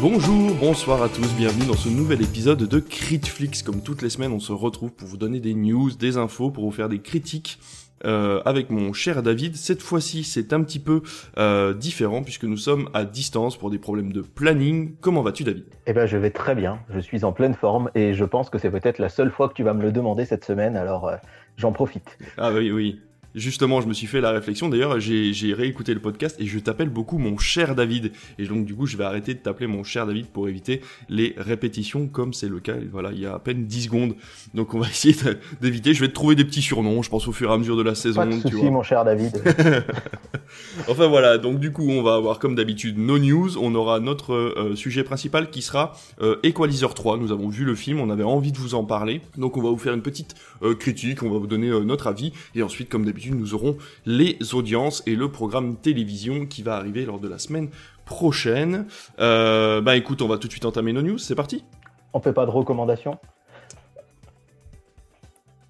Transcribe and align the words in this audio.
Bonjour, 0.00 0.54
bonsoir 0.60 1.02
à 1.04 1.08
tous, 1.08 1.32
bienvenue 1.36 1.66
dans 1.66 1.76
ce 1.76 1.88
nouvel 1.88 2.20
épisode 2.20 2.58
de 2.58 2.80
Critflix. 2.80 3.62
Comme 3.62 3.80
toutes 3.80 4.02
les 4.02 4.10
semaines, 4.10 4.32
on 4.32 4.40
se 4.40 4.52
retrouve 4.52 4.92
pour 4.92 5.06
vous 5.06 5.16
donner 5.16 5.38
des 5.38 5.54
news, 5.54 5.92
des 5.92 6.16
infos, 6.16 6.50
pour 6.50 6.64
vous 6.64 6.72
faire 6.72 6.88
des 6.88 6.98
critiques 6.98 7.60
euh, 8.04 8.42
avec 8.44 8.70
mon 8.70 8.92
cher 8.92 9.22
David. 9.22 9.54
Cette 9.54 9.82
fois-ci, 9.82 10.24
c'est 10.24 10.52
un 10.52 10.62
petit 10.64 10.80
peu 10.80 11.02
euh, 11.38 11.74
différent 11.74 12.24
puisque 12.24 12.42
nous 12.42 12.56
sommes 12.56 12.90
à 12.92 13.04
distance 13.04 13.56
pour 13.56 13.70
des 13.70 13.78
problèmes 13.78 14.12
de 14.12 14.20
planning. 14.20 14.96
Comment 15.00 15.22
vas-tu, 15.22 15.44
David? 15.44 15.64
Eh 15.86 15.92
ben, 15.92 16.06
je 16.06 16.16
vais 16.16 16.30
très 16.30 16.56
bien. 16.56 16.80
Je 16.90 16.98
suis 16.98 17.24
en 17.24 17.32
pleine 17.32 17.54
forme 17.54 17.88
et 17.94 18.14
je 18.14 18.24
pense 18.24 18.50
que 18.50 18.58
c'est 18.58 18.70
peut-être 18.70 18.98
la 18.98 19.08
seule 19.08 19.30
fois 19.30 19.48
que 19.48 19.54
tu 19.54 19.62
vas 19.62 19.74
me 19.74 19.82
le 19.82 19.92
demander 19.92 20.24
cette 20.24 20.44
semaine. 20.44 20.76
Alors, 20.76 21.06
euh, 21.06 21.16
j'en 21.56 21.70
profite. 21.70 22.18
Ah 22.36 22.52
oui, 22.52 22.72
oui. 22.72 23.00
Justement, 23.34 23.80
je 23.80 23.88
me 23.88 23.94
suis 23.94 24.06
fait 24.06 24.20
la 24.20 24.30
réflexion. 24.30 24.68
D'ailleurs, 24.68 25.00
j'ai 25.00 25.54
réécouté 25.54 25.92
le 25.92 25.98
podcast 25.98 26.36
et 26.38 26.46
je 26.46 26.58
t'appelle 26.60 26.88
beaucoup 26.88 27.18
mon 27.18 27.36
cher 27.36 27.74
David. 27.74 28.12
Et 28.38 28.46
donc, 28.46 28.64
du 28.64 28.76
coup, 28.76 28.86
je 28.86 28.96
vais 28.96 29.02
arrêter 29.02 29.34
de 29.34 29.40
t'appeler 29.40 29.66
mon 29.66 29.82
cher 29.82 30.06
David 30.06 30.26
pour 30.26 30.48
éviter 30.48 30.82
les 31.08 31.34
répétitions, 31.36 32.06
comme 32.06 32.32
c'est 32.32 32.48
le 32.48 32.60
cas. 32.60 32.74
Voilà, 32.92 33.10
il 33.10 33.18
y 33.18 33.26
a 33.26 33.34
à 33.34 33.38
peine 33.40 33.64
10 33.64 33.82
secondes. 33.82 34.14
Donc, 34.54 34.74
on 34.74 34.78
va 34.78 34.86
essayer 34.86 35.16
d'éviter. 35.60 35.94
Je 35.94 36.00
vais 36.00 36.08
te 36.08 36.12
trouver 36.12 36.36
des 36.36 36.44
petits 36.44 36.62
surnoms, 36.62 37.02
je 37.02 37.10
pense, 37.10 37.26
au 37.26 37.32
fur 37.32 37.50
et 37.50 37.52
à 37.52 37.58
mesure 37.58 37.76
de 37.76 37.82
la 37.82 37.96
saison. 37.96 38.20
Pas 38.20 38.26
de 38.26 38.40
soucis, 38.40 38.70
mon 38.70 38.84
cher 38.84 39.04
David. 39.04 39.42
enfin, 40.88 41.08
voilà. 41.08 41.36
Donc, 41.38 41.58
du 41.58 41.72
coup, 41.72 41.88
on 41.88 42.02
va 42.02 42.14
avoir, 42.14 42.38
comme 42.38 42.54
d'habitude, 42.54 42.98
nos 42.98 43.18
news. 43.18 43.58
On 43.58 43.74
aura 43.74 43.98
notre 43.98 44.32
euh, 44.32 44.76
sujet 44.76 45.02
principal 45.02 45.50
qui 45.50 45.60
sera 45.60 45.92
euh, 46.20 46.36
Equalizer 46.44 46.94
3. 46.94 47.16
Nous 47.16 47.32
avons 47.32 47.48
vu 47.48 47.64
le 47.64 47.74
film, 47.74 47.98
on 47.98 48.10
avait 48.10 48.22
envie 48.22 48.52
de 48.52 48.58
vous 48.58 48.76
en 48.76 48.84
parler. 48.84 49.22
Donc, 49.36 49.56
on 49.56 49.62
va 49.62 49.70
vous 49.70 49.78
faire 49.78 49.94
une 49.94 50.02
petite 50.02 50.36
euh, 50.62 50.76
critique, 50.76 51.24
on 51.24 51.30
va 51.30 51.38
vous 51.38 51.48
donner 51.48 51.68
notre 51.84 52.06
avis. 52.06 52.32
Et 52.54 52.62
ensuite, 52.62 52.88
comme 52.88 53.04
d'habitude, 53.04 53.23
nous 53.32 53.54
aurons 53.54 53.76
les 54.06 54.38
audiences 54.54 55.02
et 55.06 55.14
le 55.16 55.30
programme 55.30 55.76
télévision 55.76 56.46
qui 56.46 56.62
va 56.62 56.76
arriver 56.76 57.04
lors 57.04 57.20
de 57.20 57.28
la 57.28 57.38
semaine 57.38 57.70
prochaine. 58.04 58.86
Euh, 59.18 59.80
bah 59.80 59.96
écoute, 59.96 60.22
on 60.22 60.28
va 60.28 60.38
tout 60.38 60.46
de 60.46 60.52
suite 60.52 60.64
entamer 60.64 60.92
nos 60.92 61.02
news, 61.02 61.18
c'est 61.18 61.34
parti 61.34 61.64
On 62.12 62.20
fait 62.20 62.32
pas 62.32 62.46
de 62.46 62.50
recommandations? 62.50 63.18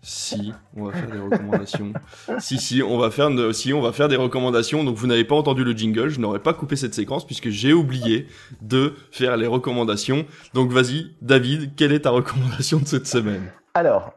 Si, 0.06 0.52
on 0.76 0.84
va 0.84 0.92
faire 0.92 1.10
des 1.10 1.18
recommandations. 1.18 1.94
si, 2.38 2.58
si, 2.58 2.82
on 2.82 2.98
va 2.98 3.10
faire, 3.10 3.30
si, 3.54 3.72
on 3.72 3.80
va 3.80 3.90
faire 3.90 4.08
des 4.08 4.16
recommandations. 4.16 4.84
Donc, 4.84 4.96
vous 4.96 5.06
n'avez 5.06 5.24
pas 5.24 5.34
entendu 5.34 5.64
le 5.64 5.72
jingle. 5.72 6.10
Je 6.10 6.20
n'aurais 6.20 6.40
pas 6.40 6.52
coupé 6.52 6.76
cette 6.76 6.92
séquence 6.92 7.26
puisque 7.26 7.48
j'ai 7.48 7.72
oublié 7.72 8.26
de 8.60 8.92
faire 9.10 9.38
les 9.38 9.46
recommandations. 9.46 10.26
Donc, 10.52 10.72
vas-y, 10.72 11.12
David, 11.22 11.74
quelle 11.74 11.92
est 11.92 12.00
ta 12.00 12.10
recommandation 12.10 12.80
de 12.80 12.86
cette 12.86 13.06
semaine? 13.06 13.50
Alors, 13.72 14.12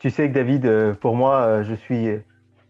tu 0.00 0.08
sais 0.08 0.30
que 0.30 0.34
David, 0.34 0.64
euh, 0.64 0.94
pour 0.94 1.14
moi, 1.14 1.42
euh, 1.42 1.62
je 1.62 1.74
suis 1.74 2.08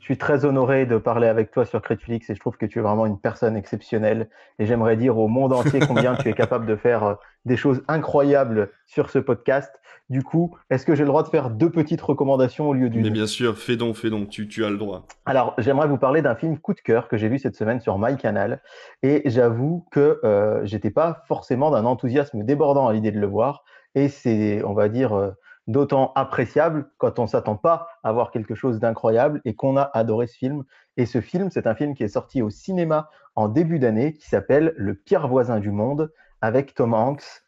suis 0.09 0.17
très 0.17 0.47
honoré 0.47 0.87
de 0.87 0.97
parler 0.97 1.29
avec 1.29 1.51
toi 1.51 1.67
sur 1.67 1.83
Critflix 1.83 2.31
et 2.31 2.35
je 2.35 2.41
trouve 2.41 2.57
que 2.57 2.65
tu 2.65 2.79
es 2.79 2.83
vraiment 2.83 3.05
une 3.05 3.19
personne 3.19 3.59
exceptionnelle. 3.59 4.31
Et 4.59 4.65
j'aimerais 4.65 4.97
dire 4.97 5.19
au 5.19 5.29
monde 5.29 5.53
entier 5.53 5.81
combien 5.81 6.15
tu 6.15 6.31
es 6.31 6.33
capable 6.33 6.65
de 6.65 6.77
faire 6.77 7.05
euh, 7.05 7.15
des 7.45 7.59
choses 7.59 7.83
incroyables 7.89 8.71
sur 8.87 9.11
ce 9.11 9.19
podcast. 9.19 9.71
Du 10.09 10.23
coup, 10.23 10.57
est-ce 10.71 10.87
que 10.87 10.95
j'ai 10.95 11.03
le 11.03 11.09
droit 11.09 11.23
de 11.25 11.29
faire 11.29 11.51
deux 11.51 11.69
petites 11.69 12.01
recommandations 12.01 12.71
au 12.71 12.73
lieu 12.73 12.89
d'une? 12.89 13.03
Mais 13.03 13.11
bien 13.11 13.27
sûr, 13.27 13.59
fais 13.59 13.77
donc, 13.77 13.97
fais 13.97 14.09
donc, 14.09 14.31
tu, 14.31 14.49
tu 14.49 14.65
as 14.65 14.71
le 14.71 14.79
droit. 14.79 15.05
Alors, 15.27 15.53
j'aimerais 15.59 15.89
vous 15.89 15.99
parler 15.99 16.23
d'un 16.23 16.35
film 16.35 16.59
coup 16.59 16.73
de 16.73 16.81
cœur 16.81 17.09
que 17.09 17.19
j'ai 17.19 17.29
vu 17.29 17.39
cette 17.39 17.55
semaine 17.55 17.79
sur 17.79 17.99
MyCanal. 17.99 18.63
Et 19.03 19.21
j'avoue 19.27 19.85
que 19.91 20.21
euh, 20.25 20.65
j'étais 20.65 20.91
pas 20.91 21.23
forcément 21.29 21.71
d'un 21.71 21.85
enthousiasme 21.85 22.45
débordant 22.45 22.89
à 22.89 22.95
l'idée 22.95 23.13
de 23.13 23.21
le 23.21 23.27
voir. 23.27 23.63
Et 23.95 24.09
c'est, 24.09 24.65
on 24.65 24.73
va 24.73 24.89
dire, 24.89 25.13
euh, 25.13 25.33
d'autant 25.69 26.13
appréciable 26.17 26.91
quand 26.97 27.21
on 27.21 27.29
s'attend 27.29 27.57
pas 27.57 27.89
à 28.03 28.11
voir 28.13 28.33
quelque 28.33 28.57
chose 28.57 28.81
d'incroyable 28.81 29.41
et 29.45 29.55
qu'on 29.55 29.77
a 29.77 29.89
adoré 29.95 30.27
ce 30.27 30.37
film. 30.37 30.65
Et 30.97 31.07
ce 31.07 31.21
film, 31.21 31.51
c'est 31.51 31.69
un 31.69 31.75
film 31.75 31.95
qui 31.95 32.03
est 32.03 32.09
sorti 32.09 32.43
au 32.43 32.51
cinéma 32.51 33.09
en 33.37 33.49
début 33.49 33.79
d'année, 33.79 34.15
qui 34.15 34.29
s'appelle 34.29 34.75
Le 34.77 34.95
pire 34.95 35.29
voisin 35.29 35.61
du 35.61 35.71
monde, 35.71 36.11
avec 36.41 36.75
Tom 36.75 36.95
Hanks 36.95 37.43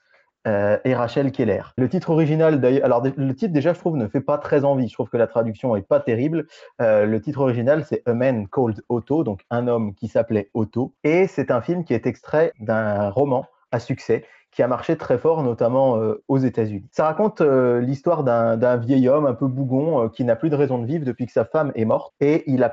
euh, 0.47 0.79
et 0.85 0.95
Rachel 0.95 1.33
Keller. 1.33 1.62
Le 1.77 1.89
titre 1.89 2.11
original, 2.11 2.65
alors 2.83 3.03
le 3.05 3.34
titre 3.34 3.53
déjà, 3.53 3.72
je 3.72 3.78
trouve, 3.78 3.97
ne 3.97 4.06
fait 4.06 4.21
pas 4.21 4.39
très 4.39 4.65
envie. 4.65 4.89
Je 4.89 4.94
trouve 4.94 5.09
que 5.09 5.17
la 5.17 5.27
traduction 5.27 5.75
est 5.75 5.83
pas 5.83 6.00
terrible. 6.00 6.47
Euh, 6.81 7.06
le 7.06 7.21
titre 7.21 7.41
original, 7.41 7.84
c'est 7.87 8.03
A 8.06 8.15
Man 8.15 8.49
Called 8.49 8.83
Otto, 8.89 9.25
donc 9.25 9.44
un 9.50 9.67
homme 9.67 9.94
qui 9.94 10.09
s'appelait 10.09 10.50
Otto. 10.55 10.94
Et 11.05 11.27
c'est 11.27 11.50
un 11.50 11.62
film 11.62 11.84
qui 11.84 11.94
est 11.94 12.06
extrait 12.06 12.53
d'un 12.61 13.11
roman 13.11 13.47
à 13.73 13.78
succès 13.78 14.25
qui 14.50 14.62
a 14.62 14.69
marché 14.69 14.97
très 14.97 15.19
fort, 15.19 15.43
notamment 15.43 15.97
euh, 15.97 16.22
aux 16.28 16.38
États-Unis. 16.38 16.88
Ça 16.91 17.05
raconte 17.05 17.41
euh, 17.41 17.81
l'histoire 17.81 18.25
d'un 18.25 18.77
vieil 18.77 19.09
homme 19.09 19.27
un 19.27 19.34
peu 19.34 19.47
bougon 19.47 20.05
euh, 20.05 20.09
qui 20.09 20.25
n'a 20.25 20.37
plus 20.37 20.50
de 20.50 20.56
raison 20.56 20.78
de 20.78 20.87
vivre 20.87 21.05
depuis 21.05 21.27
que 21.27 21.33
sa 21.33 21.44
femme 21.44 21.72
est 21.75 21.84
morte 21.84 22.12
et 22.21 22.50
il, 22.50 22.69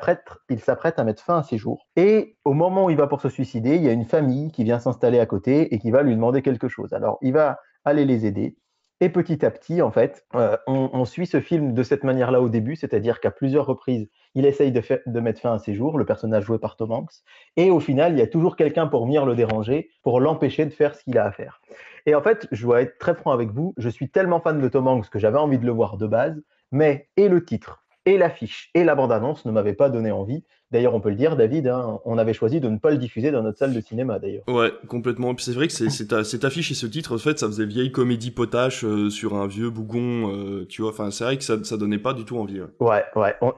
il 0.49 0.59
s'apprête 0.59 0.99
à 0.99 1.03
mettre 1.03 1.23
fin 1.23 1.39
à 1.39 1.43
ses 1.43 1.57
jours. 1.57 1.87
Et 1.95 2.35
au 2.45 2.53
moment 2.53 2.85
où 2.85 2.89
il 2.89 2.97
va 2.97 3.07
pour 3.07 3.21
se 3.21 3.29
suicider, 3.29 3.75
il 3.75 3.83
y 3.83 3.89
a 3.89 3.91
une 3.91 4.05
famille 4.05 4.51
qui 4.51 4.63
vient 4.63 4.79
s'installer 4.79 5.19
à 5.19 5.25
côté 5.25 5.73
et 5.73 5.79
qui 5.79 5.91
va 5.91 6.01
lui 6.01 6.15
demander 6.15 6.41
quelque 6.41 6.67
chose. 6.67 6.93
Alors 6.93 7.17
il 7.21 7.33
va 7.33 7.59
aller 7.85 8.05
les 8.05 8.25
aider. 8.25 8.57
Et 8.99 9.09
petit 9.09 9.45
à 9.45 9.51
petit, 9.51 9.83
en 9.83 9.91
fait, 9.91 10.25
on, 10.33 10.89
on, 10.91 11.05
suit 11.05 11.27
ce 11.27 11.39
film 11.39 11.73
de 11.75 11.83
cette 11.83 12.03
manière-là 12.03 12.41
au 12.41 12.49
début, 12.49 12.75
c'est-à-dire 12.75 13.19
qu'à 13.19 13.29
plusieurs 13.29 13.67
reprises, 13.67 14.09
il 14.33 14.45
essaye 14.45 14.71
de, 14.71 14.81
de, 15.05 15.19
mettre 15.19 15.39
fin 15.39 15.53
à 15.53 15.59
ses 15.59 15.75
jours, 15.75 15.99
le 15.99 16.05
personnage 16.05 16.45
joué 16.45 16.57
par 16.57 16.75
Tom 16.75 16.91
Hanks, 16.91 17.13
et 17.57 17.69
au 17.69 17.79
final, 17.79 18.13
il 18.13 18.19
y 18.19 18.23
a 18.23 18.27
toujours 18.27 18.55
quelqu'un 18.55 18.87
pour 18.87 19.05
venir 19.05 19.25
le 19.25 19.35
déranger, 19.35 19.91
pour 20.01 20.19
l'empêcher 20.19 20.65
de 20.65 20.71
faire 20.71 20.95
ce 20.95 21.03
qu'il 21.03 21.17
a 21.19 21.25
à 21.25 21.31
faire. 21.31 21.61
Et 22.07 22.15
en 22.15 22.23
fait, 22.23 22.47
je 22.51 22.63
dois 22.63 22.81
être 22.81 22.97
très 22.97 23.13
franc 23.13 23.31
avec 23.31 23.51
vous, 23.51 23.75
je 23.77 23.89
suis 23.89 24.09
tellement 24.09 24.39
fan 24.39 24.59
de 24.59 24.67
Tom 24.67 24.87
Hanks 24.87 25.09
que 25.09 25.19
j'avais 25.19 25.37
envie 25.37 25.59
de 25.59 25.65
le 25.65 25.71
voir 25.71 25.97
de 25.97 26.07
base, 26.07 26.41
mais 26.71 27.07
et 27.17 27.29
le 27.29 27.45
titre, 27.45 27.83
et 28.07 28.17
l'affiche, 28.17 28.69
et 28.73 28.85
la 28.85 28.95
bande-annonce 28.95 29.45
ne 29.45 29.51
m'avaient 29.51 29.73
pas 29.73 29.89
donné 29.89 30.11
envie. 30.11 30.41
D'ailleurs, 30.71 30.95
on 30.95 31.01
peut 31.01 31.09
le 31.09 31.15
dire, 31.15 31.35
David, 31.35 31.67
hein, 31.67 31.99
on 32.05 32.17
avait 32.17 32.33
choisi 32.33 32.61
de 32.61 32.69
ne 32.69 32.77
pas 32.77 32.89
le 32.89 32.97
diffuser 32.97 33.31
dans 33.31 33.43
notre 33.43 33.57
salle 33.57 33.73
de 33.73 33.81
cinéma, 33.81 34.17
d'ailleurs. 34.17 34.43
Ouais, 34.47 34.71
complètement. 34.87 35.31
Et 35.31 35.35
puis 35.35 35.43
c'est 35.43 35.51
vrai 35.51 35.67
que 35.67 35.73
c'est, 35.73 35.89
cette 35.89 36.45
affiche 36.45 36.71
et 36.71 36.73
ce 36.73 36.87
titre, 36.87 37.15
en 37.15 37.17
fait, 37.17 37.37
ça 37.37 37.47
faisait 37.47 37.65
vieille 37.65 37.91
comédie 37.91 38.31
potache 38.31 38.85
euh, 38.85 39.09
sur 39.09 39.35
un 39.35 39.45
vieux 39.45 39.69
bougon, 39.69 40.31
euh, 40.31 40.65
tu 40.67 40.81
vois. 40.81 40.91
Enfin, 40.91 41.11
c'est 41.11 41.25
vrai 41.25 41.37
que 41.37 41.43
ça, 41.43 41.61
ça 41.63 41.75
donnait 41.75 41.99
pas 41.99 42.13
du 42.13 42.23
tout 42.23 42.37
envie. 42.37 42.61
Ouais, 42.79 43.03
ouais. 43.15 43.35
ouais 43.41 43.53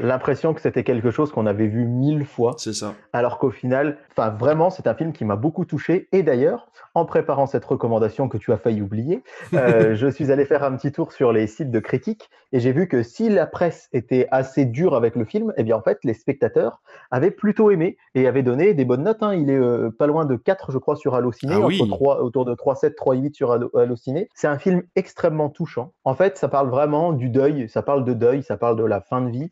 l'impression 0.00 0.54
que 0.54 0.60
c'était 0.60 0.84
quelque 0.84 1.10
chose 1.10 1.30
qu'on 1.32 1.46
avait 1.46 1.66
vu 1.66 1.86
mille 1.86 2.24
fois. 2.24 2.54
C'est 2.58 2.72
ça. 2.72 2.94
Alors 3.12 3.38
qu'au 3.38 3.50
final, 3.50 3.98
enfin 4.12 4.30
vraiment, 4.30 4.70
c'est 4.70 4.86
un 4.86 4.94
film 4.94 5.12
qui 5.12 5.24
m'a 5.24 5.36
beaucoup 5.36 5.64
touché. 5.64 6.08
Et 6.12 6.22
d'ailleurs, 6.22 6.70
en 6.94 7.04
préparant 7.04 7.46
cette 7.46 7.64
recommandation 7.64 8.28
que 8.28 8.38
tu 8.38 8.52
as 8.52 8.56
failli 8.56 8.82
oublier, 8.82 9.22
euh, 9.54 9.94
je 9.94 10.06
suis 10.06 10.30
allé 10.30 10.44
faire 10.44 10.62
un 10.62 10.76
petit 10.76 10.92
tour 10.92 11.12
sur 11.12 11.32
les 11.32 11.46
sites 11.46 11.70
de 11.70 11.80
critiques 11.80 12.30
et 12.52 12.60
j'ai 12.60 12.70
vu 12.70 12.86
que 12.86 13.02
si 13.02 13.28
la 13.28 13.46
presse 13.46 13.88
était 13.92 14.28
assez 14.30 14.64
dure 14.64 14.94
avec 14.94 15.16
le 15.16 15.24
film, 15.24 15.52
eh 15.56 15.64
bien 15.64 15.76
en 15.76 15.82
fait, 15.82 15.98
les 16.04 16.14
spectateurs 16.14 16.80
avaient 17.10 17.32
plutôt 17.32 17.72
aimé 17.72 17.96
et 18.14 18.28
avaient 18.28 18.44
donné 18.44 18.74
des 18.74 18.84
bonnes 18.84 19.02
notes. 19.02 19.22
Hein. 19.22 19.34
Il 19.34 19.50
est 19.50 19.58
euh, 19.58 19.90
pas 19.90 20.06
loin 20.06 20.24
de 20.24 20.36
4, 20.36 20.70
je 20.70 20.78
crois, 20.78 20.94
sur 20.94 21.16
Allociné, 21.16 21.54
ah, 21.54 21.60
entre 21.60 21.86
3, 21.86 22.22
autour 22.22 22.44
de 22.44 22.54
3,7, 22.54 22.94
3,8 22.94 23.34
sur 23.34 23.50
Allociné. 23.76 24.28
C'est 24.34 24.46
un 24.46 24.58
film 24.58 24.82
extrêmement 24.94 25.48
touchant. 25.48 25.92
En 26.04 26.14
fait, 26.14 26.38
ça 26.38 26.48
parle 26.48 26.68
vraiment 26.68 27.12
du 27.12 27.28
deuil, 27.28 27.68
ça 27.68 27.82
parle 27.82 28.04
de 28.04 28.12
deuil, 28.12 28.44
ça 28.44 28.56
parle 28.56 28.76
de 28.76 28.84
la 28.84 29.00
fin 29.00 29.20
de 29.20 29.30
vie 29.30 29.50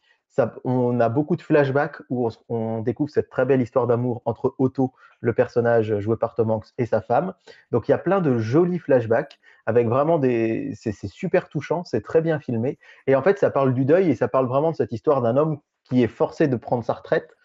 on 0.65 1.01
a 1.01 1.09
beaucoup 1.09 1.37
de 1.37 1.43
flashbacks 1.43 1.97
où 2.11 2.29
on, 2.49 2.81
découvre 2.81 3.11
cette 3.11 3.29
très 3.29 3.45
belle 3.45 3.61
histoire 3.61 3.87
d'amour 3.87 4.23
entre 4.25 4.55
Otto, 4.59 4.93
le 5.21 5.33
personnage 5.33 5.99
joué 6.01 6.17
par 6.17 6.35
Tom 6.35 6.51
Hanks, 6.51 6.69
et 6.79 6.87
sa 6.87 7.01
femme. 7.01 7.35
Donc 7.71 7.89
il 7.89 7.93
y 7.93 7.95
a 7.95 7.99
plein 7.99 8.21
de 8.21 8.39
jolis 8.39 8.79
flashbacks 8.79 9.39
avec 9.67 9.89
vraiment 9.89 10.19
des. 10.19 10.73
C'est 10.75 11.07
super 11.07 11.49
touchant, 11.49 11.85
c'est 11.85 12.03
très 12.03 12.21
bien 12.21 12.41
filmé. 12.41 12.79
Et 13.07 13.15
en 13.15 13.23
fait, 13.23 13.39
ça 13.39 13.51
parle 13.51 13.75
du 13.75 13.85
deuil 13.85 14.11
et 14.11 14.15
ça 14.15 14.29
parle 14.29 14.47
vraiment 14.47 14.73
de 14.73 14.77
cette 14.77 14.93
histoire 14.93 15.23
d'un 15.23 15.37
homme 15.37 15.59
qui 15.85 16.03
est 16.03 16.09
forcé 16.09 16.49
de 16.49 16.57
prendre 16.57 16.85
sa 16.85 16.95
retraite 16.95 17.37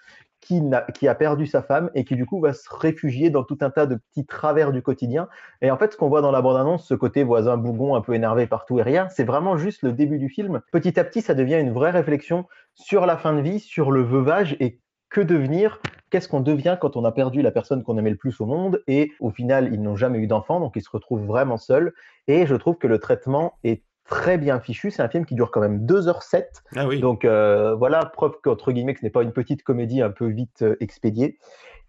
qui 0.41 0.61
a, 1.07 1.15
perdu 1.15 1.45
sa 1.45 1.61
femme 1.61 1.89
et 1.93 2.05
qui 2.05 2.15
du 2.15 2.25
coup 2.25 2.39
va 2.39 2.53
se 2.53 2.69
réfugier 2.69 3.29
dans 3.29 3.43
tout 3.43 3.57
un 3.61 3.69
tas 3.69 3.85
de 3.85 3.95
petits 3.95 4.25
travers 4.25 4.71
du 4.71 4.81
quotidien. 4.81 5.27
Et 5.61 5.71
en 5.71 5.77
fait, 5.77 5.93
ce 5.93 5.97
qu'on 5.97 6.09
voit 6.09 6.21
dans 6.21 6.31
la 6.31 6.41
bande-annonce, 6.41 6.87
ce 6.87 6.93
côté 6.93 7.23
voisin 7.23 7.57
bougon 7.57 7.95
un 7.95 8.01
peu 8.01 8.13
énervé 8.13 8.47
partout 8.47 8.79
et 8.79 8.83
rien, 8.83 9.09
c'est 9.09 9.25
vraiment 9.25 9.57
juste 9.57 9.81
le 9.83 9.91
début 9.91 10.19
du 10.19 10.29
film. 10.29 10.61
Petit 10.71 10.99
à 10.99 11.03
petit, 11.03 11.21
ça 11.21 11.33
devient 11.33 11.59
une 11.59 11.73
vraie 11.73 11.91
réflexion 11.91 12.45
sur 12.75 13.05
la 13.05 13.17
fin 13.17 13.33
de 13.33 13.41
vie, 13.41 13.59
sur 13.59 13.91
le 13.91 14.03
veuvage 14.03 14.55
et 14.59 14.79
que 15.09 15.21
devenir 15.21 15.79
Qu'est-ce 16.09 16.29
qu'on 16.29 16.39
devient 16.39 16.77
quand 16.79 16.95
on 16.95 17.03
a 17.03 17.11
perdu 17.11 17.41
la 17.41 17.51
personne 17.51 17.83
qu'on 17.83 17.97
aimait 17.97 18.11
le 18.11 18.15
plus 18.15 18.39
au 18.39 18.45
monde 18.45 18.81
et 18.87 19.11
au 19.19 19.29
final, 19.29 19.73
ils 19.73 19.81
n'ont 19.81 19.97
jamais 19.97 20.19
eu 20.19 20.27
d'enfant, 20.27 20.61
donc 20.61 20.73
ils 20.77 20.81
se 20.81 20.89
retrouvent 20.89 21.25
vraiment 21.25 21.57
seuls. 21.57 21.93
Et 22.27 22.45
je 22.45 22.55
trouve 22.55 22.77
que 22.77 22.87
le 22.87 22.97
traitement 22.97 23.57
est 23.65 23.83
très 24.07 24.37
bien 24.37 24.59
fichu. 24.59 24.91
C'est 24.91 25.01
un 25.01 25.09
film 25.09 25.25
qui 25.25 25.35
dure 25.35 25.51
quand 25.51 25.61
même 25.61 25.85
2h07. 25.85 26.45
Ah 26.75 26.87
oui. 26.87 26.99
Donc 26.99 27.25
euh, 27.25 27.75
voilà, 27.75 28.05
preuve 28.05 28.33
qu'entre 28.41 28.71
guillemets, 28.71 28.95
ce 28.99 29.05
n'est 29.05 29.11
pas 29.11 29.23
une 29.23 29.33
petite 29.33 29.63
comédie 29.63 30.01
un 30.01 30.09
peu 30.09 30.27
vite 30.27 30.63
euh, 30.63 30.75
expédiée. 30.79 31.37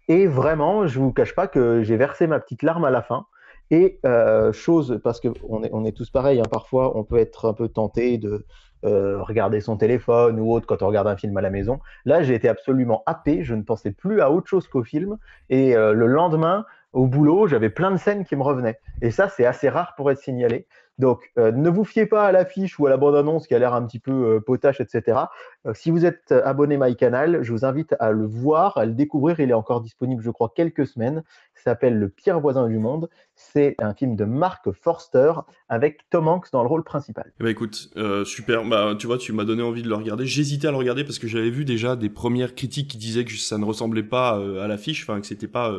Et 0.07 0.27
vraiment, 0.27 0.87
je 0.87 0.99
vous 0.99 1.11
cache 1.11 1.35
pas 1.35 1.47
que 1.47 1.83
j'ai 1.83 1.97
versé 1.97 2.27
ma 2.27 2.39
petite 2.39 2.63
larme 2.63 2.85
à 2.85 2.89
la 2.89 3.01
fin. 3.01 3.25
Et 3.71 3.99
euh, 4.05 4.51
chose, 4.51 4.99
parce 5.03 5.21
qu'on 5.21 5.63
est, 5.63 5.69
on 5.71 5.85
est 5.85 5.95
tous 5.95 6.09
pareils, 6.09 6.39
hein, 6.39 6.49
parfois 6.49 6.97
on 6.97 7.03
peut 7.03 7.17
être 7.17 7.47
un 7.47 7.53
peu 7.53 7.69
tenté 7.69 8.17
de 8.17 8.45
regarder 8.81 9.59
son 9.59 9.75
téléphone 9.75 10.39
ou 10.39 10.53
autre 10.53 10.65
quand 10.65 10.81
on 10.81 10.87
regarde 10.87 11.07
un 11.09 11.17
film 11.17 11.35
à 11.35 11.41
la 11.41 11.49
maison. 11.49 11.81
Là, 12.05 12.23
j'ai 12.23 12.33
été 12.33 12.47
absolument 12.47 13.03
happé, 13.07 13.43
je 13.43 13.53
ne 13.53 13.61
pensais 13.61 13.91
plus 13.91 14.21
à 14.21 14.31
autre 14.31 14.47
chose 14.47 14.69
qu'au 14.69 14.85
film. 14.85 15.17
Et 15.49 15.73
le 15.73 16.07
lendemain, 16.07 16.65
au 16.93 17.07
boulot, 17.07 17.47
j'avais 17.47 17.69
plein 17.69 17.91
de 17.91 17.97
scènes 17.97 18.25
qui 18.25 18.35
me 18.35 18.43
revenaient. 18.43 18.79
Et 19.01 19.11
ça, 19.11 19.29
c'est 19.29 19.45
assez 19.45 19.69
rare 19.69 19.93
pour 19.95 20.09
être 20.11 20.19
signalé. 20.19 20.67
Donc, 20.99 21.31
euh, 21.37 21.53
ne 21.53 21.69
vous 21.69 21.85
fiez 21.85 22.05
pas 22.05 22.25
à 22.25 22.31
l'affiche 22.33 22.77
ou 22.77 22.85
à 22.85 22.89
la 22.89 22.97
bande-annonce 22.97 23.47
qui 23.47 23.55
a 23.55 23.59
l'air 23.59 23.73
un 23.73 23.85
petit 23.85 23.99
peu 23.99 24.11
euh, 24.11 24.39
potache, 24.41 24.81
etc. 24.81 25.17
Euh, 25.65 25.73
si 25.73 25.91
vous 25.91 26.05
êtes 26.05 26.33
abonné 26.33 26.77
MyCanal, 26.77 27.41
je 27.41 27.53
vous 27.53 27.63
invite 27.63 27.95
à 28.01 28.11
le 28.11 28.25
voir, 28.25 28.77
à 28.77 28.85
le 28.85 28.91
découvrir. 28.91 29.39
Il 29.39 29.49
est 29.49 29.53
encore 29.53 29.79
disponible, 29.79 30.21
je 30.21 30.29
crois, 30.29 30.51
quelques 30.53 30.85
semaines. 30.85 31.23
Il 31.55 31.61
s'appelle 31.61 31.97
Le 31.97 32.09
pire 32.09 32.41
voisin 32.41 32.67
du 32.67 32.77
monde. 32.77 33.09
C'est 33.33 33.75
un 33.79 33.93
film 33.93 34.17
de 34.17 34.25
Mark 34.25 34.69
Forster 34.73 35.31
avec 35.69 36.01
Tom 36.09 36.27
Hanks 36.27 36.51
dans 36.51 36.63
le 36.63 36.67
rôle 36.67 36.83
principal. 36.83 37.31
Eh 37.39 37.43
ben, 37.43 37.49
écoute, 37.49 37.89
super. 38.25 38.65
Bah, 38.65 38.93
tu 38.99 39.07
vois, 39.07 39.17
tu 39.17 39.31
m'as 39.31 39.45
donné 39.45 39.63
envie 39.63 39.83
de 39.83 39.89
le 39.89 39.95
regarder. 39.95 40.25
J'hésitais 40.25 40.67
à 40.67 40.71
le 40.71 40.77
regarder 40.77 41.05
parce 41.05 41.19
que 41.19 41.27
j'avais 41.27 41.49
vu 41.49 41.63
déjà 41.63 41.95
des 41.95 42.09
premières 42.09 42.55
critiques 42.55 42.89
qui 42.89 42.97
disaient 42.97 43.23
que 43.23 43.33
ça 43.37 43.57
ne 43.57 43.63
ressemblait 43.63 44.03
pas 44.03 44.31
à 44.61 44.67
l'affiche, 44.67 45.03
enfin 45.03 45.21
que 45.21 45.27
c'était 45.27 45.47
pas 45.47 45.73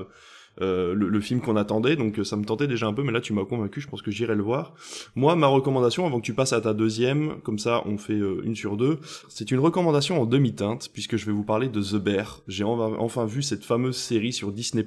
euh, 0.61 0.95
le, 0.95 1.21
film 1.21 1.41
qu'on 1.41 1.57
attendait, 1.57 1.97
donc 1.97 2.19
euh, 2.19 2.25
ça 2.25 2.37
me 2.37 2.45
tentait 2.45 2.67
déjà 2.67 2.87
un 2.87 2.93
peu, 2.93 3.03
mais 3.03 3.13
là 3.13 3.21
tu 3.21 3.33
m'as 3.33 3.45
convaincu, 3.45 3.81
je 3.81 3.89
pense 3.89 4.03
que 4.03 4.11
j'irai 4.11 4.35
le 4.35 4.43
voir. 4.43 4.75
Moi, 5.15 5.35
ma 5.37 5.47
recommandation, 5.47 6.05
avant 6.07 6.21
que 6.21 6.27
tu 6.27 6.35
passes 6.35 6.53
à 6.53 6.61
ta 6.61 6.75
deuxième, 6.75 7.41
comme 7.43 7.59
ça 7.59 7.83
on 7.87 7.97
fait 7.97 8.13
euh, 8.13 8.43
une 8.45 8.55
sur 8.55 8.77
deux, 8.77 8.99
c'est 9.29 9.51
une 9.53 9.61
recommandation 9.61 10.21
en 10.21 10.27
demi-teinte, 10.27 10.91
puisque 10.93 11.17
je 11.17 11.25
vais 11.25 11.33
vous 11.33 11.45
parler 11.45 11.69
de 11.69 11.81
The 11.81 11.97
Bear. 11.97 12.43
J'ai 12.47 12.65
enfin 12.65 13.25
vu 13.25 13.43
cette 13.43 13.65
fameuse 13.65 13.97
série 13.97 14.33
sur 14.33 14.53
Disney+, 14.53 14.85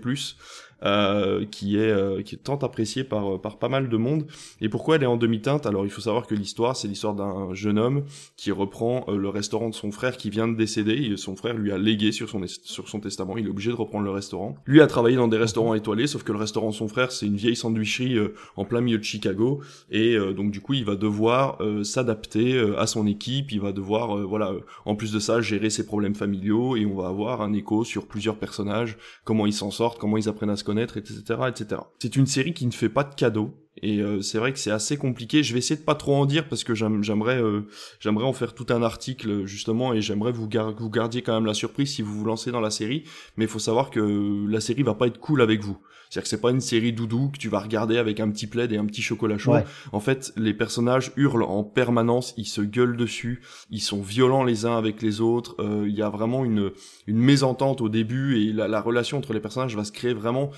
euh, 0.83 1.45
qui 1.49 1.77
est 1.77 1.91
euh, 1.91 2.21
qui 2.21 2.35
est 2.35 2.39
tant 2.39 2.57
appréciée 2.57 3.03
par 3.03 3.39
par 3.39 3.57
pas 3.57 3.69
mal 3.69 3.87
de 3.87 3.97
monde. 3.97 4.25
Et 4.59 4.69
pourquoi 4.69 4.97
elle 4.97 5.03
est 5.03 5.07
en 5.07 5.17
demi-teinte? 5.17 5.65
Alors 5.65 5.85
il 5.85 5.91
faut 5.91 6.01
savoir 6.01 6.27
que 6.27 6.35
l'histoire, 6.35 6.75
c'est 6.75 6.87
l'histoire 6.87 7.13
d'un 7.13 7.53
jeune 7.53 7.79
homme 7.79 8.03
qui 8.35 8.51
reprend 8.51 9.05
euh, 9.07 9.17
le 9.17 9.29
restaurant 9.29 9.69
de 9.69 9.73
son 9.73 9.91
frère 9.91 10.17
qui 10.17 10.29
vient 10.29 10.47
de 10.47 10.55
décéder. 10.55 11.15
Son 11.15 11.35
frère 11.35 11.55
lui 11.55 11.71
a 11.71 11.77
légué 11.77 12.11
sur 12.11 12.29
son 12.29 12.41
sur 12.47 12.89
son 12.89 12.99
testament. 12.99 13.37
Il 13.37 13.45
est 13.45 13.49
obligé 13.49 13.69
de 13.69 13.75
reprendre 13.75 14.03
le 14.03 14.11
restaurant. 14.11 14.55
Lui 14.65 14.81
a 14.81 14.87
travaillé 14.87 15.15
dans 15.15 15.27
des 15.29 15.37
restaurants 15.37 15.73
étoilés, 15.73 16.07
sauf 16.07 16.23
que 16.23 16.31
le 16.31 16.39
restaurant 16.39 16.69
de 16.69 16.75
son 16.75 16.87
frère, 16.87 17.11
c'est 17.11 17.27
une 17.27 17.37
vieille 17.37 17.55
sandwicherie 17.55 18.17
en 18.57 18.65
plein 18.65 18.81
milieu 18.81 18.97
de 18.97 19.03
Chicago. 19.03 19.61
Et 19.89 20.17
donc 20.35 20.51
du 20.51 20.59
coup, 20.59 20.73
il 20.73 20.83
va 20.83 20.95
devoir 20.95 21.59
s'adapter 21.83 22.59
à 22.77 22.87
son 22.87 23.07
équipe. 23.07 23.51
Il 23.51 23.61
va 23.61 23.71
devoir 23.71 24.17
voilà, 24.27 24.51
en 24.85 24.95
plus 24.95 25.11
de 25.11 25.19
ça, 25.19 25.41
gérer 25.41 25.69
ses 25.69 25.85
problèmes 25.85 26.15
familiaux. 26.15 26.75
Et 26.75 26.85
on 26.85 26.95
va 26.95 27.07
avoir 27.07 27.41
un 27.41 27.53
écho 27.53 27.83
sur 27.83 28.05
plusieurs 28.07 28.37
personnages, 28.37 28.97
comment 29.23 29.45
ils 29.45 29.53
s'en 29.53 29.71
sortent, 29.71 29.99
comment 29.99 30.17
ils 30.17 30.29
apprennent 30.29 30.49
à 30.49 30.55
se 30.55 30.62
connaître 30.63 30.97
etc., 30.97 31.21
etc. 31.47 31.81
C'est 31.99 32.15
une 32.15 32.25
série 32.25 32.53
qui 32.53 32.65
ne 32.65 32.71
fait 32.71 32.89
pas 32.89 33.03
de 33.03 33.13
cadeaux. 33.13 33.53
Et 33.81 33.99
euh, 33.99 34.21
c'est 34.21 34.37
vrai 34.37 34.53
que 34.53 34.59
c'est 34.59 34.71
assez 34.71 34.97
compliqué. 34.97 35.41
Je 35.41 35.53
vais 35.53 35.59
essayer 35.59 35.79
de 35.79 35.85
pas 35.85 35.95
trop 35.95 36.15
en 36.15 36.25
dire 36.25 36.47
parce 36.47 36.63
que 36.63 36.75
j'aimerais, 36.75 37.41
euh, 37.41 37.61
j'aimerais 37.99 38.25
en 38.25 38.33
faire 38.33 38.53
tout 38.53 38.67
un 38.69 38.83
article 38.83 39.45
justement 39.45 39.93
et 39.93 40.01
j'aimerais 40.01 40.31
vous, 40.31 40.47
vous 40.77 40.89
gardiez 40.89 41.21
quand 41.21 41.33
même 41.33 41.45
la 41.45 41.53
surprise 41.55 41.93
si 41.95 42.01
vous 42.01 42.13
vous 42.13 42.25
lancez 42.25 42.51
dans 42.51 42.61
la 42.61 42.69
série. 42.69 43.03
Mais 43.35 43.45
il 43.45 43.49
faut 43.49 43.59
savoir 43.59 43.89
que 43.89 44.45
la 44.47 44.61
série 44.61 44.83
va 44.83 44.93
pas 44.93 45.07
être 45.07 45.19
cool 45.19 45.41
avec 45.41 45.61
vous. 45.61 45.77
C'est-à-dire 46.09 46.23
que 46.25 46.29
c'est 46.29 46.41
pas 46.41 46.51
une 46.51 46.61
série 46.61 46.93
doudou 46.93 47.29
que 47.29 47.39
tu 47.39 47.49
vas 47.49 47.59
regarder 47.59 47.97
avec 47.97 48.19
un 48.19 48.29
petit 48.29 48.45
plaid 48.45 48.71
et 48.71 48.77
un 48.77 48.85
petit 48.85 49.01
chocolat 49.01 49.39
chaud. 49.39 49.55
En 49.91 49.99
fait, 49.99 50.31
les 50.37 50.53
personnages 50.53 51.11
hurlent 51.17 51.41
en 51.41 51.63
permanence, 51.63 52.35
ils 52.37 52.45
se 52.45 52.61
gueulent 52.61 52.95
dessus, 52.95 53.41
ils 53.71 53.81
sont 53.81 53.99
violents 53.99 54.43
les 54.43 54.67
uns 54.67 54.77
avec 54.77 55.01
les 55.01 55.21
autres. 55.21 55.55
Euh, 55.57 55.85
il 55.87 55.95
y 55.95 56.03
a 56.03 56.09
vraiment 56.09 56.45
une 56.45 56.71
une 57.07 57.17
mésentente 57.17 57.81
au 57.81 57.89
début 57.89 58.37
et 58.37 58.53
la, 58.53 58.67
la 58.67 58.79
relation 58.79 59.17
entre 59.17 59.33
les 59.33 59.39
personnages 59.39 59.75
va 59.75 59.83
se 59.83 59.91
créer 59.91 60.13
vraiment 60.13 60.51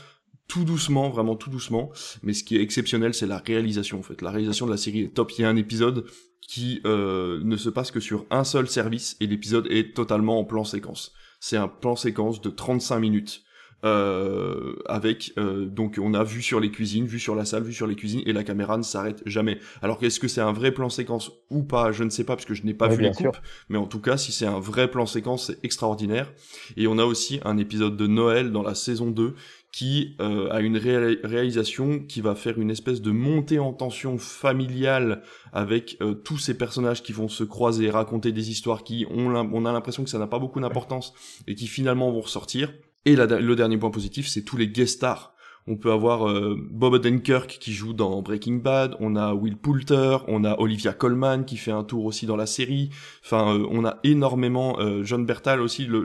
tout 0.48 0.64
doucement, 0.64 1.10
vraiment 1.10 1.36
tout 1.36 1.50
doucement. 1.50 1.92
Mais 2.24 2.34
ce 2.34 2.44
qui 2.44 2.58
est 2.58 2.62
exceptionnel, 2.62 3.14
c'est 3.14 3.28
la 3.28 3.40
réalisation 3.40 4.00
en 4.00 4.04
fait. 4.04 4.22
La 4.22 4.32
réalisation 4.32 4.66
de 4.66 4.72
la 4.72 4.78
série 4.78 5.02
est 5.02 5.14
top. 5.14 5.32
Il 5.38 5.42
y 5.42 5.46
a 5.46 5.50
un 5.50 5.56
épisode 5.56 6.06
qui 6.42 6.82
euh, 6.86 7.42
ne 7.44 7.58
se 7.58 7.70
passe 7.70 7.92
que 7.92 8.00
sur 8.00 8.26
un 8.30 8.44
seul 8.44 8.68
service 8.68 9.18
et 9.20 9.28
l'épisode 9.28 9.68
est 9.70 9.96
totalement 9.96 10.40
en 10.40 10.44
plan 10.44 10.64
séquence. 10.64 11.14
C'est 11.40 11.58
un 11.58 11.68
plan 11.68 11.96
séquence 11.96 12.42
de 12.42 12.50
35 12.50 13.00
minutes. 13.00 13.42
Euh, 13.84 14.78
avec 14.88 15.34
euh, 15.38 15.66
donc 15.66 16.00
on 16.02 16.16
a 16.16 16.24
vu 16.24 16.42
sur 16.42 16.60
les 16.60 16.72
cuisines, 16.72 17.06
vu 17.06 17.20
sur 17.20 17.36
la 17.36 17.46
salle, 17.46 17.62
vu 17.62 17.74
sur 17.74 17.86
les 17.86 17.96
cuisines 17.96 18.24
et 18.26 18.34
la 18.34 18.44
caméra 18.44 18.78
ne 18.78 18.84
s'arrête 18.84 19.22
jamais. 19.28 19.60
Alors 19.84 20.00
qu'est-ce 20.00 20.20
que 20.20 20.28
c'est 20.28 20.42
un 20.42 20.54
vrai 20.54 20.72
plan 20.72 20.90
séquence 20.90 21.30
ou 21.52 21.62
pas, 21.62 21.92
je 21.92 22.04
ne 22.04 22.10
sais 22.10 22.24
pas 22.24 22.36
parce 22.36 22.46
que 22.46 22.56
je 22.56 22.64
n'ai 22.64 22.74
pas 22.74 22.88
vu 22.88 23.04
les 23.04 23.12
coupes, 23.12 23.38
mais 23.70 23.78
en 23.78 23.86
tout 23.86 24.00
cas 24.00 24.18
si 24.18 24.32
c'est 24.32 24.48
un 24.48 24.60
vrai 24.60 24.90
plan 24.90 25.06
séquence, 25.06 25.48
c'est 25.48 25.64
extraordinaire. 25.64 26.32
Et 26.78 26.88
on 26.88 26.98
a 26.98 27.04
aussi 27.04 27.42
un 27.44 27.58
épisode 27.58 27.96
de 27.96 28.08
Noël 28.08 28.52
dans 28.52 28.64
la 28.64 28.74
saison 28.74 29.12
2 29.12 29.36
qui 29.76 30.16
euh, 30.22 30.48
a 30.52 30.62
une 30.62 30.78
réalisation 30.78 32.00
qui 32.00 32.22
va 32.22 32.34
faire 32.34 32.58
une 32.60 32.72
espèce 32.72 33.02
de 33.02 33.12
montée 33.12 33.60
en 33.60 33.74
tension 33.74 34.18
familiale 34.18 35.22
avec 35.52 35.98
euh, 36.00 36.14
tous 36.14 36.38
ces 36.38 36.58
personnages 36.58 37.04
qui 37.04 37.12
vont 37.12 37.28
se 37.28 37.44
croiser, 37.44 37.90
raconter 37.90 38.32
des 38.32 38.52
histoires 38.52 38.86
qui 38.86 39.06
ont 39.10 39.36
on 39.36 39.66
a 39.66 39.74
l'impression 39.74 40.06
que 40.06 40.10
ça 40.10 40.18
n'a 40.18 40.28
pas 40.28 40.40
beaucoup 40.40 40.62
d'importance 40.62 41.14
et 41.46 41.56
qui 41.56 41.68
finalement 41.68 42.10
vont 42.10 42.22
ressortir. 42.22 42.74
Et 43.04 43.18
le 43.18 43.56
dernier 43.58 43.78
point 43.78 43.92
positif, 43.92 44.30
c'est 44.30 44.44
tous 44.44 44.56
les 44.56 44.70
guest 44.70 44.96
stars 44.96 45.35
on 45.68 45.78
peut 45.78 45.92
avoir 45.92 46.30
euh, 46.30 46.56
Bob 46.70 46.94
Odenkirk 46.94 47.58
qui 47.60 47.74
joue 47.74 47.94
dans 47.94 48.22
Breaking 48.22 48.58
Bad, 48.58 48.96
on 49.00 49.16
a 49.16 49.34
Will 49.34 49.58
Poulter, 49.58 50.18
on 50.28 50.44
a 50.44 50.60
Olivia 50.60 50.94
Colman 50.94 51.44
qui 51.44 51.58
fait 51.58 51.72
un 51.72 51.84
tour 51.84 52.06
aussi 52.06 52.28
dans 52.28 52.36
la 52.36 52.46
série. 52.46 52.92
Enfin, 53.24 53.56
euh, 53.56 53.68
on 53.72 53.84
a 53.84 53.98
énormément 54.04 54.80
euh, 54.80 55.04
John 55.04 55.26
Bertal 55.26 55.62
aussi, 55.62 55.86
le 55.86 56.04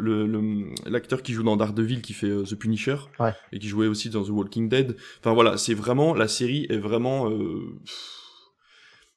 l'acteur 0.86 1.18
le, 1.18 1.22
qui 1.22 1.32
joue 1.34 1.42
dans 1.42 1.56
Daredevil 1.56 2.00
qui 2.00 2.14
fait 2.14 2.30
The 2.44 2.54
Punisher 2.54 2.96
et 3.52 3.58
qui 3.58 3.68
jouait 3.68 3.86
aussi 3.86 4.08
dans 4.08 4.24
The 4.24 4.30
Walking 4.30 4.68
Dead. 4.68 4.96
Enfin 5.20 5.34
voilà, 5.34 5.58
c'est 5.58 5.74
vraiment 5.74 6.14
la 6.14 6.28
série 6.28 6.66
est 6.70 6.78
vraiment 6.78 7.30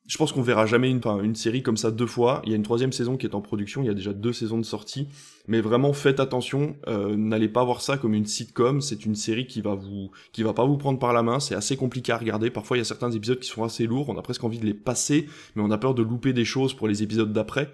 je 0.06 0.18
pense 0.18 0.34
qu'on 0.34 0.42
verra 0.42 0.66
jamais 0.66 0.90
une, 0.90 1.02
une 1.24 1.36
série 1.36 1.64
comme 1.64 1.78
ça 1.78 1.90
deux 1.90 2.08
fois. 2.08 2.42
Il 2.44 2.50
y 2.50 2.54
a 2.54 2.58
une 2.58 2.64
troisième 2.64 2.92
saison 2.92 3.16
qui 3.16 3.26
est 3.26 3.36
en 3.36 3.42
production, 3.42 3.82
il 3.84 3.88
y 3.88 3.90
a 3.90 3.94
déjà 3.94 4.12
deux 4.12 4.34
saisons 4.34 4.58
de 4.58 4.66
sortie. 4.66 5.08
Mais 5.48 5.62
vraiment, 5.62 5.94
faites 5.94 6.20
attention, 6.20 6.76
euh, 6.88 7.16
n'allez 7.16 7.48
pas 7.48 7.64
voir 7.64 7.82
ça 7.82 7.98
comme 7.98 8.14
une 8.14 8.26
sitcom. 8.26 8.82
C'est 8.82 9.06
une 9.06 9.16
série 9.16 9.48
qui 9.48 9.62
va 9.62 9.76
vous, 9.76 10.12
qui 10.34 10.44
va 10.44 10.54
pas 10.54 10.66
vous 10.66 10.78
prendre 10.78 11.00
par 11.00 11.14
la 11.14 11.24
main. 11.24 11.40
C'est 11.40 11.56
assez 11.56 11.78
compliqué 11.78 12.12
à 12.12 12.18
regarder. 12.18 12.50
Parfois, 12.50 12.76
il 12.76 12.80
y 12.80 12.82
a 12.82 12.86
certains 12.86 13.12
épisodes 13.12 13.40
qui 13.40 13.48
sont 13.48 13.64
assez 13.64 13.86
lourds. 13.86 14.10
On 14.10 14.18
a 14.18 14.22
presque 14.22 14.44
envie 14.44 14.60
de 14.60 14.66
les 14.66 14.74
passer, 14.74 15.28
mais 15.56 15.64
on 15.64 15.72
a 15.72 15.78
peur 15.78 15.94
de 15.94 16.04
louper 16.04 16.34
des 16.34 16.46
choses 16.46 16.74
pour 16.74 16.90
les 16.90 17.02
épisodes 17.02 17.32
d'après. 17.32 17.72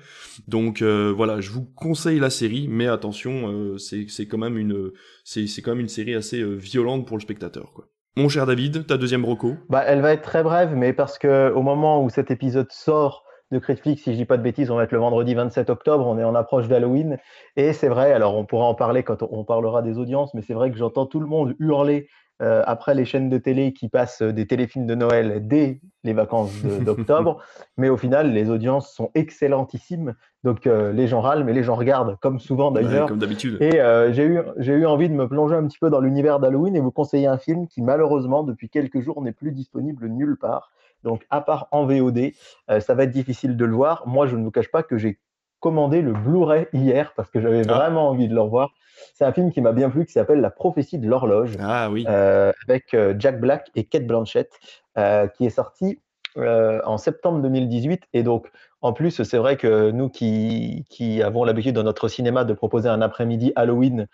Donc 0.48 0.84
euh, 0.84 1.12
voilà, 1.16 1.42
je 1.42 1.50
vous 1.50 1.64
conseille 1.64 2.20
la 2.20 2.30
série, 2.30 2.68
mais 2.68 2.88
attention, 2.88 3.52
euh, 3.52 3.78
c'est 3.78 4.28
quand 4.28 4.38
même 4.38 4.58
une, 4.58 4.92
c'est 5.24 5.48
quand 5.62 5.75
une 5.75 5.90
série 5.90 6.14
assez 6.14 6.44
violente 6.44 7.08
pour 7.08 7.18
le 7.18 7.22
spectateur. 7.22 7.74
Mon 8.19 8.27
cher 8.27 8.45
David, 8.45 8.86
ta 8.86 8.98
deuxième 8.98 9.24
roco 9.24 9.56
bah, 9.69 9.81
Elle 9.88 10.01
va 10.01 10.12
être 10.12 10.24
très 10.24 10.44
brève, 10.44 10.75
mais 10.75 10.92
parce 10.92 11.18
que 11.18 11.54
au 11.56 11.62
moment 11.62 12.04
où 12.04 12.10
cet 12.10 12.31
épisode 12.31 12.69
sort 12.69 13.24
de 13.50 13.60
Critflix, 13.60 14.04
si 14.04 14.12
je 14.12 14.18
dis 14.18 14.25
pas 14.25 14.36
de 14.36 14.44
bêtises, 14.44 14.69
on 14.71 14.75
va 14.75 14.83
être 14.83 14.92
le 14.92 14.98
vendredi 14.98 15.36
27 15.36 15.69
octobre, 15.69 16.06
on 16.06 16.18
est 16.18 16.25
en 16.25 16.36
approche 16.36 16.68
d'Halloween. 16.68 17.18
Et 17.56 17.71
c'est 17.71 17.88
vrai, 17.88 18.12
alors 18.12 18.36
on 18.36 18.44
pourra 18.44 18.66
en 18.66 18.75
parler 18.75 19.04
quand 19.04 19.24
on 19.24 19.45
parlera 19.45 19.81
des 19.81 19.98
audiences, 19.98 20.33
mais 20.33 20.42
c'est 20.42 20.54
vrai 20.54 20.69
que 20.69 20.77
j'entends 20.77 21.06
tout 21.06 21.21
le 21.21 21.27
monde 21.27 21.56
hurler 21.60 22.10
euh, 22.41 22.63
après 22.65 22.95
les 22.95 23.03
chaînes 23.03 23.30
de 23.30 23.38
télé 23.38 23.74
qui 23.74 23.89
passent 23.89 24.21
des 24.21 24.47
téléfilms 24.47 24.86
de 24.86 24.95
Noël 24.95 25.45
dès 25.45 25.81
les 26.06 26.13
vacances 26.13 26.53
d'octobre. 26.86 27.44
mais 27.75 27.89
au 27.89 27.97
final, 27.97 28.31
les 28.31 28.50
audiences 28.50 28.94
sont 28.94 29.12
excellentissimes. 29.13 30.15
Donc 30.45 30.65
euh, 30.65 30.94
les 30.94 31.07
gens 31.07 31.19
râlent, 31.19 31.44
mais 31.44 31.51
les 31.51 31.63
gens 31.63 31.75
regardent, 31.75 32.18
comme 32.21 32.39
souvent 32.39 32.71
d'ailleurs. 32.71 33.07
comme 33.07 33.19
d'habitude. 33.19 33.57
Et 33.59 33.81
euh, 33.81 34.13
j'ai 34.13 34.24
eu, 34.24 34.41
eu 34.57 34.86
envie 34.86 35.10
de 35.10 35.13
me 35.13 35.27
plonger 35.27 35.55
un 35.55 35.67
petit 35.67 35.79
peu 35.79 35.89
dans 35.89 36.00
l'univers 36.00 36.39
d'Halloween 36.39 36.75
et 36.75 36.79
vous 36.79 36.91
conseiller 36.91 37.27
un 37.27 37.38
film 37.38 37.67
qui 37.67 37.81
malheureusement 37.81 38.43
depuis 38.43 38.69
quelques 38.69 39.01
jours 39.01 39.22
n'est 39.22 39.34
plus 39.34 39.51
disponible 39.51 40.08
nulle 40.08 40.38
part. 40.38 40.72
Donc 41.03 41.25
à 41.29 41.41
part 41.41 41.67
en 41.72 41.86
VOD, 41.86 42.31
ça 42.79 42.93
va 42.93 43.03
être 43.03 43.12
difficile 43.12 43.58
de 43.58 43.65
le 43.65 43.74
voir. 43.74 44.05
Moi, 44.05 44.27
je 44.27 44.36
ne 44.36 44.43
vous 44.43 44.51
cache 44.51 44.69
pas 44.69 44.84
que 44.84 44.98
j'ai 44.98 45.17
commandé 45.60 46.01
le 46.01 46.13
Blu-ray 46.13 46.67
hier 46.74 47.13
parce 47.15 47.29
que 47.29 47.39
j'avais 47.39 47.63
ah. 47.69 47.74
vraiment 47.74 48.10
envie 48.10 48.27
de 48.27 48.34
le 48.34 48.41
revoir. 48.41 48.72
C'est 49.13 49.25
un 49.25 49.34
film 49.34 49.51
qui 49.51 49.62
m'a 49.62 49.72
bien 49.72 49.89
plu, 49.89 50.06
qui 50.06 50.13
s'appelle 50.13 50.41
La 50.41 50.50
prophétie 50.50 50.98
de 50.98 51.08
l'horloge, 51.08 51.58
ah, 51.60 51.89
oui. 51.91 52.06
Euh, 52.08 52.51
avec 52.68 52.94
euh, 52.94 53.13
Jack 53.18 53.39
Black 53.39 53.70
et 53.75 53.84
Kate 53.84 54.06
Blanchett, 54.06 54.51
euh, 54.98 55.27
qui 55.27 55.46
est 55.46 55.50
sorti 55.50 56.00
en 56.38 56.98
septembre 56.98 57.41
2018. 57.41 58.03
Et 58.13 58.24
donc, 58.24 58.50
en 58.82 58.94
plus, 58.94 59.24
c'est 59.24 59.38
vrai 59.38 59.58
que 59.58 59.91
nous 59.91 60.08
qui, 60.08 60.86
qui 60.89 61.22
avons 61.22 61.44
l'habitude 61.44 61.75
dans 61.75 61.84
notre 61.84 62.08
cinéma 62.08 62.46
de 62.46 62.53
proposer 62.53 62.88
un 62.88 63.01
après-midi 63.01 63.51
Halloween 63.58 64.08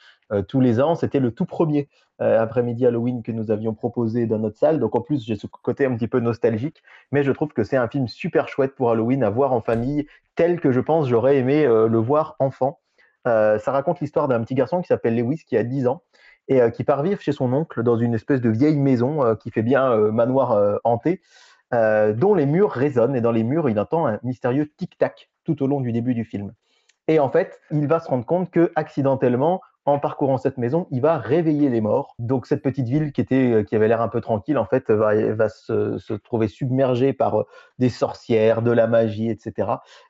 tous 0.48 0.60
les 0.60 0.82
ans, 0.82 0.96
c'était 0.96 1.20
le 1.20 1.30
tout 1.30 1.46
premier 1.46 1.88
après-midi 2.18 2.88
Halloween 2.88 3.22
que 3.22 3.32
nous 3.32 3.51
avions 3.51 3.75
proposé 3.75 4.25
dans 4.25 4.39
notre 4.39 4.58
salle. 4.58 4.80
Donc, 4.80 4.96
en 4.96 5.01
plus, 5.01 5.24
j'ai 5.24 5.36
ce 5.36 5.46
côté 5.46 5.86
un 5.86 5.96
petit 5.96 6.08
peu 6.08 6.20
nostalgique, 6.20 6.82
mais 7.12 7.22
je 7.22 7.32
trouve 7.32 7.50
que 7.50 7.63
c'est 7.63 7.77
un 7.77 7.88
film 7.88 8.08
super 8.08 8.48
chouette 8.48 8.74
pour 8.74 8.89
Halloween 8.89 9.22
à 9.22 9.30
voir 9.30 9.54
en 9.54 9.62
famille, 9.62 10.08
tel 10.34 10.60
que 10.60 10.72
je 10.72 10.80
pense 10.80 11.08
j'aurais 11.08 11.38
aimé 11.38 11.65
le 11.65 11.98
voir 12.00 12.38
enfant. 12.39 12.80
Euh, 13.27 13.58
ça 13.60 13.72
raconte 13.72 14.00
l'histoire 14.00 14.27
d'un 14.27 14.41
petit 14.41 14.55
garçon 14.55 14.82
qui 14.82 14.88
s'appelle 14.88 15.15
Lewis, 15.15 15.44
qui 15.46 15.58
a 15.58 15.63
10 15.63 15.88
ans, 15.88 16.03
et 16.48 16.62
euh, 16.62 16.70
qui 16.70 16.84
part 16.84 17.01
vivre 17.03 17.20
chez 17.22 17.32
son 17.32 17.51
oncle 17.53 17.84
dans 17.84 17.98
une 17.98 18.13
espèce 18.13 18.41
de 18.41 18.50
vieille 18.50 18.77
maison 18.77 19.24
euh, 19.24 19.36
qui 19.36 19.51
fait 19.51 19.63
bien 19.63 19.96
manoir 20.12 20.79
hanté, 20.84 21.22
dont 21.72 22.36
les 22.36 22.46
murs 22.46 22.72
résonnent, 22.72 23.15
et 23.15 23.22
dans 23.22 23.34
les 23.34 23.44
murs, 23.44 23.70
il 23.70 23.77
entend 23.79 24.08
un 24.08 24.20
mystérieux 24.24 24.72
tic-tac 24.77 25.29
tout 25.44 25.62
au 25.62 25.67
long 25.67 25.82
du 25.82 25.91
début 25.91 26.13
du 26.13 26.24
film. 26.24 26.53
Et 27.08 27.20
en 27.20 27.29
fait, 27.29 27.60
il 27.70 27.88
va 27.88 28.00
se 28.00 28.08
rendre 28.08 28.25
compte 28.25 28.50
que 28.50 28.72
accidentellement, 28.75 29.62
en 29.84 30.00
parcourant 30.00 30.38
cette 30.38 30.58
maison, 30.58 30.88
il 30.89 31.01
va 31.01 31.17
réveiller 31.17 31.70
les 31.70 31.82
morts. 31.82 32.15
Donc 32.17 32.48
cette 32.48 32.63
petite 32.63 32.88
ville 32.88 33.12
qui 33.12 33.20
était, 33.20 33.65
qui 33.67 33.75
avait 33.75 33.88
l'air 33.88 34.01
un 34.01 34.08
peu 34.08 34.22
tranquille, 34.22 34.58
en 34.58 34.65
fait, 34.65 34.89
va, 34.89 35.50
se, 35.50 36.13
trouver 36.13 36.48
submergée 36.48 37.12
par 37.12 37.44
des 37.77 37.89
sorcières, 37.89 38.62
de 38.62 38.72
la 38.72 38.88
magie, 38.88 39.29
etc. 39.29 39.67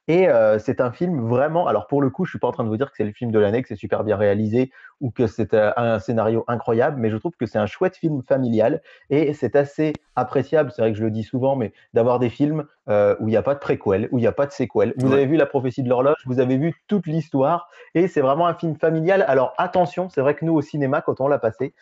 Et 0.07 0.29
euh, 0.29 0.59
c'est 0.59 0.81
un 0.81 0.91
film 0.91 1.27
vraiment. 1.27 1.67
Alors 1.67 1.87
pour 1.87 2.01
le 2.01 2.09
coup, 2.09 2.25
je 2.25 2.29
suis 2.31 2.39
pas 2.39 2.47
en 2.47 2.51
train 2.51 2.63
de 2.63 2.69
vous 2.69 2.77
dire 2.77 2.91
que 2.91 2.97
c'est 2.97 3.03
le 3.03 3.11
film 3.11 3.31
de 3.31 3.39
l'année, 3.39 3.61
que 3.63 3.67
c'est 3.67 3.75
super 3.75 4.03
bien 4.03 4.17
réalisé 4.17 4.71
ou 5.01 5.09
que 5.09 5.25
c'est 5.25 5.53
euh, 5.53 5.71
un 5.77 5.99
scénario 5.99 6.43
incroyable, 6.47 6.97
mais 6.99 7.09
je 7.09 7.17
trouve 7.17 7.33
que 7.37 7.45
c'est 7.45 7.57
un 7.57 7.65
chouette 7.65 7.97
film 7.97 8.21
familial 8.21 8.81
et 9.09 9.33
c'est 9.33 9.55
assez 9.55 9.93
appréciable. 10.15 10.71
C'est 10.75 10.83
vrai 10.83 10.91
que 10.91 10.97
je 10.97 11.03
le 11.03 11.11
dis 11.11 11.23
souvent, 11.23 11.55
mais 11.55 11.73
d'avoir 11.93 12.19
des 12.19 12.29
films 12.29 12.65
euh, 12.87 13.15
où 13.19 13.27
il 13.27 13.31
n'y 13.31 13.37
a 13.37 13.41
pas 13.41 13.55
de 13.55 13.59
préquel, 13.59 14.07
où 14.11 14.19
il 14.19 14.21
n'y 14.21 14.27
a 14.27 14.31
pas 14.31 14.45
de 14.45 14.51
séquel. 14.51 14.93
Vous 14.97 15.11
avez 15.11 15.25
vu 15.25 15.37
La 15.37 15.47
prophétie 15.47 15.81
de 15.81 15.89
l'horloge, 15.89 16.21
vous 16.25 16.39
avez 16.39 16.57
vu 16.57 16.75
toute 16.87 17.07
l'histoire 17.07 17.67
et 17.95 18.07
c'est 18.07 18.21
vraiment 18.21 18.45
un 18.45 18.53
film 18.53 18.75
familial. 18.75 19.25
Alors 19.27 19.53
attention, 19.57 20.09
c'est 20.09 20.21
vrai 20.21 20.35
que 20.35 20.45
nous 20.45 20.53
au 20.53 20.61
cinéma, 20.61 21.01
quand 21.01 21.19
on 21.19 21.27
l'a 21.27 21.39
passé, 21.39 21.73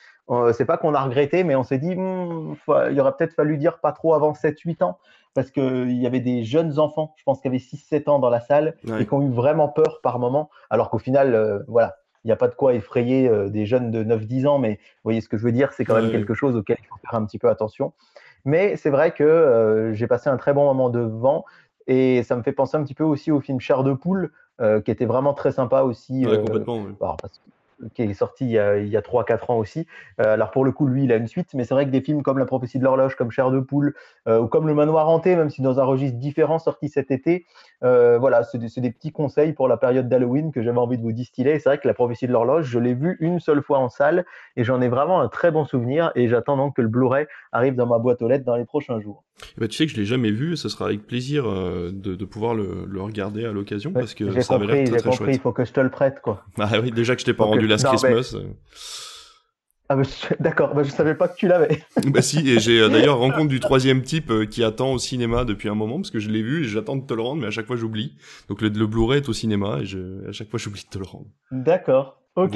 c'est 0.54 0.66
pas 0.66 0.78
qu'on 0.78 0.94
a 0.94 1.02
regretté, 1.02 1.44
mais 1.44 1.56
on 1.56 1.64
s'est 1.64 1.78
dit, 1.78 1.94
hmm, 1.96 2.56
il 2.90 3.00
aurait 3.02 3.12
peut-être 3.18 3.34
fallu 3.34 3.58
dire 3.58 3.80
pas 3.80 3.92
trop 3.92 4.14
avant 4.14 4.32
7-8 4.32 4.82
ans 4.84 4.98
parce 5.34 5.52
qu'il 5.52 6.02
y 6.02 6.06
avait 6.06 6.20
des 6.20 6.44
jeunes 6.44 6.80
enfants, 6.80 7.14
je 7.18 7.24
pense 7.24 7.40
qu'il 7.40 7.52
y 7.52 7.56
avait 7.56 7.64
6-7 7.64 8.10
ans 8.10 8.20
dans 8.20 8.30
la 8.30 8.40
salle, 8.40 8.76
et 9.00 9.06
qui 9.06 9.14
ont 9.14 9.22
eu 9.22 9.32
vraiment 9.32 9.68
peur 9.68 10.00
par 10.02 10.20
moment, 10.20 10.50
alors 10.70 10.90
qu'au 10.90 11.00
final, 11.00 11.34
euh, 11.34 11.60
voilà, 11.68 11.98
il 12.24 12.28
n'y 12.28 12.32
a 12.32 12.36
pas 12.36 12.48
de 12.48 12.56
quoi 12.56 12.74
effrayer 12.74 13.28
euh, 13.28 13.50
des 13.50 13.66
jeunes 13.66 13.92
de 13.92 14.04
9-10 14.04 14.48
ans, 14.48 14.60
mais 14.60 14.74
vous 14.74 15.06
voyez 15.06 15.22
ce 15.22 15.30
que 15.30 15.38
je 15.38 15.44
veux 15.44 15.52
dire, 15.52 15.74
c'est 15.74 15.86
quand 15.86 15.96
même 15.96 16.12
quelque 16.12 16.34
chose 16.34 16.56
auquel 16.56 16.78
il 16.80 16.88
faut 16.88 16.96
faire 17.02 17.16
un 17.16 17.26
petit 17.26 17.40
peu 17.40 17.50
attention. 17.50 17.94
Mais 18.46 18.76
c'est 18.76 18.90
vrai 18.90 19.12
que 19.12 19.24
euh, 19.24 19.94
j'ai 19.94 20.08
passé 20.08 20.30
un 20.30 20.38
très 20.38 20.54
bon 20.54 20.66
moment 20.66 20.90
devant, 20.90 21.46
et 21.88 22.24
ça 22.24 22.36
me 22.36 22.44
fait 22.44 22.54
penser 22.54 22.78
un 22.78 22.84
petit 22.84 22.96
peu 22.96 23.04
aussi 23.04 23.32
au 23.32 23.42
film 23.42 23.60
Cher 23.60 23.84
de 23.84 23.94
poule, 23.94 24.32
qui 24.86 24.92
était 24.92 25.06
vraiment 25.06 25.34
très 25.34 25.52
sympa 25.52 25.82
aussi. 25.82 26.26
Ouais, 26.26 26.38
complètement, 26.38 26.86
qui 27.94 28.04
est 28.04 28.14
sorti 28.14 28.46
il 28.46 28.52
y 28.52 28.60
a, 28.60 28.78
il 28.78 28.88
y 28.88 28.98
a 28.98 29.02
3-4 29.02 29.52
ans 29.52 29.58
aussi. 29.58 29.86
Euh, 30.20 30.34
alors 30.34 30.52
pour 30.52 30.66
le 30.66 30.72
coup, 30.72 30.88
lui, 30.88 31.04
il 31.06 31.12
a 31.12 31.16
une 31.16 31.28
suite, 31.28 31.50
mais 31.54 31.64
c'est 31.64 31.74
vrai 31.74 31.86
que 31.86 31.92
des 31.92 32.02
films 32.02 32.24
comme 32.24 32.40
La 32.40 32.46
prophétie 32.46 32.80
de 32.80 32.84
l'horloge, 32.84 33.16
comme 33.16 33.32
Cher 33.32 33.52
de 33.52 33.60
poule, 33.60 33.96
euh, 34.28 34.40
ou 34.40 34.48
comme 34.48 34.68
Le 34.68 34.74
manoir 34.74 35.10
hanté, 35.10 35.36
même 35.36 35.50
si 35.50 35.62
dans 35.62 35.80
un 35.80 35.84
registre 35.84 36.18
différent 36.18 36.60
sorti 36.60 36.90
cet 36.90 37.12
été, 37.12 37.46
euh, 37.84 38.18
voilà, 38.18 38.44
c'est 38.44 38.58
des, 38.58 38.70
des, 38.78 38.92
petits 38.92 39.12
conseils 39.12 39.54
pour 39.54 39.68
la 39.68 39.78
période 39.78 40.08
d'Halloween 40.08 40.52
que 40.52 40.62
j'avais 40.62 40.78
envie 40.78 40.98
de 40.98 41.04
vous 41.04 41.12
distiller. 41.12 41.60
C'est 41.60 41.70
vrai 41.70 41.78
que 41.78 41.88
La 41.88 41.94
prophétie 41.94 42.28
de 42.28 42.32
l'horloge, 42.32 42.66
je 42.66 42.80
l'ai 42.80 42.94
vu 42.94 43.18
une 43.20 43.40
seule 43.40 43.62
fois 43.62 43.80
en 43.80 43.90
salle 43.90 44.26
et 44.56 44.64
j'en 44.64 44.82
ai 44.82 44.88
vraiment 44.88 45.22
un 45.22 45.28
très 45.28 45.52
bon 45.52 45.66
souvenir 45.66 46.12
et 46.16 46.28
j'attends 46.28 46.58
donc 46.58 46.76
que 46.76 46.82
le 46.82 46.88
Blu-ray 46.88 47.26
arrive 47.52 47.76
dans 47.76 47.88
ma 47.88 48.00
boîte 48.00 48.22
aux 48.22 48.28
lettres 48.28 48.46
dans 48.46 48.56
les 48.56 48.66
prochains 48.66 49.00
jours. 49.00 49.24
Bah, 49.58 49.68
tu 49.68 49.76
sais 49.76 49.86
que 49.86 49.92
je 49.92 49.98
l'ai 49.98 50.06
jamais 50.06 50.32
vu, 50.32 50.54
et 50.54 50.56
ce 50.56 50.70
sera 50.70 50.86
avec 50.86 51.06
plaisir 51.06 51.46
de, 51.46 51.92
de, 51.92 52.26
pouvoir 52.26 52.54
le, 52.54 52.86
le, 52.88 53.02
regarder 53.02 53.46
à 53.46 53.52
l'occasion 53.52 53.92
parce 53.92 54.14
que 54.14 54.40
ça 54.42 54.56
avait 54.56 54.68
l'air 54.68 54.86
très, 54.86 54.98
très 54.98 55.02
compris, 55.02 55.18
chouette. 55.18 55.36
Il 55.36 55.42
faut 55.42 55.52
que 55.52 55.66
je 55.66 55.74
te 55.74 55.80
le 55.80 55.90
prête, 55.90 56.22
quoi. 56.22 56.46
Ah 56.60 56.80
oui, 56.82 56.92
déjà 56.92 57.16
que 57.16 57.22
je 57.22 57.26
t'ai 57.26 57.34
pas 57.34 57.44
rendu 57.44 57.68
Last 57.74 57.88
Christmas. 57.88 58.36
Euh. 58.36 58.54
Ah 59.90 59.96
bah, 59.98 60.04
d'accord, 60.40 60.74
bah, 60.74 60.84
je 60.84 60.92
savais 60.92 61.14
pas 61.14 61.28
que 61.28 61.36
tu 61.36 61.48
l'avais. 61.48 61.84
bah 62.08 62.22
si, 62.22 62.50
et 62.50 62.60
j'ai 62.60 62.80
euh, 62.80 62.90
d'ailleurs 62.90 63.20
rencontre 63.20 63.50
du 63.50 63.60
troisième 63.60 64.02
type 64.02 64.32
euh, 64.32 64.46
qui 64.46 64.64
attend 64.64 64.94
au 64.94 64.98
cinéma 64.98 65.44
depuis 65.44 65.70
un 65.70 65.76
moment 65.76 65.98
parce 65.98 66.10
que 66.10 66.20
je 66.20 66.30
l'ai 66.30 66.42
vu 66.42 66.64
et 66.64 66.68
j'attends 66.68 66.96
de 66.96 67.06
te 67.06 67.14
le 67.14 67.22
rendre, 67.22 67.42
mais 67.42 67.48
à 67.48 67.52
chaque 67.52 67.68
fois 67.68 67.76
j'oublie. 67.76 68.16
Donc 68.48 68.62
le, 68.62 68.70
le 68.70 68.88
Blu-ray 68.88 69.20
est 69.20 69.30
au 69.30 69.34
cinéma 69.34 69.80
et 69.82 69.86
je, 69.86 70.28
à 70.28 70.32
chaque 70.32 70.50
fois 70.50 70.58
j'oublie 70.58 70.82
de 70.84 70.90
te 70.90 70.98
le 70.98 71.06
rendre. 71.06 71.28
D'accord. 71.52 72.20
Ok, 72.36 72.56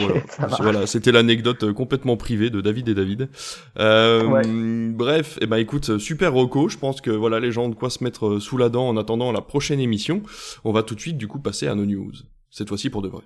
voilà, 0.58 0.88
c'était 0.88 1.12
l'anecdote 1.12 1.72
complètement 1.72 2.18
privée 2.18 2.50
de 2.50 2.62
David 2.62 2.90
et 2.90 2.96
David. 2.96 3.30
Euh, 3.78 4.92
Bref, 4.92 5.38
et 5.38 5.44
eh 5.44 5.46
ben 5.46 5.58
écoute, 5.58 6.00
super 6.00 6.34
Rocco. 6.34 6.68
Je 6.68 6.80
pense 6.80 7.00
que 7.00 7.12
voilà 7.12 7.40
les 7.40 7.52
gens 7.52 7.66
ont 7.66 7.70
de 7.70 7.76
quoi 7.76 7.92
se 7.92 8.04
mettre 8.04 8.40
sous 8.40 8.58
la 8.58 8.70
dent 8.70 8.90
en 8.90 8.98
attendant 8.98 9.32
la 9.32 9.42
prochaine 9.42 9.80
émission. 9.80 10.24
On 10.64 10.72
va 10.72 10.82
tout 10.82 10.96
de 10.96 11.00
suite 11.00 11.20
du 11.20 11.28
coup 11.28 11.38
passer 11.38 11.68
à 11.68 11.76
nos 11.76 11.86
news. 11.86 12.12
Cette 12.50 12.70
fois-ci 12.70 12.90
pour 12.90 13.04
de 13.04 13.08
vrai. 13.08 13.22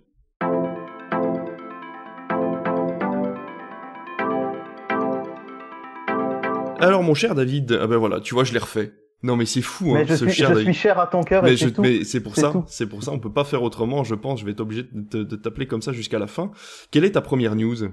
Alors 6.81 7.03
mon 7.03 7.13
cher 7.13 7.35
David, 7.35 7.77
ah 7.81 7.87
ben 7.87 7.97
voilà, 7.97 8.19
tu 8.19 8.33
vois, 8.33 8.43
je 8.43 8.53
l'ai 8.53 8.59
refait. 8.59 8.91
Non 9.23 9.35
mais 9.35 9.45
c'est 9.45 9.61
fou, 9.61 9.95
hein, 9.95 10.03
je, 10.07 10.15
ce 10.15 10.25
suis, 10.25 10.33
cher 10.33 10.55
je 10.55 10.61
suis 10.61 10.73
cher 10.73 10.99
à 10.99 11.05
ton 11.05 11.21
cœur. 11.21 11.43
Mais, 11.43 11.55
c'est 11.55 12.21
pour 12.21 12.35
ça, 12.35 12.53
c'est 12.67 12.87
pour 12.87 13.03
ça, 13.03 13.11
on 13.11 13.19
peut 13.19 13.31
pas 13.31 13.43
faire 13.43 13.61
autrement. 13.61 14.03
Je 14.03 14.15
pense, 14.15 14.39
je 14.39 14.45
vais 14.45 14.51
être 14.51 14.61
obligé 14.61 14.87
de 14.91 15.23
t'appeler 15.35 15.67
comme 15.67 15.81
ça 15.81 15.91
jusqu'à 15.91 16.17
la 16.17 16.27
fin. 16.27 16.51
Quelle 16.89 17.05
est 17.05 17.11
ta 17.11 17.21
première 17.21 17.55
news? 17.55 17.91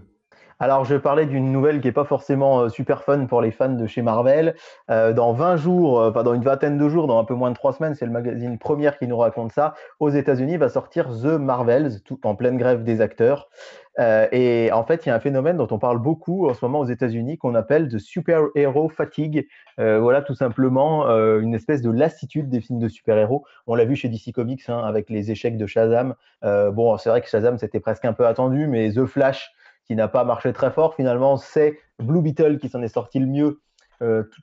Alors, 0.61 0.85
je 0.85 0.97
parlais 0.97 1.27
d'une 1.27 1.53
nouvelle 1.53 1.81
qui 1.81 1.87
n'est 1.87 1.93
pas 1.93 2.05
forcément 2.05 2.63
euh, 2.63 2.69
super 2.69 3.05
fun 3.05 3.27
pour 3.27 3.41
les 3.41 3.53
fans 3.53 3.69
de 3.69 3.87
chez 3.87 4.03
Marvel. 4.03 4.57
Euh, 4.91 5.13
dans 5.13 5.33
20 5.33 5.57
jours, 5.57 6.01
euh, 6.01 6.11
enfin 6.11 6.25
dans 6.25 6.35
une 6.35 6.43
vingtaine 6.43 6.79
de 6.79 6.89
jours, 6.89 7.07
dans 7.07 7.21
un 7.21 7.25
peu 7.25 7.35
moins 7.35 7.51
de 7.51 7.55
3 7.55 7.75
semaines, 7.75 7.95
c'est 7.95 8.07
le 8.07 8.11
magazine 8.11 8.59
Première 8.59 8.99
qui 8.99 9.07
nous 9.07 9.17
raconte 9.17 9.53
ça. 9.53 9.75
Aux 10.01 10.11
États-Unis, 10.11 10.57
va 10.57 10.69
sortir 10.69 11.11
The 11.11 11.39
Marvels, 11.39 12.03
tout 12.03 12.19
en 12.25 12.35
pleine 12.35 12.59
grève 12.59 12.83
des 12.83 13.01
acteurs. 13.01 13.49
Euh, 13.99 14.29
et 14.31 14.71
en 14.73 14.85
fait, 14.85 15.05
il 15.05 15.09
y 15.09 15.13
a 15.13 15.15
un 15.15 15.21
phénomène 15.21 15.57
dont 15.57 15.69
on 15.71 15.79
parle 15.79 15.99
beaucoup 15.99 16.49
en 16.49 16.55
ce 16.55 16.65
moment 16.65 16.81
aux 16.81 16.87
États-Unis 16.87 17.37
qu'on 17.37 17.55
appelle 17.55 17.89
de 17.89 17.99
super-héros 17.99 18.89
fatigue. 18.89 19.49
Euh, 19.81 19.99
voilà, 19.99 20.23
tout 20.23 20.35
simplement 20.35 21.09
euh, 21.09 21.41
une 21.41 21.55
espèce 21.55 21.83
de 21.83 21.91
lassitude 21.91 22.49
des 22.49 22.61
films 22.61 22.79
de 22.79 22.89
super-héros. 22.89 23.45
On 23.67 23.75
l'a 23.75 23.85
vu 23.85 23.97
chez 23.97 24.09
DC 24.09 24.33
Comics 24.33 24.63
hein, 24.69 24.79
avec 24.79 25.11
les 25.11 25.31
échecs 25.31 25.57
de 25.57 25.67
Shazam. 25.67 26.15
bon, 26.43 26.97
c'est 26.99 27.11
vrai 27.11 27.21
que 27.21 27.29
Shazam, 27.29 27.59
c'était 27.59 27.81
presque 27.81 28.05
un 28.05 28.13
peu 28.13 28.27
attendu, 28.27 28.67
mais 28.67 28.93
The 28.93 29.05
Flash, 29.05 29.51
qui 29.85 29.97
n'a 29.97 30.09
pas 30.09 30.25
marché 30.25 30.53
très 30.53 30.71
fort, 30.71 30.95
finalement, 30.95 31.37
c'est 31.37 31.79
Blue 31.99 32.23
Beetle 32.23 32.59
qui 32.59 32.69
s'en 32.69 32.83
est 32.83 32.89
sorti 32.89 33.19
le 33.19 33.27
mieux, 33.27 33.61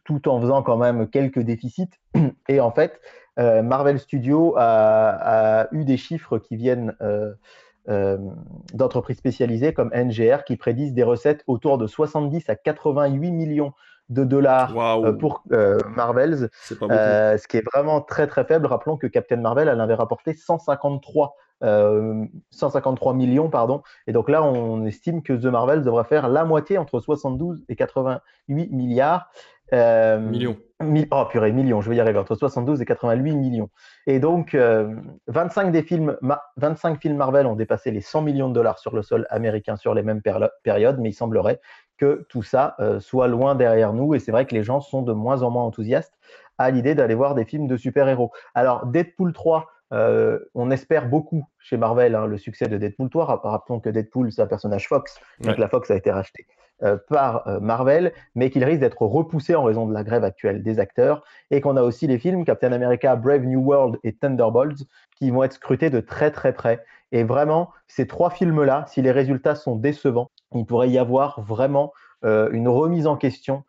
tout, 0.04 0.28
en 0.28 0.42
faisant 0.42 0.64
quand 0.64 0.78
même 0.78 1.08
quelques 1.08 1.40
déficits. 1.40 1.92
Et 2.50 2.60
en 2.60 2.72
fait, 2.72 3.00
Marvel 3.38 4.00
Studios 4.00 4.56
a, 4.58 5.68
eu 5.72 5.86
des 5.86 5.98
chiffres 5.98 6.40
qui 6.40 6.56
viennent 6.58 6.96
d'entreprises 8.74 9.18
spécialisées 9.18 9.74
comme 9.74 9.92
NGR 9.94 10.44
qui 10.44 10.58
prédisent 10.58 10.94
des 10.94 11.04
recettes 11.04 11.44
autour 11.48 11.78
de 11.78 11.88
70 11.88 12.50
à 12.50 12.56
88 12.56 13.32
millions 13.32 13.74
de 14.10 14.24
dollars 14.24 14.78
euh, 14.78 15.14
pour 15.14 15.44
euh, 15.52 15.80
Marvels, 15.96 16.50
ce 16.62 17.48
qui 17.48 17.58
est 17.58 17.66
vraiment 17.74 18.02
très 18.02 18.28
très 18.28 18.46
faible. 18.46 18.66
Rappelons 18.68 18.98
que 18.98 19.08
Captain 19.08 19.38
Marvel, 19.38 19.68
elle 19.68 19.82
avait 19.82 19.96
rapporté 19.96 20.34
153 20.34 21.36
153 22.52 23.14
millions, 23.14 23.50
pardon. 23.50 23.82
Et 24.08 24.12
donc 24.12 24.30
là, 24.30 24.44
on 24.44 24.86
estime 24.86 25.24
que 25.24 25.34
The 25.34 25.46
Marvels 25.46 25.82
devrait 25.84 26.04
faire 26.04 26.28
la 26.28 26.44
moitié 26.44 26.78
entre 26.78 27.00
72 27.00 27.64
et 27.70 27.76
88 27.76 28.72
milliards. 28.72 29.30
Euh, 29.74 30.20
millions. 30.20 30.58
oh 31.12 31.26
purée, 31.30 31.52
millions, 31.52 31.82
je 31.82 31.90
vais 31.90 31.96
y 31.96 32.00
arriver, 32.00 32.20
entre 32.20 32.36
72 32.36 32.82
et 32.82 32.86
88 32.86 33.36
millions. 33.36 33.70
Et 34.06 34.20
donc, 34.20 34.56
25 35.28 35.68
euh, 35.68 35.72
des 35.72 35.82
films, 35.82 36.18
25 36.58 37.02
films 37.02 37.18
Marvel 37.18 37.48
ont 37.48 37.56
dépassé 37.56 37.92
les 37.92 38.02
100 38.02 38.22
millions 38.22 38.50
de 38.50 38.54
dollars 38.54 38.80
sur 38.80 38.96
le 38.96 39.02
sol 39.02 39.26
américain 39.30 39.76
sur 39.76 39.94
les 39.94 40.04
mêmes 40.04 40.22
périodes, 40.64 41.00
mais 41.00 41.10
il 41.10 41.14
semblerait 41.14 41.60
que 41.98 42.26
tout 42.30 42.44
ça 42.44 42.76
euh, 42.80 43.00
soit 43.00 43.28
loin 43.28 43.56
derrière 43.56 43.94
nous. 43.94 44.14
Et 44.14 44.20
c'est 44.20 44.32
vrai 44.32 44.46
que 44.46 44.54
les 44.54 44.64
gens 44.64 44.82
sont 44.82 45.02
de 45.02 45.14
moins 45.14 45.42
en 45.42 45.50
moins 45.50 45.64
enthousiastes 45.64 46.14
à 46.58 46.72
l'idée 46.72 46.96
d'aller 46.96 47.16
voir 47.16 47.36
des 47.36 47.46
films 47.46 47.68
de 47.68 47.78
super-héros. 47.78 48.32
Alors, 48.54 48.86
Deadpool 48.86 49.34
3, 49.34 49.68
on 49.92 50.72
espère 50.72 51.08
beaucoup 51.08 51.46
chez 51.60 51.78
Marvel 51.78 52.16
hein, 52.16 52.26
le 52.26 52.38
succès 52.38 52.68
de 52.68 52.78
Deadpool 52.78 53.10
3. 53.10 53.42
Rappelons 53.44 53.80
que 53.80 53.90
Deadpool, 53.90 54.32
c'est 54.32 54.42
un 54.42 54.48
personnage 54.48 54.88
Fox, 54.88 55.20
donc 55.40 55.58
la 55.58 55.70
Fox 55.70 55.90
a 55.92 55.96
été 55.96 56.12
rachetée. 56.12 56.46
Euh, 56.84 56.98
par 57.08 57.48
euh, 57.48 57.62
Marvel, 57.62 58.12
mais 58.36 58.50
qu'il 58.50 58.62
risque 58.66 58.82
d'être 58.82 59.02
repoussé 59.02 59.56
en 59.56 59.64
raison 59.64 59.88
de 59.88 59.94
la 59.94 60.04
grève 60.04 60.26
actuelle 60.26 60.62
des 60.62 60.80
acteurs, 60.80 61.24
et 61.50 61.62
qu'on 61.62 61.78
a 61.78 61.82
aussi 61.82 62.06
les 62.06 62.20
films 62.20 62.44
Captain 62.44 62.74
America, 62.74 63.16
Brave 63.16 63.46
New 63.46 63.62
World 63.62 63.98
et 64.04 64.14
Thunderbolts 64.14 64.84
qui 65.16 65.32
vont 65.32 65.46
être 65.46 65.54
scrutés 65.54 65.90
de 65.90 66.02
très 66.02 66.32
très 66.32 66.52
près. 66.52 66.84
Et 67.14 67.24
vraiment, 67.24 67.70
ces 67.88 68.08
trois 68.08 68.30
films-là, 68.30 68.84
si 68.90 69.02
les 69.02 69.12
résultats 69.12 69.56
sont 69.56 69.78
décevants, 69.78 70.30
il 70.54 70.66
pourrait 70.66 70.90
y 70.90 70.98
avoir 70.98 71.40
vraiment 71.40 71.94
euh, 72.26 72.50
une 72.52 72.68
remise 72.68 73.08
en 73.08 73.16
question 73.16 73.64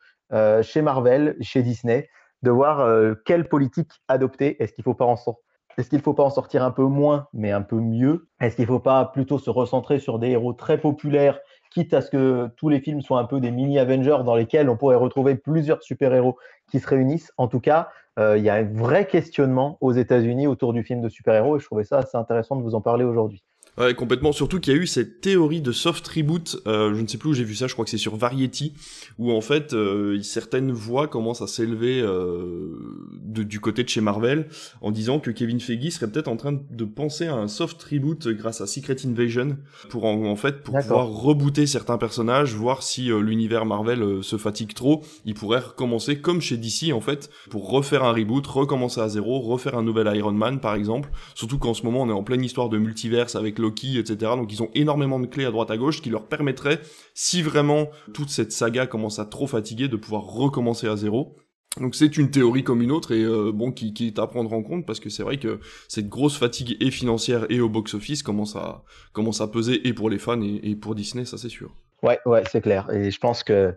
chez 0.63 0.83
Marvel, 0.83 1.37
chez 1.41 1.63
Disney, 1.63 2.09
de 2.43 2.51
voir 2.51 2.85
quelle 3.25 3.49
politique 3.49 3.93
adopter. 4.09 4.61
Est-ce 4.61 4.73
qu'il 4.73 4.83
ne 4.83 6.03
faut 6.03 6.15
pas 6.15 6.25
en 6.25 6.31
sortir 6.31 6.65
un 6.65 6.73
peu 6.73 6.83
moins, 6.83 7.29
mais 7.33 7.53
un 7.53 7.63
peu 7.63 7.77
mieux? 7.77 8.27
Est-ce 8.41 8.57
qu'il 8.57 8.65
ne 8.65 8.71
faut 8.71 8.81
pas 8.81 9.05
plutôt 9.05 9.39
se 9.39 9.51
recentrer 9.51 10.01
sur 10.01 10.19
des 10.19 10.31
héros 10.31 10.53
très 10.53 10.79
populaires 10.79 11.39
quitte 11.77 11.93
à 11.93 12.01
ce 12.01 12.09
que 12.09 12.49
tous 12.57 12.71
les 12.71 12.81
films 12.81 13.03
soient 13.03 13.21
un 13.21 13.27
peu 13.27 13.39
des 13.39 13.51
mini-Avengers 13.51 14.21
dans 14.25 14.35
lesquels 14.35 14.71
on 14.71 14.79
pourrait 14.79 14.97
retrouver 14.97 15.35
plusieurs 15.35 15.83
super-héros 15.83 16.39
qui 16.71 16.81
se 16.81 16.89
réunissent. 16.89 17.35
En 17.37 17.49
tout 17.49 17.61
cas, 17.61 17.91
euh, 18.19 18.39
il 18.39 18.45
y 18.45 18.49
a 18.49 18.55
un 18.55 18.63
vrai 18.63 19.07
questionnement 19.07 19.77
aux 19.83 19.93
États-Unis 19.93 20.47
autour 20.47 20.73
du 20.73 20.83
film 20.83 21.03
de 21.03 21.11
super-héros 21.11 21.59
et 21.59 21.61
je 21.61 21.67
trouvais 21.67 21.85
ça 21.85 21.99
assez 21.99 22.17
intéressant 22.17 22.57
de 22.57 22.63
vous 22.63 22.75
en 22.75 22.81
parler 22.81 23.05
aujourd'hui. 23.05 23.45
Ouais, 23.79 23.95
complètement. 23.95 24.33
Surtout 24.33 24.61
qu'il 24.61 24.75
y 24.75 24.77
a 24.77 24.81
eu 24.81 24.87
cette 24.87 25.21
théorie 25.21 25.61
de 25.61 25.73
soft 25.73 26.07
reboot. 26.09 26.63
Euh, 26.67 26.95
je 26.95 27.01
ne 27.01 27.07
sais 27.07 27.19
plus 27.19 27.31
où 27.31 27.35
j'ai 27.35 27.45
vu 27.45 27.55
ça. 27.55 27.67
Je 27.67 27.75
crois 27.75 27.85
que 27.85 27.91
c'est 27.91 27.99
sur 27.99 28.17
Variety, 28.17 28.73
où 29.19 29.33
en 29.33 29.41
fait 29.41 29.73
euh, 29.73 30.21
certaines 30.23 30.73
voix 30.73 31.09
commencent 31.09 31.43
à 31.43 31.47
s'élever 31.47 32.01
euh, 32.01 32.97
du 33.45 33.61
côté 33.61 33.83
de 33.83 33.89
chez 33.89 34.01
Marvel, 34.01 34.49
en 34.81 34.91
disant 34.91 35.21
que 35.21 35.31
Kevin 35.31 35.61
Feige 35.61 35.91
serait 35.91 36.11
peut-être 36.11 36.29
en 36.29 36.37
train 36.37 36.53
de 36.53 36.85
penser 36.85 37.27
à 37.27 37.35
un 37.35 37.49
soft 37.49 37.83
reboot 37.83 38.29
grâce 38.29 38.61
à 38.61 38.67
Secret 38.67 38.97
Invasion, 39.05 39.59
pour 39.89 40.05
en, 40.05 40.37
fait 40.37 40.63
pour 40.63 40.75
pouvoir 40.75 41.09
rebooter 41.09 41.67
certains 41.67 41.99
personnages, 41.99 42.55
voir 42.55 42.83
si 42.83 43.11
euh, 43.11 43.21
l'univers 43.21 43.67
Marvel 43.67 44.03
euh, 44.03 44.23
se 44.23 44.37
fatigue 44.37 44.75
trop. 44.75 45.03
Il 45.25 45.35
pourrait 45.35 45.61
recommencer 45.61 46.21
comme 46.21 46.41
chez 46.41 46.57
DC 46.57 46.93
en 46.93 47.01
fait, 47.01 47.31
pour 47.51 47.71
refaire 47.71 48.05
un 48.05 48.13
reboot, 48.13 48.47
recommencer 48.47 49.01
à 49.01 49.09
zéro, 49.09 49.41
refaire 49.41 49.77
un 49.77 49.83
nouvel 49.83 50.15
Iron 50.17 50.33
Man 50.33 50.61
par 50.61 50.75
exemple. 50.75 51.11
Surtout 51.35 51.59
qu'en 51.59 51.75
ce 51.75 51.83
moment 51.83 52.03
on 52.03 52.09
est 52.09 52.13
en 52.13 52.23
pleine 52.23 52.45
histoire 52.45 52.69
de 52.69 52.79
multiverse 52.79 53.37
avec 53.37 53.59
le 53.59 53.66
Etc. 53.99 54.17
Donc 54.19 54.53
ils 54.53 54.63
ont 54.63 54.71
énormément 54.75 55.21
de 55.21 55.27
clés 55.27 55.45
à 55.45 55.51
droite 55.51 55.71
à 55.71 55.77
gauche 55.77 56.03
qui 56.03 56.11
leur 56.11 56.27
permettraient, 56.27 56.81
si 57.15 57.43
vraiment 57.43 57.89
toute 58.15 58.31
cette 58.31 58.53
saga 58.53 58.87
commence 58.87 59.19
à 59.19 59.25
trop 59.25 59.47
fatiguer, 59.47 59.89
de 59.89 59.97
pouvoir 59.97 60.23
recommencer 60.23 60.89
à 60.89 60.97
zéro. 60.97 61.37
Donc 61.81 61.95
c'est 61.95 62.17
une 62.17 62.31
théorie 62.31 62.65
comme 62.65 62.81
une 62.81 62.91
autre 62.91 63.13
et 63.13 63.23
euh, 63.23 63.53
bon 63.53 63.71
qui, 63.71 63.93
qui 63.93 64.07
est 64.07 64.19
à 64.19 64.27
prendre 64.27 64.51
en 64.53 64.63
compte 64.63 64.87
parce 64.87 64.99
que 64.99 65.11
c'est 65.11 65.23
vrai 65.23 65.37
que 65.37 65.61
cette 65.89 66.09
grosse 66.09 66.39
fatigue 66.39 66.77
et 66.81 66.91
financière 66.91 67.45
et 67.51 67.61
au 67.61 67.69
box-office 67.69 68.23
commence 68.23 68.57
à 68.57 68.83
commence 69.13 69.43
à 69.43 69.49
peser 69.49 69.87
et 69.87 69.93
pour 69.93 70.09
les 70.09 70.19
fans 70.19 70.41
et, 70.41 70.61
et 70.63 70.75
pour 70.75 70.95
Disney, 70.95 71.27
ça 71.27 71.37
c'est 71.37 71.51
sûr. 71.51 71.75
Ouais, 72.03 72.19
ouais, 72.25 72.43
c'est 72.51 72.61
clair. 72.61 72.89
Et 72.93 73.11
je 73.11 73.19
pense 73.19 73.43
que 73.43 73.75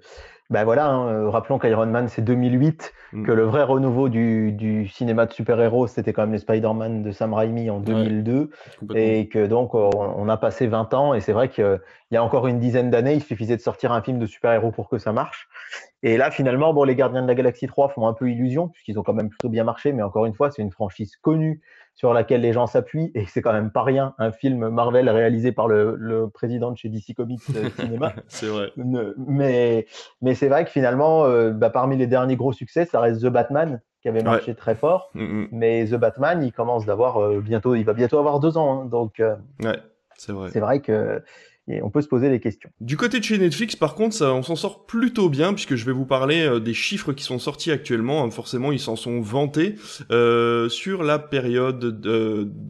ben 0.50 0.63
voilà, 0.63 0.88
hein, 0.88 1.08
euh, 1.10 1.29
rappelons 1.29 1.60
qu'Iron 1.60 1.86
Man, 1.86 2.08
c'est 2.08 2.24
2008, 2.24 2.94
mm. 3.13 3.25
que 3.25 3.32
le 3.32 3.44
vrai 3.44 3.62
renouveau 3.62 4.10
du, 4.10 4.51
du 4.51 4.88
cinéma 4.88 5.27
de 5.27 5.34
super-héros, 5.34 5.86
c'était 5.86 6.12
quand 6.12 6.24
même 6.24 6.32
les 6.32 6.39
Spider-Man 6.39 7.03
de 7.03 7.12
Sam 7.12 7.36
Raimi 7.36 7.70
en 7.70 7.79
2002, 7.79 8.50
et 8.96 9.27
que 9.27 9.46
donc 9.46 9.75
on, 9.75 10.27
a 10.27 10.38
passé 10.38 10.65
20 10.65 10.94
ans, 10.96 11.13
et 11.13 11.22
c'est 11.22 11.34
vrai 11.34 11.50
qu'il 11.50 11.79
y 12.12 12.18
a 12.18 12.24
encore 12.24 12.48
une 12.48 12.60
dizaine 12.60 12.89
d'années, 12.89 13.13
il 13.13 13.24
suffisait 13.24 13.58
de 13.58 13.62
sortir 13.62 13.91
un 13.91 14.01
film 14.01 14.18
de 14.18 14.25
super-héros 14.25 14.72
pour 14.72 14.89
que 14.89 14.98
ça 14.98 15.12
marche. 15.12 15.48
Et 16.01 16.18
là, 16.18 16.32
finalement, 16.32 16.74
bon, 16.74 16.84
les 16.84 16.96
Gardiens 16.96 17.22
de 17.22 17.27
la 17.27 17.36
Galaxie 17.36 17.68
3 17.68 17.89
font 17.89 18.08
un 18.08 18.13
peu 18.13 18.32
illusion, 18.32 18.70
puisqu'ils 18.70 18.98
ont 18.98 19.03
quand 19.03 19.13
même 19.13 19.29
plutôt 19.29 19.50
bien 19.50 19.63
marché, 19.63 19.94
mais 19.94 20.01
encore 20.01 20.25
une 20.25 20.34
fois, 20.34 20.50
c'est 20.50 20.63
une 20.63 20.72
franchise 20.72 21.15
connue 21.22 21.62
sur 22.00 22.13
laquelle 22.13 22.39
les 22.39 22.53
gens 22.53 22.65
s'appuient, 22.65 23.12
et 23.13 23.25
c'est 23.25 23.41
quand 23.41 23.51
même 23.51 23.72
pas 23.72 23.84
rien, 23.84 24.13
un 24.20 24.32
film 24.32 24.70
Marvel 24.70 25.10
réalisé 25.10 25.51
par 25.51 25.68
le, 25.68 25.98
le 25.98 26.29
président 26.29 26.72
de 26.72 26.77
chez 26.77 26.88
DC 26.88 27.13
Comics 27.13 27.41
euh, 27.53 27.70
Cinéma. 27.77 28.13
c'est 28.29 28.46
vrai. 28.46 28.72
Mais, 28.77 29.86
mais 30.22 30.34
c'est 30.34 30.48
vrai 30.48 30.63
que 30.63 30.72
finalement, 30.72 31.25
euh, 31.25 31.51
bah, 31.51 31.70
parmi 31.70 31.98
les 31.98 32.08
derniers 32.08 32.38
gros 32.38 32.53
succès, 32.53 32.86
ça 32.86 33.01
reste 33.01 33.22
The 33.22 33.27
Batman, 33.27 33.82
qui 34.01 34.08
avait 34.08 34.24
marché 34.24 34.56
très 34.56 34.75
fort. 34.75 35.10
Mm, 35.13 35.24
mm. 35.24 35.48
Mais 35.51 35.86
The 35.88 35.96
Batman, 35.96 36.41
il 36.41 36.53
commence 36.53 36.86
d'avoir 36.86 37.22
euh, 37.22 37.41
bientôt, 37.41 37.75
il 37.75 37.84
va 37.84 37.91
bientôt 37.91 38.18
avoir 38.18 38.39
deux 38.39 38.58
ans, 38.58 38.84
hein. 38.84 38.86
donc. 38.86 39.15
ouais, 39.20 39.79
c'est 40.15 40.32
vrai. 40.32 40.51
C'est 40.53 40.62
vrai 40.62 40.79
que 40.79 41.22
on 41.83 41.89
peut 41.89 42.01
se 42.01 42.07
poser 42.07 42.29
des 42.29 42.39
questions. 42.39 42.69
Du 42.81 42.97
côté 42.97 43.19
de 43.19 43.23
chez 43.23 43.38
Netflix, 43.38 43.75
par 43.75 43.95
contre, 43.95 44.25
on 44.25 44.43
s'en 44.43 44.55
sort 44.55 44.85
plutôt 44.85 45.29
bien 45.29 45.53
puisque 45.53 45.75
je 45.75 45.85
vais 45.85 45.91
vous 45.91 46.05
parler 46.05 46.41
euh, 46.41 46.59
des 46.59 46.73
chiffres 46.73 47.13
qui 47.13 47.23
sont 47.23 47.39
sortis 47.39 47.71
actuellement. 47.71 48.23
Hein, 48.23 48.31
forcément, 48.31 48.71
ils 48.71 48.79
s'en 48.79 48.95
sont 48.95 49.21
vantés. 49.21 49.75
Euh, 50.11 50.67
sur 50.69 51.03
la 51.03 51.19
période 51.19 52.01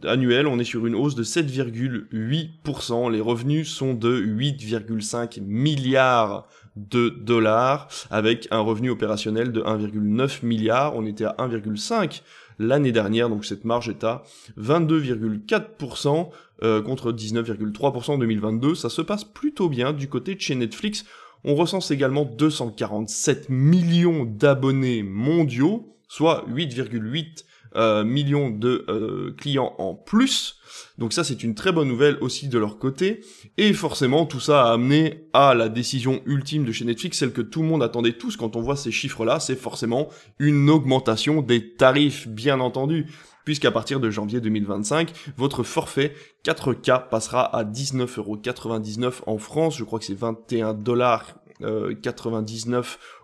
annuelle, 0.05 0.47
on 0.47 0.59
est 0.59 0.63
sur 0.63 0.85
une 0.85 0.95
hausse 0.95 1.15
de 1.15 1.23
7,8%. 1.23 3.11
Les 3.11 3.21
revenus 3.21 3.69
sont 3.69 3.93
de 3.93 4.19
8,5 4.19 5.41
milliards 5.41 6.47
de 6.75 7.09
dollars 7.09 7.87
avec 8.09 8.47
un 8.51 8.59
revenu 8.59 8.89
opérationnel 8.89 9.51
de 9.51 9.61
1,9 9.61 10.45
milliard. 10.45 10.95
On 10.95 11.05
était 11.05 11.25
à 11.25 11.35
1,5 11.39 12.21
l'année 12.59 12.91
dernière, 12.91 13.29
donc 13.29 13.45
cette 13.45 13.65
marge 13.65 13.89
est 13.89 14.03
à 14.03 14.23
22,4%. 14.59 16.29
Euh, 16.61 16.81
contre 16.81 17.13
19,3% 17.13 18.11
en 18.11 18.17
2022. 18.17 18.75
Ça 18.75 18.89
se 18.89 19.01
passe 19.01 19.23
plutôt 19.23 19.69
bien 19.69 19.93
du 19.93 20.09
côté 20.09 20.35
de 20.35 20.41
chez 20.41 20.55
Netflix. 20.55 21.05
On 21.45 21.55
recense 21.55 21.89
également 21.89 22.25
247 22.25 23.47
millions 23.47 24.25
d'abonnés 24.25 25.01
mondiaux, 25.01 25.95
soit 26.09 26.43
8,8 26.49 27.45
euh, 27.75 28.03
millions 28.03 28.49
de 28.49 28.83
euh, 28.89 29.33
clients 29.37 29.73
en 29.77 29.93
plus. 29.93 30.57
Donc 30.97 31.13
ça 31.13 31.23
c'est 31.23 31.43
une 31.43 31.55
très 31.55 31.71
bonne 31.71 31.87
nouvelle 31.87 32.17
aussi 32.19 32.49
de 32.49 32.57
leur 32.57 32.77
côté. 32.77 33.21
Et 33.57 33.71
forcément 33.71 34.25
tout 34.25 34.41
ça 34.41 34.65
a 34.65 34.73
amené 34.73 35.29
à 35.31 35.53
la 35.53 35.69
décision 35.69 36.21
ultime 36.25 36.65
de 36.65 36.73
chez 36.73 36.83
Netflix, 36.83 37.19
celle 37.19 37.31
que 37.31 37.41
tout 37.41 37.61
le 37.61 37.69
monde 37.69 37.83
attendait 37.83 38.13
tous 38.13 38.35
quand 38.35 38.57
on 38.57 38.61
voit 38.61 38.75
ces 38.75 38.91
chiffres-là, 38.91 39.39
c'est 39.39 39.55
forcément 39.55 40.09
une 40.39 40.69
augmentation 40.69 41.41
des 41.41 41.75
tarifs 41.75 42.27
bien 42.27 42.59
entendu 42.59 43.05
puisqu'à 43.49 43.71
partir 43.71 43.99
de 43.99 44.11
janvier 44.11 44.41
2025, 44.41 45.11
votre 45.35 45.63
forfait 45.63 46.13
4K 46.45 47.09
passera 47.09 47.43
à 47.43 47.63
19,99€ 47.63 49.21
en 49.25 49.39
France, 49.39 49.75
je 49.75 49.83
crois 49.83 49.97
que 49.97 50.05
c'est 50.05 50.13
21,99$ 50.13 52.75
euh, 52.75 52.83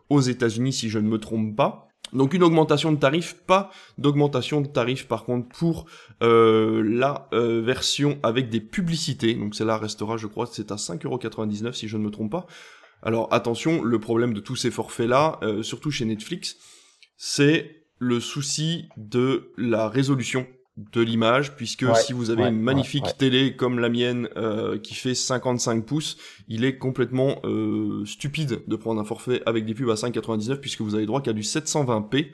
aux 0.10 0.22
États-Unis 0.22 0.74
si 0.74 0.90
je 0.90 0.98
ne 0.98 1.08
me 1.08 1.20
trompe 1.20 1.56
pas. 1.56 1.90
Donc 2.12 2.34
une 2.34 2.42
augmentation 2.42 2.92
de 2.92 2.98
tarif, 2.98 3.36
pas 3.46 3.70
d'augmentation 4.00 4.62
de 4.62 4.68
tarif 4.68 5.08
par 5.08 5.26
contre 5.26 5.48
pour 5.50 5.86
euh, 6.24 6.82
la 6.84 7.28
euh, 7.34 7.62
version 7.62 8.18
avec 8.24 8.50
des 8.50 8.62
publicités. 8.62 9.36
Donc 9.36 9.54
celle-là 9.54 9.78
restera, 9.78 10.18
je 10.18 10.26
crois, 10.26 10.48
c'est 10.52 10.72
à 10.72 10.78
5,99€ 10.78 11.74
si 11.74 11.88
je 11.88 11.98
ne 11.98 12.04
me 12.04 12.10
trompe 12.10 12.32
pas. 12.32 12.48
Alors 13.04 13.32
attention, 13.32 13.84
le 13.84 14.00
problème 14.00 14.34
de 14.34 14.40
tous 14.40 14.56
ces 14.56 14.72
forfaits-là, 14.72 15.40
surtout 15.62 15.92
chez 15.92 16.06
Netflix, 16.06 16.56
c'est 17.16 17.85
le 18.00 18.20
souci 18.20 18.90
de 18.98 19.52
la 19.58 19.90
résolution 19.90 20.48
de 20.78 21.00
l'image, 21.00 21.56
puisque 21.56 21.86
si 21.96 22.12
vous 22.12 22.32
avez 22.32 22.44
une 22.44 22.60
magnifique 22.60 23.18
télé 23.18 23.56
comme 23.56 23.80
la 23.80 23.88
mienne 23.88 24.28
euh, 24.36 24.78
qui 24.78 24.94
fait 24.94 25.16
55 25.16 25.86
pouces, 25.86 26.18
il 26.50 26.66
est 26.66 26.78
complètement 26.78 27.40
euh, 27.46 28.04
stupide 28.06 28.62
de 28.68 28.76
prendre 28.76 29.00
un 29.00 29.06
forfait 29.06 29.42
avec 29.46 29.66
des 29.66 29.74
pubs 29.74 29.90
à 29.90 29.94
5,99 29.94 30.58
puisque 30.58 30.82
vous 30.82 30.96
avez 30.96 31.06
droit 31.06 31.22
qu'à 31.22 31.32
du 31.32 31.44
720p 31.44 32.32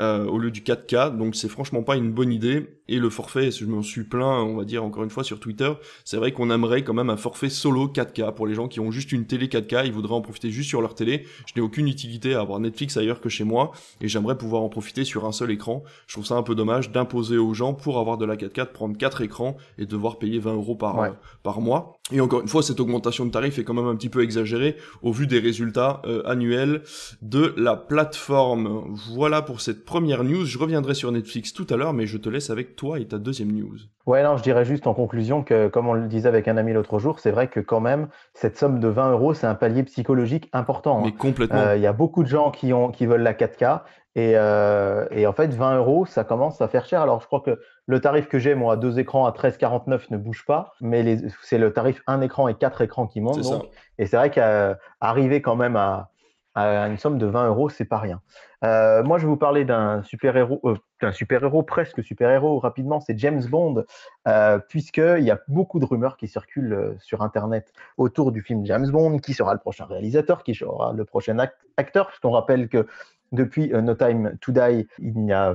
euh, 0.00 0.24
au 0.24 0.38
lieu 0.38 0.50
du 0.50 0.62
4K, 0.62 1.16
donc 1.16 1.36
c'est 1.36 1.48
franchement 1.48 1.82
pas 1.82 1.96
une 1.96 2.10
bonne 2.10 2.32
idée. 2.32 2.78
Et 2.88 2.98
le 2.98 3.10
forfait, 3.10 3.50
je 3.50 3.66
m'en 3.66 3.82
suis 3.82 4.02
plein, 4.02 4.42
on 4.42 4.56
va 4.56 4.64
dire 4.64 4.82
encore 4.82 5.04
une 5.04 5.10
fois 5.10 5.22
sur 5.22 5.38
Twitter, 5.38 5.70
c'est 6.04 6.16
vrai 6.16 6.32
qu'on 6.32 6.50
aimerait 6.50 6.82
quand 6.82 6.94
même 6.94 7.10
un 7.10 7.16
forfait 7.16 7.50
solo 7.50 7.86
4K 7.86 8.34
pour 8.34 8.46
les 8.46 8.54
gens 8.54 8.66
qui 8.66 8.80
ont 8.80 8.90
juste 8.90 9.12
une 9.12 9.26
télé 9.26 9.46
4K, 9.46 9.86
ils 9.86 9.92
voudraient 9.92 10.14
en 10.14 10.22
profiter 10.22 10.50
juste 10.50 10.70
sur 10.70 10.80
leur 10.80 10.94
télé. 10.94 11.26
Je 11.46 11.52
n'ai 11.54 11.60
aucune 11.60 11.86
utilité 11.86 12.34
à 12.34 12.40
avoir 12.40 12.58
Netflix 12.60 12.96
ailleurs 12.96 13.20
que 13.20 13.28
chez 13.28 13.44
moi, 13.44 13.72
et 14.00 14.08
j'aimerais 14.08 14.38
pouvoir 14.38 14.62
en 14.62 14.68
profiter 14.70 15.04
sur 15.04 15.26
un 15.26 15.32
seul 15.32 15.50
écran. 15.50 15.84
Je 16.06 16.14
trouve 16.14 16.26
ça 16.26 16.34
un 16.34 16.42
peu 16.42 16.54
dommage 16.54 16.90
d'imposer 16.90 17.36
aux 17.36 17.54
gens 17.54 17.74
pour 17.74 17.98
avoir 17.98 18.16
de 18.16 18.24
la 18.24 18.36
4K 18.36 18.60
de 18.60 18.72
prendre 18.72 18.96
4 18.96 19.20
écrans 19.20 19.56
et 19.78 19.86
devoir 19.86 20.18
payer 20.18 20.38
20 20.38 20.54
euros 20.54 20.74
par, 20.74 20.98
euh, 21.00 21.10
par 21.42 21.60
mois. 21.60 21.99
Et 22.12 22.20
encore 22.20 22.40
une 22.40 22.48
fois, 22.48 22.62
cette 22.62 22.80
augmentation 22.80 23.24
de 23.24 23.30
tarif 23.30 23.58
est 23.58 23.64
quand 23.64 23.74
même 23.74 23.86
un 23.86 23.96
petit 23.96 24.08
peu 24.08 24.22
exagérée 24.22 24.76
au 25.02 25.12
vu 25.12 25.26
des 25.26 25.38
résultats 25.38 26.02
euh, 26.06 26.22
annuels 26.24 26.82
de 27.22 27.54
la 27.56 27.76
plateforme. 27.76 28.94
Voilà 29.14 29.42
pour 29.42 29.60
cette 29.60 29.84
première 29.84 30.24
news. 30.24 30.44
Je 30.44 30.58
reviendrai 30.58 30.94
sur 30.94 31.12
Netflix 31.12 31.52
tout 31.52 31.66
à 31.70 31.76
l'heure, 31.76 31.92
mais 31.92 32.06
je 32.06 32.18
te 32.18 32.28
laisse 32.28 32.50
avec 32.50 32.76
toi 32.76 32.98
et 32.98 33.06
ta 33.06 33.18
deuxième 33.18 33.52
news. 33.52 33.76
Ouais, 34.06 34.22
non, 34.22 34.36
je 34.36 34.42
dirais 34.42 34.64
juste 34.64 34.86
en 34.86 34.94
conclusion 34.94 35.42
que, 35.44 35.68
comme 35.68 35.86
on 35.86 35.92
le 35.92 36.08
disait 36.08 36.28
avec 36.28 36.48
un 36.48 36.56
ami 36.56 36.72
l'autre 36.72 36.98
jour, 36.98 37.20
c'est 37.20 37.30
vrai 37.30 37.48
que 37.48 37.60
quand 37.60 37.80
même, 37.80 38.08
cette 38.34 38.56
somme 38.56 38.80
de 38.80 38.88
20 38.88 39.12
euros, 39.12 39.34
c'est 39.34 39.46
un 39.46 39.54
palier 39.54 39.84
psychologique 39.84 40.48
important. 40.52 40.98
Hein. 40.98 41.02
Mais 41.04 41.12
complètement. 41.12 41.60
Euh, 41.60 41.76
il 41.76 41.82
y 41.82 41.86
a 41.86 41.92
beaucoup 41.92 42.22
de 42.22 42.28
gens 42.28 42.50
qui, 42.50 42.72
ont, 42.72 42.90
qui 42.90 43.06
veulent 43.06 43.22
la 43.22 43.34
4K. 43.34 43.82
Et, 44.16 44.32
euh, 44.34 45.06
et, 45.12 45.26
en 45.26 45.32
fait, 45.32 45.54
20 45.54 45.76
euros, 45.76 46.06
ça 46.06 46.24
commence 46.24 46.60
à 46.60 46.66
faire 46.66 46.86
cher. 46.86 47.02
Alors, 47.02 47.20
je 47.20 47.26
crois 47.26 47.40
que 47.40 47.60
le 47.90 48.00
tarif 48.00 48.28
que 48.28 48.38
j'ai, 48.38 48.54
moi, 48.54 48.74
à 48.74 48.76
deux 48.76 49.00
écrans 49.00 49.26
à 49.26 49.32
13,49 49.32 50.02
ne 50.10 50.16
bouge 50.16 50.44
pas, 50.46 50.74
mais 50.80 51.18
c'est 51.42 51.58
le 51.58 51.72
tarif 51.72 52.00
un 52.06 52.20
écran 52.20 52.46
et 52.46 52.54
quatre 52.54 52.82
écrans 52.82 53.08
qui 53.08 53.20
monte. 53.20 53.40
Donc, 53.40 53.64
et 53.98 54.06
c'est 54.06 54.16
vrai 54.16 54.30
qu'arriver 54.30 55.42
quand 55.42 55.56
même 55.56 55.74
à, 55.74 56.12
à, 56.54 56.86
une 56.86 56.98
somme 56.98 57.18
de 57.18 57.26
20 57.26 57.48
euros, 57.48 57.68
c'est 57.68 57.84
pas 57.84 57.98
rien. 57.98 58.20
Euh, 58.64 59.02
moi, 59.02 59.18
je 59.18 59.24
vais 59.24 59.28
vous 59.28 59.36
parler 59.36 59.64
d'un 59.64 60.04
super-héros, 60.04 60.60
euh, 60.64 60.76
d'un 61.02 61.10
super-héros, 61.10 61.64
presque 61.64 62.04
super-héros, 62.04 62.60
rapidement, 62.60 63.00
c'est 63.00 63.18
James 63.18 63.42
Bond, 63.44 63.84
euh, 64.28 64.58
puisqu'il 64.68 65.24
y 65.24 65.32
a 65.32 65.40
beaucoup 65.48 65.80
de 65.80 65.84
rumeurs 65.84 66.16
qui 66.16 66.28
circulent 66.28 66.72
euh, 66.72 66.94
sur 67.00 67.22
Internet 67.22 67.72
autour 67.96 68.30
du 68.30 68.40
film 68.40 68.64
James 68.66 68.88
Bond, 68.88 69.18
qui 69.18 69.34
sera 69.34 69.52
le 69.52 69.58
prochain 69.58 69.86
réalisateur, 69.86 70.44
qui 70.44 70.54
sera 70.54 70.92
le 70.92 71.04
prochain 71.04 71.38
acteur, 71.76 72.12
Je 72.14 72.20
qu'on 72.20 72.30
rappelle 72.30 72.68
que 72.68 72.86
depuis 73.32 73.72
euh, 73.72 73.80
No 73.80 73.94
Time 73.94 74.36
to 74.40 74.52
Die, 74.52 74.86
il 74.98 75.24
y, 75.24 75.32
a, 75.32 75.54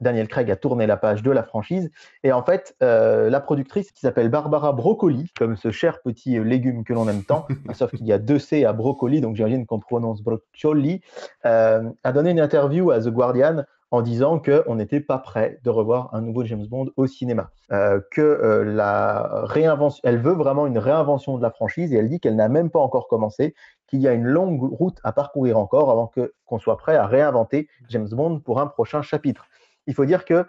Daniel 0.00 0.28
Craig 0.28 0.50
a 0.50 0.56
tourné 0.56 0.86
la 0.86 0.96
page 0.96 1.22
de 1.22 1.30
la 1.30 1.42
franchise. 1.42 1.90
Et 2.24 2.32
en 2.32 2.42
fait, 2.42 2.76
euh, 2.82 3.30
la 3.30 3.40
productrice 3.40 3.92
qui 3.92 4.00
s'appelle 4.00 4.28
Barbara 4.28 4.72
Broccoli, 4.72 5.32
comme 5.38 5.56
ce 5.56 5.70
cher 5.70 6.00
petit 6.02 6.38
euh, 6.38 6.42
légume 6.42 6.84
que 6.84 6.92
l'on 6.92 7.08
aime 7.08 7.24
tant, 7.24 7.46
sauf 7.74 7.90
qu'il 7.90 8.06
y 8.06 8.12
a 8.12 8.18
deux 8.18 8.38
C 8.38 8.64
à 8.64 8.72
brocoli, 8.72 9.20
donc 9.20 9.36
j'imagine 9.36 9.66
qu'on 9.66 9.80
prononce 9.80 10.22
broccoli, 10.22 11.00
a 11.42 12.12
donné 12.12 12.30
une 12.30 12.40
interview 12.40 12.90
à 12.90 13.00
The 13.00 13.08
Guardian 13.08 13.64
en 13.90 14.02
disant 14.02 14.38
qu'on 14.38 14.76
n'était 14.76 15.00
pas 15.00 15.18
prêt 15.18 15.58
de 15.64 15.70
revoir 15.70 16.14
un 16.14 16.20
nouveau 16.20 16.44
James 16.44 16.66
Bond 16.66 16.90
au 16.96 17.06
cinéma, 17.08 17.50
que 17.68 18.62
la 18.64 19.42
réinvention, 19.44 20.00
elle 20.04 20.18
veut 20.18 20.32
vraiment 20.32 20.66
une 20.66 20.78
réinvention 20.78 21.36
de 21.36 21.42
la 21.42 21.50
franchise 21.50 21.92
et 21.92 21.96
elle 21.96 22.08
dit 22.08 22.20
qu'elle 22.20 22.36
n'a 22.36 22.48
même 22.48 22.70
pas 22.70 22.78
encore 22.78 23.08
commencé, 23.08 23.54
qu'il 23.90 24.00
y 24.00 24.08
a 24.08 24.12
une 24.12 24.26
longue 24.26 24.62
route 24.62 24.98
à 25.04 25.12
parcourir 25.12 25.58
encore 25.58 25.90
avant 25.90 26.06
que 26.06 26.32
qu'on 26.46 26.58
soit 26.58 26.78
prêt 26.78 26.96
à 26.96 27.06
réinventer 27.06 27.68
James 27.88 28.08
Bond 28.10 28.40
pour 28.40 28.60
un 28.60 28.66
prochain 28.66 29.02
chapitre. 29.02 29.46
Il 29.86 29.94
faut 29.94 30.04
dire 30.04 30.24
que 30.24 30.46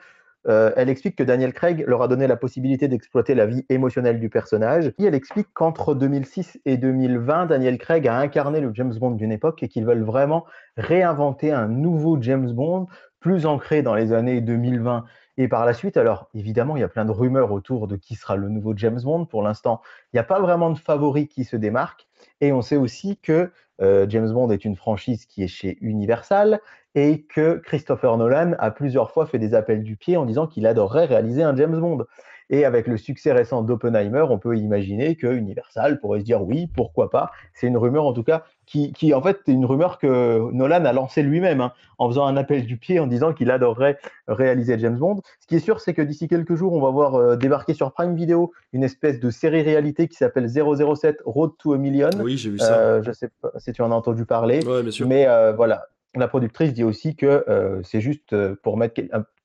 euh, 0.47 0.71
elle 0.75 0.89
explique 0.89 1.15
que 1.15 1.23
Daniel 1.23 1.53
Craig 1.53 1.83
leur 1.87 2.01
a 2.01 2.07
donné 2.07 2.25
la 2.25 2.35
possibilité 2.35 2.87
d'exploiter 2.87 3.35
la 3.35 3.45
vie 3.45 3.65
émotionnelle 3.69 4.19
du 4.19 4.29
personnage. 4.29 4.91
Et 4.97 5.03
elle 5.03 5.13
explique 5.13 5.47
qu'entre 5.53 5.93
2006 5.93 6.59
et 6.65 6.77
2020, 6.77 7.47
Daniel 7.47 7.77
Craig 7.77 8.07
a 8.07 8.17
incarné 8.17 8.59
le 8.59 8.71
James 8.73 8.93
Bond 8.99 9.11
d'une 9.11 9.31
époque 9.31 9.61
et 9.61 9.67
qu'ils 9.67 9.85
veulent 9.85 10.03
vraiment 10.03 10.45
réinventer 10.77 11.51
un 11.51 11.67
nouveau 11.67 12.19
James 12.21 12.51
Bond 12.51 12.87
plus 13.19 13.45
ancré 13.45 13.83
dans 13.83 13.93
les 13.93 14.13
années 14.13 14.41
2020 14.41 15.05
et 15.37 15.47
par 15.47 15.65
la 15.65 15.73
suite, 15.73 15.97
alors 15.97 16.29
évidemment, 16.33 16.75
il 16.75 16.81
y 16.81 16.83
a 16.83 16.89
plein 16.89 17.05
de 17.05 17.11
rumeurs 17.11 17.51
autour 17.51 17.87
de 17.87 17.95
qui 17.95 18.15
sera 18.15 18.35
le 18.35 18.49
nouveau 18.49 18.73
James 18.75 18.99
Bond. 19.01 19.25
Pour 19.25 19.43
l'instant, 19.43 19.81
il 20.11 20.17
n'y 20.17 20.19
a 20.19 20.23
pas 20.23 20.39
vraiment 20.39 20.69
de 20.69 20.77
favori 20.77 21.27
qui 21.27 21.45
se 21.45 21.55
démarque. 21.55 22.07
Et 22.41 22.51
on 22.51 22.61
sait 22.61 22.75
aussi 22.75 23.17
que 23.17 23.51
euh, 23.81 24.05
James 24.09 24.31
Bond 24.31 24.51
est 24.51 24.65
une 24.65 24.75
franchise 24.75 25.25
qui 25.25 25.43
est 25.43 25.47
chez 25.47 25.77
Universal 25.81 26.59
et 26.95 27.23
que 27.23 27.55
Christopher 27.63 28.17
Nolan 28.17 28.53
a 28.59 28.71
plusieurs 28.71 29.11
fois 29.11 29.25
fait 29.25 29.39
des 29.39 29.53
appels 29.53 29.83
du 29.83 29.95
pied 29.95 30.17
en 30.17 30.25
disant 30.25 30.47
qu'il 30.47 30.67
adorerait 30.67 31.05
réaliser 31.05 31.43
un 31.43 31.55
James 31.55 31.79
Bond. 31.79 32.05
Et 32.51 32.65
avec 32.65 32.85
le 32.87 32.97
succès 32.97 33.31
récent 33.31 33.61
d'Oppenheimer, 33.61 34.25
on 34.29 34.37
peut 34.37 34.57
imaginer 34.57 35.15
que 35.15 35.27
Universal 35.27 36.01
pourrait 36.01 36.19
se 36.19 36.25
dire 36.25 36.43
oui, 36.43 36.67
pourquoi 36.67 37.09
pas. 37.09 37.31
C'est 37.53 37.67
une 37.67 37.77
rumeur 37.77 38.05
en 38.05 38.11
tout 38.11 38.23
cas 38.23 38.43
qui, 38.65 38.91
qui 38.91 39.13
en 39.13 39.21
fait 39.21 39.37
est 39.47 39.53
une 39.53 39.65
rumeur 39.65 39.97
que 39.97 40.51
Nolan 40.51 40.83
a 40.83 40.91
lancée 40.91 41.23
lui-même 41.23 41.61
hein, 41.61 41.71
en 41.97 42.09
faisant 42.09 42.25
un 42.25 42.35
appel 42.35 42.65
du 42.65 42.75
pied 42.75 42.99
en 42.99 43.07
disant 43.07 43.33
qu'il 43.33 43.51
adorerait 43.51 43.97
réaliser 44.27 44.77
James 44.79 44.97
Bond. 44.97 45.21
Ce 45.39 45.47
qui 45.47 45.55
est 45.55 45.59
sûr, 45.59 45.79
c'est 45.79 45.93
que 45.93 46.01
d'ici 46.01 46.27
quelques 46.27 46.55
jours, 46.55 46.73
on 46.73 46.81
va 46.81 46.89
voir 46.89 47.15
euh, 47.15 47.37
débarquer 47.37 47.73
sur 47.73 47.93
Prime 47.93 48.15
Video 48.15 48.51
une 48.73 48.83
espèce 48.83 49.21
de 49.21 49.29
série 49.29 49.61
réalité 49.61 50.09
qui 50.09 50.15
s'appelle 50.15 50.49
007 50.49 51.21
Road 51.25 51.51
to 51.57 51.71
a 51.73 51.77
Million. 51.77 52.09
Oui, 52.19 52.37
j'ai 52.37 52.49
vu 52.49 52.59
ça. 52.59 52.77
Euh, 52.77 53.01
je 53.01 53.13
sais 53.13 53.29
pas 53.41 53.51
si 53.59 53.71
tu 53.71 53.81
en 53.81 53.91
as 53.91 53.95
entendu 53.95 54.25
parler. 54.25 54.61
Ouais, 54.65 54.81
bien 54.81 54.91
sûr. 54.91 55.07
Mais 55.07 55.25
euh, 55.25 55.53
voilà, 55.53 55.85
la 56.15 56.27
productrice 56.27 56.73
dit 56.73 56.83
aussi 56.83 57.15
que 57.15 57.45
c'est 57.85 58.01
juste 58.01 58.35
pour 58.55 58.75
mettre 58.75 59.01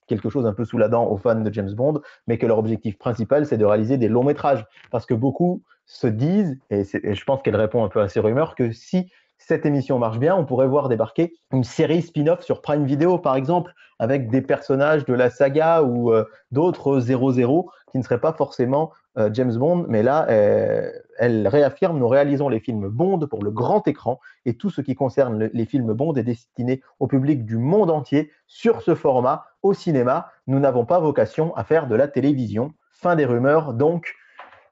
quelque 0.07 0.29
chose 0.29 0.47
un 0.47 0.53
peu 0.53 0.65
sous 0.65 0.79
la 0.79 0.89
dent 0.89 1.07
aux 1.07 1.17
fans 1.17 1.41
de 1.41 1.53
James 1.53 1.73
Bond, 1.73 2.01
mais 2.27 2.39
que 2.39 2.47
leur 2.47 2.59
objectif 2.59 2.99
principal, 2.99 3.47
c'est 3.47 3.59
de 3.59 3.65
réaliser 3.65 3.99
des 3.99 4.09
longs 4.09 4.25
métrages. 4.25 4.67
Parce 4.91 5.07
que 5.07 5.15
beaucoup 5.15 5.63
se 5.87 6.07
disent, 6.07 6.59
et, 6.71 6.85
je 6.85 7.25
pense 7.25 7.43
qu'elle 7.43 7.57
répond 7.57 7.85
un 7.85 7.89
peu 7.89 8.01
à 8.01 8.09
ces 8.09 8.21
rumeurs, 8.21 8.55
que 8.55 8.73
si 8.73 9.11
cette 9.39 9.67
émission 9.67 9.99
marche 9.99 10.19
bien, 10.19 10.35
on 10.35 10.45
pourrait 10.45 10.67
voir 10.67 10.89
débarquer 10.89 11.35
une 11.53 11.65
série 11.65 12.03
spin-off 12.03 12.43
sur 12.43 12.63
Prime 12.63 12.85
Video, 12.85 13.19
par 13.19 13.37
exemple, 13.37 13.73
avec 13.99 14.31
des 14.31 14.43
personnages 14.43 15.05
de 15.05 15.15
la 15.15 15.31
saga 15.31 15.83
ou 15.83 16.13
euh, 16.13 16.25
d'autres 16.51 17.01
00 17.01 17.71
qui 17.93 17.99
ne 17.99 18.03
seraient 18.03 18.21
pas 18.21 18.33
forcément 18.33 18.93
euh, 19.19 19.31
James 19.33 19.57
Bond. 19.57 19.87
Mais 19.89 20.03
là, 20.03 20.27
euh, 20.29 20.91
elle 21.19 21.49
réaffirme 21.49 21.99
nous 21.99 22.09
réalisons 22.09 22.49
les 22.49 22.61
films 22.61 22.89
Bond 22.89 23.21
pour 23.21 23.43
le 23.43 23.51
grand 23.51 23.87
écran 23.89 24.21
et 24.45 24.55
tout 24.55 24.71
ce 24.71 24.81
qui 24.81 24.95
concerne 24.95 25.49
les 25.53 25.67
films 25.67 25.93
Bond 25.95 26.15
est 26.15 26.23
destiné 26.23 26.83
au 27.01 27.07
public 27.07 27.45
du 27.45 27.57
monde 27.57 27.91
entier 27.91 28.31
sur 28.47 28.83
ce 28.83 28.95
format 28.95 29.45
au 29.67 29.75
cinéma. 29.75 30.31
Nous 30.47 30.59
n'avons 30.59 30.85
pas 30.85 31.01
vocation 31.01 31.55
à 31.57 31.65
faire 31.65 31.87
de 31.87 31.95
la 31.95 32.09
télévision. 32.09 32.73
Fin 32.93 33.17
des 33.17 33.27
rumeurs, 33.27 33.75
donc 33.75 34.15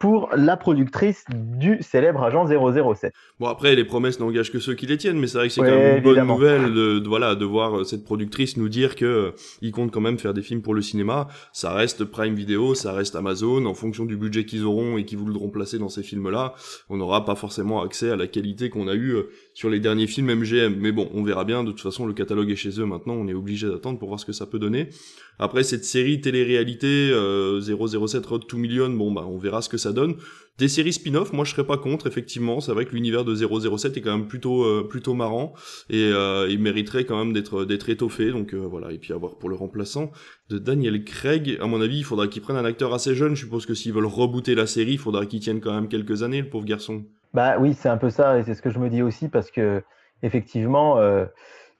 pour 0.04 0.28
la 0.36 0.58
productrice 0.58 1.24
du 1.32 1.78
célèbre 1.80 2.22
agent 2.22 2.46
007. 2.46 3.14
Bon 3.40 3.46
après 3.46 3.74
les 3.74 3.86
promesses 3.86 4.20
n'engagent 4.20 4.52
que 4.52 4.58
ceux 4.58 4.74
qui 4.74 4.86
les 4.86 4.98
tiennent, 4.98 5.18
mais 5.18 5.26
c'est 5.26 5.38
vrai 5.38 5.48
que 5.48 5.54
c'est 5.54 5.62
quand 5.62 5.66
même 5.66 5.96
une 5.96 6.02
bonne 6.02 6.26
nouvelle 6.26 6.74
de, 6.74 7.02
voilà 7.08 7.34
de 7.34 7.46
voir 7.46 7.78
euh, 7.78 7.84
cette 7.84 8.04
productrice 8.04 8.58
nous 8.58 8.68
dire 8.68 8.96
que 8.96 9.06
euh, 9.06 9.30
il 9.62 9.72
compte 9.72 9.90
quand 9.92 10.02
même 10.02 10.18
faire 10.18 10.34
des 10.34 10.42
films 10.42 10.60
pour 10.60 10.74
le 10.74 10.82
cinéma. 10.82 11.28
Ça 11.54 11.72
reste 11.72 12.04
Prime 12.04 12.34
Video, 12.34 12.74
ça 12.74 12.92
reste 12.92 13.16
Amazon. 13.16 13.64
En 13.64 13.72
fonction 13.72 14.04
du 14.04 14.18
budget 14.18 14.44
qu'ils 14.44 14.64
auront 14.64 14.98
et 14.98 15.06
qu'ils 15.06 15.16
voudront 15.16 15.48
placer 15.48 15.78
dans 15.78 15.88
ces 15.88 16.02
films-là, 16.02 16.52
on 16.90 16.98
n'aura 16.98 17.24
pas 17.24 17.34
forcément 17.34 17.80
accès 17.80 18.10
à 18.10 18.16
la 18.16 18.26
qualité 18.26 18.68
qu'on 18.68 18.88
a 18.88 18.94
eu 18.94 19.12
euh, 19.14 19.30
sur 19.54 19.70
les 19.70 19.80
derniers 19.80 20.06
films 20.06 20.34
MGM. 20.34 20.76
Mais 20.80 20.92
bon, 20.92 21.08
on 21.14 21.22
verra 21.22 21.46
bien. 21.46 21.64
De 21.64 21.70
toute 21.70 21.80
façon, 21.80 22.04
le 22.04 22.12
catalogue 22.12 22.50
est 22.50 22.56
chez 22.56 22.78
eux 22.78 22.84
maintenant. 22.84 23.14
On 23.14 23.26
est 23.26 23.32
obligé 23.32 23.68
d'attendre 23.68 23.98
pour 23.98 24.08
voir 24.08 24.20
ce 24.20 24.26
que 24.26 24.32
ça 24.32 24.44
peut 24.44 24.58
donner. 24.58 24.90
Après 25.38 25.64
cette 25.64 25.86
série 25.86 26.20
télé-réalité 26.20 27.10
007 27.10 28.26
Road 28.26 28.46
to 28.46 28.56
Million, 28.58 28.90
bon 28.90 29.10
bah 29.10 29.26
on 29.26 29.36
verra 29.36 29.62
ce 29.62 29.68
que 29.68 29.78
ça 29.78 29.93
donne. 29.94 30.16
Des 30.56 30.68
séries 30.68 30.92
spin-off, 30.92 31.32
moi 31.32 31.44
je 31.44 31.50
serais 31.50 31.66
pas 31.66 31.78
contre 31.78 32.06
effectivement. 32.06 32.60
C'est 32.60 32.70
vrai 32.70 32.84
que 32.84 32.92
l'univers 32.92 33.24
de 33.24 33.34
007 33.34 33.96
est 33.96 34.00
quand 34.00 34.16
même 34.16 34.28
plutôt 34.28 34.62
euh, 34.62 34.86
plutôt 34.88 35.12
marrant 35.12 35.52
et 35.90 36.12
euh, 36.12 36.46
il 36.48 36.60
mériterait 36.60 37.04
quand 37.04 37.18
même 37.18 37.32
d'être 37.32 37.64
d'être 37.64 37.88
étoffé. 37.88 38.30
Donc 38.30 38.54
euh, 38.54 38.58
voilà 38.58 38.92
et 38.92 38.98
puis 38.98 39.12
avoir 39.12 39.36
pour 39.36 39.48
le 39.48 39.56
remplaçant 39.56 40.12
de 40.50 40.58
Daniel 40.58 41.02
Craig. 41.02 41.58
À 41.60 41.66
mon 41.66 41.80
avis, 41.80 41.98
il 41.98 42.04
faudra 42.04 42.28
qu'il 42.28 42.40
prenne 42.40 42.56
un 42.56 42.64
acteur 42.64 42.94
assez 42.94 43.16
jeune. 43.16 43.34
Je 43.34 43.40
suppose 43.40 43.66
que 43.66 43.74
s'ils 43.74 43.92
veulent 43.92 44.06
rebooter 44.06 44.54
la 44.54 44.68
série, 44.68 44.92
il 44.92 44.98
faudra 44.98 45.26
qu'il 45.26 45.40
tienne 45.40 45.60
quand 45.60 45.74
même 45.74 45.88
quelques 45.88 46.22
années 46.22 46.42
le 46.42 46.48
pauvre 46.48 46.66
garçon. 46.66 47.02
Bah 47.32 47.56
oui, 47.58 47.74
c'est 47.74 47.88
un 47.88 47.96
peu 47.96 48.10
ça 48.10 48.38
et 48.38 48.44
c'est 48.44 48.54
ce 48.54 48.62
que 48.62 48.70
je 48.70 48.78
me 48.78 48.88
dis 48.88 49.02
aussi 49.02 49.28
parce 49.28 49.50
que 49.50 49.82
effectivement, 50.22 51.00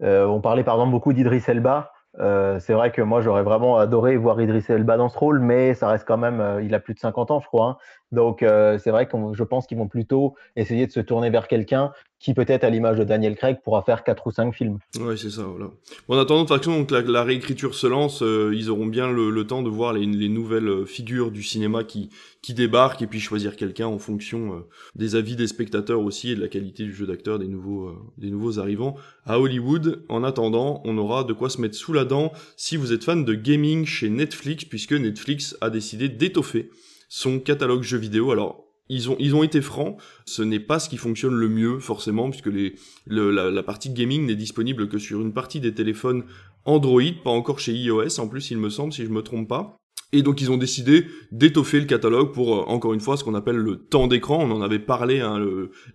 on 0.01 0.41
parlait 0.41 0.65
par 0.65 0.75
exemple 0.75 0.91
beaucoup 0.91 1.13
d'Idris 1.13 1.45
Elba. 1.47 1.93
C'est 2.19 2.73
vrai 2.73 2.91
que 2.91 3.03
moi 3.03 3.21
j'aurais 3.21 3.45
vraiment 3.45 3.77
adoré 3.79 4.17
voir 4.17 4.41
Idriss 4.41 4.69
Elba 4.69 4.97
dans 4.97 5.09
ce 5.09 5.17
rôle, 5.17 5.39
mais 5.39 5.75
ça 5.75 5.87
reste 5.87 6.09
quand 6.09 6.19
même, 6.19 6.61
il 6.65 6.75
a 6.75 6.81
plus 6.81 6.95
de 6.95 6.99
50 6.99 7.31
ans 7.31 7.39
je 7.39 7.47
crois. 7.47 7.69
Hein. 7.69 7.77
Donc 8.15 8.43
euh, 8.43 8.79
c'est 8.79 8.91
vrai 8.91 9.07
que 9.07 9.17
je 9.33 9.43
pense 9.43 9.67
qu'ils 9.67 9.79
vont 9.79 9.89
plutôt 9.89 10.35
essayer 10.57 10.87
de 10.87 10.93
se 10.93 11.01
tourner 11.01 11.31
vers 11.31 11.49
quelqu'un 11.49 11.93
qui 12.21 12.33
peut-être 12.33 12.65
à 12.65 12.71
l'image 12.71 12.97
de 12.97 13.05
Daniel 13.05 13.37
Craig 13.37 13.59
pourra 13.63 13.83
faire 13.83 14.03
quatre 14.03 14.27
ou 14.27 14.33
cinq 14.33 14.55
films. 14.55 14.79
Ouais, 14.99 15.15
c'est 15.19 15.29
ça. 15.29 15.43
En 16.09 16.17
attendant, 16.17 16.45
de 16.45 16.49
toute 16.49 16.57
façon, 16.57 16.79
donc 16.79 16.91
la, 16.91 17.23
réécriture 17.23 17.75
se 17.75 17.87
lance. 17.87 18.23
Euh, 18.23 18.55
ils 18.55 18.71
auront 18.71 18.87
bien 18.87 19.13
le, 19.13 19.47
temps 19.47 19.63
de 19.63 19.69
voir 19.69 19.93
les, 19.93 20.07
nouvelles 20.07 20.69
euh, 20.69 20.87
figures 20.87 21.31
du 21.31 21.43
cinéma 21.43 21.85
qui 21.85 22.09
qui 22.41 22.55
débarquent 22.55 23.01
et 23.01 23.07
puis 23.07 23.21
choisir 23.21 23.57
quelqu'un 23.57 23.87
en 23.87 23.99
fonction 23.99 24.65
des 24.95 25.17
avis 25.17 25.35
des 25.35 25.47
spectateurs 25.47 26.01
aussi 26.01 26.31
et 26.31 26.37
de 26.37 26.43
la 26.43 26.49
qualité 26.49 26.85
du 26.85 26.93
jeu 26.93 27.07
d'acteur 27.07 27.39
des 27.39 27.47
des 27.47 28.31
nouveaux 28.31 28.59
arrivants 28.59 28.97
à 29.25 29.41
Hollywood. 29.41 30.05
En 30.11 30.23
attendant, 30.25 30.83
on 30.85 30.99
aura 30.99 31.25
de 31.25 31.33
quoi 31.33 31.49
se 31.49 31.59
mettre 31.59 31.75
sous 31.75 31.95
la 31.95 32.05
dent 32.05 32.33
si 32.57 32.77
vous 32.77 32.93
êtes 32.93 33.03
fan 33.03 33.25
de 33.25 33.35
gaming 33.35 33.87
chez 33.87 34.11
Netflix, 34.11 34.67
puisque 34.67 34.93
Netflix 34.93 35.57
a 35.63 35.71
décidé 35.71 36.11
d'étoffer 36.11 36.71
son 37.09 37.39
catalogue 37.41 37.83
jeux 37.83 37.99
vidéo. 37.99 38.31
Alors 38.31 38.65
ils 38.89 39.11
ont, 39.11 39.17
ils 39.19 39.35
ont 39.35 39.43
été 39.43 39.61
francs. 39.61 39.97
Ce 40.27 40.43
n'est 40.43 40.61
pas 40.61 40.79
ce 40.79 40.89
qui 40.89 40.97
fonctionne 40.97 41.35
le 41.35 41.49
mieux, 41.49 41.79
forcément, 41.79 42.31
puisque 42.31 42.47
les, 42.47 42.75
la, 43.07 43.51
la, 43.51 43.63
partie 43.63 43.91
gaming 43.91 44.27
n'est 44.27 44.35
disponible 44.35 44.89
que 44.89 44.99
sur 44.99 45.21
une 45.21 45.33
partie 45.33 45.61
des 45.61 45.75
téléphones 45.75 46.25
Android, 46.65 47.03
pas 47.23 47.31
encore 47.31 47.61
chez 47.61 47.73
iOS, 47.73 48.21
en 48.21 48.29
plus, 48.29 48.51
il 48.51 48.59
me 48.59 48.71
semble, 48.71 48.93
si 48.93 49.05
je 49.05 49.11
me 49.11 49.23
trompe 49.23 49.49
pas. 49.49 49.77
Et 50.15 50.23
donc 50.23 50.41
ils 50.41 50.53
ont 50.53 50.57
décidé 50.57 51.07
d'étoffer 51.33 51.81
le 51.81 51.87
catalogue 51.87 52.33
pour 52.33 52.55
euh, 52.55 52.65
encore 52.69 52.95
une 52.95 53.01
fois 53.01 53.17
ce 53.17 53.25
qu'on 53.25 53.35
appelle 53.35 53.57
le 53.57 53.77
temps 53.77 54.07
d'écran. 54.07 54.39
On 54.41 54.53
en 54.53 54.63
avait 54.63 54.79
parlé 54.79 55.21
hein, 55.21 55.45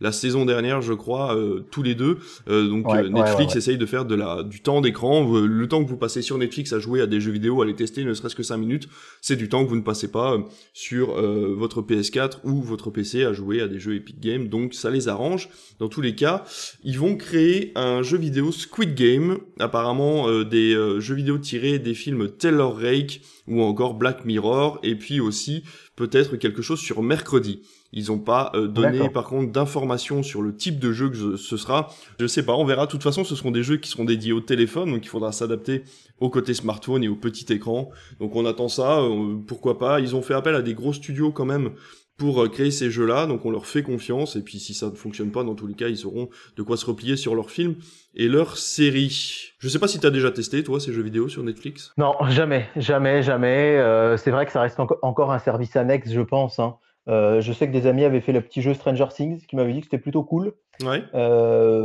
la 0.02 0.12
saison 0.12 0.44
dernière, 0.46 0.82
je 0.82 0.92
crois, 0.92 1.36
euh, 1.38 1.66
tous 1.72 1.84
les 1.84 1.96
deux. 1.96 2.18
Euh, 2.50 2.68
donc 2.68 2.86
Netflix 3.10 3.56
essaye 3.56 3.78
de 3.78 3.86
faire 3.86 4.04
de 4.04 4.16
la 4.16 4.44
du 4.44 4.60
temps 4.60 4.82
d'écran. 4.82 5.26
Le 5.34 5.68
temps 5.70 5.82
que 5.82 5.90
vous 5.90 5.98
passez 5.98 6.22
sur 6.22 6.38
Netflix 6.38 6.74
à 6.74 6.80
jouer 6.80 7.00
à 7.00 7.08
des 7.08 7.22
jeux 7.22 7.32
vidéo, 7.32 7.62
à 7.62 7.66
les 7.66 7.76
tester, 7.76 8.04
ne 8.04 8.14
serait-ce 8.14 8.36
que 8.36 8.44
5 8.44 8.58
minutes, 8.58 8.90
c'est 9.22 9.38
du 9.38 9.48
temps 9.48 9.64
que 9.64 9.70
vous 9.70 9.78
ne 9.78 9.82
passez 9.82 10.12
pas 10.12 10.38
sur 10.74 11.14
votre 11.14 11.82
PS4 11.82 12.40
ou 12.44 12.62
votre 12.62 12.92
PC 12.92 13.24
à 13.24 13.32
jouer 13.32 13.62
à 13.62 13.70
des 13.70 13.80
jeux 13.80 13.96
Epic 13.96 14.20
Games. 14.20 14.50
Donc 14.50 14.74
ça 14.74 14.90
les 14.90 15.08
arrange. 15.08 15.50
Dans 15.80 15.88
tous 15.88 16.02
les 16.02 16.16
cas, 16.16 16.44
ils 16.84 17.00
vont 17.00 17.16
créer 17.16 17.72
un 17.76 18.02
jeu 18.02 18.18
vidéo 18.18 18.52
Squid 18.52 18.96
Game. 18.96 19.38
Apparemment 19.60 20.44
des 20.44 20.74
jeux 21.00 21.16
vidéo 21.16 21.38
tirés 21.38 21.80
des 21.80 21.94
films 21.94 22.28
Taylor 22.28 22.78
Rake 22.78 23.22
ou 23.48 23.64
encore 23.64 23.96
Black 23.96 24.09
Mirror, 24.26 24.80
et 24.84 24.96
puis 24.96 25.20
aussi 25.20 25.64
peut-être 25.96 26.38
quelque 26.38 26.62
chose 26.62 26.80
sur 26.80 27.02
mercredi. 27.02 27.62
Ils 27.92 28.08
n'ont 28.08 28.20
pas 28.20 28.52
euh, 28.56 28.68
donné 28.68 29.10
par 29.10 29.26
contre 29.26 29.52
d'informations 29.52 30.22
sur 30.24 30.42
le 30.42 30.56
type 30.56 30.80
de 30.80 30.92
jeu 30.92 31.10
que 31.10 31.38
ce 31.38 31.58
sera. 31.58 31.90
Je 32.20 32.28
sais 32.28 32.44
pas, 32.44 32.54
on 32.54 32.66
verra. 32.66 32.86
De 32.86 32.92
toute 32.92 33.04
façon, 33.04 33.24
ce 33.24 33.36
seront 33.36 33.52
des 33.52 33.64
jeux 33.64 33.78
qui 33.78 33.90
seront 33.90 34.06
dédiés 34.06 34.32
au 34.32 34.42
téléphone, 34.42 34.92
donc 34.92 35.06
il 35.06 35.10
faudra 35.10 35.32
s'adapter 35.32 35.84
au 36.20 36.30
côté 36.30 36.54
smartphone 36.54 37.04
et 37.04 37.08
au 37.08 37.16
petit 37.16 37.52
écran. 37.52 37.90
Donc 38.20 38.36
on 38.36 38.46
attend 38.46 38.68
ça, 38.70 39.00
euh, 39.00 39.38
pourquoi 39.48 39.80
pas. 39.80 40.00
Ils 40.00 40.16
ont 40.16 40.22
fait 40.22 40.36
appel 40.36 40.56
à 40.56 40.62
des 40.62 40.74
gros 40.74 40.94
studios 40.94 41.32
quand 41.32 41.46
même 41.46 41.72
pour 42.20 42.44
euh, 42.44 42.50
créer 42.50 42.70
ces 42.70 42.92
jeux-là, 42.92 43.26
donc 43.26 43.46
on 43.46 43.50
leur 43.50 43.66
fait 43.66 43.82
confiance, 43.82 44.36
et 44.36 44.42
puis 44.42 44.60
si 44.60 44.74
ça 44.74 44.90
ne 44.90 44.96
fonctionne 44.96 45.32
pas, 45.32 45.44
dans 45.44 45.56
tous 45.56 45.68
les 45.68 45.74
cas, 45.74 45.88
ils 45.88 46.06
auront 46.06 46.30
de 46.58 46.64
quoi 46.64 46.76
se 46.76 46.86
replier 46.86 47.16
sur 47.16 47.34
leurs 47.34 47.50
films 47.50 47.76
et 48.20 48.28
leurs 48.28 48.58
séries. 48.58 49.54
Je 49.60 49.70
sais 49.70 49.80
pas 49.80 49.88
si 49.88 49.98
tu 49.98 50.06
as 50.06 50.12
déjà 50.12 50.30
testé, 50.30 50.62
toi, 50.62 50.82
ces 50.82 50.92
jeux 50.92 51.02
vidéo 51.02 51.30
sur 51.30 51.42
Netflix 51.42 51.94
Non, 51.98 52.16
jamais, 52.28 52.68
jamais, 52.76 53.24
jamais. 53.24 53.78
Euh, 53.78 54.18
c'est 54.18 54.30
vrai 54.30 54.46
que 54.46 54.52
ça 54.52 54.60
reste 54.60 54.80
encore 54.80 55.32
un 55.32 55.40
service 55.40 55.76
annexe, 55.78 56.12
je 56.12 56.20
pense. 56.20 56.60
Hein. 56.60 56.76
Euh, 57.08 57.40
je 57.40 57.54
sais 57.54 57.66
que 57.66 57.72
des 57.72 57.88
amis 57.88 58.04
avaient 58.04 58.20
fait 58.20 58.34
le 58.34 58.42
petit 58.42 58.62
jeu 58.62 58.74
Stranger 58.74 59.08
Things, 59.10 59.46
qui 59.48 59.56
m'avaient 59.56 59.72
dit 59.72 59.80
que 59.80 59.86
c'était 59.86 59.98
plutôt 59.98 60.24
cool. 60.24 60.52
Ouais. 60.84 61.02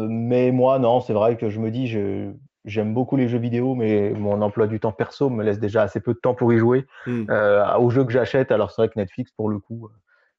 mais 0.09 0.51
moi, 0.51 0.81
non, 0.81 1.01
c'est 1.01 1.13
vrai 1.13 1.37
que 1.37 1.51
je 1.51 1.61
me 1.61 1.71
dis, 1.71 1.87
j'aime 2.65 2.95
beaucoup 2.95 3.17
les 3.17 3.29
jeux 3.29 3.39
vidéo, 3.39 3.77
mais 3.77 4.11
mon 4.11 4.43
emploi 4.43 4.67
du 4.67 4.81
temps 4.81 4.93
perso 4.93 5.31
me 5.31 5.45
laisse 5.45 5.61
déjà 5.61 5.83
assez 5.83 6.01
peu 6.01 6.15
de 6.15 6.19
temps 6.19 6.35
pour 6.35 6.53
y 6.53 6.59
jouer. 6.59 6.85
Hmm. 7.07 7.27
aux 7.79 7.91
jeux 7.91 8.05
que 8.05 8.13
j'achète, 8.13 8.51
alors 8.51 8.73
c'est 8.73 8.83
vrai 8.83 8.89
que 8.89 8.99
Netflix, 8.99 9.31
pour 9.31 9.49
le 9.49 9.61
coup, 9.61 9.89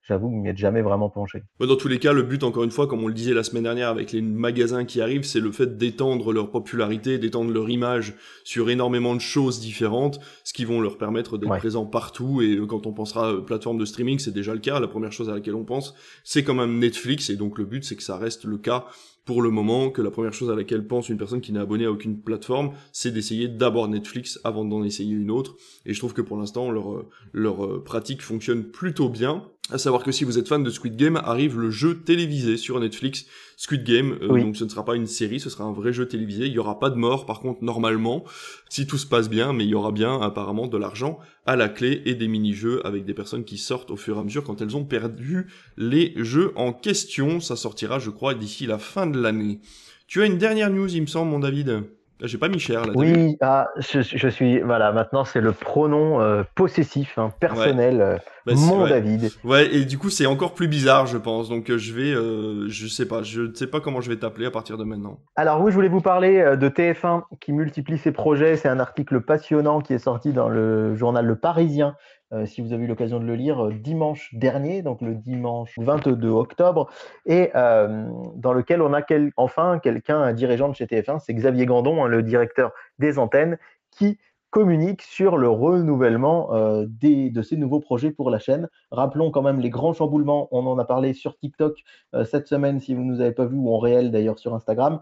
j'avoue 0.07 0.29
que 0.29 0.35
m'y 0.35 0.55
jamais 0.55 0.81
vraiment 0.81 1.09
penché. 1.09 1.43
Dans 1.59 1.75
tous 1.75 1.87
les 1.87 1.99
cas, 1.99 2.13
le 2.13 2.23
but, 2.23 2.43
encore 2.43 2.63
une 2.63 2.71
fois, 2.71 2.87
comme 2.87 3.03
on 3.03 3.07
le 3.07 3.13
disait 3.13 3.33
la 3.33 3.43
semaine 3.43 3.63
dernière 3.63 3.89
avec 3.89 4.11
les 4.11 4.21
magasins 4.21 4.85
qui 4.85 5.01
arrivent, 5.01 5.23
c'est 5.23 5.39
le 5.39 5.51
fait 5.51 5.77
d'étendre 5.77 6.31
leur 6.31 6.51
popularité, 6.51 7.17
d'étendre 7.17 7.51
leur 7.51 7.69
image 7.69 8.13
sur 8.43 8.69
énormément 8.69 9.15
de 9.15 9.21
choses 9.21 9.59
différentes, 9.59 10.19
ce 10.43 10.53
qui 10.53 10.65
vont 10.65 10.81
leur 10.81 10.97
permettre 10.97 11.37
d'être 11.37 11.57
présents 11.57 11.85
partout. 11.85 12.41
Et 12.41 12.59
quand 12.67 12.85
on 12.87 12.93
pensera 12.93 13.33
euh, 13.33 13.41
plateforme 13.41 13.77
de 13.77 13.85
streaming, 13.85 14.19
c'est 14.19 14.33
déjà 14.33 14.53
le 14.53 14.59
cas. 14.59 14.79
La 14.79 14.87
première 14.87 15.11
chose 15.11 15.29
à 15.29 15.33
laquelle 15.33 15.55
on 15.55 15.65
pense, 15.65 15.95
c'est 16.23 16.43
quand 16.43 16.55
même 16.55 16.79
Netflix. 16.79 17.29
Et 17.29 17.35
donc 17.35 17.57
le 17.57 17.65
but, 17.65 17.83
c'est 17.83 17.95
que 17.95 18.03
ça 18.03 18.17
reste 18.17 18.45
le 18.45 18.57
cas 18.57 18.85
pour 19.25 19.41
le 19.41 19.49
moment 19.49 19.89
que 19.89 20.01
la 20.01 20.11
première 20.11 20.33
chose 20.33 20.51
à 20.51 20.55
laquelle 20.55 20.85
pense 20.85 21.09
une 21.09 21.17
personne 21.17 21.41
qui 21.41 21.51
n'est 21.51 21.59
abonnée 21.59 21.85
à 21.85 21.91
aucune 21.91 22.21
plateforme, 22.21 22.73
c'est 22.91 23.11
d'essayer 23.11 23.47
d'abord 23.47 23.87
Netflix 23.87 24.39
avant 24.43 24.63
d'en 24.63 24.83
essayer 24.83 25.13
une 25.13 25.31
autre. 25.31 25.55
Et 25.85 25.93
je 25.93 25.99
trouve 25.99 26.13
que 26.13 26.21
pour 26.21 26.37
l'instant, 26.37 26.69
leur, 26.71 27.03
leur 27.33 27.65
euh, 27.65 27.83
pratique 27.83 28.21
fonctionne 28.21 28.63
plutôt 28.63 29.09
bien. 29.09 29.43
À 29.71 29.79
savoir 29.79 30.03
que 30.03 30.11
si 30.11 30.25
vous 30.25 30.37
êtes 30.37 30.47
fan 30.47 30.63
de 30.63 30.69
Squid 30.69 30.95
Game, 30.95 31.15
arrive 31.15 31.59
le 31.59 31.71
jeu 31.71 31.97
télévisé 31.97 32.55
sur 32.55 32.79
Netflix 32.79 33.25
Squid 33.57 33.83
Game. 33.83 34.19
Euh, 34.21 34.39
donc 34.39 34.55
ce 34.55 34.63
ne 34.63 34.69
sera 34.69 34.85
pas 34.85 34.95
une 34.95 35.07
série, 35.07 35.39
ce 35.39 35.49
sera 35.49 35.63
un 35.63 35.71
vrai 35.71 35.91
jeu 35.91 36.07
télévisé. 36.07 36.45
Il 36.45 36.51
y 36.51 36.59
aura 36.59 36.79
pas 36.79 36.91
de 36.91 36.95
mort, 36.95 37.25
par 37.25 37.39
contre, 37.39 37.63
normalement, 37.63 38.23
si 38.69 38.85
tout 38.85 38.99
se 38.99 39.07
passe 39.07 39.27
bien, 39.27 39.53
mais 39.53 39.63
il 39.63 39.69
y 39.69 39.73
aura 39.73 39.91
bien 39.91 40.21
apparemment 40.21 40.67
de 40.67 40.77
l'argent 40.77 41.17
à 41.47 41.55
la 41.55 41.67
clé 41.67 42.03
et 42.05 42.13
des 42.13 42.27
mini-jeux 42.27 42.85
avec 42.85 43.05
des 43.05 43.15
personnes 43.15 43.43
qui 43.43 43.57
sortent 43.57 43.89
au 43.89 43.95
fur 43.95 44.17
et 44.17 44.19
à 44.19 44.23
mesure 44.23 44.43
quand 44.43 44.61
elles 44.61 44.77
ont 44.77 44.85
perdu 44.85 45.47
les 45.77 46.13
jeux 46.17 46.51
en 46.55 46.71
question. 46.71 47.39
Ça 47.39 47.55
sortira, 47.55 47.97
je 47.97 48.11
crois, 48.11 48.35
d'ici 48.35 48.67
la 48.67 48.77
fin 48.77 49.07
de 49.07 49.19
l'année. 49.19 49.61
Tu 50.05 50.21
as 50.21 50.27
une 50.27 50.37
dernière 50.37 50.69
news, 50.69 50.93
il 50.93 51.01
me 51.01 51.07
semble, 51.07 51.31
mon 51.31 51.39
David? 51.39 51.85
J'ai 52.21 52.37
pas 52.37 52.47
mis 52.47 52.59
cher 52.59 52.85
là. 52.85 52.93
Oui, 52.95 53.37
ah, 53.41 53.67
je, 53.77 54.27
suis. 54.29 54.59
Voilà, 54.61 54.91
maintenant 54.93 55.25
c'est 55.25 55.41
le 55.41 55.51
pronom 55.51 56.21
euh, 56.21 56.43
possessif, 56.55 57.17
hein, 57.17 57.31
personnel. 57.39 58.01
Euh, 58.01 58.17
bah, 58.45 58.53
mon 58.55 58.87
David. 58.87 59.31
Ouais, 59.43 59.73
et 59.73 59.85
du 59.85 59.97
coup 59.97 60.09
c'est 60.09 60.25
encore 60.25 60.53
plus 60.53 60.67
bizarre, 60.67 61.07
je 61.07 61.17
pense. 61.17 61.49
Donc 61.49 61.69
euh, 61.69 61.77
je 61.77 61.93
vais, 61.93 62.69
je 62.69 62.87
sais 62.87 63.07
pas, 63.07 63.21
je 63.23 63.41
ne 63.41 63.53
sais 63.53 63.67
pas 63.67 63.81
comment 63.81 64.01
je 64.01 64.09
vais 64.09 64.17
t'appeler 64.17 64.45
à 64.45 64.51
partir 64.51 64.77
de 64.77 64.83
maintenant. 64.83 65.19
Alors 65.35 65.61
oui, 65.61 65.71
je 65.71 65.75
voulais 65.75 65.89
vous 65.89 66.01
parler 66.01 66.55
de 66.55 66.69
TF1 66.69 67.23
qui 67.41 67.51
multiplie 67.51 67.97
ses 67.97 68.11
projets. 68.11 68.55
C'est 68.55 68.69
un 68.69 68.79
article 68.79 69.21
passionnant 69.21 69.81
qui 69.81 69.93
est 69.93 69.99
sorti 69.99 70.31
dans 70.31 70.47
le 70.47 70.95
journal 70.95 71.25
Le 71.25 71.35
Parisien 71.35 71.95
euh, 72.33 72.45
si 72.45 72.61
vous 72.61 72.73
avez 72.73 72.85
eu 72.85 72.87
l'occasion 72.87 73.19
de 73.19 73.25
le 73.25 73.35
lire, 73.35 73.67
euh, 73.67 73.71
dimanche 73.71 74.33
dernier, 74.33 74.81
donc 74.81 75.01
le 75.01 75.13
dimanche 75.13 75.73
22 75.77 76.29
octobre, 76.29 76.89
et 77.25 77.51
euh, 77.55 78.07
dans 78.35 78.53
lequel 78.53 78.81
on 78.81 78.93
a 78.93 79.01
enfin 79.37 79.79
quelqu'un, 79.79 80.19
un 80.21 80.33
dirigeant 80.33 80.69
de 80.69 80.75
chez 80.75 80.85
TF1, 80.85 81.19
c'est 81.19 81.33
Xavier 81.33 81.65
Gandon, 81.65 82.03
hein, 82.03 82.07
le 82.07 82.23
directeur 82.23 82.71
des 82.97 83.19
antennes, 83.19 83.57
qui 83.91 84.17
communique 84.49 85.01
sur 85.01 85.37
le 85.37 85.49
renouvellement 85.49 86.49
de 86.85 87.41
ces 87.41 87.57
nouveaux 87.57 87.81
projets 87.81 88.11
pour 88.11 88.29
la 88.29 88.39
chaîne. 88.39 88.69
Rappelons 88.89 89.29
quand 89.29 89.41
même 89.41 89.59
les 89.59 89.69
grands 89.69 89.91
chamboulements, 89.91 90.47
on 90.51 90.65
en 90.65 90.79
a 90.79 90.85
parlé 90.85 91.13
sur 91.13 91.35
TikTok 91.35 91.83
cette 92.23 92.47
semaine, 92.47 92.79
si 92.79 92.93
vous 92.93 93.03
ne 93.03 93.11
nous 93.11 93.19
avez 93.19 93.33
pas 93.33 93.45
vu, 93.45 93.57
ou 93.57 93.73
en 93.73 93.79
réel 93.79 94.11
d'ailleurs 94.11 94.39
sur 94.39 94.55
Instagram, 94.55 95.01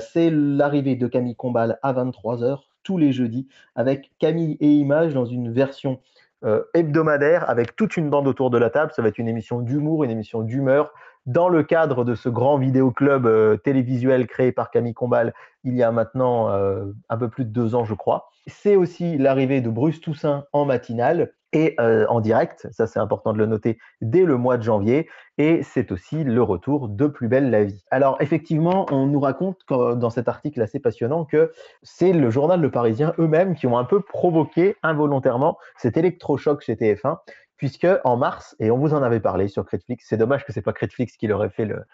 c'est 0.00 0.30
l'arrivée 0.30 0.96
de 0.96 1.06
Camille 1.06 1.36
Combal 1.36 1.78
à 1.82 1.92
23h 1.92 2.60
tous 2.84 2.98
les 2.98 3.12
jeudis, 3.12 3.48
avec 3.74 4.12
Camille 4.18 4.56
et 4.60 4.70
Images 4.70 5.12
dans 5.12 5.26
une 5.26 5.50
version 5.50 6.00
euh, 6.44 6.62
hebdomadaire 6.74 7.48
avec 7.48 7.76
toute 7.76 7.96
une 7.96 8.10
bande 8.10 8.26
autour 8.26 8.50
de 8.50 8.58
la 8.58 8.70
table. 8.70 8.92
Ça 8.94 9.02
va 9.02 9.08
être 9.08 9.18
une 9.18 9.28
émission 9.28 9.60
d'humour, 9.60 10.04
une 10.04 10.10
émission 10.10 10.42
d'humeur. 10.42 10.92
Dans 11.26 11.48
le 11.48 11.62
cadre 11.62 12.04
de 12.04 12.14
ce 12.14 12.28
grand 12.28 12.58
vidéoclub 12.58 13.26
euh, 13.26 13.56
télévisuel 13.56 14.26
créé 14.26 14.52
par 14.52 14.70
Camille 14.70 14.92
Combal 14.92 15.32
il 15.64 15.74
y 15.74 15.82
a 15.82 15.90
maintenant 15.90 16.50
euh, 16.50 16.84
un 17.08 17.16
peu 17.16 17.28
plus 17.28 17.44
de 17.44 17.50
deux 17.50 17.74
ans, 17.74 17.84
je 17.84 17.94
crois. 17.94 18.30
C'est 18.46 18.76
aussi 18.76 19.16
l'arrivée 19.16 19.62
de 19.62 19.70
Bruce 19.70 20.00
Toussaint 20.00 20.44
en 20.52 20.66
matinale 20.66 21.32
et 21.54 21.74
euh, 21.80 22.04
en 22.08 22.20
direct, 22.20 22.68
ça 22.72 22.86
c'est 22.86 22.98
important 22.98 23.32
de 23.32 23.38
le 23.38 23.46
noter, 23.46 23.78
dès 24.02 24.24
le 24.24 24.36
mois 24.36 24.58
de 24.58 24.62
janvier. 24.62 25.08
Et 25.38 25.62
c'est 25.62 25.90
aussi 25.90 26.22
le 26.22 26.42
retour 26.42 26.88
de 26.88 27.06
Plus 27.06 27.28
belle 27.28 27.50
la 27.50 27.64
vie. 27.64 27.82
Alors 27.90 28.16
effectivement, 28.20 28.86
on 28.90 29.06
nous 29.06 29.20
raconte 29.20 29.60
dans 29.68 30.10
cet 30.10 30.28
article 30.28 30.60
assez 30.60 30.80
passionnant 30.80 31.24
que 31.24 31.52
c'est 31.82 32.12
le 32.12 32.30
journal 32.30 32.60
Le 32.60 32.70
Parisien 32.70 33.14
eux-mêmes 33.18 33.54
qui 33.54 33.66
ont 33.66 33.78
un 33.78 33.84
peu 33.84 34.00
provoqué 34.00 34.76
involontairement 34.82 35.58
cet 35.76 35.96
électrochoc 35.96 36.62
chez 36.62 36.74
TF1 36.74 37.18
puisque 37.56 37.86
en 38.02 38.16
mars, 38.16 38.56
et 38.58 38.70
on 38.70 38.78
vous 38.78 38.94
en 38.94 39.02
avait 39.02 39.20
parlé 39.20 39.46
sur 39.48 39.64
Critflix, 39.64 40.04
c'est 40.08 40.16
dommage 40.16 40.44
que 40.44 40.52
c'est 40.52 40.60
pas 40.60 40.72
Critflix 40.72 41.16
qui 41.16 41.28
leur 41.28 41.42
ait 41.44 41.50
fait 41.50 41.64
le, 41.64 41.84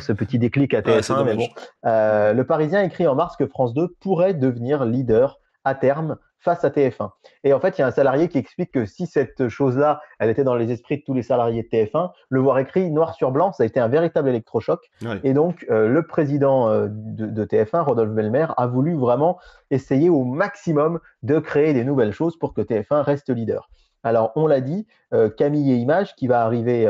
ce 0.00 0.12
petit 0.12 0.38
déclic 0.38 0.72
à 0.72 0.80
TF1, 0.80 1.24
mais 1.24 1.36
bon, 1.36 1.48
euh, 1.84 2.32
le 2.32 2.44
Parisien 2.44 2.82
écrit 2.82 3.06
en 3.06 3.14
mars 3.14 3.36
que 3.36 3.46
France 3.46 3.74
2 3.74 3.94
pourrait 4.00 4.34
devenir 4.34 4.84
leader 4.84 5.38
à 5.64 5.74
terme 5.74 6.16
face 6.46 6.64
à 6.64 6.70
TF1. 6.70 7.10
Et 7.42 7.52
en 7.52 7.58
fait, 7.58 7.76
il 7.76 7.80
y 7.80 7.84
a 7.84 7.88
un 7.88 7.90
salarié 7.90 8.28
qui 8.28 8.38
explique 8.38 8.70
que 8.70 8.86
si 8.86 9.08
cette 9.08 9.48
chose-là, 9.48 10.00
elle 10.20 10.30
était 10.30 10.44
dans 10.44 10.54
les 10.54 10.70
esprits 10.70 10.98
de 10.98 11.02
tous 11.02 11.12
les 11.12 11.24
salariés 11.24 11.64
de 11.64 11.68
TF1, 11.68 12.12
le 12.28 12.40
voir 12.40 12.60
écrit 12.60 12.88
noir 12.92 13.14
sur 13.14 13.32
blanc, 13.32 13.52
ça 13.52 13.64
a 13.64 13.66
été 13.66 13.80
un 13.80 13.88
véritable 13.88 14.28
électrochoc. 14.28 14.88
Et 15.24 15.32
donc, 15.32 15.66
euh, 15.70 15.88
le 15.88 16.06
président 16.06 16.68
euh, 16.68 16.86
de, 16.88 17.44
TF1, 17.44 17.82
Rodolphe 17.82 18.12
Belmer, 18.12 18.46
a 18.56 18.68
voulu 18.68 18.94
vraiment 18.94 19.38
essayer 19.72 20.08
au 20.08 20.24
maximum 20.24 21.00
de 21.24 21.40
créer 21.40 21.74
des 21.74 21.82
nouvelles 21.82 22.12
choses 22.12 22.38
pour 22.38 22.54
que 22.54 22.60
TF1 22.60 23.00
reste 23.00 23.28
leader. 23.28 23.68
Alors, 24.04 24.30
on 24.36 24.46
l'a 24.46 24.60
dit, 24.60 24.86
euh, 25.12 25.28
Camille 25.28 25.72
et 25.72 25.76
Images, 25.76 26.14
qui 26.14 26.28
va 26.28 26.42
arriver 26.42 26.88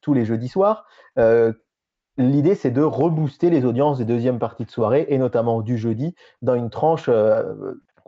tous 0.00 0.12
les 0.12 0.24
jeudis 0.24 0.48
soirs, 0.48 0.86
L'idée, 2.20 2.56
c'est 2.56 2.72
de 2.72 2.82
rebooster 2.82 3.48
les 3.48 3.64
audiences 3.64 3.98
des 3.98 4.04
deuxièmes 4.04 4.40
parties 4.40 4.64
de 4.64 4.70
soirée 4.72 5.06
et 5.08 5.18
notamment 5.18 5.60
du 5.60 5.78
jeudi 5.78 6.16
dans 6.42 6.56
une 6.56 6.68
tranche 6.68 7.08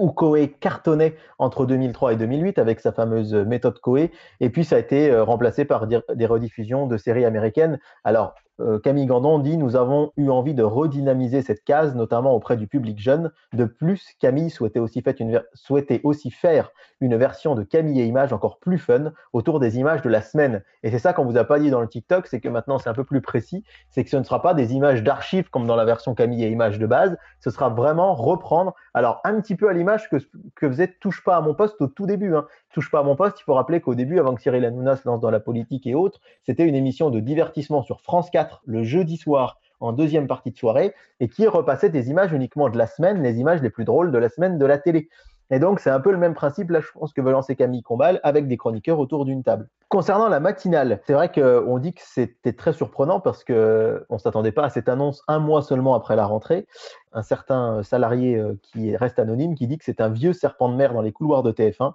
où 0.00 0.10
Koei 0.10 0.48
cartonnait 0.48 1.14
entre 1.38 1.66
2003 1.66 2.14
et 2.14 2.16
2008 2.16 2.58
avec 2.58 2.80
sa 2.80 2.90
fameuse 2.90 3.34
méthode 3.34 3.78
Koei, 3.80 4.10
et 4.40 4.50
puis 4.50 4.64
ça 4.64 4.76
a 4.76 4.78
été 4.78 5.10
euh, 5.10 5.22
remplacé 5.22 5.64
par 5.64 5.86
des 5.86 6.26
rediffusions 6.26 6.86
de 6.86 6.96
séries 6.96 7.24
américaines. 7.24 7.78
Alors, 8.02 8.34
Camille 8.82 9.06
Gandon 9.06 9.38
dit 9.38 9.56
Nous 9.56 9.76
avons 9.76 10.12
eu 10.16 10.28
envie 10.30 10.54
de 10.54 10.62
redynamiser 10.62 11.42
cette 11.42 11.64
case, 11.64 11.94
notamment 11.94 12.34
auprès 12.34 12.56
du 12.56 12.66
public 12.66 12.98
jeune. 12.98 13.30
De 13.52 13.64
plus, 13.64 14.14
Camille 14.20 14.50
souhaitait 14.50 14.80
aussi, 14.80 15.02
une 15.20 15.42
souhaitait 15.54 16.00
aussi 16.04 16.30
faire 16.30 16.70
une 17.00 17.16
version 17.16 17.54
de 17.54 17.62
Camille 17.62 18.00
et 18.00 18.04
Images 18.04 18.32
encore 18.32 18.58
plus 18.58 18.78
fun 18.78 19.12
autour 19.32 19.60
des 19.60 19.78
images 19.78 20.02
de 20.02 20.08
la 20.08 20.22
semaine. 20.22 20.62
Et 20.82 20.90
c'est 20.90 20.98
ça 20.98 21.12
qu'on 21.12 21.24
vous 21.24 21.36
a 21.36 21.44
pas 21.44 21.58
dit 21.58 21.70
dans 21.70 21.80
le 21.80 21.88
TikTok 21.88 22.26
c'est 22.26 22.40
que 22.40 22.48
maintenant 22.48 22.78
c'est 22.78 22.90
un 22.90 22.94
peu 22.94 23.04
plus 23.04 23.22
précis 23.22 23.64
c'est 23.88 24.04
que 24.04 24.10
ce 24.10 24.16
ne 24.16 24.22
sera 24.22 24.42
pas 24.42 24.54
des 24.54 24.74
images 24.74 25.02
d'archives 25.02 25.48
comme 25.50 25.66
dans 25.66 25.76
la 25.76 25.84
version 25.84 26.14
Camille 26.14 26.44
et 26.44 26.50
Images 26.50 26.78
de 26.78 26.86
base 26.86 27.16
ce 27.40 27.50
sera 27.50 27.70
vraiment 27.70 28.14
reprendre, 28.14 28.74
alors 28.94 29.20
un 29.24 29.40
petit 29.40 29.56
peu 29.56 29.68
à 29.68 29.72
l'image 29.72 30.08
que, 30.10 30.16
que 30.54 30.68
faisait 30.68 30.96
Touche 31.00 31.24
pas 31.24 31.36
à 31.36 31.40
mon 31.40 31.54
poste 31.54 31.80
au 31.80 31.86
tout 31.86 32.06
début. 32.06 32.34
Hein. 32.34 32.46
Touche 32.72 32.90
pas 32.90 33.00
à 33.00 33.02
mon 33.02 33.16
poste, 33.16 33.40
il 33.40 33.42
faut 33.42 33.54
rappeler 33.54 33.80
qu'au 33.80 33.96
début, 33.96 34.20
avant 34.20 34.34
que 34.34 34.42
Cyril 34.42 34.64
Hanouna 34.64 34.96
se 34.96 35.08
lance 35.08 35.20
dans 35.20 35.30
la 35.30 35.40
politique 35.40 35.86
et 35.86 35.94
autres, 35.94 36.20
c'était 36.44 36.66
une 36.66 36.76
émission 36.76 37.10
de 37.10 37.18
divertissement 37.18 37.82
sur 37.82 38.00
France 38.00 38.30
4 38.30 38.62
le 38.64 38.84
jeudi 38.84 39.16
soir 39.16 39.58
en 39.80 39.92
deuxième 39.92 40.28
partie 40.28 40.52
de 40.52 40.58
soirée 40.58 40.94
et 41.18 41.28
qui 41.28 41.46
repassait 41.46 41.88
des 41.88 42.10
images 42.10 42.32
uniquement 42.32 42.68
de 42.68 42.78
la 42.78 42.86
semaine, 42.86 43.22
les 43.22 43.38
images 43.38 43.60
les 43.60 43.70
plus 43.70 43.84
drôles 43.84 44.12
de 44.12 44.18
la 44.18 44.28
semaine 44.28 44.58
de 44.58 44.66
la 44.66 44.78
télé. 44.78 45.08
Et 45.52 45.58
donc, 45.58 45.80
c'est 45.80 45.90
un 45.90 45.98
peu 45.98 46.12
le 46.12 46.18
même 46.18 46.34
principe, 46.34 46.70
là, 46.70 46.80
je 46.80 46.86
pense, 46.94 47.12
que 47.12 47.20
veut 47.20 47.32
lancer 47.32 47.56
Camille 47.56 47.82
Combal 47.82 48.20
avec 48.22 48.46
des 48.46 48.56
chroniqueurs 48.56 49.00
autour 49.00 49.24
d'une 49.24 49.42
table. 49.42 49.68
Concernant 49.88 50.28
la 50.28 50.38
matinale, 50.38 51.00
c'est 51.04 51.12
vrai 51.12 51.32
qu'on 51.32 51.78
dit 51.78 51.92
que 51.92 52.02
c'était 52.04 52.52
très 52.52 52.72
surprenant 52.72 53.18
parce 53.18 53.42
qu'on 53.42 53.52
ne 53.52 54.18
s'attendait 54.18 54.52
pas 54.52 54.62
à 54.62 54.70
cette 54.70 54.88
annonce 54.88 55.24
un 55.26 55.40
mois 55.40 55.62
seulement 55.62 55.96
après 55.96 56.14
la 56.14 56.24
rentrée. 56.24 56.68
Un 57.12 57.22
certain 57.22 57.82
salarié 57.82 58.36
euh, 58.36 58.54
qui 58.62 58.96
reste 58.96 59.18
anonyme 59.18 59.56
qui 59.56 59.66
dit 59.66 59.76
que 59.78 59.84
c'est 59.84 60.00
un 60.00 60.08
vieux 60.08 60.32
serpent 60.32 60.68
de 60.68 60.76
mer 60.76 60.92
dans 60.92 61.02
les 61.02 61.10
couloirs 61.10 61.42
de 61.42 61.50
TF1. 61.50 61.94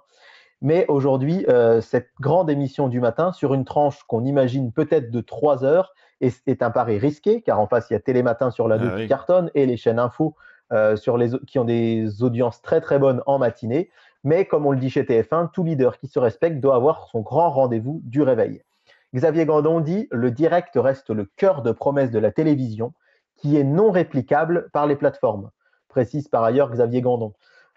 Mais 0.62 0.86
aujourd'hui, 0.88 1.44
euh, 1.48 1.80
cette 1.80 2.10
grande 2.20 2.50
émission 2.50 2.88
du 2.88 3.00
matin, 3.00 3.32
sur 3.32 3.54
une 3.54 3.64
tranche 3.64 4.02
qu'on 4.04 4.24
imagine 4.24 4.72
peut-être 4.72 5.10
de 5.10 5.20
3 5.20 5.64
heures, 5.64 5.94
est, 6.20 6.62
un 6.62 6.70
pari 6.70 6.98
risqué, 6.98 7.42
car 7.42 7.60
en 7.60 7.66
face, 7.66 7.90
il 7.90 7.92
y 7.92 7.96
a 7.96 8.00
Télématin 8.00 8.50
sur 8.50 8.68
la 8.68 8.78
2 8.78 8.90
ah 8.90 9.00
qui 9.00 9.06
cartonne 9.06 9.50
et 9.54 9.66
les 9.66 9.76
chaînes 9.76 9.98
info 9.98 10.34
euh, 10.72 10.96
sur 10.96 11.18
les, 11.18 11.30
qui 11.46 11.58
ont 11.58 11.64
des 11.64 12.22
audiences 12.22 12.62
très 12.62 12.80
très 12.80 12.98
bonnes 12.98 13.22
en 13.26 13.38
matinée. 13.38 13.90
Mais 14.24 14.46
comme 14.46 14.66
on 14.66 14.72
le 14.72 14.78
dit 14.78 14.90
chez 14.90 15.02
TF1, 15.02 15.50
tout 15.52 15.62
leader 15.62 15.98
qui 15.98 16.08
se 16.08 16.18
respecte 16.18 16.58
doit 16.58 16.74
avoir 16.74 17.08
son 17.08 17.20
grand 17.20 17.50
rendez-vous 17.50 18.00
du 18.04 18.22
réveil. 18.22 18.62
Xavier 19.14 19.46
Gandon 19.46 19.80
dit 19.80 20.08
Le 20.10 20.30
direct 20.30 20.72
reste 20.74 21.10
le 21.10 21.26
cœur 21.36 21.62
de 21.62 21.70
promesse 21.70 22.10
de 22.10 22.18
la 22.18 22.32
télévision 22.32 22.92
qui 23.36 23.56
est 23.56 23.64
non 23.64 23.90
réplicable 23.90 24.68
par 24.72 24.86
les 24.86 24.96
plateformes. 24.96 25.50
Précise 25.88 26.28
par 26.28 26.42
ailleurs 26.42 26.70
Xavier 26.70 27.02
Gandon. 27.02 27.34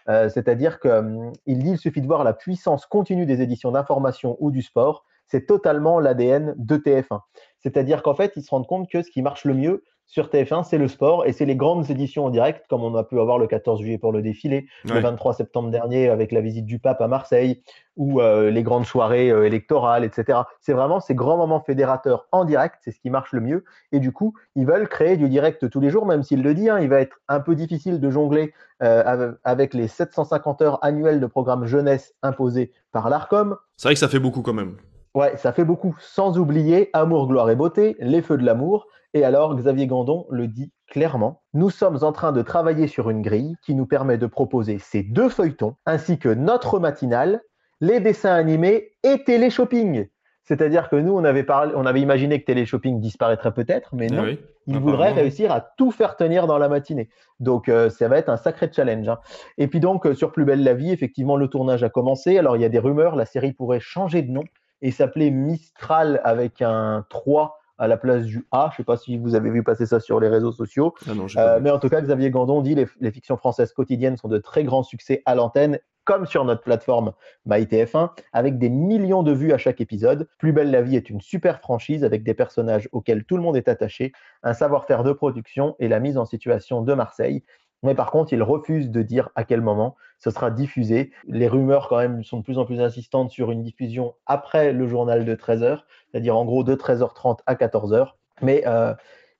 Euh, 0.10 0.30
c'est-à-dire 0.30 0.80
qu'il 0.80 0.92
hum, 0.92 1.32
dit 1.48 1.72
il 1.72 1.78
suffit 1.78 2.02
de 2.02 2.08
voir 2.08 2.24
la 2.24 2.34
puissance 2.34 2.86
continue 2.86 3.26
des 3.26 3.42
éditions 3.42 3.72
d'information 3.72 4.38
ou 4.40 4.52
du 4.52 4.62
sport. 4.62 5.06
C'est 5.28 5.46
totalement 5.46 6.00
l'ADN 6.00 6.56
de 6.58 6.78
TF1. 6.78 7.22
C'est-à-dire 7.60 8.02
qu'en 8.02 8.16
fait, 8.16 8.34
ils 8.36 8.44
se 8.44 8.50
rendent 8.50 8.68
compte 8.68 8.90
que 8.90 9.04
ce 9.04 9.12
qui 9.12 9.22
marche 9.22 9.46
le 9.46 9.54
mieux, 9.54 9.84
sur 10.10 10.28
TF1, 10.28 10.64
c'est 10.64 10.80
le 10.80 10.88
sport 10.88 11.28
et 11.28 11.34
c'est 11.34 11.46
les 11.46 11.56
grandes 11.56 11.92
éditions 11.92 12.26
en 12.26 12.30
direct, 12.32 12.66
comme 12.68 12.84
on 12.84 12.96
a 12.96 13.04
pu 13.04 13.20
avoir 13.20 13.38
le 13.38 13.46
14 13.46 13.80
juillet 13.80 14.00
pour 14.00 14.12
le 14.12 14.24
défilé, 14.24 14.66
le 14.84 15.00
23 15.00 15.36
septembre 15.36 15.70
dernier 15.70 16.10
avec 16.10 16.32
la 16.32 16.42
visite 16.42 16.66
du 16.66 16.80
pape 16.80 17.00
à 17.00 17.08
Marseille, 17.08 17.62
ou 17.96 18.20
euh, 18.20 18.50
les 18.50 18.64
grandes 18.64 18.86
soirées 18.86 19.30
euh, 19.30 19.46
électorales, 19.46 20.04
etc. 20.04 20.40
C'est 20.62 20.74
vraiment 20.74 21.00
ces 21.00 21.14
grands 21.14 21.38
moments 21.38 21.62
fédérateurs 21.62 22.28
en 22.32 22.44
direct, 22.44 22.78
c'est 22.82 22.90
ce 22.90 23.00
qui 23.00 23.12
marche 23.12 23.34
le 23.34 23.42
mieux. 23.42 23.66
Et 23.92 24.00
du 24.00 24.12
coup, 24.12 24.34
ils 24.56 24.66
veulent 24.66 24.90
créer 24.90 25.16
du 25.16 25.30
direct 25.30 25.70
tous 25.70 25.80
les 25.80 25.92
jours, 25.92 26.08
même 26.08 26.24
s'il 26.24 26.42
le 26.42 26.56
dit, 26.56 26.70
hein, 26.70 26.80
il 26.80 26.90
va 26.90 27.02
être 27.02 27.18
un 27.28 27.40
peu 27.40 27.54
difficile 27.54 28.00
de 28.00 28.10
jongler 28.10 28.52
euh, 28.82 29.34
avec 29.44 29.76
les 29.76 29.88
750 29.88 30.62
heures 30.64 30.84
annuelles 30.84 31.20
de 31.20 31.28
programme 31.28 31.68
jeunesse 31.68 32.16
imposées 32.24 32.72
par 32.92 33.12
l'ARCOM. 33.12 33.58
C'est 33.78 33.90
vrai 33.90 33.94
que 33.94 34.00
ça 34.00 34.08
fait 34.08 34.20
beaucoup 34.20 34.42
quand 34.42 34.54
même. 34.54 34.76
Ouais, 35.16 35.38
ça 35.38 35.52
fait 35.52 35.66
beaucoup. 35.66 35.96
Sans 36.00 36.38
oublier 36.38 36.90
Amour, 36.94 37.28
gloire 37.28 37.50
et 37.50 37.56
beauté, 37.56 37.96
Les 38.00 38.22
feux 38.22 38.38
de 38.38 38.46
l'amour. 38.46 38.88
Et 39.14 39.24
alors, 39.24 39.56
Xavier 39.56 39.88
Gandon 39.88 40.28
le 40.30 40.48
dit 40.48 40.72
clairement, 40.88 41.42
nous 41.54 41.70
sommes 41.70 42.00
en 42.04 42.12
train 42.12 42.32
de 42.32 42.42
travailler 42.42 42.88
sur 42.88 43.10
une 43.10 43.22
grille 43.22 43.56
qui 43.64 43.76
nous 43.76 43.86
permet 43.86 44.18
de 44.18 44.28
proposer 44.28 44.78
ces 44.80 45.04
deux 45.04 45.30
feuilletons, 45.30 45.76
ainsi 45.86 46.20
que 46.20 46.30
notre 46.30 46.80
matinale, 46.80 47.42
les 47.82 48.00
dessins 48.00 48.34
animés 48.34 48.92
et 49.04 49.24
télé-shopping. 49.24 50.08
C'est-à-dire 50.44 50.90
que 50.90 50.96
nous, 50.96 51.14
on 51.14 51.24
avait, 51.24 51.44
parlé, 51.44 51.74
on 51.76 51.86
avait 51.86 52.02
imaginé 52.02 52.40
que 52.42 52.46
télé-shopping 52.46 53.00
disparaîtrait 53.00 53.54
peut-être, 53.54 53.94
mais 53.94 54.08
non. 54.08 54.36
il 54.66 54.80
voudrait 54.80 55.12
réussir 55.12 55.52
à 55.52 55.62
tout 55.62 55.92
faire 55.92 56.16
tenir 56.16 56.48
dans 56.48 56.58
la 56.58 56.70
matinée. 56.70 57.10
Donc, 57.40 57.70
euh, 57.70 57.92
ça 57.92 58.08
va 58.08 58.18
être 58.18 58.30
un 58.30 58.38
sacré 58.38 58.68
challenge. 58.72 59.08
Hein. 59.08 59.20
Et 59.60 59.68
puis 59.68 59.80
donc, 59.80 60.08
euh, 60.08 60.16
sur 60.16 60.32
Plus 60.32 60.46
belle 60.46 60.64
la 60.64 60.74
vie, 60.74 60.92
effectivement, 60.92 61.38
le 61.38 61.50
tournage 61.50 61.84
a 61.84 61.90
commencé. 61.90 62.40
Alors, 62.40 62.58
il 62.58 62.64
y 62.64 62.66
a 62.66 62.70
des 62.70 62.80
rumeurs, 62.80 63.16
la 63.16 63.26
série 63.26 63.54
pourrait 63.54 63.80
changer 63.80 64.24
de 64.24 64.32
nom 64.32 64.44
et 64.82 64.92
s'appeler 64.92 65.32
Mistral 65.32 66.22
avec 66.24 66.62
un 66.62 67.06
3 67.10 67.60
à 67.78 67.88
la 67.88 67.98
place 67.98 68.26
du 68.26 68.46
A. 68.52 68.70
Je 68.72 68.74
ne 68.74 68.78
sais 68.78 68.84
pas 68.84 68.98
si 68.98 69.18
vous 69.18 69.36
avez 69.36 69.50
vu 69.50 69.64
passer 69.64 69.86
ça 69.86 70.00
sur 70.00 70.20
les 70.20 70.28
réseaux 70.28 70.52
sociaux. 70.52 70.94
Ah 71.08 71.12
euh, 71.38 71.60
mais 71.62 71.72
en 71.72 71.80
tout 71.80 71.90
cas, 71.90 72.02
Xavier 72.02 72.30
Gandon 72.30 72.62
dit 72.62 72.76
les, 72.76 72.88
les 73.00 73.12
fictions 73.12 73.38
françaises 73.38 73.74
quotidiennes 73.74 74.18
sont 74.18 74.28
de 74.28 74.38
très 74.38 74.64
grands 74.64 74.84
succès 74.84 75.22
à 75.26 75.36
l'antenne 75.36 75.80
comme 76.10 76.26
sur 76.26 76.44
notre 76.44 76.64
plateforme 76.64 77.14
MyTF1, 77.48 78.10
avec 78.34 78.58
des 78.58 78.70
millions 78.70 79.22
de 79.22 79.32
vues 79.32 79.54
à 79.54 79.60
chaque 79.60 79.80
épisode. 79.80 80.28
Plus 80.40 80.54
belle 80.54 80.72
la 80.72 80.82
vie 80.82 80.96
est 80.96 81.12
une 81.12 81.22
super 81.22 81.60
franchise 81.60 82.04
avec 82.04 82.24
des 82.24 82.34
personnages 82.34 82.90
auxquels 82.92 83.26
tout 83.26 83.38
le 83.38 83.44
monde 83.44 83.56
est 83.56 83.68
attaché, 83.68 84.12
un 84.42 84.56
savoir-faire 84.56 85.04
de 85.04 85.12
production 85.12 85.76
et 85.78 85.88
la 85.88 86.00
mise 86.00 86.18
en 86.18 86.26
situation 86.26 86.82
de 86.82 86.96
Marseille. 86.96 87.44
Mais 87.84 87.96
par 87.96 88.12
contre, 88.12 88.34
il 88.34 88.44
refuse 88.44 88.90
de 88.90 89.02
dire 89.02 89.30
à 89.36 89.44
quel 89.44 89.62
moment 89.62 89.96
ce 90.18 90.32
sera 90.32 90.52
diffusé. 90.52 91.12
Les 91.28 91.48
rumeurs, 91.48 91.88
quand 91.88 91.98
même, 91.98 92.24
sont 92.24 92.40
de 92.40 92.44
plus 92.44 92.58
en 92.58 92.66
plus 92.66 92.82
insistantes 92.82 93.32
sur 93.32 93.52
une 93.52 93.64
diffusion 93.64 94.16
après 94.26 94.74
le 94.74 94.88
journal 94.88 95.26
de 95.26 95.36
13h, 95.36 95.80
c'est-à-dire 96.12 96.36
en 96.36 96.46
gros 96.46 96.64
de 96.64 96.76
13h30 96.76 97.40
à 97.46 97.56
14h. 97.56 98.10
Mais 98.42 98.64
euh, 98.68 98.94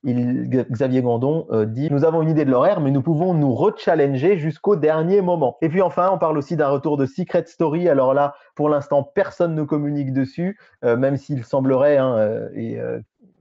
Xavier 0.04 1.02
Gandon 1.02 1.46
euh, 1.50 1.66
dit 1.66 1.90
Nous 1.90 2.04
avons 2.04 2.22
une 2.22 2.30
idée 2.30 2.46
de 2.46 2.50
l'horaire, 2.50 2.80
mais 2.80 2.90
nous 2.90 3.02
pouvons 3.02 3.34
nous 3.34 3.54
rechallenger 3.54 4.38
jusqu'au 4.38 4.76
dernier 4.76 5.20
moment. 5.20 5.58
Et 5.60 5.68
puis 5.68 5.82
enfin, 5.82 6.10
on 6.10 6.18
parle 6.18 6.38
aussi 6.38 6.56
d'un 6.56 6.68
retour 6.68 6.96
de 6.96 7.04
Secret 7.04 7.44
Story. 7.46 7.88
Alors 7.88 8.14
là, 8.14 8.34
pour 8.54 8.70
l'instant, 8.70 9.02
personne 9.02 9.54
ne 9.54 9.62
communique 9.64 10.14
dessus, 10.14 10.58
euh, 10.84 10.96
même 10.96 11.18
s'il 11.18 11.44
semblerait, 11.44 11.98
hein, 11.98 12.48
et 12.54 12.78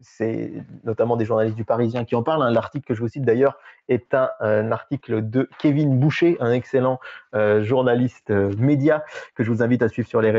c'est 0.02 0.54
notamment 0.84 1.18
des 1.18 1.26
journalistes 1.26 1.56
du 1.56 1.66
Parisien 1.66 2.06
qui 2.06 2.16
en 2.16 2.24
parlent. 2.24 2.44
Hein. 2.44 2.52
L'article 2.52 2.86
que 2.86 2.94
je 2.94 3.02
vous 3.02 3.08
cite 3.08 3.24
d'ailleurs 3.24 3.58
est 3.90 4.14
un, 4.14 4.72
article 4.72 5.30
de 5.30 5.50
Kevin 5.60 6.00
Boucher, 6.00 6.38
un 6.40 6.52
excellent 6.52 7.00
journaliste 7.34 8.30
média 8.30 9.04
que 9.36 9.44
je 9.44 9.52
vous 9.52 9.62
invite 9.62 9.82
à 9.82 9.90
suivre 9.90 10.08
sur 10.08 10.22
les, 10.22 10.34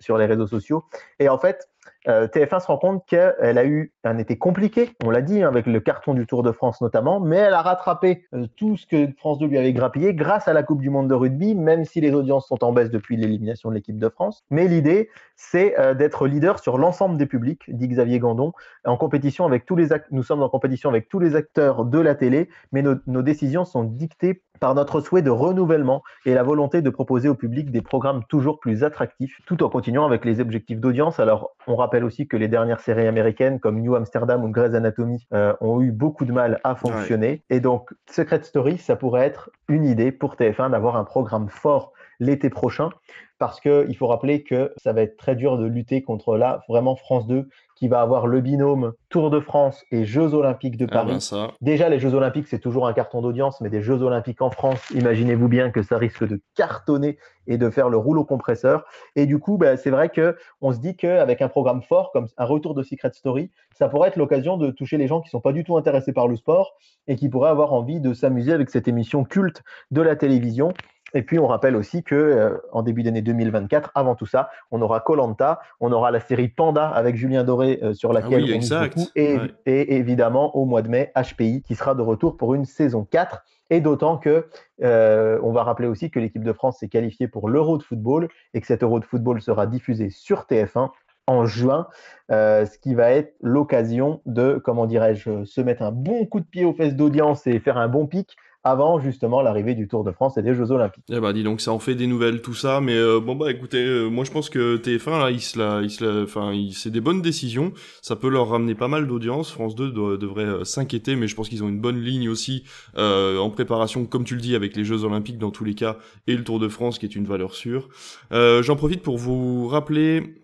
sur 0.00 0.18
les 0.18 0.26
réseaux 0.26 0.46
sociaux. 0.46 0.84
Et 1.18 1.28
en 1.28 1.38
fait, 1.38 1.68
euh, 2.08 2.28
TF1 2.28 2.60
se 2.60 2.66
rend 2.66 2.78
compte 2.78 3.04
qu'elle 3.06 3.58
a 3.58 3.64
eu 3.64 3.92
un 4.04 4.18
été 4.18 4.38
compliqué, 4.38 4.90
on 5.04 5.10
l'a 5.10 5.22
dit, 5.22 5.42
hein, 5.42 5.48
avec 5.48 5.66
le 5.66 5.80
carton 5.80 6.14
du 6.14 6.26
Tour 6.26 6.42
de 6.42 6.52
France 6.52 6.80
notamment, 6.80 7.18
mais 7.18 7.36
elle 7.36 7.54
a 7.54 7.62
rattrapé 7.62 8.24
euh, 8.32 8.46
tout 8.56 8.76
ce 8.76 8.86
que 8.86 9.08
France 9.16 9.38
2 9.38 9.46
lui 9.46 9.58
avait 9.58 9.72
grappillé 9.72 10.14
grâce 10.14 10.46
à 10.46 10.52
la 10.52 10.62
Coupe 10.62 10.80
du 10.80 10.90
Monde 10.90 11.08
de 11.08 11.14
rugby, 11.14 11.54
même 11.54 11.84
si 11.84 12.00
les 12.00 12.12
audiences 12.12 12.46
sont 12.46 12.62
en 12.62 12.72
baisse 12.72 12.90
depuis 12.90 13.16
l'élimination 13.16 13.70
de 13.70 13.74
l'équipe 13.74 13.98
de 13.98 14.08
France. 14.08 14.44
Mais 14.50 14.68
l'idée, 14.68 15.10
c'est 15.34 15.78
euh, 15.80 15.94
d'être 15.94 16.28
leader 16.28 16.60
sur 16.60 16.78
l'ensemble 16.78 17.16
des 17.16 17.26
publics, 17.26 17.64
dit 17.68 17.88
Xavier 17.88 18.20
Gandon, 18.20 18.52
en 18.84 18.96
compétition 18.96 19.44
avec 19.44 19.66
tous 19.66 19.76
les 19.76 19.88
nous 20.10 20.22
sommes 20.22 20.42
en 20.42 20.48
compétition 20.48 20.90
avec 20.90 21.08
tous 21.08 21.18
les 21.18 21.34
acteurs 21.34 21.84
de 21.84 21.98
la 21.98 22.14
télé, 22.14 22.48
mais 22.70 22.82
nos 22.82 22.95
décisions 23.06 23.64
sont 23.64 23.84
dictées 23.84 24.42
par 24.60 24.74
notre 24.74 25.00
souhait 25.00 25.22
de 25.22 25.30
renouvellement 25.30 26.02
et 26.24 26.34
la 26.34 26.42
volonté 26.42 26.82
de 26.82 26.90
proposer 26.90 27.28
au 27.28 27.34
public 27.34 27.70
des 27.70 27.82
programmes 27.82 28.22
toujours 28.28 28.58
plus 28.58 28.84
attractifs, 28.84 29.40
tout 29.46 29.62
en 29.62 29.68
continuant 29.68 30.06
avec 30.06 30.24
les 30.24 30.40
objectifs 30.40 30.80
d'audience. 30.80 31.20
Alors, 31.20 31.50
on 31.66 31.76
rappelle 31.76 32.04
aussi 32.04 32.26
que 32.26 32.36
les 32.36 32.48
dernières 32.48 32.80
séries 32.80 33.06
américaines 33.06 33.60
comme 33.60 33.80
New 33.80 33.94
Amsterdam 33.94 34.44
ou 34.44 34.48
Grey's 34.48 34.74
Anatomy 34.74 35.26
euh, 35.32 35.54
ont 35.60 35.80
eu 35.80 35.92
beaucoup 35.92 36.24
de 36.24 36.32
mal 36.32 36.60
à 36.64 36.74
fonctionner. 36.74 37.42
Et 37.50 37.60
donc, 37.60 37.90
Secret 38.10 38.42
Story, 38.42 38.78
ça 38.78 38.96
pourrait 38.96 39.26
être 39.26 39.50
une 39.68 39.84
idée 39.84 40.12
pour 40.12 40.36
TF1 40.36 40.70
d'avoir 40.70 40.96
un 40.96 41.04
programme 41.04 41.48
fort 41.48 41.92
l'été 42.18 42.48
prochain 42.48 42.90
parce 43.38 43.60
qu'il 43.60 43.96
faut 43.96 44.06
rappeler 44.06 44.42
que 44.42 44.72
ça 44.78 44.92
va 44.92 45.02
être 45.02 45.16
très 45.16 45.36
dur 45.36 45.58
de 45.58 45.66
lutter 45.66 46.02
contre 46.02 46.36
là, 46.36 46.62
vraiment 46.68 46.96
France 46.96 47.26
2, 47.26 47.48
qui 47.76 47.88
va 47.88 48.00
avoir 48.00 48.26
le 48.26 48.40
binôme 48.40 48.94
Tour 49.10 49.30
de 49.30 49.38
France 49.38 49.84
et 49.92 50.04
Jeux 50.04 50.34
Olympiques 50.34 50.76
de 50.76 50.86
ah 50.90 50.92
Paris. 50.92 51.28
Ben 51.30 51.48
Déjà, 51.60 51.88
les 51.88 52.00
Jeux 52.00 52.14
Olympiques, 52.14 52.48
c'est 52.48 52.58
toujours 52.58 52.88
un 52.88 52.92
carton 52.92 53.22
d'audience, 53.22 53.60
mais 53.60 53.68
des 53.68 53.82
Jeux 53.82 54.02
Olympiques 54.02 54.42
en 54.42 54.50
France, 54.50 54.90
imaginez-vous 54.90 55.48
bien 55.48 55.70
que 55.70 55.82
ça 55.82 55.98
risque 55.98 56.26
de 56.26 56.40
cartonner 56.54 57.18
et 57.46 57.58
de 57.58 57.70
faire 57.70 57.88
le 57.88 57.98
rouleau 57.98 58.24
compresseur. 58.24 58.84
Et 59.14 59.26
du 59.26 59.38
coup, 59.38 59.58
ben, 59.58 59.76
c'est 59.76 59.90
vrai 59.90 60.10
qu'on 60.10 60.72
se 60.72 60.78
dit 60.78 60.96
qu'avec 60.96 61.42
un 61.42 61.48
programme 61.48 61.82
fort, 61.82 62.10
comme 62.12 62.26
un 62.36 62.44
retour 62.44 62.74
de 62.74 62.82
Secret 62.82 63.12
Story, 63.12 63.50
ça 63.72 63.88
pourrait 63.88 64.08
être 64.08 64.16
l'occasion 64.16 64.56
de 64.56 64.70
toucher 64.70 64.96
les 64.96 65.06
gens 65.06 65.20
qui 65.20 65.28
ne 65.28 65.30
sont 65.30 65.40
pas 65.40 65.52
du 65.52 65.62
tout 65.62 65.76
intéressés 65.76 66.12
par 66.12 66.28
le 66.28 66.36
sport 66.36 66.72
et 67.06 67.16
qui 67.16 67.28
pourraient 67.28 67.50
avoir 67.50 67.72
envie 67.72 68.00
de 68.00 68.14
s'amuser 68.14 68.52
avec 68.52 68.70
cette 68.70 68.88
émission 68.88 69.24
culte 69.24 69.62
de 69.90 70.00
la 70.00 70.16
télévision. 70.16 70.72
Et 71.16 71.22
puis 71.22 71.38
on 71.38 71.46
rappelle 71.46 71.76
aussi 71.76 72.02
que 72.02 72.14
euh, 72.14 72.58
en 72.72 72.82
début 72.82 73.02
d'année 73.02 73.22
2024, 73.22 73.90
avant 73.94 74.14
tout 74.14 74.26
ça, 74.26 74.50
on 74.70 74.82
aura 74.82 75.00
Colanta, 75.00 75.60
on 75.80 75.90
aura 75.90 76.10
la 76.10 76.20
série 76.20 76.48
Panda 76.48 76.88
avec 76.88 77.16
Julien 77.16 77.42
Doré 77.42 77.78
euh, 77.82 77.94
sur 77.94 78.12
laquelle 78.12 78.44
ah 78.46 78.52
on 78.52 78.58
mise 78.58 78.70
beaucoup, 78.70 79.08
et, 79.16 79.38
et, 79.64 79.96
évidemment 79.96 80.54
au 80.54 80.66
mois 80.66 80.82
de 80.82 80.88
mai 80.88 81.12
HPI 81.16 81.62
qui 81.62 81.74
sera 81.74 81.94
de 81.94 82.02
retour 82.02 82.36
pour 82.36 82.54
une 82.54 82.66
saison 82.66 83.06
4. 83.10 83.42
Et 83.70 83.80
d'autant 83.80 84.18
que 84.18 84.46
euh, 84.82 85.40
on 85.42 85.52
va 85.52 85.62
rappeler 85.62 85.88
aussi 85.88 86.10
que 86.10 86.20
l'équipe 86.20 86.44
de 86.44 86.52
France 86.52 86.80
s'est 86.80 86.88
qualifiée 86.88 87.28
pour 87.28 87.48
l'Euro 87.48 87.78
de 87.78 87.82
football 87.82 88.28
et 88.52 88.60
que 88.60 88.66
cet 88.66 88.82
Euro 88.82 89.00
de 89.00 89.06
football 89.06 89.40
sera 89.40 89.66
diffusé 89.66 90.10
sur 90.10 90.42
TF1 90.42 90.90
en 91.28 91.46
juin, 91.46 91.88
ce 92.30 92.78
qui 92.78 92.94
va 92.94 93.10
être 93.10 93.34
l'occasion 93.40 94.20
de, 94.26 94.60
comment 94.64 94.86
dirais-je, 94.86 95.44
se 95.44 95.60
mettre 95.60 95.82
un 95.82 95.90
bon 95.90 96.24
coup 96.26 96.38
de 96.38 96.44
pied 96.44 96.64
aux 96.64 96.72
fesses 96.72 96.94
d'audience 96.94 97.48
et 97.48 97.58
faire 97.58 97.78
un 97.78 97.88
bon 97.88 98.06
pic 98.06 98.36
avant 98.64 99.00
justement 99.00 99.42
l'arrivée 99.42 99.74
du 99.74 99.86
Tour 99.88 100.04
de 100.04 100.10
France 100.10 100.36
et 100.38 100.42
des 100.42 100.54
Jeux 100.54 100.70
Olympiques. 100.70 101.04
Eh 101.10 101.20
bah 101.20 101.32
dis 101.32 101.44
donc 101.44 101.60
ça 101.60 101.72
en 101.72 101.78
fait 101.78 101.94
des 101.94 102.06
nouvelles 102.06 102.42
tout 102.42 102.54
ça, 102.54 102.80
mais 102.80 102.96
euh, 102.96 103.20
bon 103.20 103.36
bah 103.36 103.50
écoutez, 103.50 103.84
euh, 103.84 104.08
moi 104.08 104.24
je 104.24 104.30
pense 104.30 104.50
que 104.50 104.76
TF1 104.76 105.18
là, 105.20 105.30
il 105.30 105.40
se 105.40 105.58
la, 105.58 105.82
il 105.82 105.90
se 105.90 106.04
la, 106.04 106.22
enfin 106.24 106.52
c'est 106.72 106.90
des 106.90 107.00
bonnes 107.00 107.22
décisions, 107.22 107.72
ça 108.02 108.16
peut 108.16 108.28
leur 108.28 108.48
ramener 108.48 108.74
pas 108.74 108.88
mal 108.88 109.06
d'audience. 109.06 109.52
France 109.52 109.74
2 109.74 110.16
devrait 110.16 110.44
euh, 110.44 110.64
s'inquiéter, 110.64 111.16
mais 111.16 111.28
je 111.28 111.36
pense 111.36 111.48
qu'ils 111.48 111.62
ont 111.62 111.68
une 111.68 111.80
bonne 111.80 112.00
ligne 112.00 112.28
aussi 112.28 112.64
en 112.96 113.50
préparation, 113.50 114.06
comme 114.06 114.24
tu 114.24 114.34
le 114.34 114.40
dis, 114.40 114.54
avec 114.54 114.76
les 114.76 114.84
Jeux 114.84 115.04
Olympiques 115.04 115.38
dans 115.38 115.50
tous 115.50 115.64
les 115.64 115.74
cas 115.74 115.98
et 116.26 116.36
le 116.36 116.42
Tour 116.42 116.58
de 116.58 116.68
France 116.68 116.98
qui 116.98 117.06
est 117.06 117.14
une 117.14 117.26
valeur 117.26 117.54
sûre. 117.54 117.88
J'en 118.32 118.76
profite 118.76 119.02
pour 119.02 119.16
vous 119.16 119.68
rappeler 119.68 120.34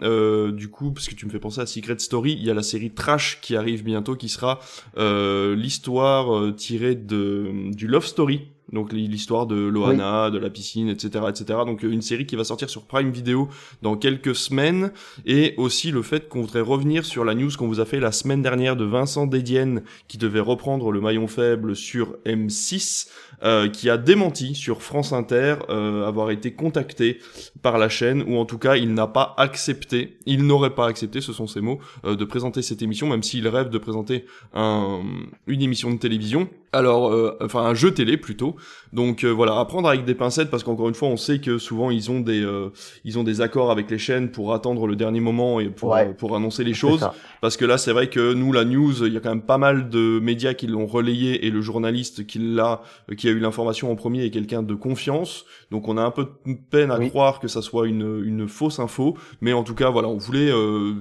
du 0.53 0.69
coup 0.69 0.93
parce 0.93 1.09
que 1.09 1.15
tu 1.15 1.27
me 1.27 1.31
fais 1.31 1.39
penser 1.39 1.61
à 1.61 1.67
Secret 1.67 1.99
Story, 1.99 2.33
il 2.33 2.45
y 2.45 2.51
a 2.51 2.55
la 2.55 2.63
série 2.63 2.91
Trash 2.91 3.41
qui 3.41 3.57
arrive 3.57 3.83
bientôt, 3.83 4.15
qui 4.15 4.29
sera 4.29 4.61
l'histoire 4.97 6.55
tirée 6.55 6.95
de 6.95 7.71
du 7.73 7.87
Love 7.87 8.07
Story 8.13 8.52
donc 8.71 8.93
l'histoire 8.93 9.47
de 9.47 9.57
Loana, 9.57 10.31
de 10.31 10.39
la 10.39 10.51
piscine, 10.51 10.89
etc., 10.89 11.25
etc. 11.29 11.61
Donc 11.67 11.83
une 11.83 12.03
série 12.03 12.27
qui 12.27 12.37
va 12.37 12.45
sortir 12.45 12.71
sur 12.71 12.85
Prime 12.85 13.11
Video 13.11 13.49
dans 13.83 13.97
quelques 13.97 14.35
semaines, 14.35 14.93
et 15.27 15.55
aussi 15.57 15.91
le 15.91 16.03
fait 16.03 16.29
qu'on 16.29 16.43
voudrait 16.43 16.61
revenir 16.61 17.05
sur 17.05 17.25
la 17.25 17.35
news 17.35 17.51
qu'on 17.59 17.69
vous 17.69 17.81
a 17.81 17.85
fait 17.85 18.01
la 18.01 18.13
semaine 18.13 18.43
dernière 18.43 18.77
de 18.77 18.85
Vincent 18.85 19.27
Dédienne, 19.27 19.83
qui 20.09 20.19
devait 20.19 20.41
reprendre 20.41 20.93
le 20.93 21.01
maillon 21.01 21.27
faible 21.27 21.77
sur 21.77 22.17
M6, 22.25 23.09
euh, 23.43 23.69
qui 23.69 23.91
a 23.91 23.99
démenti 23.99 24.55
sur 24.55 24.83
France 24.83 25.13
Inter 25.13 25.57
euh, 25.69 26.07
avoir 26.07 26.31
été 26.31 26.53
contacté 26.53 27.19
par 27.61 27.77
la 27.77 27.89
chaîne, 27.89 28.23
ou 28.23 28.37
en 28.39 28.45
tout 28.45 28.59
cas 28.59 28.77
il 28.77 28.95
n'a 28.95 29.07
pas 29.07 29.35
accepté, 29.37 30.19
il 30.27 30.47
n'aurait 30.47 30.75
pas 30.75 30.87
accepté, 30.87 31.21
ce 31.21 31.33
sont 31.33 31.47
ses 31.47 31.61
mots, 31.61 31.81
euh, 32.05 32.15
de 32.15 32.25
présenter 32.25 32.63
cette 32.63 32.83
émission, 32.83 33.09
même 33.09 33.23
s'il 33.23 33.49
rêve 33.49 33.69
de 33.69 33.79
présenter 33.79 34.25
un, 34.55 35.01
une 35.47 35.63
émission 35.63 35.91
de 35.91 35.99
télévision. 35.99 36.49
Alors, 36.75 37.13
enfin 37.43 37.61
un 37.65 37.75
jeu 37.75 37.93
télé 37.93 38.17
plutôt. 38.17 38.52
Donc 38.93 39.25
euh, 39.25 39.31
voilà, 39.31 39.59
apprendre 39.59 39.89
avec 39.89 40.05
des 40.05 40.15
pincettes 40.15 40.51
parce 40.51 40.63
qu'encore 40.65 40.89
une 40.89 40.95
fois, 40.95 41.09
on 41.09 41.17
sait 41.17 41.39
que 41.39 41.59
souvent 41.59 41.91
ils 41.91 42.11
ont 42.11 42.21
des 42.21 42.43
euh, 42.43 42.71
ils 43.05 43.19
ont 43.19 43.25
des 43.25 43.41
accords 43.41 43.71
avec 43.71 43.91
les 43.91 43.99
chaînes 43.99 44.31
pour 44.31 44.53
attendre 44.53 44.87
le 44.87 44.97
dernier 44.97 45.21
moment 45.21 45.61
et 45.61 45.69
pour 45.69 45.97
euh, 45.97 46.13
pour 46.13 46.37
annoncer 46.37 46.63
les 46.65 46.75
choses. 46.75 47.09
Parce 47.41 47.57
que 47.57 47.65
là, 47.65 47.79
c'est 47.79 47.93
vrai 47.93 48.09
que 48.09 48.35
nous, 48.35 48.53
la 48.53 48.65
news, 48.65 49.07
il 49.07 49.13
y 49.13 49.17
a 49.17 49.21
quand 49.21 49.31
même 49.31 49.43
pas 49.43 49.59
mal 49.59 49.89
de 49.89 50.21
médias 50.21 50.55
qui 50.55 50.67
l'ont 50.67 50.87
relayé 50.87 51.47
et 51.47 51.51
le 51.51 51.61
journaliste 51.63 52.27
qui 52.27 52.39
l'a 52.39 52.83
qui 53.17 53.29
a 53.29 53.31
eu 53.31 53.39
l'information 53.39 53.91
en 53.91 53.97
premier 53.97 54.25
est 54.25 54.31
quelqu'un 54.31 54.63
de 54.63 54.75
confiance. 54.75 55.45
Donc 55.71 55.89
on 55.89 55.97
a 55.97 56.03
un 56.03 56.11
peu 56.11 56.29
de 56.47 56.59
peine 56.71 56.91
à 56.91 56.99
croire 57.09 57.41
que 57.41 57.49
ça 57.49 57.63
soit 57.63 57.87
une 57.87 58.23
une 58.25 58.47
fausse 58.47 58.79
info, 58.79 59.17
mais 59.41 59.53
en 59.55 59.63
tout 59.63 59.75
cas 59.75 59.89
voilà, 59.89 60.09
on 60.09 60.19
voulait 60.19 60.53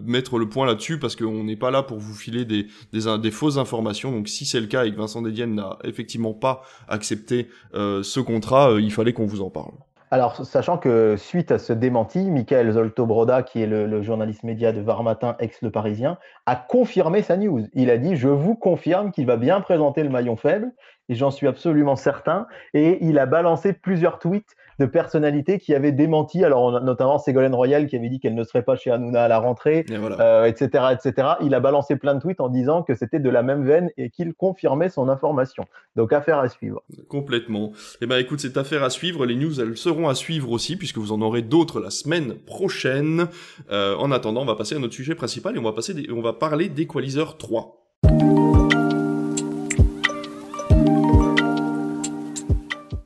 mettre 0.06 0.38
le 0.38 0.48
point 0.48 0.66
là-dessus 0.66 0.98
parce 0.98 1.16
qu'on 1.16 1.44
n'est 1.44 1.58
pas 1.58 1.72
là 1.72 1.84
pour 1.84 2.00
vous 2.00 2.14
filer 2.14 2.46
des 2.46 2.68
des, 2.94 3.18
des 3.18 3.32
fausses 3.32 3.58
informations. 3.58 4.12
Donc 4.12 4.30
si 4.30 4.46
c'est 4.46 4.62
le 4.62 4.68
cas 4.68 4.86
et 4.86 4.92
que 4.92 4.98
Vincent 4.98 5.22
Dedienne 5.22 5.56
n'a 5.56 5.78
effectivement 5.84 6.34
pas 6.34 6.64
accepté 6.88 7.40
euh, 7.73 8.04
ce 8.04 8.19
contrat, 8.19 8.71
euh, 8.71 8.82
il 8.82 8.91
fallait 8.91 9.13
qu'on 9.13 9.25
vous 9.25 9.41
en 9.41 9.49
parle. 9.49 9.73
Alors, 10.13 10.45
sachant 10.45 10.77
que 10.77 11.15
suite 11.15 11.54
à 11.54 11.58
ce 11.58 11.71
démenti, 11.71 12.19
Michael 12.19 12.69
Zolto-Broda, 12.71 13.43
qui 13.43 13.62
est 13.62 13.65
le, 13.65 14.01
journaliste 14.01 14.43
média 14.43 14.73
de 14.73 14.82
Var 14.82 15.04
Matin, 15.04 15.38
ex-Le 15.39 15.71
Parisien, 15.71 16.17
a 16.45 16.58
confirmé 16.58 17.21
sa 17.21 17.38
news. 17.38 17.65
Il 17.73 17.89
a 17.89 17.97
dit 17.97 18.17
Je 18.17 18.27
vous 18.27 18.56
confirme 18.56 19.12
qu'il 19.12 19.25
va 19.25 19.38
bien 19.38 19.62
présenter 19.62 20.04
le 20.04 20.10
maillon 20.10 20.36
faible, 20.36 20.73
et 21.08 21.15
j'en 21.15 21.32
suis 21.32 21.47
absolument 21.47 21.95
certain. 21.95 22.45
Et 22.73 22.97
il 23.06 23.19
a 23.19 23.25
balancé 23.25 23.71
plusieurs 23.71 24.19
tweets 24.19 24.54
de 24.82 24.86
personnalités 24.88 25.60
qui 25.60 25.76
avaient 25.76 25.91
démenti, 25.91 26.44
alors 26.44 26.82
notamment 26.82 27.20
Ségolène 27.20 27.54
Royal 27.54 27.86
qui 27.86 27.96
avait 27.96 28.10
dit 28.10 28.20
qu'elle 28.20 28.34
ne 28.34 28.44
serait 28.44 28.63
pas 28.63 28.76
chez 28.76 28.89
Hanouna 28.89 29.24
à 29.24 29.28
la 29.28 29.38
rentrée, 29.38 29.80
etc., 29.80 30.00
euh, 30.20 30.50
etc. 30.89 31.28
Il 31.41 31.54
a 31.54 31.60
balancé 31.60 31.96
plein 31.96 32.15
de 32.15 32.20
tweets 32.20 32.41
en 32.41 32.50
disant 32.50 32.82
que 32.82 32.96
c'était 32.96 33.20
de 33.20 33.30
la 33.30 33.44
même 33.44 33.63
veine 33.63 33.91
et 33.98 34.10
qu'il 34.10 34.34
confirmait 34.34 34.89
son 34.89 35.08
information. 35.08 35.65
Donc 35.96 36.13
affaire 36.13 36.39
à 36.39 36.50
suivre. 36.50 36.82
Complètement. 37.08 37.74
Eh 38.02 38.08
ben 38.08 38.17
écoute, 38.17 38.39
cette 38.39 38.58
affaire 38.58 38.84
à 38.84 38.89
suivre. 38.89 39.26
Les 39.26 39.36
news, 39.36 39.62
elles 39.62 39.78
seront 39.78 40.10
à 40.10 40.15
suivre 40.15 40.52
aussi 40.52 40.76
puisque 40.78 40.98
vous 40.98 41.12
en 41.12 41.22
aurez 41.22 41.44
d'autres 41.44 41.80
la 41.80 41.91
semaine 41.91 42.34
prochaine. 42.34 43.28
Euh, 43.70 43.96
en 43.98 44.12
attendant, 44.12 44.41
on 44.41 44.46
va 44.46 44.56
passer 44.56 44.76
à 44.76 44.80
notre 44.80 44.96
sujet 44.96 45.13
principal 45.13 45.56
et 45.56 45.60
on 45.60 45.63
va 45.63 45.74
passer, 45.74 45.94
on 46.12 46.22
va 46.22 46.34
parler 46.34 46.70
d'Equalizer 46.70 47.38
3. 47.38 48.61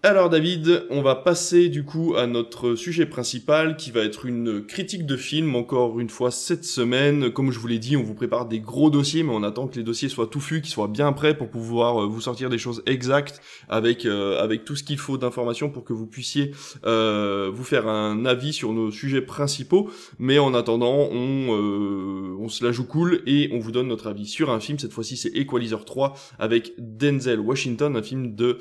Alors 0.07 0.29
David, 0.29 0.85
on 0.91 1.01
va 1.01 1.15
passer 1.15 1.67
du 1.67 1.83
coup 1.83 2.13
à 2.15 2.27
notre 2.27 2.75
sujet 2.75 3.07
principal 3.07 3.75
qui 3.75 3.89
va 3.89 4.01
être 4.01 4.27
une 4.27 4.63
critique 4.63 5.07
de 5.07 5.17
film 5.17 5.55
encore 5.55 5.99
une 5.99 6.11
fois 6.11 6.29
cette 6.29 6.63
semaine. 6.63 7.31
Comme 7.31 7.51
je 7.51 7.57
vous 7.57 7.65
l'ai 7.65 7.79
dit, 7.79 7.97
on 7.97 8.03
vous 8.03 8.13
prépare 8.13 8.45
des 8.45 8.59
gros 8.59 8.91
dossiers 8.91 9.23
mais 9.23 9.33
on 9.33 9.41
attend 9.41 9.67
que 9.67 9.77
les 9.77 9.83
dossiers 9.83 10.07
soient 10.07 10.27
touffus, 10.27 10.61
qu'ils 10.61 10.71
soient 10.71 10.89
bien 10.89 11.11
prêts 11.11 11.35
pour 11.35 11.49
pouvoir 11.49 12.03
euh, 12.03 12.05
vous 12.05 12.21
sortir 12.21 12.51
des 12.51 12.59
choses 12.59 12.83
exactes 12.85 13.41
avec 13.67 14.05
euh, 14.05 14.39
avec 14.39 14.63
tout 14.63 14.75
ce 14.75 14.83
qu'il 14.83 14.99
faut 14.99 15.17
d'informations 15.17 15.71
pour 15.71 15.83
que 15.83 15.93
vous 15.93 16.05
puissiez 16.05 16.51
euh, 16.85 17.49
vous 17.51 17.63
faire 17.63 17.87
un 17.87 18.27
avis 18.27 18.53
sur 18.53 18.73
nos 18.73 18.91
sujets 18.91 19.21
principaux. 19.23 19.89
Mais 20.19 20.37
en 20.37 20.53
attendant, 20.53 21.09
on 21.11 22.35
on 22.39 22.47
se 22.47 22.63
la 22.63 22.71
joue 22.71 22.85
cool 22.85 23.23
et 23.25 23.49
on 23.53 23.57
vous 23.57 23.71
donne 23.71 23.87
notre 23.87 24.05
avis 24.05 24.27
sur 24.27 24.51
un 24.51 24.59
film. 24.59 24.77
Cette 24.77 24.93
fois-ci, 24.93 25.17
c'est 25.17 25.35
Equalizer 25.35 25.83
3 25.83 26.13
avec 26.37 26.73
Denzel 26.77 27.39
Washington, 27.39 27.97
un 27.97 28.03
film 28.03 28.35
de 28.35 28.59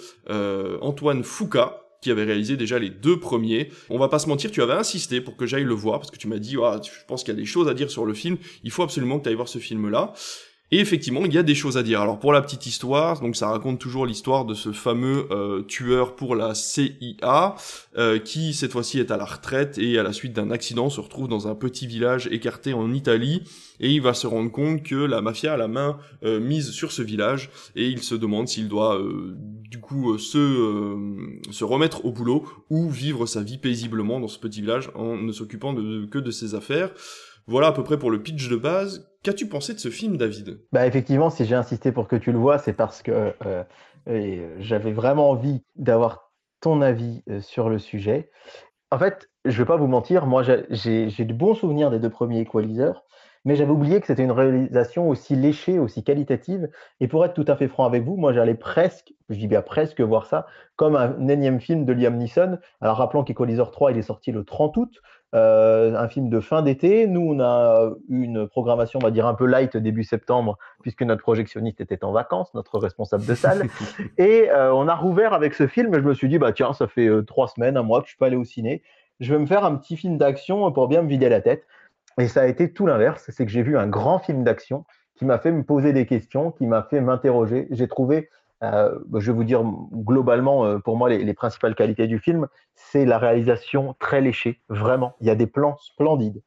Antoine 0.80 1.22
Foucault 1.34 1.72
qui 2.00 2.10
avait 2.10 2.24
réalisé 2.24 2.56
déjà 2.56 2.78
les 2.78 2.90
deux 2.90 3.18
premiers. 3.18 3.70
On 3.88 3.98
va 3.98 4.08
pas 4.08 4.18
se 4.18 4.28
mentir, 4.28 4.50
tu 4.50 4.62
avais 4.62 4.74
insisté 4.74 5.20
pour 5.20 5.36
que 5.36 5.46
j'aille 5.46 5.64
le 5.64 5.74
voir 5.74 5.98
parce 5.98 6.10
que 6.10 6.18
tu 6.18 6.28
m'as 6.28 6.38
dit, 6.38 6.56
ah, 6.62 6.80
je 6.82 6.90
pense 7.08 7.24
qu'il 7.24 7.32
y 7.32 7.36
a 7.36 7.40
des 7.40 7.46
choses 7.46 7.66
à 7.66 7.74
dire 7.74 7.90
sur 7.90 8.04
le 8.04 8.12
film. 8.12 8.36
Il 8.62 8.70
faut 8.70 8.82
absolument 8.82 9.18
que 9.18 9.24
tu 9.24 9.30
ailles 9.30 9.34
voir 9.34 9.48
ce 9.48 9.58
film-là. 9.58 10.12
Et 10.70 10.78
effectivement, 10.78 11.24
il 11.26 11.32
y 11.32 11.38
a 11.38 11.42
des 11.42 11.54
choses 11.54 11.76
à 11.76 11.82
dire. 11.82 12.00
Alors 12.00 12.18
pour 12.18 12.32
la 12.32 12.40
petite 12.40 12.66
histoire, 12.66 13.20
donc 13.20 13.36
ça 13.36 13.48
raconte 13.48 13.78
toujours 13.78 14.06
l'histoire 14.06 14.46
de 14.46 14.54
ce 14.54 14.72
fameux 14.72 15.26
euh, 15.30 15.62
tueur 15.62 16.16
pour 16.16 16.34
la 16.34 16.54
CIA, 16.54 17.54
euh, 17.98 18.18
qui 18.18 18.54
cette 18.54 18.72
fois-ci 18.72 18.98
est 18.98 19.10
à 19.10 19.18
la 19.18 19.26
retraite 19.26 19.76
et 19.76 19.98
à 19.98 20.02
la 20.02 20.14
suite 20.14 20.32
d'un 20.32 20.50
accident 20.50 20.88
se 20.88 21.00
retrouve 21.00 21.28
dans 21.28 21.48
un 21.48 21.54
petit 21.54 21.86
village 21.86 22.28
écarté 22.32 22.72
en 22.72 22.94
Italie 22.94 23.42
et 23.78 23.90
il 23.90 24.00
va 24.00 24.14
se 24.14 24.26
rendre 24.26 24.50
compte 24.50 24.82
que 24.82 24.94
la 24.94 25.20
mafia 25.20 25.52
a 25.52 25.56
la 25.58 25.68
main 25.68 25.98
euh, 26.24 26.40
mise 26.40 26.70
sur 26.70 26.92
ce 26.92 27.02
village 27.02 27.50
et 27.76 27.86
il 27.86 28.02
se 28.02 28.14
demande 28.14 28.48
s'il 28.48 28.68
doit 28.68 29.00
du 29.70 29.80
coup 29.80 30.16
se 30.18 30.96
se 31.50 31.64
remettre 31.64 32.04
au 32.04 32.12
boulot 32.12 32.46
ou 32.70 32.88
vivre 32.88 33.26
sa 33.26 33.42
vie 33.42 33.58
paisiblement 33.58 34.18
dans 34.18 34.28
ce 34.28 34.38
petit 34.38 34.60
village 34.60 34.90
en 34.94 35.16
ne 35.16 35.32
s'occupant 35.32 35.74
que 35.74 36.18
de 36.18 36.30
ses 36.30 36.54
affaires. 36.54 36.90
Voilà 37.46 37.68
à 37.68 37.72
peu 37.72 37.84
près 37.84 37.98
pour 37.98 38.10
le 38.10 38.22
pitch 38.22 38.48
de 38.48 38.56
base. 38.56 39.06
Qu'as-tu 39.22 39.48
pensé 39.48 39.74
de 39.74 39.78
ce 39.78 39.90
film, 39.90 40.16
David? 40.16 40.60
Bah 40.72 40.86
effectivement, 40.86 41.30
si 41.30 41.44
j'ai 41.44 41.54
insisté 41.54 41.92
pour 41.92 42.08
que 42.08 42.16
tu 42.16 42.32
le 42.32 42.38
vois, 42.38 42.58
c'est 42.58 42.72
parce 42.72 43.02
que 43.02 43.34
euh, 43.44 43.62
euh, 44.08 44.56
j'avais 44.60 44.92
vraiment 44.92 45.30
envie 45.30 45.62
d'avoir 45.76 46.32
ton 46.60 46.80
avis 46.80 47.22
euh, 47.28 47.40
sur 47.40 47.68
le 47.68 47.78
sujet. 47.78 48.30
En 48.90 48.98
fait, 48.98 49.28
je 49.44 49.58
vais 49.58 49.66
pas 49.66 49.76
vous 49.76 49.86
mentir, 49.86 50.26
moi 50.26 50.42
j'ai 50.42 51.06
de 51.08 51.32
bons 51.34 51.54
souvenirs 51.54 51.90
des 51.90 51.98
deux 51.98 52.10
premiers 52.10 52.40
Equalizers, 52.40 53.02
mais 53.44 53.56
j'avais 53.56 53.72
oublié 53.72 54.00
que 54.00 54.06
c'était 54.06 54.24
une 54.24 54.30
réalisation 54.30 55.08
aussi 55.08 55.36
léchée, 55.36 55.78
aussi 55.78 56.02
qualitative. 56.02 56.70
Et 57.00 57.08
pour 57.08 57.24
être 57.24 57.34
tout 57.34 57.44
à 57.48 57.56
fait 57.56 57.68
franc 57.68 57.84
avec 57.84 58.04
vous, 58.04 58.16
moi 58.16 58.32
j'allais 58.32 58.54
presque, 58.54 59.12
je 59.28 59.38
dis 59.38 59.48
bien 59.48 59.62
presque 59.62 60.00
voir 60.00 60.26
ça, 60.26 60.46
comme 60.76 60.96
un 60.96 61.28
énième 61.28 61.60
film 61.60 61.84
de 61.84 61.92
Liam 61.92 62.16
Neeson. 62.16 62.58
Alors 62.80 62.96
rappelons 62.96 63.24
qu'Equalizer 63.24 63.70
3, 63.70 63.92
il 63.92 63.98
est 63.98 64.02
sorti 64.02 64.32
le 64.32 64.44
30 64.44 64.76
août. 64.78 65.02
Euh, 65.34 65.96
un 65.96 66.06
film 66.08 66.28
de 66.28 66.38
fin 66.38 66.62
d'été. 66.62 67.08
Nous, 67.08 67.20
on 67.20 67.40
a 67.40 67.90
une 68.08 68.46
programmation, 68.46 69.00
on 69.02 69.04
va 69.04 69.10
dire, 69.10 69.26
un 69.26 69.34
peu 69.34 69.46
light 69.46 69.76
début 69.76 70.04
septembre, 70.04 70.58
puisque 70.82 71.02
notre 71.02 71.22
projectionniste 71.22 71.80
était 71.80 72.04
en 72.04 72.12
vacances, 72.12 72.54
notre 72.54 72.78
responsable 72.78 73.26
de 73.26 73.34
salle. 73.34 73.66
et 74.18 74.48
euh, 74.50 74.72
on 74.72 74.86
a 74.86 74.94
rouvert 74.94 75.32
avec 75.32 75.54
ce 75.54 75.66
film. 75.66 75.92
Et 75.92 75.98
je 75.98 76.04
me 76.04 76.14
suis 76.14 76.28
dit, 76.28 76.38
bah 76.38 76.52
tiens, 76.52 76.72
ça 76.72 76.86
fait 76.86 77.08
euh, 77.08 77.22
trois 77.22 77.48
semaines, 77.48 77.76
un 77.76 77.82
mois 77.82 78.00
que 78.00 78.06
je 78.06 78.10
suis 78.10 78.18
pas 78.18 78.26
allé 78.26 78.36
au 78.36 78.44
ciné. 78.44 78.82
Je 79.18 79.34
vais 79.34 79.40
me 79.40 79.46
faire 79.46 79.64
un 79.64 79.74
petit 79.74 79.96
film 79.96 80.18
d'action 80.18 80.70
pour 80.70 80.86
bien 80.86 81.02
me 81.02 81.08
vider 81.08 81.28
la 81.28 81.40
tête. 81.40 81.66
Et 82.18 82.28
ça 82.28 82.42
a 82.42 82.46
été 82.46 82.72
tout 82.72 82.86
l'inverse. 82.86 83.28
C'est 83.28 83.44
que 83.44 83.50
j'ai 83.50 83.62
vu 83.62 83.76
un 83.76 83.88
grand 83.88 84.20
film 84.20 84.44
d'action 84.44 84.84
qui 85.16 85.24
m'a 85.24 85.38
fait 85.38 85.50
me 85.50 85.64
poser 85.64 85.92
des 85.92 86.06
questions, 86.06 86.52
qui 86.52 86.66
m'a 86.66 86.84
fait 86.84 87.00
m'interroger. 87.00 87.66
J'ai 87.70 87.88
trouvé 87.88 88.30
euh, 88.72 88.98
je 89.14 89.30
vais 89.30 89.36
vous 89.36 89.44
dire 89.44 89.62
globalement, 89.92 90.64
euh, 90.64 90.78
pour 90.78 90.96
moi, 90.96 91.08
les, 91.08 91.34
principales 91.34 91.74
qualités 91.74 92.06
du 92.06 92.18
film, 92.18 92.46
c'est 92.74 93.04
la 93.04 93.18
réalisation 93.18 93.94
très 93.98 94.20
léchée, 94.20 94.60
vraiment. 94.68 95.14
Il 95.20 95.26
y 95.26 95.30
a 95.30 95.34
des 95.34 95.46
plans 95.46 95.76
splendides. 95.78 96.42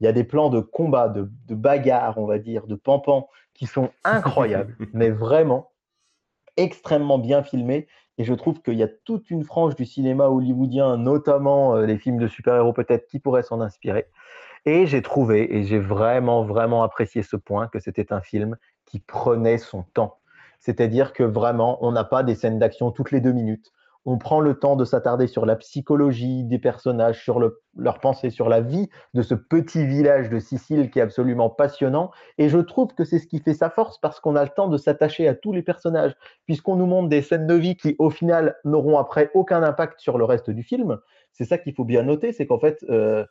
Il 0.00 0.04
y 0.04 0.06
a 0.08 0.12
des 0.12 0.24
plans 0.24 0.50
de 0.50 0.60
combat, 0.60 1.08
de, 1.08 1.30
de 1.46 1.54
bagarre, 1.54 2.18
on 2.18 2.26
va 2.26 2.38
dire, 2.38 2.66
de 2.66 2.74
pampan, 2.74 3.28
qui 3.54 3.66
sont 3.66 3.90
incroyables, 4.04 4.76
mais 4.92 5.10
vraiment 5.10 5.70
extrêmement 6.56 7.18
bien 7.18 7.42
filmés. 7.42 7.86
Et 8.18 8.24
je 8.24 8.32
trouve 8.34 8.62
qu'il 8.62 8.74
y 8.74 8.82
a 8.82 8.88
toute 8.88 9.30
une 9.30 9.44
frange 9.44 9.76
du 9.76 9.84
cinéma 9.84 10.28
hollywoodien, 10.28 10.96
notamment 10.96 11.76
euh, 11.76 11.86
les 11.86 11.98
films 11.98 12.18
de 12.18 12.28
super-héros 12.28 12.72
peut-être, 12.72 13.06
qui 13.06 13.18
pourraient 13.18 13.42
s'en 13.42 13.60
inspirer. 13.60 14.06
Et 14.64 14.86
j'ai 14.86 15.02
trouvé, 15.02 15.54
et 15.54 15.64
j'ai 15.64 15.78
vraiment, 15.78 16.44
vraiment 16.44 16.82
apprécié 16.82 17.22
ce 17.22 17.36
point, 17.36 17.68
que 17.68 17.78
c'était 17.78 18.12
un 18.12 18.20
film 18.20 18.56
qui 18.84 19.00
prenait 19.00 19.58
son 19.58 19.82
temps 19.82 20.18
c'est-à-dire 20.58 21.12
que 21.12 21.22
vraiment, 21.22 21.78
on 21.80 21.92
n'a 21.92 22.04
pas 22.04 22.22
des 22.22 22.34
scènes 22.34 22.58
d'action 22.58 22.90
toutes 22.90 23.10
les 23.10 23.20
deux 23.20 23.32
minutes. 23.32 23.72
On 24.08 24.18
prend 24.18 24.38
le 24.38 24.54
temps 24.54 24.76
de 24.76 24.84
s'attarder 24.84 25.26
sur 25.26 25.46
la 25.46 25.56
psychologie 25.56 26.44
des 26.44 26.60
personnages, 26.60 27.20
sur 27.24 27.40
leur 27.76 27.98
pensée, 27.98 28.30
sur 28.30 28.48
la 28.48 28.60
vie 28.60 28.88
de 29.14 29.22
ce 29.22 29.34
petit 29.34 29.84
village 29.84 30.30
de 30.30 30.38
Sicile 30.38 30.90
qui 30.90 31.00
est 31.00 31.02
absolument 31.02 31.50
passionnant. 31.50 32.12
Et 32.38 32.48
je 32.48 32.58
trouve 32.58 32.94
que 32.94 33.02
c'est 33.02 33.18
ce 33.18 33.26
qui 33.26 33.40
fait 33.40 33.52
sa 33.52 33.68
force 33.68 33.98
parce 33.98 34.20
qu'on 34.20 34.36
a 34.36 34.44
le 34.44 34.50
temps 34.50 34.68
de 34.68 34.76
s'attacher 34.76 35.26
à 35.26 35.34
tous 35.34 35.52
les 35.52 35.62
personnages, 35.62 36.14
puisqu'on 36.44 36.76
nous 36.76 36.86
montre 36.86 37.08
des 37.08 37.20
scènes 37.20 37.48
de 37.48 37.54
vie 37.54 37.76
qui, 37.76 37.96
au 37.98 38.10
final, 38.10 38.54
n'auront 38.64 38.96
après 38.96 39.32
aucun 39.34 39.64
impact 39.64 39.98
sur 39.98 40.18
le 40.18 40.24
reste 40.24 40.50
du 40.50 40.62
film. 40.62 40.98
C'est 41.32 41.44
ça 41.44 41.58
qu'il 41.58 41.74
faut 41.74 41.84
bien 41.84 42.04
noter, 42.04 42.32
c'est 42.32 42.46
qu'en 42.46 42.60
fait, 42.60 42.84
euh, 42.88 43.24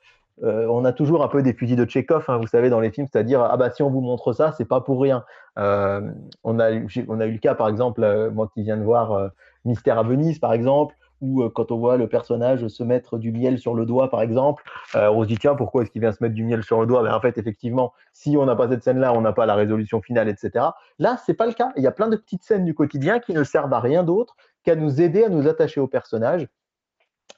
euh, 0.44 0.68
on 0.68 0.84
a 0.84 0.92
toujours 0.92 1.24
un 1.24 1.28
peu 1.30 1.42
des 1.42 1.54
fusils 1.54 1.78
de 1.78 1.86
Tchekhov, 1.86 2.26
hein, 2.28 2.38
vous 2.38 2.48
savez, 2.48 2.70
dans 2.70 2.82
les 2.82 2.92
films, 2.92 3.08
c'est-à-dire 3.12 3.42
ah 3.42 3.56
bah 3.56 3.72
si 3.72 3.84
on 3.84 3.90
vous 3.90 4.02
montre 4.02 4.34
ça, 4.34 4.52
c'est 4.52 4.66
pas 4.66 4.82
pour 4.82 5.02
rien. 5.02 5.24
Euh, 5.58 6.02
on 6.44 6.60
a 6.60 6.74
eu, 6.74 6.88
on 7.08 7.20
a 7.22 7.26
eu 7.26 7.32
le 7.34 7.38
cas 7.38 7.56
par 7.56 7.70
exemple, 7.70 8.04
euh, 8.04 8.30
moi 8.32 8.50
qui 8.54 8.64
viens 8.64 8.78
de 8.78 8.84
voir 8.84 9.32
Mystère 9.64 9.98
à 9.98 10.04
Venise 10.04 10.40
par 10.40 10.52
exemple, 10.52 10.96
où 11.22 11.48
quand 11.50 11.72
on 11.72 11.78
voit 11.78 11.96
le 11.96 12.08
personnage 12.08 12.68
se 12.68 12.84
mettre 12.84 13.18
du 13.18 13.32
miel 13.32 13.58
sur 13.58 13.74
le 13.74 13.86
doigt 13.86 14.10
par 14.10 14.22
exemple, 14.22 14.64
on 14.94 15.24
se 15.24 15.28
dit 15.28 15.38
tiens 15.38 15.56
pourquoi 15.56 15.84
est-ce 15.84 15.92
qu'il 15.92 16.02
vient 16.02 16.12
se 16.12 16.22
mettre 16.22 16.36
du 16.36 16.44
miel 16.44 16.64
sur 16.64 16.82
le 16.82 16.88
doigt? 16.88 17.02
Mais 17.02 17.10
en 17.10 17.22
fait 17.22 17.38
effectivement, 17.38 17.94
si 18.12 18.36
on 18.36 18.46
n'a 18.46 18.56
pas 18.58 18.68
cette 18.68 18.84
scène-là, 18.84 19.14
on 19.14 19.22
n'a 19.22 19.32
pas 19.32 19.46
la 19.46 19.56
résolution 19.56 20.02
finale, 20.02 20.28
etc. 20.28 20.66
Là, 21.00 21.18
c'est 21.26 21.34
pas 21.34 21.48
le 21.48 21.54
cas. 21.54 21.72
Il 21.78 21.84
y 21.84 21.88
a 21.88 21.92
plein 21.92 22.10
de 22.10 22.18
petites 22.18 22.44
scènes 22.44 22.66
du 22.66 22.74
quotidien 22.74 23.20
qui 23.20 23.34
ne 23.34 23.44
servent 23.46 23.74
à 23.74 23.80
rien 23.80 24.04
d'autre 24.04 24.36
qu'à 24.64 24.76
nous 24.76 25.00
aider 25.00 25.24
à 25.24 25.30
nous 25.30 25.48
attacher 25.48 25.80
au 25.80 25.88
personnage. 25.88 26.48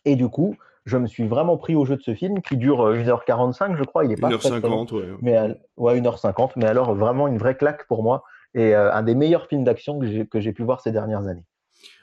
Et 0.05 0.15
du 0.15 0.27
coup, 0.27 0.55
je 0.87 0.97
me 0.97 1.05
suis 1.05 1.27
vraiment 1.27 1.57
pris 1.57 1.75
au 1.75 1.85
jeu 1.85 1.97
de 1.97 2.01
ce 2.01 2.15
film 2.15 2.41
qui 2.41 2.55
dure 2.55 2.89
1h45, 2.89 3.73
euh, 3.73 3.75
je 3.77 3.83
crois. 3.83 4.05
Il 4.05 4.11
est 4.11 4.19
pas 4.19 4.29
1h50, 4.29 4.93
ouais. 4.93 5.05
Mais, 5.21 5.37
ouais, 5.75 5.99
1h50. 5.99 6.51
Mais 6.55 6.65
alors, 6.65 6.95
vraiment 6.95 7.27
une 7.27 7.37
vraie 7.37 7.55
claque 7.55 7.85
pour 7.87 8.03
moi 8.03 8.23
et 8.53 8.73
euh, 8.73 8.93
un 8.93 9.03
des 9.03 9.13
meilleurs 9.13 9.47
films 9.47 9.65
d'action 9.65 9.99
que 9.99 10.39
j'ai 10.39 10.53
pu 10.53 10.63
voir 10.63 10.79
ces 10.79 10.91
dernières 10.91 11.27
années. 11.27 11.43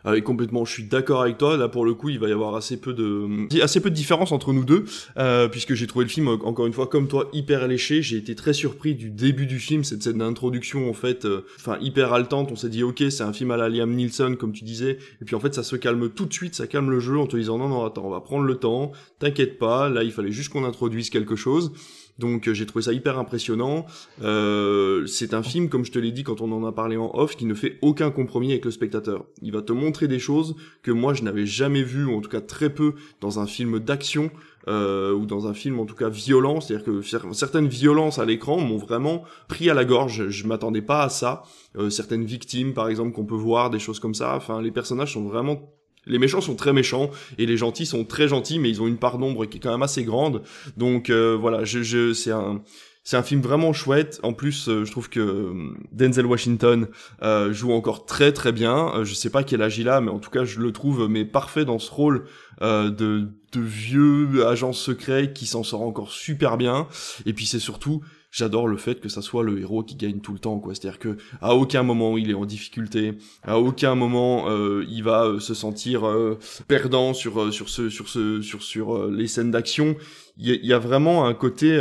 Ah 0.07 0.20
complètement, 0.20 0.66
je 0.66 0.72
suis 0.72 0.85
d'accord 0.85 1.22
avec 1.22 1.39
toi. 1.39 1.57
Là, 1.57 1.68
pour 1.68 1.87
le 1.87 1.95
coup, 1.95 2.11
il 2.11 2.18
va 2.18 2.28
y 2.28 2.32
avoir 2.32 2.55
assez 2.55 2.78
peu 2.78 2.93
de, 2.93 3.62
assez 3.62 3.80
peu 3.80 3.89
de 3.89 3.95
différence 3.95 4.32
entre 4.32 4.53
nous 4.53 4.64
deux, 4.64 4.85
euh, 5.16 5.49
puisque 5.49 5.72
j'ai 5.72 5.87
trouvé 5.87 6.05
le 6.05 6.11
film 6.11 6.28
encore 6.28 6.66
une 6.66 6.74
fois 6.74 6.89
comme 6.89 7.09
toi 7.09 7.30
hyper 7.32 7.66
léché. 7.66 8.03
J'ai 8.03 8.18
été 8.18 8.35
très 8.35 8.53
surpris 8.53 8.95
du 8.95 9.11
début 9.11 9.47
du 9.47 9.59
film, 9.59 9.82
cette 9.82 10.03
scène 10.03 10.18
d'introduction 10.18 10.91
en 10.91 10.93
fait, 10.93 11.24
euh, 11.24 11.47
enfin 11.57 11.78
hyper 11.80 12.12
haletante. 12.12 12.53
On 12.53 12.57
s'est 12.57 12.68
dit 12.68 12.82
ok, 12.82 13.03
c'est 13.09 13.22
un 13.22 13.32
film 13.32 13.51
à 13.51 13.57
la 13.57 13.70
Liam 13.70 13.91
Neeson 13.91 14.37
comme 14.37 14.53
tu 14.53 14.64
disais, 14.64 14.99
et 15.22 15.24
puis 15.24 15.35
en 15.37 15.41
fait 15.41 15.55
ça 15.55 15.62
se 15.62 15.76
calme 15.76 16.11
tout 16.11 16.26
de 16.26 16.32
suite, 16.35 16.55
ça 16.55 16.66
calme 16.66 16.91
le 16.91 17.01
jeu 17.01 17.18
en 17.18 17.26
te 17.26 17.39
disant 17.39 17.57
non 17.57 17.68
non 17.68 17.85
attends, 17.87 18.05
on 18.05 18.11
va 18.11 18.20
prendre 18.20 18.45
le 18.45 18.57
temps, 18.57 18.93
t'inquiète 19.18 19.59
pas. 19.59 19.89
Là, 19.89 20.03
il 20.03 20.12
fallait 20.12 20.32
juste 20.32 20.51
qu'on 20.51 20.64
introduise 20.64 21.09
quelque 21.09 21.35
chose. 21.35 21.72
Donc 22.19 22.49
euh, 22.49 22.55
j'ai 22.55 22.67
trouvé 22.67 22.85
ça 22.85 22.93
hyper 22.93 23.19
impressionnant. 23.19 23.87
Euh, 24.23 25.07
c'est 25.07 25.35
un 25.35 25.43
film, 25.43 25.69
comme 25.69 25.85
je 25.85 25.93
te 25.93 25.99
l'ai 25.99 26.12
dit 26.12 26.23
quand 26.23 26.41
on 26.41 26.53
en 26.53 26.65
a 26.65 26.73
parlé 26.73 26.97
en 26.97 27.11
off, 27.15 27.37
qui 27.37 27.47
ne 27.47 27.55
fait 27.55 27.79
aucun 27.83 28.11
compromis 28.11 28.53
avec 28.53 28.65
le 28.65 28.71
spectateur. 28.71 29.25
Il 29.43 29.53
va 29.53 29.62
te 29.62 29.73
montrer 29.73 30.09
des 30.09 30.19
choses 30.19 30.55
que 30.83 30.91
moi 30.91 31.15
je 31.15 31.23
n'avais 31.23 31.47
jamais 31.47 31.83
vues, 31.83 32.07
ou 32.07 32.17
en 32.17 32.21
tout 32.21 32.31
cas 32.31 32.41
très 32.41 32.71
peu, 32.71 32.95
dans 33.21 33.41
un 33.41 33.47
film 33.47 33.81
d'action. 33.81 34.31
Euh, 34.67 35.12
ou 35.12 35.27
dans 35.27 35.47
un 35.47 35.53
film 35.53 35.79
en 35.79 35.85
tout 35.85 35.95
cas 35.95 36.09
violent, 36.09 36.62
c'est-à-dire 36.62 36.87
que 36.87 37.03
certaines 37.03 37.69
violences 37.69 38.19
à 38.19 38.25
l'écran 38.25 38.59
m'ont 38.59 38.79
vraiment 38.79 39.25
pris 39.47 39.69
à 39.69 39.75
la 39.75 39.85
gorge. 39.85 40.31
Je 40.31 40.47
m'attendais 40.47 40.81
pas 40.81 41.03
à 41.03 41.11
ça. 41.11 41.43
Euh, 41.77 41.91
certaines 41.91 42.25
victimes, 42.25 42.73
par 42.73 42.89
exemple, 42.89 43.12
qu'on 43.12 43.27
peut 43.27 43.35
voir, 43.35 43.69
des 43.69 43.79
choses 43.79 44.01
comme 44.01 44.15
ça. 44.15 44.35
Enfin, 44.35 44.62
les 44.62 44.71
personnages 44.71 45.12
sont 45.12 45.25
vraiment 45.25 45.75
les 46.07 46.19
méchants 46.19 46.41
sont 46.41 46.57
très 46.57 46.73
méchants 46.73 47.11
et 47.39 47.47
les 47.47 47.57
gentils 47.57 47.87
sont 47.87 48.05
très 48.05 48.29
gentils, 48.29 48.59
mais 48.59 48.71
ils 48.71 48.83
ont 48.83 48.87
une 48.87 48.99
part 48.99 49.19
d'ombre 49.19 49.47
qui 49.47 49.59
est 49.59 49.61
quand 49.61 49.73
même 49.73 49.83
assez 49.83 50.05
grande. 50.05 50.43
Donc 50.77 51.11
euh, 51.11 51.37
voilà, 51.39 51.65
je, 51.65 51.83
je 51.83 52.13
c'est 52.13 52.33
un 52.33 52.63
c'est 53.07 53.19
un 53.19 53.23
film 53.23 53.43
vraiment 53.43 53.75
chouette. 53.75 54.19
En 54.23 54.33
plus, 54.33 54.67
euh, 54.67 54.87
je 54.87 54.91
trouve 54.91 55.11
que 55.11 55.21
euh, 55.21 55.75
Denzel 55.93 56.25
Washington 56.25 56.89
joue 57.51 57.73
encore 57.73 58.07
très 58.07 58.33
très 58.33 58.53
bien. 58.53 59.05
je 59.05 59.13
sais 59.13 59.31
pas 59.31 59.43
quel 59.45 59.61
âge 59.61 59.79
il 59.79 59.89
a, 59.89 60.01
mais 60.01 60.11
en 60.11 60.19
tout 60.19 60.31
cas, 60.31 60.45
je 60.45 60.61
le 60.61 60.73
trouve 60.73 61.07
mais 61.09 61.25
parfait 61.25 61.65
dans 61.65 61.79
ce 61.79 61.91
rôle 61.91 62.25
de, 62.61 62.91
de 63.53 63.61
vieux 63.61 64.47
agent 64.47 64.73
secret 64.73 65.33
qui 65.35 65.47
s'en 65.47 65.63
sort 65.63 65.83
encore 65.83 66.13
super 66.13 66.57
bien. 66.57 66.87
Et 67.27 67.35
puis 67.35 67.47
c'est 67.47 67.59
surtout 67.59 68.03
j'adore 68.35 68.66
le 68.66 68.76
fait 68.76 69.01
que 69.01 69.09
ça 69.09 69.22
soit 69.22 69.45
le 69.45 69.61
héros 69.61 69.85
qui 69.85 69.95
gagne 69.95 70.18
tout 70.18 70.32
le 70.32 70.41
temps 70.41 70.59
quoi. 70.59 70.74
C'est 70.74 70.89
à 70.89 70.91
dire 70.91 70.99
que 70.99 71.16
à 71.41 71.55
aucun 71.55 71.85
moment 71.85 72.18
il 72.18 72.30
est 72.30 72.35
en 72.35 72.45
difficulté. 72.45 73.12
À 73.45 73.59
aucun 73.59 73.95
moment 73.95 74.49
euh, 74.49 74.85
il 74.91 75.05
va 75.05 75.24
euh, 75.24 75.39
se 75.39 75.55
sentir 75.55 76.07
euh, 76.07 76.39
perdant 76.66 77.14
sur 77.14 77.53
sur 77.53 77.68
ce 77.68 77.89
sur 77.89 78.09
ce 78.09 78.43
sur 78.43 78.62
sur 78.62 79.09
les 79.09 79.28
scènes 79.28 79.53
d'action. 79.53 79.97
Il 80.37 80.66
y, 80.66 80.72
a 80.72 80.80
vraiment 80.80 81.26
un 81.26 81.35
côté 81.35 81.78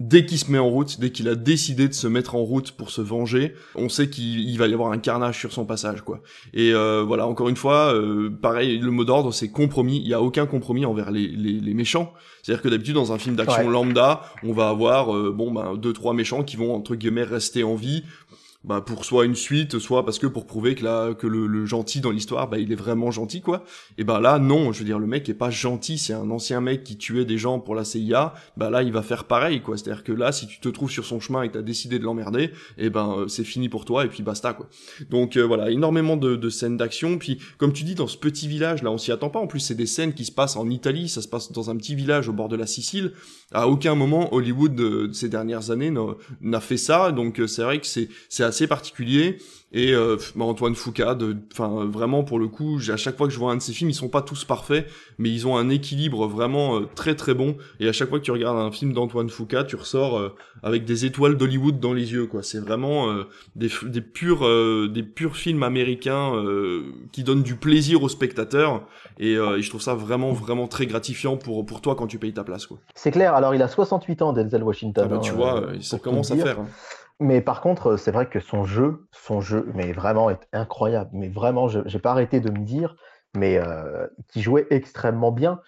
dès 0.00 0.24
qu'il 0.24 0.38
se 0.38 0.50
met 0.50 0.58
en 0.58 0.68
route, 0.68 0.98
dès 0.98 1.10
qu'il 1.10 1.28
a 1.28 1.34
décidé 1.34 1.86
de 1.86 1.92
se 1.92 2.06
mettre 2.06 2.34
en 2.34 2.40
route 2.40 2.72
pour 2.72 2.90
se 2.90 3.02
venger, 3.02 3.54
on 3.74 3.90
sait 3.90 4.08
qu'il 4.08 4.58
va 4.58 4.66
y 4.66 4.72
avoir 4.72 4.90
un 4.90 4.98
carnage 4.98 5.38
sur 5.38 5.52
son 5.52 5.66
passage, 5.66 6.00
quoi. 6.00 6.22
Et 6.54 6.72
euh, 6.72 7.04
voilà, 7.06 7.26
encore 7.26 7.50
une 7.50 7.56
fois, 7.56 7.94
euh, 7.94 8.30
pareil, 8.30 8.78
le 8.78 8.90
mot 8.90 9.04
d'ordre, 9.04 9.32
c'est 9.32 9.50
compromis. 9.50 9.98
Il 9.98 10.08
y 10.08 10.14
a 10.14 10.22
aucun 10.22 10.46
compromis 10.46 10.86
envers 10.86 11.10
les, 11.10 11.28
les, 11.28 11.74
méchants. 11.74 12.12
C'est-à-dire 12.42 12.62
que 12.62 12.68
d'habitude, 12.68 12.94
dans 12.94 13.12
un 13.12 13.18
film 13.18 13.36
d'action 13.36 13.68
lambda, 13.68 14.22
on 14.42 14.52
va 14.52 14.70
avoir 14.70 15.14
euh, 15.14 15.30
bon 15.30 15.52
ben 15.52 15.76
deux 15.76 15.92
trois 15.92 16.14
méchants 16.14 16.42
qui 16.42 16.56
vont 16.56 16.74
entre 16.74 16.94
guillemets 16.94 17.22
rester 17.22 17.62
en 17.62 17.74
vie 17.74 18.02
bah 18.62 18.82
pour 18.82 19.06
soit 19.06 19.24
une 19.24 19.34
suite, 19.34 19.78
soit 19.78 20.04
parce 20.04 20.18
que 20.18 20.26
pour 20.26 20.46
prouver 20.46 20.74
que 20.74 20.84
là 20.84 21.14
que 21.14 21.26
le, 21.26 21.64
gentil 21.64 22.00
dans 22.00 22.10
l'histoire, 22.10 22.48
bah 22.48 22.58
il 22.58 22.72
est 22.72 22.76
vraiment 22.76 23.10
gentil 23.10 23.40
quoi. 23.40 23.64
Et 23.96 24.04
bah 24.04 24.20
là 24.20 24.38
non, 24.38 24.72
je 24.72 24.80
veux 24.80 24.84
dire 24.84 24.98
le 24.98 25.06
mec 25.06 25.28
est 25.30 25.34
pas 25.34 25.50
gentil, 25.50 25.96
c'est 25.96 26.12
un 26.12 26.30
ancien 26.30 26.60
mec 26.60 26.84
qui 26.84 26.98
tuait 26.98 27.24
des 27.24 27.38
gens 27.38 27.58
pour 27.58 27.74
la 27.74 27.84
CIA, 27.84 28.34
bah 28.58 28.68
là 28.68 28.82
il 28.82 28.92
va 28.92 29.02
faire 29.02 29.24
pareil 29.24 29.62
quoi. 29.62 29.78
C'est-à-dire 29.78 30.04
que 30.04 30.12
là 30.12 30.30
si 30.30 30.46
tu 30.46 30.60
te 30.60 30.68
trouves 30.68 30.90
sur 30.90 31.06
son 31.06 31.20
chemin 31.20 31.42
et 31.42 31.50
t'as 31.50 31.62
décidé 31.62 31.98
de 31.98 32.04
l'emmerder, 32.04 32.50
et 32.76 32.90
ben 32.90 33.14
euh, 33.16 33.28
c'est 33.28 33.44
fini 33.44 33.70
pour 33.70 33.86
toi 33.86 34.04
et 34.04 34.08
puis 34.08 34.22
basta 34.22 34.52
quoi. 34.52 34.68
Donc 35.08 35.38
euh, 35.38 35.42
voilà, 35.42 35.70
énormément 35.70 36.18
de, 36.18 36.36
de 36.36 36.50
scènes 36.50 36.76
d'action. 36.76 37.16
Puis 37.16 37.38
comme 37.56 37.72
tu 37.72 37.84
dis 37.84 37.94
dans 37.94 38.08
ce 38.08 38.18
petit 38.18 38.46
village 38.46 38.82
là, 38.82 38.90
on 38.90 38.98
s'y 38.98 39.10
attend 39.10 39.30
pas. 39.30 39.40
En 39.40 39.46
plus 39.46 39.60
c'est 39.60 39.74
des 39.74 39.86
scènes 39.86 40.12
qui 40.12 40.26
se 40.26 40.32
passent 40.32 40.56
en 40.56 40.68
Italie, 40.68 41.08
ça 41.08 41.22
se 41.22 41.28
passe 41.28 41.50
dans 41.50 41.70
un 41.70 41.76
petit 41.76 41.94
village 41.94 42.28
au 42.28 42.34
bord 42.34 42.48
de 42.48 42.56
la 42.56 42.66
Sicile. 42.66 43.12
À 43.52 43.68
aucun 43.68 43.94
moment 43.94 44.32
Hollywood 44.34 44.74
de, 44.74 45.10
ces 45.12 45.30
dernières 45.30 45.70
années 45.70 45.92
n'a 46.42 46.60
fait 46.60 46.76
ça, 46.76 47.10
donc 47.10 47.40
euh, 47.40 47.46
c'est 47.46 47.62
vrai 47.62 47.80
que 47.80 47.86
c'est 47.86 48.10
c'est 48.28 48.49
assez 48.50 48.66
particulier. 48.66 49.38
Et 49.72 49.94
euh, 49.94 50.16
bah, 50.34 50.44
Antoine 50.44 50.74
Foucault, 50.74 51.04
enfin 51.52 51.86
vraiment 51.86 52.24
pour 52.24 52.40
le 52.40 52.48
coup, 52.48 52.80
à 52.92 52.96
chaque 52.96 53.16
fois 53.16 53.28
que 53.28 53.32
je 53.32 53.38
vois 53.38 53.52
un 53.52 53.56
de 53.56 53.62
ses 53.62 53.72
films, 53.72 53.90
ils 53.90 53.94
sont 53.94 54.08
pas 54.08 54.20
tous 54.20 54.44
parfaits, 54.44 54.86
mais 55.18 55.30
ils 55.30 55.46
ont 55.46 55.56
un 55.56 55.68
équilibre 55.68 56.26
vraiment 56.26 56.76
euh, 56.76 56.88
très 56.96 57.14
très 57.14 57.34
bon. 57.34 57.56
Et 57.78 57.88
à 57.88 57.92
chaque 57.92 58.08
fois 58.08 58.18
que 58.18 58.24
tu 58.24 58.32
regardes 58.32 58.58
un 58.58 58.72
film 58.72 58.92
d'Antoine 58.92 59.30
Foucault, 59.30 59.62
tu 59.62 59.76
ressors 59.76 60.18
euh, 60.18 60.34
avec 60.64 60.84
des 60.84 61.04
étoiles 61.04 61.36
d'Hollywood 61.36 61.78
dans 61.78 61.92
les 61.92 62.12
yeux, 62.12 62.26
quoi. 62.26 62.42
C'est 62.42 62.58
vraiment 62.58 63.06
des, 63.54 63.70
des 63.84 64.00
purs 64.00 64.40
des 64.88 65.02
purs 65.02 65.36
films 65.36 65.62
américains 65.62 66.32
qui 67.12 67.24
donnent 67.24 67.42
du 67.42 67.54
plaisir 67.54 68.02
aux 68.02 68.08
spectateurs. 68.08 68.82
Et, 69.18 69.36
je 69.36 69.68
trouve 69.68 69.80
ça 69.80 69.94
vraiment 69.94 70.32
vraiment 70.32 70.66
très 70.68 70.86
gratifiant 70.86 71.36
pour 71.36 71.64
pour 71.64 71.80
toi 71.80 71.94
quand 71.94 72.06
tu 72.06 72.18
payes 72.18 72.32
ta 72.32 72.44
place, 72.44 72.66
quoi. 72.66 72.78
C'est 72.94 73.10
clair. 73.10 73.34
Alors 73.34 73.54
il 73.54 73.62
a 73.62 73.68
68 73.68 74.22
ans, 74.22 74.32
Denzel 74.32 74.62
Washington. 74.62 75.04
Ah 75.06 75.14
bah, 75.14 75.20
tu 75.22 75.30
hein, 75.30 75.34
vois, 75.34 75.62
ça 75.80 75.98
commence 75.98 76.30
à 76.30 76.36
faire. 76.36 76.60
Hein. 76.60 76.66
Mais 77.20 77.42
par 77.42 77.60
contre, 77.60 77.98
c'est 77.98 78.12
vrai 78.12 78.26
que 78.28 78.40
son 78.40 78.64
jeu, 78.64 79.06
son 79.12 79.42
jeu, 79.42 79.70
mais 79.74 79.92
vraiment 79.92 80.30
est 80.30 80.48
incroyable. 80.54 81.10
Mais 81.12 81.28
vraiment, 81.28 81.68
je 81.68 81.80
n'ai 81.80 81.98
pas 82.00 82.12
arrêté 82.12 82.40
de 82.40 82.50
me 82.50 82.64
dire, 82.64 82.96
mais 83.36 83.58
euh, 83.58 84.06
qui 84.28 84.40
jouait 84.40 84.66
extrêmement 84.70 85.30
bien. 85.30 85.60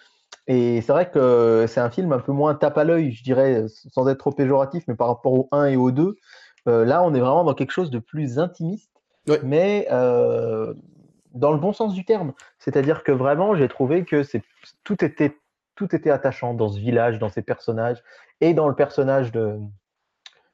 Et 0.47 0.81
c'est 0.81 0.91
vrai 0.91 1.09
que 1.11 1.65
c'est 1.67 1.79
un 1.79 1.91
film 1.91 2.11
un 2.11 2.19
peu 2.19 2.31
moins 2.31 2.55
tape 2.55 2.77
à 2.79 2.83
l'œil, 2.83 3.11
je 3.11 3.23
dirais, 3.23 3.65
sans 3.91 4.07
être 4.09 4.17
trop 4.17 4.31
péjoratif, 4.31 4.83
mais 4.87 4.95
par 4.95 5.07
rapport 5.07 5.31
au 5.31 5.47
1 5.51 5.67
et 5.67 5.75
au 5.77 5.91
2. 5.91 6.15
Euh, 6.67 6.85
là, 6.85 7.03
on 7.03 7.13
est 7.13 7.19
vraiment 7.19 7.43
dans 7.43 7.53
quelque 7.53 7.71
chose 7.71 7.91
de 7.91 7.99
plus 7.99 8.39
intimiste, 8.39 8.91
mais 9.43 9.87
euh, 9.91 10.73
dans 11.35 11.51
le 11.51 11.59
bon 11.59 11.71
sens 11.71 11.93
du 11.93 12.03
terme. 12.03 12.33
C'est-à-dire 12.57 13.03
que 13.03 13.11
vraiment, 13.11 13.55
j'ai 13.55 13.67
trouvé 13.67 14.05
que 14.05 14.23
tout 14.83 15.05
était, 15.05 15.37
tout 15.75 15.95
était 15.95 16.09
attachant 16.09 16.55
dans 16.55 16.69
ce 16.69 16.79
village, 16.79 17.19
dans 17.19 17.29
ces 17.29 17.43
personnages, 17.43 18.01
et 18.41 18.55
dans 18.55 18.67
le 18.67 18.75
personnage 18.75 19.31
de, 19.31 19.59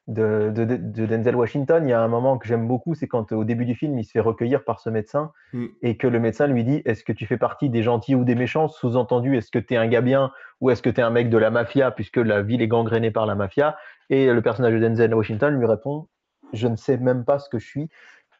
de, 0.06 0.50
Denzel 0.50 1.36
Washington, 1.36 1.86
il 1.86 1.90
y 1.90 1.92
a 1.92 2.02
un 2.02 2.08
moment 2.08 2.38
que 2.38 2.46
j'aime 2.46 2.66
beaucoup, 2.66 2.94
c'est 2.94 3.06
quand 3.06 3.32
au 3.32 3.44
début 3.44 3.64
du 3.64 3.74
film, 3.74 3.98
il 3.98 4.04
se 4.04 4.10
fait 4.10 4.20
recueillir 4.20 4.64
par 4.64 4.80
ce 4.80 4.90
médecin 4.90 5.32
mm. 5.52 5.66
et 5.82 5.96
que 5.96 6.06
le 6.06 6.18
médecin 6.18 6.46
lui 6.46 6.64
dit 6.64 6.82
Est-ce 6.84 7.04
que 7.04 7.12
tu 7.12 7.26
fais 7.26 7.36
partie 7.36 7.70
des 7.70 7.82
gentils 7.82 8.14
ou 8.14 8.24
des 8.24 8.34
méchants? 8.34 8.68
Sous-entendu, 8.68 9.36
est-ce 9.36 9.50
que 9.50 9.58
tu 9.58 9.74
es 9.74 9.76
un 9.76 9.86
gars 9.86 10.00
bien 10.00 10.32
ou 10.60 10.70
est-ce 10.70 10.82
que 10.82 10.90
tu 10.90 11.00
es 11.00 11.02
un 11.02 11.10
mec 11.10 11.30
de 11.30 11.38
la 11.38 11.50
mafia, 11.50 11.90
puisque 11.90 12.16
la 12.16 12.42
ville 12.42 12.62
est 12.62 12.68
gangrénée 12.68 13.10
par 13.10 13.26
la 13.26 13.34
mafia? 13.34 13.76
Et 14.08 14.32
le 14.32 14.42
personnage 14.42 14.74
de 14.74 14.78
Denzel 14.78 15.14
Washington 15.14 15.56
lui 15.56 15.66
répond 15.66 16.08
Je 16.52 16.66
ne 16.66 16.76
sais 16.76 16.98
même 16.98 17.24
pas 17.24 17.38
ce 17.38 17.48
que 17.48 17.58
je 17.58 17.66
suis. 17.66 17.88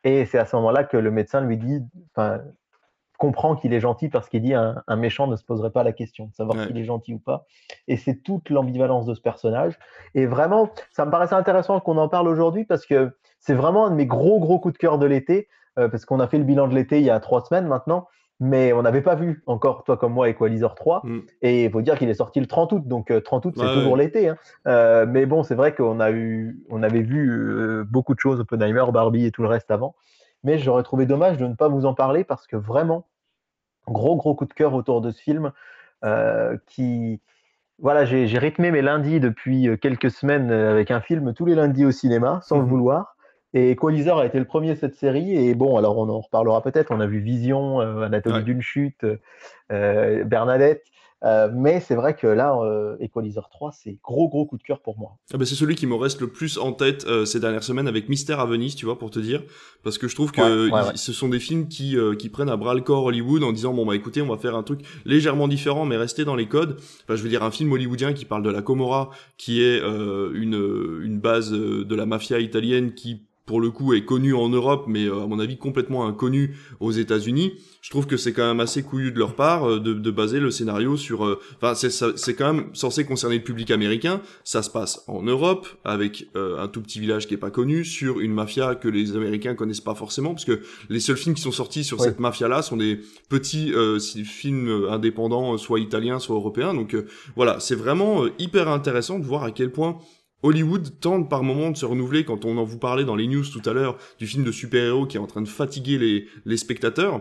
Et 0.02 0.24
c'est 0.24 0.38
à 0.38 0.46
ce 0.46 0.56
moment-là 0.56 0.84
que 0.84 0.96
le 0.96 1.10
médecin 1.10 1.40
lui 1.42 1.58
dit 1.58 1.80
comprend 3.20 3.54
qu'il 3.54 3.74
est 3.74 3.80
gentil 3.80 4.08
parce 4.08 4.30
qu'il 4.30 4.40
dit 4.40 4.54
un, 4.54 4.82
un, 4.88 4.96
méchant 4.96 5.26
ne 5.26 5.36
se 5.36 5.44
poserait 5.44 5.70
pas 5.70 5.84
la 5.84 5.92
question 5.92 6.26
de 6.28 6.34
savoir 6.34 6.58
s'il 6.64 6.76
est 6.78 6.84
gentil 6.84 7.12
ou 7.12 7.18
pas. 7.18 7.44
Et 7.86 7.98
c'est 7.98 8.14
toute 8.14 8.48
l'ambivalence 8.48 9.04
de 9.04 9.12
ce 9.12 9.20
personnage. 9.20 9.78
Et 10.14 10.24
vraiment, 10.24 10.70
ça 10.90 11.04
me 11.04 11.10
paraissait 11.10 11.34
intéressant 11.34 11.78
qu'on 11.80 11.98
en 11.98 12.08
parle 12.08 12.28
aujourd'hui 12.28 12.64
parce 12.64 12.86
que 12.86 13.12
c'est 13.38 13.52
vraiment 13.52 13.86
un 13.86 13.90
de 13.90 13.96
mes 13.96 14.06
gros, 14.06 14.40
gros 14.40 14.58
coups 14.58 14.72
de 14.72 14.78
cœur 14.78 14.98
de 14.98 15.04
l'été. 15.04 15.48
Euh, 15.78 15.88
parce 15.88 16.06
qu'on 16.06 16.18
a 16.18 16.26
fait 16.26 16.38
le 16.38 16.44
bilan 16.44 16.66
de 16.66 16.74
l'été 16.74 16.98
il 16.98 17.04
y 17.04 17.10
a 17.10 17.20
trois 17.20 17.42
semaines 17.42 17.66
maintenant. 17.66 18.08
Mais 18.42 18.72
on 18.72 18.80
n'avait 18.80 19.02
pas 19.02 19.16
vu 19.16 19.42
encore, 19.44 19.84
toi 19.84 19.98
comme 19.98 20.14
moi, 20.14 20.30
Equalizer 20.30 20.74
3. 20.74 21.02
Mm. 21.04 21.18
Et 21.42 21.64
il 21.64 21.70
faut 21.70 21.82
dire 21.82 21.98
qu'il 21.98 22.08
est 22.08 22.14
sorti 22.14 22.40
le 22.40 22.46
30 22.46 22.72
août. 22.72 22.88
Donc 22.88 23.12
30 23.22 23.44
euh, 23.44 23.48
août, 23.50 23.54
c'est 23.54 23.74
toujours 23.74 23.98
l'été. 23.98 24.30
Hein. 24.30 24.38
Euh, 24.66 25.04
mais 25.06 25.26
bon, 25.26 25.42
c'est 25.42 25.54
vrai 25.54 25.74
qu'on 25.74 26.00
a 26.00 26.10
eu, 26.10 26.58
on 26.70 26.82
avait 26.82 27.02
vu 27.02 27.84
beaucoup 27.84 28.14
de 28.14 28.20
choses, 28.20 28.40
Oppenheimer, 28.40 28.86
Barbie 28.94 29.26
et 29.26 29.30
tout 29.30 29.42
le 29.42 29.48
reste 29.48 29.70
avant 29.70 29.94
mais 30.42 30.58
j'aurais 30.58 30.82
trouvé 30.82 31.06
dommage 31.06 31.36
de 31.36 31.46
ne 31.46 31.54
pas 31.54 31.68
vous 31.68 31.86
en 31.86 31.94
parler 31.94 32.24
parce 32.24 32.46
que 32.46 32.56
vraiment, 32.56 33.06
gros 33.86 34.16
gros 34.16 34.34
coup 34.34 34.46
de 34.46 34.52
cœur 34.52 34.74
autour 34.74 35.00
de 35.00 35.10
ce 35.10 35.20
film 35.20 35.52
euh, 36.04 36.56
qui 36.66 37.20
voilà 37.78 38.04
j'ai 38.04 38.26
rythmé 38.38 38.70
mes 38.70 38.82
lundis 38.82 39.20
depuis 39.20 39.68
euh, 39.68 39.76
quelques 39.76 40.10
semaines 40.10 40.50
euh, 40.50 40.70
avec 40.70 40.90
un 40.90 41.00
film 41.00 41.32
tous 41.34 41.46
les 41.46 41.54
lundis 41.54 41.84
au 41.84 41.90
cinéma 41.90 42.40
sans 42.42 42.58
le 42.58 42.64
mmh 42.64 42.68
vouloir. 42.68 43.16
Et 43.52 43.72
Equalizer 43.72 44.16
a 44.16 44.26
été 44.26 44.38
le 44.38 44.44
premier 44.44 44.74
de 44.74 44.78
cette 44.78 44.94
série. 44.94 45.34
Et 45.34 45.54
bon 45.56 45.76
alors 45.76 45.98
on 45.98 46.08
en 46.08 46.20
reparlera 46.20 46.62
peut-être. 46.62 46.92
On 46.92 47.00
a 47.00 47.06
vu 47.06 47.18
Vision 47.18 47.80
Anatomie 47.80 48.44
d'une 48.44 48.62
chute 48.62 49.04
Bernadette 49.68 50.84
euh, 51.24 51.50
mais 51.52 51.80
c'est 51.80 51.94
vrai 51.94 52.14
que 52.14 52.26
là, 52.26 52.56
euh, 52.62 52.96
Equalizer 53.00 53.48
3, 53.50 53.72
c'est 53.72 53.98
gros 54.02 54.28
gros 54.28 54.46
coup 54.46 54.56
de 54.56 54.62
cœur 54.62 54.80
pour 54.80 54.98
moi. 54.98 55.18
Ah 55.32 55.36
bah 55.36 55.44
c'est 55.44 55.54
celui 55.54 55.74
qui 55.74 55.86
me 55.86 55.94
reste 55.94 56.20
le 56.20 56.28
plus 56.28 56.58
en 56.58 56.72
tête 56.72 57.04
euh, 57.06 57.24
ces 57.24 57.40
dernières 57.40 57.62
semaines 57.62 57.88
avec 57.88 58.08
Mystère 58.08 58.40
à 58.40 58.46
Venise, 58.46 58.74
tu 58.74 58.86
vois, 58.86 58.98
pour 58.98 59.10
te 59.10 59.18
dire, 59.18 59.42
parce 59.82 59.98
que 59.98 60.08
je 60.08 60.14
trouve 60.14 60.32
que 60.32 60.70
ce 60.94 61.12
sont 61.12 61.28
des 61.28 61.40
films 61.40 61.68
qui 61.68 61.96
euh, 61.96 62.14
qui 62.14 62.28
prennent 62.28 62.48
à 62.48 62.56
bras 62.56 62.74
le 62.74 62.80
corps 62.80 63.04
Hollywood 63.04 63.42
en 63.42 63.52
disant 63.52 63.74
bon 63.74 63.84
bah 63.84 63.96
écoutez, 63.96 64.22
on 64.22 64.28
va 64.28 64.38
faire 64.38 64.56
un 64.56 64.62
truc 64.62 64.80
légèrement 65.04 65.48
différent, 65.48 65.84
mais 65.84 65.96
rester 65.96 66.24
dans 66.24 66.36
les 66.36 66.48
codes. 66.48 66.76
Enfin, 67.04 67.16
je 67.16 67.22
veux 67.22 67.28
dire 67.28 67.42
un 67.42 67.50
film 67.50 67.72
hollywoodien 67.72 68.12
qui 68.12 68.24
parle 68.24 68.42
de 68.42 68.50
la 68.50 68.62
Comora, 68.62 69.10
qui 69.36 69.62
est 69.62 69.80
une 69.80 71.00
une 71.02 71.20
base 71.20 71.52
de 71.52 71.94
la 71.94 72.06
mafia 72.06 72.40
italienne 72.40 72.94
qui 72.94 73.26
pour 73.46 73.60
le 73.60 73.70
coup 73.70 73.94
est 73.94 74.04
connu 74.04 74.34
en 74.34 74.48
Europe, 74.48 74.84
mais 74.86 75.08
à 75.08 75.26
mon 75.26 75.38
avis 75.38 75.58
complètement 75.58 76.06
inconnu 76.06 76.56
aux 76.80 76.92
États-Unis 76.92 77.52
je 77.80 77.88
trouve 77.88 78.06
que 78.06 78.16
c'est 78.16 78.32
quand 78.32 78.46
même 78.46 78.60
assez 78.60 78.82
couillu 78.82 79.10
de 79.10 79.18
leur 79.18 79.34
part 79.34 79.68
euh, 79.68 79.80
de, 79.80 79.94
de 79.94 80.10
baser 80.10 80.38
le 80.38 80.50
scénario 80.50 80.96
sur. 80.96 81.24
Euh, 81.24 81.40
enfin, 81.56 81.74
c'est 81.74 81.90
c'est 81.90 82.34
quand 82.34 82.52
même 82.52 82.66
censé 82.74 83.04
concerner 83.04 83.38
le 83.38 83.42
public 83.42 83.70
américain. 83.70 84.20
Ça 84.44 84.62
se 84.62 84.70
passe 84.70 85.02
en 85.06 85.22
Europe 85.22 85.66
avec 85.84 86.28
euh, 86.36 86.62
un 86.62 86.68
tout 86.68 86.82
petit 86.82 87.00
village 87.00 87.26
qui 87.26 87.34
est 87.34 87.38
pas 87.38 87.50
connu 87.50 87.84
sur 87.84 88.20
une 88.20 88.32
mafia 88.32 88.74
que 88.74 88.88
les 88.88 89.16
Américains 89.16 89.54
connaissent 89.54 89.80
pas 89.80 89.94
forcément, 89.94 90.34
parce 90.34 90.44
que 90.44 90.60
les 90.90 91.00
seuls 91.00 91.16
films 91.16 91.34
qui 91.34 91.42
sont 91.42 91.52
sortis 91.52 91.84
sur 91.84 92.00
cette 92.00 92.20
mafia-là 92.20 92.62
sont 92.62 92.76
des 92.76 93.00
petits 93.28 93.72
films 94.24 94.86
indépendants, 94.90 95.56
soit 95.58 95.80
italiens, 95.80 96.18
soit 96.18 96.36
européens. 96.36 96.74
Donc 96.74 96.96
voilà, 97.36 97.60
c'est 97.60 97.74
vraiment 97.74 98.24
hyper 98.38 98.68
intéressant 98.68 99.18
de 99.18 99.24
voir 99.24 99.42
à 99.42 99.50
quel 99.50 99.70
point 99.70 99.98
Hollywood 100.42 101.00
tente 101.00 101.28
par 101.28 101.42
moments 101.42 101.70
de 101.70 101.76
se 101.76 101.84
renouveler 101.84 102.24
quand 102.24 102.44
on 102.44 102.56
en 102.58 102.64
vous 102.64 102.78
parlait 102.78 103.04
dans 103.04 103.16
les 103.16 103.26
news 103.26 103.44
tout 103.44 103.68
à 103.68 103.72
l'heure 103.72 103.96
du 104.18 104.26
film 104.26 104.44
de 104.44 104.52
super-héros 104.52 105.06
qui 105.06 105.16
est 105.16 105.20
en 105.20 105.26
train 105.26 105.42
de 105.42 105.48
fatiguer 105.48 105.98
les, 105.98 106.26
les 106.44 106.56
spectateurs. 106.56 107.20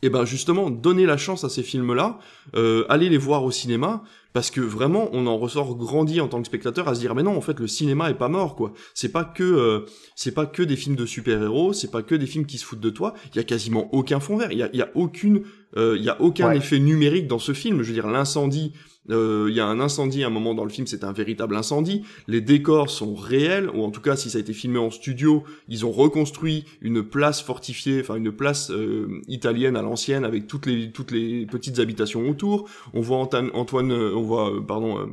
Et 0.00 0.06
eh 0.06 0.10
ben 0.10 0.24
justement 0.24 0.70
donner 0.70 1.06
la 1.06 1.16
chance 1.16 1.42
à 1.42 1.48
ces 1.48 1.62
films-là, 1.64 2.18
euh, 2.54 2.84
aller 2.88 3.08
les 3.08 3.18
voir 3.18 3.42
au 3.42 3.50
cinéma, 3.50 4.04
parce 4.38 4.52
que 4.52 4.60
vraiment 4.60 5.08
on 5.14 5.26
en 5.26 5.36
ressort 5.36 5.74
grandi 5.74 6.20
en 6.20 6.28
tant 6.28 6.40
que 6.40 6.46
spectateur 6.46 6.86
à 6.86 6.94
se 6.94 7.00
dire 7.00 7.16
mais 7.16 7.24
non 7.24 7.36
en 7.36 7.40
fait 7.40 7.58
le 7.58 7.66
cinéma 7.66 8.08
est 8.08 8.14
pas 8.14 8.28
mort 8.28 8.54
quoi. 8.54 8.72
C'est 8.94 9.08
pas 9.08 9.24
que 9.24 9.42
euh, 9.42 9.80
c'est 10.14 10.30
pas 10.30 10.46
que 10.46 10.62
des 10.62 10.76
films 10.76 10.94
de 10.94 11.06
super-héros, 11.06 11.72
c'est 11.72 11.90
pas 11.90 12.04
que 12.04 12.14
des 12.14 12.26
films 12.26 12.46
qui 12.46 12.56
se 12.56 12.64
foutent 12.64 12.78
de 12.78 12.90
toi. 12.90 13.14
Il 13.34 13.38
y 13.38 13.40
a 13.40 13.42
quasiment 13.42 13.92
aucun 13.92 14.20
fond 14.20 14.36
vert, 14.36 14.52
il 14.52 14.58
y 14.58 14.62
a, 14.62 14.70
y 14.72 14.80
a 14.80 14.90
aucune 14.94 15.42
euh, 15.76 15.96
il 15.98 16.04
y 16.04 16.08
a 16.08 16.22
aucun 16.22 16.52
effet 16.52 16.78
numérique 16.78 17.26
dans 17.26 17.40
ce 17.40 17.52
film. 17.52 17.82
Je 17.82 17.88
veux 17.88 17.94
dire 17.94 18.06
l'incendie 18.06 18.74
euh, 19.10 19.46
il 19.48 19.56
y 19.56 19.60
a 19.60 19.66
un 19.66 19.80
incendie 19.80 20.22
à 20.22 20.26
un 20.26 20.30
moment 20.30 20.54
dans 20.54 20.64
le 20.64 20.70
film, 20.70 20.86
c'est 20.86 21.04
un 21.04 21.12
véritable 21.12 21.56
incendie. 21.56 22.02
Les 22.26 22.40
décors 22.40 22.90
sont 22.90 23.14
réels, 23.14 23.70
ou 23.70 23.82
en 23.82 23.90
tout 23.90 24.00
cas, 24.00 24.16
si 24.16 24.30
ça 24.30 24.38
a 24.38 24.40
été 24.40 24.52
filmé 24.52 24.78
en 24.78 24.90
studio, 24.90 25.44
ils 25.68 25.86
ont 25.86 25.90
reconstruit 25.90 26.64
une 26.82 27.02
place 27.02 27.40
fortifiée, 27.40 28.00
enfin 28.00 28.16
une 28.16 28.32
place 28.32 28.70
euh, 28.70 29.20
italienne 29.28 29.76
à 29.76 29.82
l'ancienne 29.82 30.24
avec 30.24 30.46
toutes 30.46 30.66
les 30.66 30.90
toutes 30.92 31.10
les 31.10 31.46
petites 31.46 31.78
habitations 31.78 32.28
autour. 32.28 32.68
On 32.92 33.00
voit 33.00 33.18
Antoine, 33.18 33.50
on 33.54 34.22
voit 34.28 34.52
pardon 34.66 35.08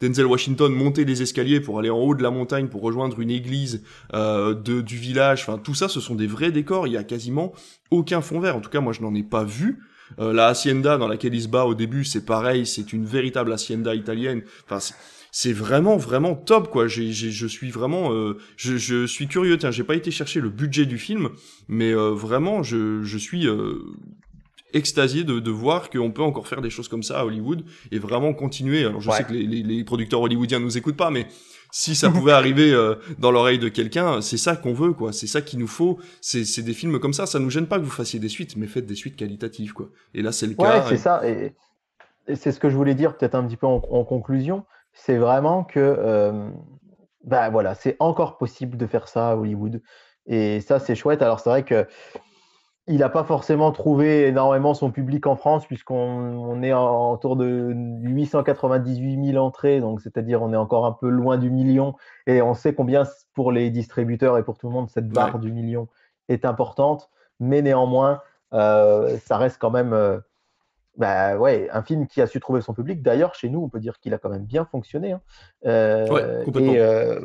Denzel 0.00 0.26
Washington 0.26 0.72
monter 0.72 1.04
les 1.04 1.22
escaliers 1.22 1.60
pour 1.60 1.78
aller 1.78 1.90
en 1.90 1.98
haut 1.98 2.14
de 2.14 2.22
la 2.22 2.30
montagne 2.30 2.68
pour 2.68 2.82
rejoindre 2.82 3.20
une 3.20 3.30
église 3.30 3.82
de, 4.12 4.80
du 4.80 4.96
village. 4.96 5.42
Enfin 5.42 5.58
tout 5.58 5.74
ça, 5.74 5.88
ce 5.88 6.00
sont 6.00 6.14
des 6.14 6.26
vrais 6.26 6.52
décors. 6.52 6.86
Il 6.86 6.92
y 6.92 6.96
a 6.96 7.04
quasiment 7.04 7.52
aucun 7.90 8.20
fond 8.20 8.40
vert. 8.40 8.56
En 8.56 8.60
tout 8.60 8.70
cas, 8.70 8.80
moi, 8.80 8.92
je 8.92 9.02
n'en 9.02 9.14
ai 9.14 9.22
pas 9.22 9.44
vu. 9.44 9.80
Euh, 10.18 10.32
la 10.32 10.46
hacienda 10.46 10.96
dans 10.96 11.08
laquelle 11.08 11.34
il 11.34 11.42
se 11.42 11.48
bat 11.48 11.64
au 11.64 11.74
début, 11.74 12.04
c'est 12.04 12.24
pareil, 12.24 12.66
c'est 12.66 12.92
une 12.92 13.04
véritable 13.04 13.52
hacienda 13.52 13.94
italienne. 13.94 14.42
Enfin, 14.64 14.78
c'est 15.30 15.52
vraiment 15.52 15.96
vraiment 15.96 16.34
top 16.34 16.70
quoi. 16.70 16.88
Je 16.88 17.46
suis 17.46 17.70
vraiment, 17.70 18.12
euh, 18.12 18.38
je, 18.56 18.76
je, 18.76 19.06
suis 19.06 19.28
curieux. 19.28 19.58
Tiens, 19.58 19.70
j'ai 19.70 19.84
pas 19.84 19.94
été 19.94 20.10
chercher 20.10 20.40
le 20.40 20.48
budget 20.48 20.86
du 20.86 20.98
film, 20.98 21.28
mais 21.68 21.92
euh, 21.92 22.10
vraiment, 22.10 22.62
je 22.62 23.18
suis 23.18 23.46
extasié 24.72 25.24
de, 25.24 25.40
de 25.40 25.50
voir 25.50 25.90
qu'on 25.90 26.10
peut 26.10 26.22
encore 26.22 26.46
faire 26.48 26.60
des 26.60 26.70
choses 26.70 26.88
comme 26.88 27.02
ça 27.02 27.20
à 27.20 27.24
Hollywood 27.24 27.64
et 27.90 27.98
vraiment 27.98 28.34
continuer. 28.34 28.84
Alors 28.84 29.00
je 29.00 29.10
sais 29.10 29.24
que 29.24 29.32
les, 29.32 29.44
les, 29.44 29.62
les, 29.62 29.84
producteurs 29.84 30.20
hollywoodiens 30.20 30.60
nous 30.60 30.76
écoutent 30.76 30.96
pas, 30.96 31.10
mais 31.10 31.26
si 31.70 31.94
ça 31.94 32.10
pouvait 32.10 32.32
arriver 32.32 32.72
euh, 32.72 32.94
dans 33.18 33.30
l'oreille 33.30 33.58
de 33.58 33.68
quelqu'un, 33.68 34.20
c'est 34.20 34.36
ça 34.36 34.56
qu'on 34.56 34.72
veut, 34.72 34.92
quoi. 34.92 35.12
C'est 35.12 35.26
ça 35.26 35.42
qu'il 35.42 35.58
nous 35.58 35.66
faut. 35.66 35.98
C'est 36.20 36.62
des 36.62 36.72
films 36.72 36.98
comme 36.98 37.12
ça. 37.12 37.26
Ça 37.26 37.38
nous 37.38 37.50
gêne 37.50 37.66
pas 37.66 37.78
que 37.78 37.84
vous 37.84 37.90
fassiez 37.90 38.20
des 38.20 38.28
suites, 38.28 38.56
mais 38.56 38.66
faites 38.66 38.86
des 38.86 38.94
suites 38.94 39.16
qualitatives, 39.16 39.72
quoi. 39.72 39.88
Et 40.14 40.22
là, 40.22 40.32
c'est 40.32 40.46
le 40.46 40.54
cas. 40.54 40.84
C'est 40.88 40.96
ça. 40.96 41.26
Et, 41.26 41.54
c'est 42.34 42.52
ce 42.52 42.60
que 42.60 42.68
je 42.68 42.76
voulais 42.76 42.94
dire, 42.94 43.16
peut-être 43.16 43.34
un 43.34 43.46
petit 43.46 43.56
peu 43.56 43.66
en, 43.66 43.82
en 43.90 44.04
conclusion. 44.04 44.66
C'est 44.92 45.16
vraiment 45.16 45.64
que, 45.64 45.78
euh, 45.80 46.50
bah 47.24 47.48
voilà, 47.48 47.74
c'est 47.74 47.96
encore 48.00 48.36
possible 48.36 48.76
de 48.76 48.86
faire 48.86 49.08
ça 49.08 49.30
à 49.30 49.36
Hollywood. 49.36 49.80
Et 50.26 50.60
ça, 50.60 50.78
c'est 50.78 50.94
chouette. 50.94 51.22
Alors, 51.22 51.40
c'est 51.40 51.48
vrai 51.48 51.64
que 51.64 51.86
il 52.88 52.98
n'a 52.98 53.10
pas 53.10 53.22
forcément 53.22 53.70
trouvé 53.70 54.26
énormément 54.26 54.72
son 54.72 54.90
public 54.90 55.26
en 55.26 55.36
France, 55.36 55.66
puisqu'on 55.66 56.62
est 56.62 56.72
en, 56.72 57.12
autour 57.12 57.36
de 57.36 57.72
898 58.02 59.32
000 59.32 59.44
entrées, 59.44 59.80
donc 59.80 60.00
c'est-à-dire 60.00 60.42
on 60.42 60.52
est 60.52 60.56
encore 60.56 60.86
un 60.86 60.92
peu 60.92 61.08
loin 61.08 61.36
du 61.36 61.50
million, 61.50 61.94
et 62.26 62.40
on 62.40 62.54
sait 62.54 62.74
combien 62.74 63.04
pour 63.34 63.52
les 63.52 63.70
distributeurs 63.70 64.38
et 64.38 64.42
pour 64.42 64.56
tout 64.56 64.68
le 64.68 64.72
monde 64.72 64.88
cette 64.88 65.08
barre 65.08 65.34
ouais. 65.34 65.40
du 65.40 65.52
million 65.52 65.88
est 66.28 66.46
importante, 66.46 67.10
mais 67.40 67.60
néanmoins, 67.60 68.22
euh, 68.54 69.18
ça 69.18 69.36
reste 69.36 69.58
quand 69.60 69.70
même 69.70 69.92
euh, 69.92 70.18
bah, 70.96 71.36
ouais, 71.36 71.68
un 71.70 71.82
film 71.82 72.06
qui 72.06 72.22
a 72.22 72.26
su 72.26 72.40
trouver 72.40 72.62
son 72.62 72.72
public. 72.72 73.02
D'ailleurs, 73.02 73.34
chez 73.34 73.50
nous, 73.50 73.60
on 73.60 73.68
peut 73.68 73.80
dire 73.80 73.98
qu'il 74.00 74.14
a 74.14 74.18
quand 74.18 74.30
même 74.30 74.44
bien 74.44 74.64
fonctionné. 74.64 75.12
Hein. 75.12 75.20
Euh, 75.66 76.08
ouais, 76.08 76.44
complètement. 76.44 76.72
Et, 76.72 77.18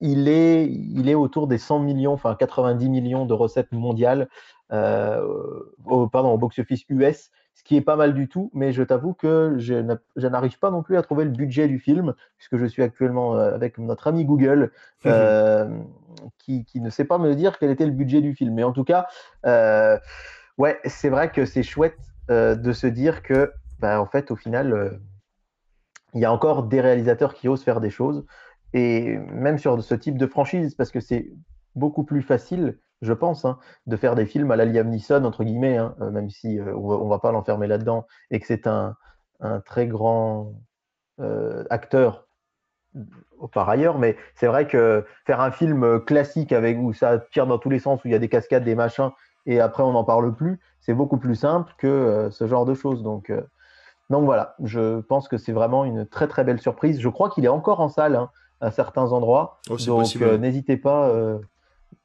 il 0.00 0.28
est, 0.28 0.66
il 0.66 1.08
est 1.08 1.14
autour 1.14 1.48
des 1.48 1.58
100 1.58 1.80
millions, 1.80 2.12
enfin 2.12 2.36
90 2.36 2.88
millions 2.88 3.26
de 3.26 3.34
recettes 3.34 3.72
mondiales, 3.72 4.28
au, 4.70 6.08
pardon, 6.08 6.32
au 6.32 6.38
box-office 6.38 6.84
US, 6.88 7.30
ce 7.58 7.64
qui 7.64 7.76
est 7.76 7.80
pas 7.80 7.96
mal 7.96 8.14
du 8.14 8.28
tout, 8.28 8.52
mais 8.54 8.72
je 8.72 8.84
t'avoue 8.84 9.14
que 9.14 9.56
je 9.58 10.28
n'arrive 10.28 10.58
pas 10.60 10.70
non 10.70 10.84
plus 10.84 10.96
à 10.96 11.02
trouver 11.02 11.24
le 11.24 11.30
budget 11.30 11.66
du 11.66 11.80
film, 11.80 12.14
puisque 12.36 12.56
je 12.56 12.64
suis 12.64 12.84
actuellement 12.84 13.34
euh, 13.34 13.52
avec 13.52 13.78
notre 13.78 14.06
ami 14.06 14.24
Google, 14.24 14.70
euh, 15.06 15.68
qui, 16.38 16.64
qui, 16.64 16.80
ne 16.80 16.88
sait 16.88 17.04
pas 17.04 17.18
me 17.18 17.34
dire 17.34 17.58
quel 17.58 17.72
était 17.72 17.84
le 17.84 17.90
budget 17.92 18.20
du 18.20 18.32
film. 18.32 18.54
Mais 18.54 18.62
en 18.62 18.70
tout 18.70 18.84
cas, 18.84 19.08
euh, 19.44 19.98
ouais, 20.56 20.78
c'est 20.84 21.08
vrai 21.08 21.32
que 21.32 21.44
c'est 21.46 21.64
chouette 21.64 21.98
de 22.28 22.72
se 22.72 22.86
dire 22.86 23.24
que, 23.24 23.52
bah, 23.80 24.00
en 24.00 24.06
fait, 24.06 24.30
au 24.30 24.36
final, 24.36 25.00
il 26.14 26.20
y 26.20 26.26
a 26.26 26.32
encore 26.32 26.62
des 26.62 26.80
réalisateurs 26.80 27.34
qui 27.34 27.48
osent 27.48 27.64
faire 27.64 27.80
des 27.80 27.90
choses 27.90 28.24
et 28.72 29.16
même 29.32 29.58
sur 29.58 29.82
ce 29.82 29.94
type 29.96 30.16
de 30.16 30.26
franchise, 30.26 30.74
parce 30.76 30.92
que 30.92 31.00
c'est 31.00 31.32
beaucoup 31.74 32.04
plus 32.04 32.22
facile, 32.22 32.78
je 33.02 33.12
pense, 33.12 33.44
hein, 33.44 33.58
de 33.86 33.96
faire 33.96 34.14
des 34.14 34.26
films 34.26 34.50
à 34.50 34.56
la 34.56 34.64
Liam 34.64 34.88
Neeson, 34.88 35.24
entre 35.24 35.44
guillemets, 35.44 35.76
hein, 35.76 35.94
même 36.12 36.30
si 36.30 36.58
euh, 36.58 36.74
on 36.74 37.04
ne 37.04 37.10
va 37.10 37.18
pas 37.18 37.32
l'enfermer 37.32 37.66
là-dedans, 37.66 38.06
et 38.30 38.40
que 38.40 38.46
c'est 38.46 38.66
un, 38.66 38.96
un, 39.40 39.60
très 39.60 39.86
grand 39.86 40.52
euh, 41.20 41.64
acteur 41.70 42.26
par 43.52 43.68
ailleurs, 43.68 43.98
mais 43.98 44.16
c'est 44.34 44.46
vrai 44.46 44.66
que 44.66 45.04
faire 45.26 45.40
un 45.40 45.52
film 45.52 46.00
classique 46.00 46.52
avec 46.52 46.76
où 46.78 46.92
ça 46.92 47.18
tire 47.18 47.46
dans 47.46 47.58
tous 47.58 47.70
les 47.70 47.78
sens, 47.78 48.02
où 48.04 48.08
il 48.08 48.12
y 48.12 48.16
a 48.16 48.18
des 48.18 48.28
cascades, 48.28 48.64
des 48.64 48.74
machins, 48.74 49.10
et 49.46 49.60
après 49.60 49.82
on 49.82 49.92
n'en 49.92 50.04
parle 50.04 50.34
plus, 50.34 50.58
c'est 50.80 50.94
beaucoup 50.94 51.18
plus 51.18 51.36
simple 51.36 51.72
que 51.78 51.86
euh, 51.86 52.30
ce 52.30 52.46
genre 52.48 52.64
de 52.64 52.74
choses. 52.74 53.02
Donc, 53.02 53.32
donc 54.10 54.24
voilà, 54.24 54.56
je 54.64 55.00
pense 55.00 55.28
que 55.28 55.36
c'est 55.36 55.52
vraiment 55.52 55.84
une 55.84 56.06
très 56.06 56.26
très 56.26 56.42
belle 56.42 56.60
surprise. 56.60 57.00
Je 57.00 57.08
crois 57.08 57.30
qu'il 57.30 57.44
est 57.44 57.48
encore 57.48 57.80
en 57.80 57.88
salle. 57.88 58.16
Hein, 58.16 58.30
à 58.60 58.70
certains 58.70 59.12
endroits. 59.12 59.60
Oh, 59.70 59.76
Donc 59.76 60.16
euh, 60.20 60.38
n'hésitez 60.38 60.76
pas 60.76 61.08
euh, 61.08 61.38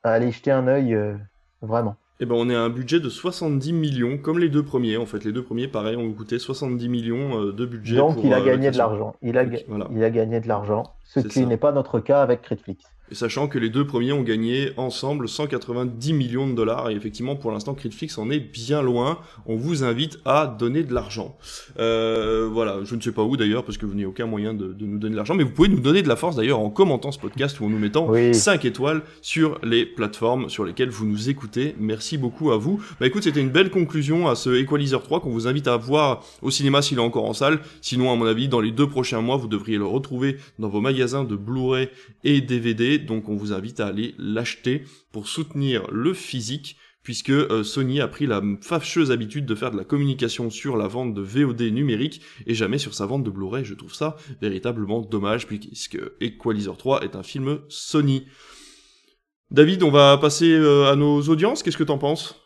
à 0.04 0.12
aller 0.12 0.32
jeter 0.32 0.52
un 0.52 0.68
œil, 0.68 0.94
euh, 0.94 1.14
vraiment. 1.62 1.96
Eh 2.20 2.26
ben, 2.26 2.36
on 2.38 2.50
est 2.50 2.56
à 2.56 2.62
un 2.62 2.70
budget 2.70 3.00
de 3.00 3.10
70 3.10 3.74
millions, 3.74 4.18
comme 4.18 4.40
les 4.40 4.50
deux 4.50 4.64
premiers. 4.64 4.98
En 4.98 5.06
fait, 5.06 5.24
les 5.26 5.32
deux 5.32 5.44
premiers, 5.44 5.68
pareil, 5.68 5.96
ont 5.98 6.12
coûté 6.14 6.40
70 6.40 6.88
millions 6.88 7.46
de 7.46 7.66
budget. 7.66 7.98
Donc 7.98 8.16
pour, 8.16 8.26
il 8.26 8.34
a 8.34 8.42
gagné 8.42 8.72
de 8.72 8.78
l'argent. 8.78 9.16
Il, 9.22 9.38
a, 9.38 9.46
voilà. 9.68 9.88
il 9.92 10.04
a 10.04 10.10
gagné 10.10 10.40
de 10.40 10.48
l'argent, 10.48 10.84
ce 11.04 11.20
qui 11.20 11.46
n'est 11.46 11.58
pas 11.58 11.72
notre 11.72 12.00
cas 12.00 12.22
avec 12.22 12.42
Critflix. 12.42 12.84
Et 13.12 13.16
sachant 13.16 13.48
que 13.48 13.60
les 13.60 13.70
deux 13.70 13.86
premiers 13.86 14.14
ont 14.14 14.24
gagné 14.24 14.72
ensemble 14.78 15.28
190 15.28 16.14
millions 16.14 16.48
de 16.48 16.54
dollars, 16.54 16.90
et 16.90 16.96
effectivement 16.96 17.36
pour 17.36 17.52
l'instant 17.52 17.74
Critflix 17.74 18.18
en 18.18 18.30
est 18.30 18.40
bien 18.40 18.82
loin, 18.82 19.20
on 19.46 19.58
vous 19.58 19.84
invite 19.84 20.20
à 20.24 20.48
donner 20.48 20.84
de 20.84 20.94
l'argent. 20.94 21.38
Euh, 21.80 22.50
voilà, 22.52 22.78
je 22.86 22.96
ne 22.96 23.02
sais 23.02 23.12
pas 23.12 23.22
où 23.24 23.36
d'ailleurs, 23.36 23.66
parce 23.66 23.78
que 23.78 23.86
vous 23.86 23.94
n'avez 23.94 24.06
aucun 24.06 24.26
moyen 24.26 24.54
de, 24.54 24.72
de 24.72 24.86
nous 24.86 25.00
donner 25.00 25.12
de 25.12 25.18
l'argent, 25.18 25.36
mais 25.36 25.44
vous 25.44 25.52
pouvez 25.52 25.68
nous 25.68 25.82
donner 25.82 26.02
de 26.02 26.08
la 26.08 26.16
force 26.16 26.38
d'ailleurs 26.38 26.60
en 26.60 26.70
commentant 26.70 27.12
ce 27.12 27.20
podcast 27.20 27.60
ou 27.60 27.66
en 27.66 27.70
nous 27.70 27.78
mettant 27.78 28.10
oui. 28.10 28.34
5 28.34 28.64
étoiles 28.64 29.02
sur 29.22 29.60
les 29.64 29.86
plateformes 29.86 30.50
sur 30.50 30.64
lesquelles 30.64 30.90
vous 30.90 31.06
nous 31.06 31.30
écoutez. 31.30 31.76
Merci 31.78 32.18
beaucoup 32.18 32.52
à 32.52 32.58
vous. 32.58 32.82
Bah 33.02 33.06
écoute, 33.06 33.24
c'était 33.24 33.42
une 33.42 33.52
belle 33.52 33.70
conclusion 33.70 34.30
à 34.30 34.36
ce 34.36 34.50
Equalizer 34.50 35.04
3 35.04 35.20
qu'on 35.20 35.30
vous 35.30 35.48
invite 35.48 35.68
à 35.68 35.76
voir 35.76 36.24
au 36.42 36.52
cinéma 36.52 36.82
s'il 36.82 36.98
est 37.00 37.02
encore 37.02 37.26
en 37.26 37.34
salle. 37.34 37.60
Sinon, 37.82 38.14
à 38.14 38.16
mon 38.16 38.26
avis, 38.26 38.48
dans 38.48 38.62
les 38.62 38.72
deux 38.72 38.88
prochains 38.88 39.20
mois, 39.20 39.36
vous 39.36 39.50
devriez 39.50 39.78
le 39.78 39.86
retrouver 39.86 40.38
dans 40.58 40.70
vos 40.70 40.80
magasins 40.80 40.93
de 40.94 41.36
Blu-ray 41.36 41.90
et 42.24 42.42
DVD 42.42 42.98
donc 42.98 43.30
on 43.30 43.36
vous 43.36 43.54
invite 43.54 43.80
à 43.80 43.88
aller 43.88 44.16
l'acheter 44.18 44.84
pour 45.12 45.28
soutenir 45.28 45.90
le 45.92 46.14
physique 46.14 46.78
puisque 47.04 47.30
euh, 47.30 47.64
Sony 47.64 48.00
a 48.00 48.08
pris 48.08 48.26
la 48.26 48.42
fâcheuse 48.62 49.12
habitude 49.12 49.46
de 49.46 49.56
faire 49.56 49.72
de 49.72 49.78
la 49.78 49.84
communication 49.84 50.50
sur 50.50 50.78
la 50.78 50.88
vente 50.88 51.14
de 51.14 51.22
VOD 51.22 51.62
numérique 51.62 52.22
et 52.48 52.54
jamais 52.54 52.78
sur 52.78 52.94
sa 52.94 53.06
vente 53.06 53.24
de 53.24 53.30
Blu-ray. 53.30 53.66
Je 53.66 53.74
trouve 53.74 53.94
ça 53.94 54.16
véritablement 54.42 55.02
dommage 55.02 55.46
puisque 55.46 56.00
Equalizer 56.22 56.78
3 56.78 57.04
est 57.04 57.16
un 57.16 57.24
film 57.24 57.60
Sony. 57.68 58.26
David, 59.52 59.84
on 59.84 59.92
va 59.92 60.18
passer 60.18 60.52
euh, 60.52 60.92
à 60.92 60.96
nos 60.96 61.22
audiences. 61.24 61.62
Qu'est-ce 61.62 61.78
que 61.78 61.84
t'en 61.84 61.98
penses? 61.98 62.40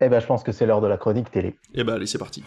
Eh 0.00 0.08
ben, 0.08 0.20
je 0.20 0.26
pense 0.26 0.42
que 0.42 0.52
c'est 0.52 0.66
l'heure 0.66 0.80
de 0.80 0.86
la 0.86 0.96
chronique 0.96 1.30
télé. 1.30 1.56
Eh 1.74 1.82
ben, 1.82 1.94
allez, 1.94 2.06
c'est 2.06 2.18
parti. 2.18 2.42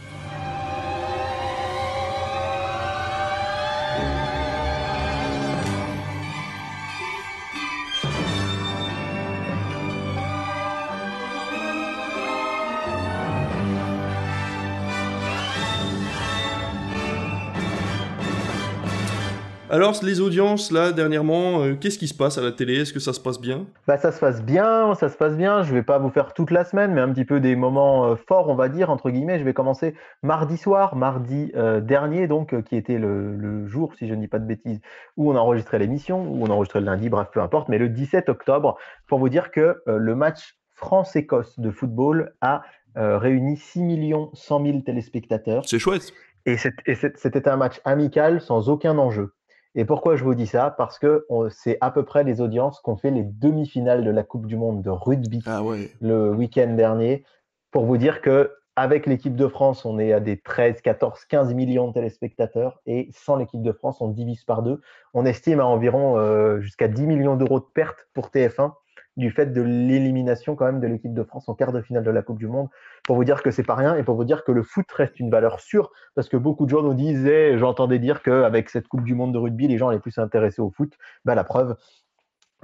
Alors, 19.73 19.95
les 20.03 20.21
audiences, 20.21 20.69
là, 20.69 20.91
dernièrement, 20.91 21.63
euh, 21.63 21.73
qu'est-ce 21.73 21.97
qui 21.97 22.07
se 22.07 22.13
passe 22.13 22.37
à 22.37 22.43
la 22.43 22.51
télé? 22.51 22.81
Est-ce 22.81 22.93
que 22.93 22.99
ça 22.99 23.11
se 23.11 23.19
passe 23.19 23.41
bien? 23.41 23.65
Bah, 23.87 23.97
Ça 23.97 24.11
se 24.11 24.19
passe 24.19 24.43
bien, 24.43 24.93
ça 24.93 25.09
se 25.09 25.17
passe 25.17 25.35
bien. 25.35 25.63
Je 25.63 25.73
vais 25.73 25.81
pas 25.81 25.97
vous 25.97 26.11
faire 26.11 26.35
toute 26.35 26.51
la 26.51 26.63
semaine, 26.63 26.93
mais 26.93 27.01
un 27.01 27.11
petit 27.11 27.25
peu 27.25 27.39
des 27.39 27.55
moments 27.55 28.05
euh, 28.05 28.15
forts, 28.15 28.49
on 28.49 28.53
va 28.53 28.69
dire, 28.69 28.91
entre 28.91 29.09
guillemets. 29.09 29.39
Je 29.39 29.43
vais 29.43 29.55
commencer 29.55 29.95
mardi 30.21 30.57
soir, 30.57 30.95
mardi 30.95 31.51
euh, 31.55 31.81
dernier, 31.81 32.27
donc, 32.27 32.53
qui 32.65 32.75
était 32.75 32.99
le, 32.99 33.35
le, 33.35 33.65
jour, 33.65 33.95
si 33.97 34.07
je 34.07 34.13
ne 34.13 34.21
dis 34.21 34.27
pas 34.27 34.37
de 34.37 34.45
bêtises, 34.45 34.79
où 35.17 35.31
on 35.31 35.35
a 35.35 35.39
enregistré 35.39 35.79
l'émission, 35.79 36.21
où 36.21 36.43
on 36.43 36.51
a 36.51 36.53
enregistré 36.53 36.79
le 36.79 36.85
lundi, 36.85 37.09
bref, 37.09 37.29
peu 37.33 37.41
importe, 37.41 37.67
mais 37.67 37.79
le 37.79 37.89
17 37.89 38.29
octobre, 38.29 38.77
pour 39.07 39.17
vous 39.17 39.29
dire 39.29 39.49
que 39.49 39.81
le 39.87 40.15
match 40.15 40.55
France-Écosse 40.75 41.59
de 41.59 41.71
football 41.71 42.35
a 42.41 42.61
réuni 42.95 43.57
6 43.57 44.13
100 44.33 44.65
000 44.65 44.81
téléspectateurs. 44.81 45.63
C'est 45.65 45.79
chouette. 45.79 46.13
Et 46.45 46.57
c'était 46.57 47.47
un 47.47 47.57
match 47.57 47.81
amical 47.85 48.39
sans 48.39 48.69
aucun 48.69 48.99
enjeu. 48.99 49.33
Et 49.75 49.85
pourquoi 49.85 50.15
je 50.15 50.23
vous 50.23 50.35
dis 50.35 50.47
ça? 50.47 50.69
Parce 50.77 50.99
que 50.99 51.25
c'est 51.49 51.77
à 51.81 51.91
peu 51.91 52.03
près 52.03 52.23
les 52.23 52.41
audiences 52.41 52.79
qu'ont 52.79 52.97
fait 52.97 53.11
les 53.11 53.23
demi-finales 53.23 54.03
de 54.03 54.11
la 54.11 54.23
Coupe 54.23 54.45
du 54.45 54.55
Monde 54.55 54.81
de 54.81 54.89
rugby 54.89 55.41
ah 55.45 55.63
ouais. 55.63 55.91
le 55.99 56.31
week-end 56.31 56.73
dernier. 56.75 57.23
Pour 57.71 57.85
vous 57.85 57.97
dire 57.97 58.21
que 58.21 58.51
avec 58.75 59.05
l'équipe 59.05 59.35
de 59.35 59.47
France, 59.47 59.85
on 59.85 59.99
est 59.99 60.13
à 60.13 60.19
des 60.19 60.39
13, 60.39 60.81
14, 60.81 61.25
15 61.25 61.53
millions 61.53 61.89
de 61.89 61.93
téléspectateurs 61.93 62.81
et 62.85 63.09
sans 63.13 63.35
l'équipe 63.35 63.61
de 63.61 63.71
France, 63.71 64.01
on 64.01 64.07
divise 64.07 64.43
par 64.43 64.63
deux. 64.63 64.81
On 65.13 65.25
estime 65.25 65.59
à 65.59 65.65
environ 65.65 66.17
euh, 66.17 66.59
jusqu'à 66.59 66.87
10 66.87 67.05
millions 67.05 67.35
d'euros 67.35 67.59
de 67.59 67.65
pertes 67.65 68.07
pour 68.13 68.29
TF1 68.29 68.73
du 69.17 69.31
fait 69.31 69.47
de 69.47 69.61
l'élimination 69.61 70.55
quand 70.55 70.65
même 70.65 70.79
de 70.79 70.87
l'équipe 70.87 71.13
de 71.13 71.23
France 71.23 71.47
en 71.47 71.53
quart 71.53 71.71
de 71.71 71.81
finale 71.81 72.03
de 72.03 72.11
la 72.11 72.21
Coupe 72.21 72.39
du 72.39 72.47
Monde. 72.47 72.69
Pour 73.03 73.15
vous 73.15 73.23
dire 73.23 73.43
que 73.43 73.51
c'est 73.51 73.63
pas 73.63 73.75
rien 73.75 73.95
et 73.95 74.03
pour 74.03 74.15
vous 74.15 74.23
dire 74.23 74.43
que 74.43 74.51
le 74.51 74.63
foot 74.63 74.91
reste 74.91 75.19
une 75.19 75.29
valeur 75.29 75.59
sûre 75.59 75.91
parce 76.15 76.29
que 76.29 76.37
beaucoup 76.37 76.65
de 76.65 76.71
gens 76.71 76.81
nous 76.81 76.93
disaient, 76.93 77.57
j'entendais 77.57 77.99
dire 77.99 78.23
qu'avec 78.23 78.69
cette 78.69 78.87
Coupe 78.87 79.03
du 79.03 79.13
Monde 79.13 79.33
de 79.33 79.37
rugby, 79.37 79.67
les 79.67 79.77
gens 79.77 79.89
allaient 79.89 79.99
plus 79.99 80.11
s'intéresser 80.11 80.61
au 80.61 80.71
foot. 80.71 80.93
Ben, 81.25 81.35
la 81.35 81.43
preuve, 81.43 81.75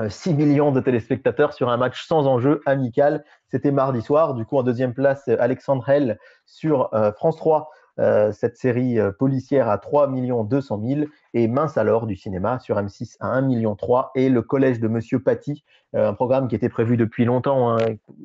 6 0.07 0.33
millions 0.33 0.71
de 0.71 0.79
téléspectateurs 0.79 1.53
sur 1.53 1.69
un 1.69 1.77
match 1.77 2.05
sans 2.07 2.25
enjeu 2.25 2.61
amical. 2.65 3.25
C'était 3.49 3.71
mardi 3.71 4.01
soir. 4.01 4.33
Du 4.33 4.45
coup, 4.45 4.57
en 4.57 4.63
deuxième 4.63 4.93
place, 4.93 5.27
Alexandre 5.27 5.87
Hell 5.89 6.19
sur 6.45 6.93
euh, 6.93 7.11
France 7.11 7.35
3 7.35 7.69
euh, 7.99 8.31
cette 8.31 8.57
série 8.57 8.99
euh, 8.99 9.11
policière 9.11 9.69
à 9.69 9.77
3 9.77 10.07
200 10.07 10.81
000 10.85 11.01
et 11.33 11.47
Mince 11.47 11.77
alors 11.77 12.07
du 12.07 12.15
cinéma 12.15 12.59
sur 12.59 12.77
M6 12.77 13.17
à 13.19 13.27
1 13.27 13.41
million 13.41 13.75
3 13.75 14.11
et 14.15 14.29
le 14.29 14.41
collège 14.41 14.79
de 14.79 14.87
Monsieur 14.87 15.19
Paty, 15.19 15.63
euh, 15.95 16.07
un 16.07 16.13
programme 16.13 16.47
qui 16.47 16.55
était 16.55 16.69
prévu 16.69 16.97
depuis 16.97 17.25
longtemps 17.25 17.71
hein, 17.71 17.77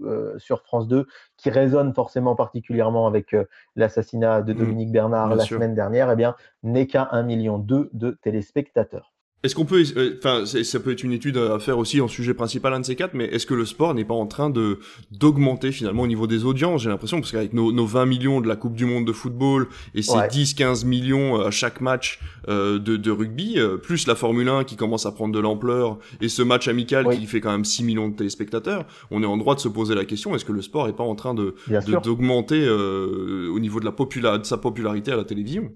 euh, 0.04 0.38
sur 0.38 0.62
France 0.62 0.86
2, 0.86 1.06
qui 1.36 1.50
résonne 1.50 1.92
forcément 1.92 2.36
particulièrement 2.36 3.06
avec 3.06 3.34
l'assassinat 3.74 4.42
de 4.42 4.52
Dominique 4.52 4.92
Bernard 4.92 5.28
Bien 5.28 5.36
la 5.36 5.44
sûr. 5.44 5.56
semaine 5.56 5.74
dernière, 5.74 6.10
eh 6.10 6.16
bien 6.16 6.36
n'est 6.62 6.86
qu'à 6.86 7.08
1 7.10 7.22
million 7.24 7.58
2 7.58 7.90
de 7.92 8.10
téléspectateurs. 8.22 9.13
Est-ce 9.44 9.54
qu'on 9.54 9.66
peut, 9.66 9.84
euh, 9.98 10.14
enfin, 10.16 10.46
ça 10.46 10.80
peut 10.80 10.90
être 10.90 11.02
une 11.04 11.12
étude 11.12 11.36
à 11.36 11.58
faire 11.58 11.76
aussi 11.76 12.00
en 12.00 12.08
sujet 12.08 12.32
principal 12.32 12.72
un 12.72 12.80
de 12.80 12.86
ces 12.86 12.96
quatre, 12.96 13.12
mais 13.12 13.26
est-ce 13.26 13.44
que 13.44 13.52
le 13.52 13.66
sport 13.66 13.92
n'est 13.92 14.06
pas 14.06 14.14
en 14.14 14.26
train 14.26 14.48
de 14.48 14.78
d'augmenter 15.10 15.70
finalement 15.70 16.04
au 16.04 16.06
niveau 16.06 16.26
des 16.26 16.46
audiences? 16.46 16.82
J'ai 16.82 16.88
l'impression 16.88 17.20
parce 17.20 17.30
qu'avec 17.30 17.52
nos, 17.52 17.70
nos 17.70 17.84
20 17.84 18.06
millions 18.06 18.40
de 18.40 18.48
la 18.48 18.56
Coupe 18.56 18.74
du 18.74 18.86
Monde 18.86 19.06
de 19.06 19.12
football 19.12 19.68
et 19.94 20.00
ces 20.00 20.16
10-15 20.16 20.86
millions 20.86 21.42
à 21.42 21.50
chaque 21.50 21.82
match 21.82 22.20
euh, 22.48 22.78
de, 22.78 22.96
de, 22.96 23.10
rugby, 23.10 23.58
euh, 23.58 23.76
plus 23.76 24.06
la 24.06 24.14
Formule 24.14 24.48
1 24.48 24.64
qui 24.64 24.76
commence 24.76 25.04
à 25.04 25.12
prendre 25.12 25.34
de 25.34 25.40
l'ampleur 25.40 25.98
et 26.22 26.30
ce 26.30 26.40
match 26.40 26.66
amical 26.66 27.06
qui 27.10 27.26
fait 27.26 27.42
quand 27.42 27.52
même 27.52 27.66
6 27.66 27.84
millions 27.84 28.08
de 28.08 28.16
téléspectateurs, 28.16 28.86
on 29.10 29.22
est 29.22 29.26
en 29.26 29.36
droit 29.36 29.54
de 29.54 29.60
se 29.60 29.68
poser 29.68 29.94
la 29.94 30.06
question 30.06 30.34
est-ce 30.34 30.46
que 30.46 30.52
le 30.52 30.62
sport 30.62 30.88
est 30.88 30.96
pas 30.96 31.04
en 31.04 31.16
train 31.16 31.34
de 31.34 31.54
d'augmenter 32.02 32.66
au 32.66 33.60
niveau 33.60 33.78
de 33.78 33.84
la 33.84 33.92
popula 33.92 34.38
de 34.38 34.44
sa 34.44 34.56
popularité 34.56 35.12
à 35.12 35.16
la 35.16 35.24
télévision? 35.24 35.70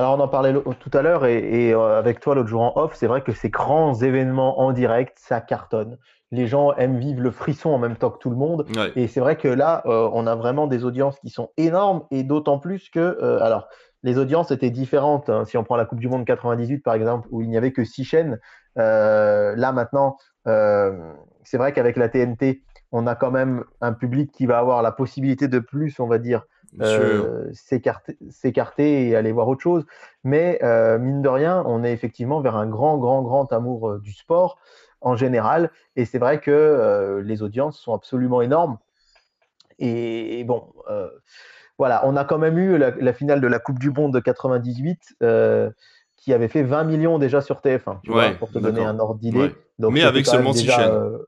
Alors 0.00 0.18
on 0.18 0.20
en 0.22 0.28
parlait 0.28 0.54
tout 0.54 0.90
à 0.94 1.02
l'heure 1.02 1.26
et, 1.26 1.74
euh, 1.74 1.98
avec 1.98 2.20
toi 2.20 2.34
l'autre 2.34 2.48
jour 2.48 2.62
en 2.62 2.72
off, 2.80 2.94
c'est 2.94 3.06
vrai 3.06 3.20
que 3.20 3.32
ces 3.32 3.50
grands 3.50 3.92
événements 3.92 4.58
en 4.60 4.72
direct, 4.72 5.18
ça 5.20 5.42
cartonne. 5.42 5.98
Les 6.30 6.46
gens 6.46 6.72
aiment 6.76 6.98
vivre 6.98 7.20
le 7.20 7.30
frisson 7.30 7.68
en 7.68 7.78
même 7.78 7.96
temps 7.96 8.08
que 8.08 8.16
tout 8.16 8.30
le 8.30 8.36
monde. 8.36 8.64
Et 8.96 9.08
c'est 9.08 9.20
vrai 9.20 9.36
que 9.36 9.46
là, 9.46 9.82
euh, 9.84 10.08
on 10.14 10.26
a 10.26 10.34
vraiment 10.36 10.68
des 10.68 10.86
audiences 10.86 11.18
qui 11.18 11.28
sont 11.28 11.50
énormes 11.58 12.04
et 12.10 12.22
d'autant 12.22 12.58
plus 12.58 12.88
que, 12.88 12.98
euh, 12.98 13.42
alors, 13.42 13.68
les 14.02 14.16
audiences 14.16 14.50
étaient 14.50 14.70
différentes. 14.70 15.28
Hein. 15.28 15.44
Si 15.44 15.58
on 15.58 15.64
prend 15.64 15.76
la 15.76 15.84
Coupe 15.84 16.00
du 16.00 16.08
Monde 16.08 16.24
98 16.24 16.78
par 16.78 16.94
exemple, 16.94 17.28
où 17.30 17.42
il 17.42 17.50
n'y 17.50 17.58
avait 17.58 17.72
que 17.72 17.84
six 17.84 18.04
chaînes, 18.04 18.38
là 18.76 19.72
maintenant, 19.72 20.16
c'est 20.46 21.58
vrai 21.58 21.74
qu'avec 21.74 21.98
la 21.98 22.08
TNT, 22.08 22.62
on 22.90 23.06
a 23.06 23.14
quand 23.14 23.30
même 23.30 23.64
un 23.82 23.92
public 23.92 24.32
qui 24.32 24.46
va 24.46 24.60
avoir 24.60 24.80
la 24.80 24.92
possibilité 24.92 25.46
de 25.46 25.58
plus, 25.58 26.00
on 26.00 26.06
va 26.06 26.16
dire, 26.16 26.44
euh, 26.80 27.50
s'écarter 27.52 29.08
et 29.08 29.16
aller 29.16 29.32
voir 29.32 29.48
autre 29.48 29.62
chose. 29.62 29.84
Mais 30.22 30.60
euh, 30.62 30.98
mine 30.98 31.20
de 31.20 31.28
rien, 31.28 31.64
on 31.66 31.82
est 31.82 31.92
effectivement 31.92 32.40
vers 32.40 32.56
un 32.56 32.66
grand, 32.66 32.96
grand, 32.98 33.22
grand 33.22 33.52
amour 33.52 33.90
euh, 33.90 33.98
du 33.98 34.12
sport 34.12 34.58
en 35.00 35.16
général. 35.16 35.70
Et 35.96 36.04
c'est 36.04 36.18
vrai 36.18 36.40
que 36.40 37.22
les 37.24 37.42
audiences 37.42 37.78
sont 37.78 37.94
absolument 37.94 38.42
énormes. 38.42 38.78
Et, 39.78 40.44
bon, 40.44 40.74
voilà, 41.78 42.06
on 42.06 42.16
a 42.16 42.24
quand 42.24 42.36
même 42.36 42.58
eu 42.58 42.76
la, 42.76 43.12
finale 43.14 43.40
de 43.40 43.46
la 43.46 43.58
Coupe 43.58 43.78
du 43.78 43.90
Monde 43.90 44.12
de 44.12 44.20
98 44.20 45.16
qui 46.16 46.34
avait 46.34 46.48
fait 46.48 46.62
20 46.62 46.84
millions 46.84 47.18
déjà 47.18 47.40
sur 47.40 47.60
TF1, 47.60 48.00
tu 48.04 48.12
vois, 48.12 48.32
pour 48.32 48.50
te 48.50 48.58
donner 48.58 48.84
un 48.84 48.98
ordre 48.98 49.18
d'idée. 49.18 49.54
Mais 49.78 50.02
avec 50.02 50.26
seulement 50.26 50.52
6 50.52 50.70
chaînes 50.70 51.18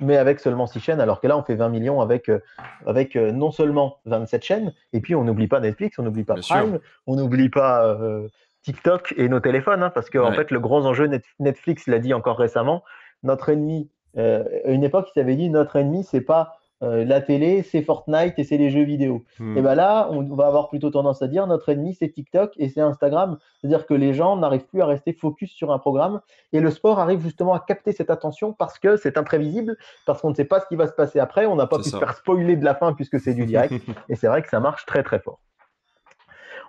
mais 0.00 0.16
avec 0.16 0.40
seulement 0.40 0.66
6 0.66 0.80
chaînes, 0.80 1.00
alors 1.00 1.20
que 1.20 1.26
là, 1.26 1.36
on 1.36 1.42
fait 1.42 1.54
20 1.54 1.68
millions 1.68 2.00
avec, 2.00 2.28
euh, 2.28 2.40
avec 2.86 3.16
euh, 3.16 3.32
non 3.32 3.50
seulement 3.50 3.98
27 4.06 4.44
chaînes, 4.44 4.72
et 4.92 5.00
puis 5.00 5.14
on 5.14 5.24
n'oublie 5.24 5.48
pas 5.48 5.60
Netflix, 5.60 5.98
on 5.98 6.02
n'oublie 6.02 6.24
pas 6.24 6.34
Prime, 6.34 6.78
on 7.06 7.16
n'oublie 7.16 7.48
pas 7.48 7.84
euh, 7.86 8.28
TikTok 8.62 9.14
et 9.16 9.28
nos 9.28 9.40
téléphones, 9.40 9.82
hein, 9.82 9.90
parce 9.90 10.10
qu'en 10.10 10.28
en 10.28 10.32
fait, 10.32 10.50
le 10.50 10.60
gros 10.60 10.86
enjeu, 10.86 11.10
Netflix 11.38 11.86
l'a 11.86 11.98
dit 11.98 12.14
encore 12.14 12.38
récemment, 12.38 12.82
notre 13.22 13.50
ennemi, 13.50 13.90
à 14.16 14.42
une 14.66 14.82
époque, 14.82 15.08
il 15.14 15.20
s'avait 15.20 15.36
dit, 15.36 15.50
notre 15.50 15.76
ennemi, 15.76 16.04
c'est 16.04 16.20
pas 16.20 16.59
euh, 16.82 17.04
la 17.04 17.20
télé, 17.20 17.62
c'est 17.62 17.82
Fortnite 17.82 18.38
et 18.38 18.44
c'est 18.44 18.56
les 18.56 18.70
jeux 18.70 18.84
vidéo. 18.84 19.22
Hmm. 19.38 19.56
Et 19.56 19.60
bien 19.60 19.74
là, 19.74 20.08
on 20.10 20.22
va 20.34 20.46
avoir 20.46 20.68
plutôt 20.68 20.90
tendance 20.90 21.20
à 21.20 21.28
dire 21.28 21.46
notre 21.46 21.68
ennemi, 21.68 21.94
c'est 21.94 22.08
TikTok 22.08 22.52
et 22.56 22.68
c'est 22.68 22.80
Instagram. 22.80 23.38
C'est-à-dire 23.60 23.86
que 23.86 23.92
les 23.92 24.14
gens 24.14 24.36
n'arrivent 24.36 24.66
plus 24.66 24.80
à 24.80 24.86
rester 24.86 25.12
focus 25.12 25.50
sur 25.52 25.72
un 25.72 25.78
programme 25.78 26.20
et 26.52 26.60
le 26.60 26.70
sport 26.70 26.98
arrive 26.98 27.20
justement 27.20 27.52
à 27.52 27.60
capter 27.60 27.92
cette 27.92 28.10
attention 28.10 28.52
parce 28.54 28.78
que 28.78 28.96
c'est 28.96 29.18
imprévisible, 29.18 29.76
parce 30.06 30.22
qu'on 30.22 30.30
ne 30.30 30.34
sait 30.34 30.46
pas 30.46 30.60
ce 30.60 30.66
qui 30.66 30.76
va 30.76 30.86
se 30.86 30.94
passer 30.94 31.18
après. 31.18 31.44
On 31.46 31.56
n'a 31.56 31.66
pas 31.66 31.76
pu 31.78 31.84
se 31.84 31.96
faire 31.98 32.14
spoiler 32.14 32.56
de 32.56 32.64
la 32.64 32.74
fin 32.74 32.94
puisque 32.94 33.20
c'est 33.20 33.34
du 33.34 33.44
direct. 33.44 33.74
et 34.08 34.16
c'est 34.16 34.28
vrai 34.28 34.40
que 34.40 34.48
ça 34.48 34.60
marche 34.60 34.86
très 34.86 35.02
très 35.02 35.18
fort. 35.18 35.40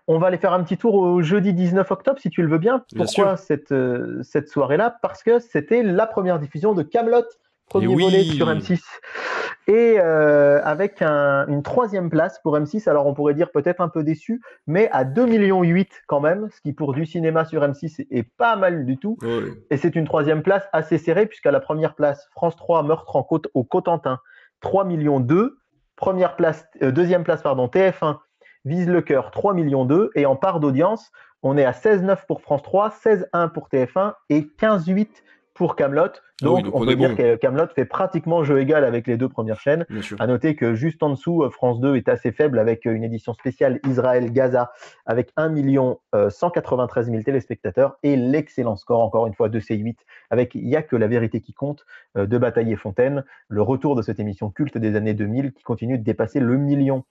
On 0.08 0.18
va 0.18 0.28
aller 0.28 0.38
faire 0.38 0.54
un 0.54 0.64
petit 0.64 0.78
tour 0.78 0.96
au 0.96 1.22
jeudi 1.22 1.54
19 1.54 1.90
octobre, 1.90 2.20
si 2.20 2.30
tu 2.30 2.42
le 2.42 2.50
veux 2.50 2.58
bien. 2.58 2.84
Pourquoi 2.98 3.38
cette, 3.38 3.72
euh, 3.72 4.22
cette 4.24 4.50
soirée-là? 4.50 4.98
Parce 5.02 5.24
que 5.24 5.40
c'était 5.40 5.84
la 5.84 6.08
première 6.08 6.40
diffusion 6.40 6.74
de 6.74 6.82
Camelot 6.82 7.24
premier 7.72 7.88
volet 7.88 8.24
sur 8.24 8.48
M6. 8.48 8.82
Et 9.68 9.98
euh, 10.00 10.60
avec 10.64 11.02
une 11.02 11.62
troisième 11.64 12.10
place 12.10 12.40
pour 12.40 12.58
M6, 12.58 12.90
alors 12.90 13.06
on 13.08 13.14
pourrait 13.14 13.34
dire 13.34 13.52
peut-être 13.52 13.80
un 13.80 13.88
peu 13.88 14.04
déçu, 14.04 14.42
mais 14.68 14.90
à 14.92 15.06
2,8 15.06 15.28
millions 15.28 15.62
quand 16.08 16.20
même, 16.20 16.50
ce 16.54 16.60
qui 16.62 16.74
pour 16.74 16.94
du 16.94 17.06
cinéma 17.06 17.46
sur 17.46 17.62
M6 17.62 18.08
est 18.10 18.24
pas 18.38 18.56
mal 18.56 18.86
du 18.86 18.98
tout. 18.98 19.18
Et 19.70 19.78
c'est 19.78 19.96
une 19.96 20.06
troisième 20.06 20.44
place 20.44 20.68
assez 20.74 20.98
serrée, 20.98 21.26
puisqu'à 21.26 21.52
la 21.52 21.60
première 21.60 21.96
place, 21.96 22.28
France 22.32 22.56
3, 22.56 22.84
Meurtre 22.84 23.16
en 23.16 23.24
côte, 23.24 23.48
au 23.54 23.64
Cotentin, 23.64 24.20
3 24.62 24.84
millions 24.86 25.20
2. 25.20 25.58
Première 25.96 26.36
place, 26.36 26.66
euh, 26.82 26.92
deuxième 26.92 27.24
place, 27.24 27.42
pardon, 27.42 27.68
TF1, 27.68 28.18
Vise 28.66 28.88
le 28.88 29.02
cœur, 29.02 29.32
3 29.32 29.54
millions 29.54 29.86
2. 29.86 30.12
Et 30.16 30.26
en 30.26 30.36
part 30.36 30.60
d'audience, 30.60 31.12
on 31.44 31.58
est 31.58 31.66
à 31.66 31.72
16,9 31.72 32.26
pour 32.28 32.42
France 32.42 32.62
3, 32.64 32.90
16,1 32.90 33.50
pour 33.52 33.70
TF1 33.70 34.14
et 34.30 34.42
15,8 34.42 35.08
pour 35.62 35.76
Camelot. 35.76 36.06
Ah 36.06 36.46
donc, 36.46 36.66
on, 36.74 36.84
peut 36.84 36.96
dire 36.96 37.16
que 37.16 37.36
Camelot 37.36 37.68
fait 37.76 37.86
pratiquement 37.86 38.44
jeu 38.44 38.60
égal 38.60 38.84
avec 38.84 39.06
les 39.06 39.16
deux 39.16 39.30
premières 39.30 39.60
chaînes. 39.60 39.86
À 40.18 40.26
noter 40.26 40.56
que 40.56 40.74
juste 40.74 41.04
en 41.04 41.12
dessous, 41.12 41.44
euh, 41.44 41.52
France 41.52 41.80
2 41.80 41.98
est 41.98 42.10
assez 42.10 42.32
faible 42.32 42.58
avec 42.58 42.88
euh, 42.88 42.94
une 42.94 43.04
édition 43.04 43.36
spéciale 43.36 43.80
Israël-Gaza 43.86 44.72
avec 45.06 45.32
1 45.38 45.54
193 46.32 47.12
000 47.12 47.22
téléspectateurs 47.22 48.00
et 48.02 48.16
l'excellent 48.16 48.76
score, 48.76 49.02
encore 49.02 49.28
une 49.28 49.36
fois, 49.36 49.50
de 49.50 49.60
C8 49.60 49.98
avec 50.32 50.56
Il 50.56 50.66
n'y 50.66 50.76
a 50.76 50.82
que 50.82 50.96
la 50.96 51.06
vérité 51.06 51.42
qui 51.42 51.54
compte 51.54 51.86
euh, 52.18 52.26
de 52.26 52.40
Bataille 52.40 52.72
et 52.72 52.76
Fontaine, 52.76 53.24
le 53.48 53.62
retour 53.62 53.96
de 53.96 54.02
cette 54.02 54.20
émission 54.20 54.50
culte 54.50 54.80
des 54.80 54.96
années 54.96 55.14
2000 55.14 55.54
qui 55.54 55.62
continue 55.62 56.00
de 56.00 56.04
dépasser 56.04 56.40
le 56.40 56.58
million 56.58 57.04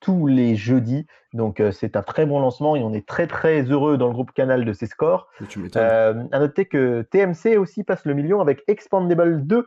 tous 0.00 0.26
les 0.26 0.56
jeudis. 0.56 1.06
Donc 1.32 1.60
euh, 1.60 1.72
c'est 1.72 1.96
un 1.96 2.02
très 2.02 2.26
bon 2.26 2.40
lancement 2.40 2.76
et 2.76 2.82
on 2.82 2.92
est 2.92 3.06
très 3.06 3.26
très 3.26 3.62
heureux 3.62 3.98
dans 3.98 4.06
le 4.06 4.12
groupe 4.12 4.32
Canal 4.32 4.64
de 4.64 4.72
ces 4.72 4.86
scores. 4.86 5.28
Euh, 5.76 6.24
à 6.32 6.38
noter 6.38 6.66
que 6.66 7.02
TMC 7.02 7.58
aussi 7.58 7.84
passe 7.84 8.04
le 8.04 8.14
million 8.14 8.40
avec 8.40 8.62
Expandable 8.66 9.46
2, 9.46 9.66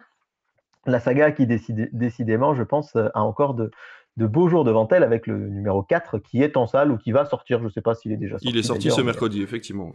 la 0.87 0.99
saga 0.99 1.31
qui 1.31 1.45
décidément, 1.45 2.55
je 2.55 2.63
pense, 2.63 2.95
a 2.95 3.21
encore 3.21 3.53
de, 3.53 3.71
beaux 4.17 4.47
jours 4.47 4.63
devant 4.63 4.87
elle 4.89 5.03
avec 5.03 5.27
le 5.27 5.37
numéro 5.49 5.83
4 5.83 6.19
qui 6.19 6.41
est 6.41 6.57
en 6.57 6.67
salle 6.67 6.91
ou 6.91 6.97
qui 6.97 7.11
va 7.11 7.25
sortir. 7.25 7.59
Je 7.59 7.65
ne 7.65 7.69
sais 7.69 7.81
pas 7.81 7.93
s'il 7.93 8.11
est 8.11 8.17
déjà 8.17 8.33
sorti. 8.33 8.49
Il 8.49 8.57
est 8.57 8.63
sorti 8.63 8.89
ce 8.89 9.01
mercredi, 9.01 9.43
effectivement. 9.43 9.91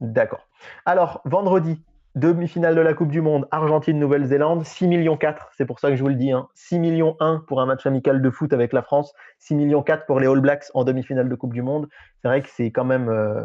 D'accord. 0.00 0.46
Alors, 0.86 1.20
vendredi, 1.24 1.82
Demi-finale 2.16 2.74
de 2.74 2.80
la 2.80 2.92
Coupe 2.92 3.12
du 3.12 3.20
Monde, 3.20 3.46
Argentine-Nouvelle-Zélande, 3.52 4.64
6 4.64 4.88
millions 4.88 5.16
4, 5.16 5.50
c'est 5.56 5.64
pour 5.64 5.78
ça 5.78 5.90
que 5.90 5.96
je 5.96 6.02
vous 6.02 6.08
le 6.08 6.16
dis, 6.16 6.32
hein. 6.32 6.48
6 6.54 6.80
millions 6.80 7.16
1 7.20 7.44
pour 7.46 7.60
un 7.60 7.66
match 7.66 7.86
amical 7.86 8.20
de 8.20 8.30
foot 8.30 8.52
avec 8.52 8.72
la 8.72 8.82
France, 8.82 9.14
6 9.38 9.54
millions 9.54 9.82
4 9.82 10.06
pour 10.06 10.18
les 10.18 10.26
All 10.26 10.40
Blacks 10.40 10.64
en 10.74 10.82
demi-finale 10.82 11.28
de 11.28 11.34
Coupe 11.36 11.54
du 11.54 11.62
Monde. 11.62 11.88
C'est 12.20 12.26
vrai 12.26 12.42
que 12.42 12.48
c'est 12.48 12.72
quand 12.72 12.84
même, 12.84 13.08
euh, 13.08 13.42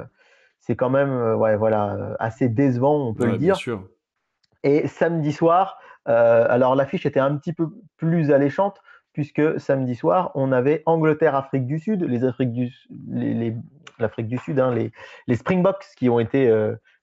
c'est 0.62 0.76
quand 0.76 0.90
même 0.90 1.12
euh, 1.12 1.36
ouais, 1.36 1.56
voilà, 1.56 2.16
assez 2.18 2.50
décevant, 2.50 3.10
on 3.10 3.14
peut 3.14 3.28
le 3.28 3.38
dire. 3.38 3.56
Sûr. 3.56 3.88
Et 4.64 4.88
samedi 4.88 5.32
soir, 5.32 5.78
euh, 6.08 6.48
alors 6.50 6.76
l'affiche 6.76 7.06
était 7.06 7.20
un 7.20 7.36
petit 7.38 7.54
peu 7.54 7.70
plus 7.98 8.32
alléchante, 8.32 8.82
puisque 9.14 9.60
samedi 9.60 9.94
soir, 9.94 10.32
on 10.34 10.52
avait 10.52 10.82
Angleterre-Afrique 10.88 11.68
du 11.68 11.78
Sud, 11.78 12.02
les 12.02 12.24
Afriques 12.24 12.52
du, 12.52 12.74
l'Afrique 14.00 14.28
du 14.28 14.40
Sud, 14.40 14.60
hein, 14.60 14.74
les, 14.74 14.92
les 15.28 15.36
Springboks 15.36 15.86
qui 15.96 16.10
ont 16.10 16.20
été 16.20 16.52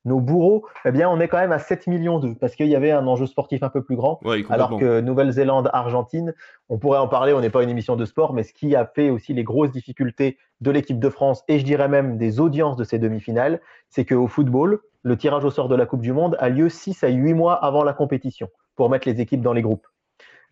nos 0.04 0.20
bourreaux, 0.20 0.66
eh 0.84 0.90
bien, 0.90 1.08
on 1.08 1.20
est 1.20 1.28
quand 1.28 1.38
même 1.38 1.52
à 1.52 1.58
7 1.58 1.86
millions 1.86 2.18
d'eux, 2.18 2.34
parce 2.40 2.56
qu'il 2.56 2.66
y 2.66 2.74
avait 2.74 2.90
un 2.90 3.06
enjeu 3.06 3.26
sportif 3.26 3.62
un 3.62 3.68
peu 3.68 3.82
plus 3.82 3.96
grand. 3.96 4.20
alors 4.48 4.78
que 4.78 5.00
Nouvelle-Zélande, 5.00 5.70
Argentine, 5.72 6.34
on 6.68 6.78
pourrait 6.78 6.98
en 6.98 7.08
parler, 7.08 7.32
on 7.32 7.40
n'est 7.40 7.50
pas 7.50 7.62
une 7.62 7.70
émission 7.70 7.96
de 7.96 8.04
sport, 8.04 8.32
mais 8.32 8.42
ce 8.42 8.52
qui 8.52 8.74
a 8.74 8.84
fait 8.84 9.10
aussi 9.10 9.32
les 9.32 9.44
grosses 9.44 9.70
difficultés 9.70 10.38
de 10.60 10.70
l'équipe 10.70 10.98
de 10.98 11.08
France, 11.08 11.44
et 11.48 11.58
je 11.58 11.64
dirais 11.64 11.88
même 11.88 12.18
des 12.18 12.40
audiences 12.40 12.76
de 12.76 12.84
ces 12.84 12.98
demi-finales, 12.98 13.60
c'est 13.88 14.04
qu'au 14.04 14.26
football, 14.26 14.80
le 15.02 15.16
tirage 15.16 15.44
au 15.44 15.50
sort 15.50 15.68
de 15.68 15.74
la 15.74 15.86
Coupe 15.86 16.02
du 16.02 16.12
Monde 16.12 16.36
a 16.38 16.48
lieu 16.48 16.68
6 16.68 17.04
à 17.04 17.08
8 17.08 17.34
mois 17.34 17.54
avant 17.54 17.84
la 17.84 17.92
compétition, 17.92 18.48
pour 18.76 18.90
mettre 18.90 19.08
les 19.08 19.20
équipes 19.20 19.42
dans 19.42 19.52
les 19.52 19.62
groupes. 19.62 19.86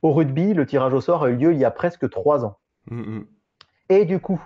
Au 0.03 0.13
rugby, 0.13 0.55
le 0.55 0.65
tirage 0.65 0.95
au 0.95 1.01
sort 1.01 1.25
a 1.25 1.31
eu 1.31 1.37
lieu 1.37 1.53
il 1.53 1.59
y 1.59 1.65
a 1.65 1.71
presque 1.71 2.09
3 2.09 2.45
ans. 2.45 2.57
Mm, 2.91 3.01
mm. 3.01 3.27
Et 3.91 4.05
du 4.05 4.21
coup, 4.21 4.41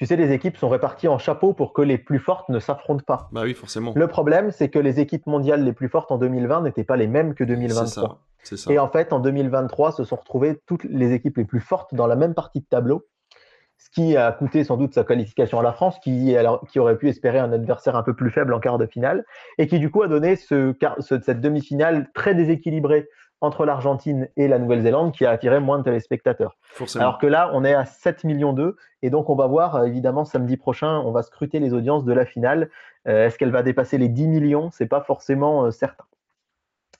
tu 0.00 0.06
sais, 0.06 0.16
les 0.16 0.32
équipes 0.32 0.56
sont 0.56 0.70
réparties 0.70 1.08
en 1.08 1.18
chapeaux 1.18 1.52
pour 1.52 1.74
que 1.74 1.82
les 1.82 1.98
plus 1.98 2.20
fortes 2.20 2.48
ne 2.48 2.58
s'affrontent 2.58 3.04
pas. 3.06 3.28
Bah 3.32 3.42
oui, 3.44 3.52
forcément. 3.52 3.92
Le 3.94 4.06
problème, 4.06 4.50
c'est 4.50 4.70
que 4.70 4.78
les 4.78 4.98
équipes 4.98 5.26
mondiales 5.26 5.62
les 5.62 5.74
plus 5.74 5.90
fortes 5.90 6.10
en 6.10 6.16
2020 6.16 6.62
n'étaient 6.62 6.84
pas 6.84 6.96
les 6.96 7.06
mêmes 7.06 7.34
que 7.34 7.44
2023. 7.44 8.18
C'est 8.42 8.56
ça, 8.56 8.72
Et 8.72 8.78
en 8.78 8.88
fait, 8.88 9.12
en 9.12 9.20
2023, 9.20 9.92
se 9.92 10.04
sont 10.04 10.16
retrouvées 10.16 10.58
toutes 10.64 10.84
les 10.84 11.12
équipes 11.12 11.36
les 11.36 11.44
plus 11.44 11.60
fortes 11.60 11.94
dans 11.94 12.06
la 12.06 12.16
même 12.16 12.32
partie 12.32 12.60
de 12.60 12.64
tableau, 12.64 13.04
ce 13.76 13.90
qui 13.90 14.16
a 14.16 14.32
coûté 14.32 14.64
sans 14.64 14.78
doute 14.78 14.94
sa 14.94 15.04
qualification 15.04 15.60
à 15.60 15.62
la 15.62 15.74
France, 15.74 15.98
qui, 16.02 16.34
qui 16.70 16.78
aurait 16.78 16.96
pu 16.96 17.10
espérer 17.10 17.38
un 17.38 17.52
adversaire 17.52 17.94
un 17.94 18.02
peu 18.02 18.16
plus 18.16 18.30
faible 18.30 18.54
en 18.54 18.58
quart 18.58 18.78
de 18.78 18.86
finale, 18.86 19.26
et 19.58 19.66
qui 19.66 19.80
du 19.80 19.90
coup 19.90 20.02
a 20.02 20.08
donné 20.08 20.36
ce, 20.36 20.74
cette 21.00 21.42
demi-finale 21.42 22.08
très 22.14 22.34
déséquilibrée 22.34 23.06
entre 23.40 23.64
l'Argentine 23.64 24.28
et 24.36 24.48
la 24.48 24.58
Nouvelle-Zélande 24.58 25.12
qui 25.12 25.24
a 25.24 25.30
attiré 25.30 25.60
moins 25.60 25.78
de 25.78 25.84
téléspectateurs. 25.84 26.56
Alors 26.96 27.18
que 27.18 27.26
là, 27.26 27.50
on 27.54 27.64
est 27.64 27.74
à 27.74 27.84
7 27.84 28.24
millions 28.24 28.52
d'eux. 28.52 28.76
Et 29.02 29.10
donc, 29.10 29.30
on 29.30 29.34
va 29.34 29.46
voir, 29.46 29.76
euh, 29.76 29.84
évidemment, 29.84 30.24
samedi 30.24 30.56
prochain, 30.56 31.00
on 31.00 31.10
va 31.10 31.22
scruter 31.22 31.58
les 31.58 31.72
audiences 31.72 32.04
de 32.04 32.12
la 32.12 32.26
finale. 32.26 32.70
Euh, 33.08 33.26
est-ce 33.26 33.38
qu'elle 33.38 33.50
va 33.50 33.62
dépasser 33.62 33.96
les 33.96 34.08
10 34.08 34.28
millions? 34.28 34.70
C'est 34.72 34.86
pas 34.86 35.00
forcément 35.00 35.64
euh, 35.64 35.70
certain. 35.70 36.04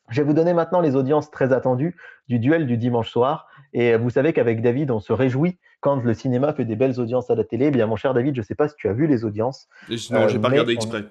Je 0.09 0.23
vais 0.23 0.27
vous 0.27 0.35
donner 0.35 0.55
maintenant 0.55 0.81
les 0.81 0.97
audiences 0.97 1.31
très 1.31 1.53
attendues 1.53 1.95
du 2.29 2.39
duel 2.39 2.67
du 2.67 2.77
dimanche 2.77 3.11
soir. 3.11 3.47
Et 3.73 3.97
vous 3.97 4.11
savez 4.11 4.33
qu'avec 4.33 4.61
David, 4.61 4.91
on 4.91 4.99
se 4.99 5.13
réjouit 5.13 5.59
quand 5.81 6.03
le 6.03 6.15
cinéma 6.15 6.53
fait 6.53 6.65
des 6.65 6.75
belles 6.75 6.99
audiences 6.99 7.31
à 7.31 7.37
la 7.37 7.45
télé. 7.45 7.67
Eh 7.67 7.71
bien, 7.71 7.87
mon 7.87 7.95
cher 7.95 8.13
David, 8.13 8.35
je 8.35 8.41
ne 8.41 8.45
sais 8.45 8.57
pas 8.57 8.67
si 8.67 8.75
tu 8.77 8.89
as 8.89 8.93
vu 8.93 9.07
les 9.07 9.25
audiences. 9.25 9.69
Non, 10.11 10.27
j'ai 10.27 10.41
pas 10.41 10.49
regardé 10.49 10.73
exprès. 10.73 11.05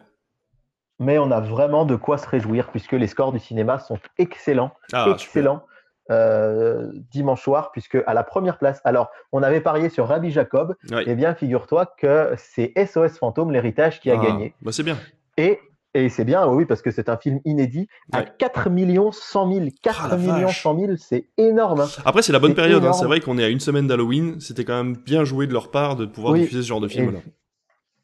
Mais 1.00 1.18
on 1.18 1.32
a 1.32 1.40
vraiment 1.40 1.86
de 1.86 1.96
quoi 1.96 2.18
se 2.18 2.28
réjouir 2.28 2.68
puisque 2.70 2.92
les 2.94 3.08
scores 3.08 3.32
du 3.32 3.40
cinéma 3.40 3.80
sont 3.80 3.98
excellents, 4.18 4.72
Ah, 4.94 5.08
excellents 5.12 5.64
euh, 6.12 6.92
dimanche 7.12 7.44
soir, 7.44 7.72
puisque 7.72 7.98
à 8.08 8.14
la 8.14 8.24
première 8.24 8.58
place, 8.58 8.82
alors 8.84 9.10
on 9.32 9.44
avait 9.44 9.62
parié 9.62 9.90
sur 9.90 10.08
Rabbi 10.08 10.32
Jacob, 10.32 10.76
Ouais. 10.92 11.08
et 11.08 11.14
bien 11.16 11.36
figure-toi 11.36 11.94
que 11.98 12.34
c'est 12.38 12.74
SOS 12.76 13.18
Fantôme, 13.20 13.52
l'héritage, 13.52 14.00
qui 14.00 14.10
a 14.10 14.16
Ah, 14.20 14.24
gagné. 14.24 14.56
Bah, 14.62 14.72
c'est 14.72 14.82
bien. 14.84 14.98
Et, 15.38 15.60
et 15.94 16.10
c'est 16.10 16.26
bien, 16.26 16.48
oui, 16.48 16.66
parce 16.66 16.82
que 16.82 16.90
c'est 16.92 17.10
un 17.10 17.18
film 17.18 17.40
inédit, 17.46 17.88
à 18.12 18.20
Ouais. 18.20 18.26
4 18.40 18.70
millions 18.72 19.12
100 19.12 19.52
000. 19.54 19.66
4 19.84 20.02
Ah, 20.06 20.08
la 20.10 20.18
millions 20.18 20.48
vache. 20.48 20.64
100 20.64 20.80
000, 20.80 20.92
c'est 20.98 21.28
énorme. 21.38 21.82
hein. 21.82 21.88
Après, 22.06 22.24
c'est 22.24 22.34
la 22.34 22.40
bonne 22.40 22.56
période. 22.56 22.84
hein. 22.86 22.94
C'est 22.94 23.06
vrai 23.06 23.20
qu'on 23.20 23.38
est 23.38 23.44
à 23.44 23.50
une 23.50 23.60
semaine 23.60 23.86
d'Halloween. 23.88 24.40
C'était 24.40 24.66
quand 24.66 24.84
même 24.84 24.96
bien 24.98 25.24
joué 25.26 25.46
de 25.48 25.54
leur 25.54 25.70
part 25.72 25.96
de 25.96 26.06
pouvoir 26.08 26.34
Oui. 26.34 26.42
diffuser 26.42 26.64
ce 26.64 26.68
genre 26.68 26.82
de 26.82 26.88
film. 26.88 27.12
là. 27.14 27.20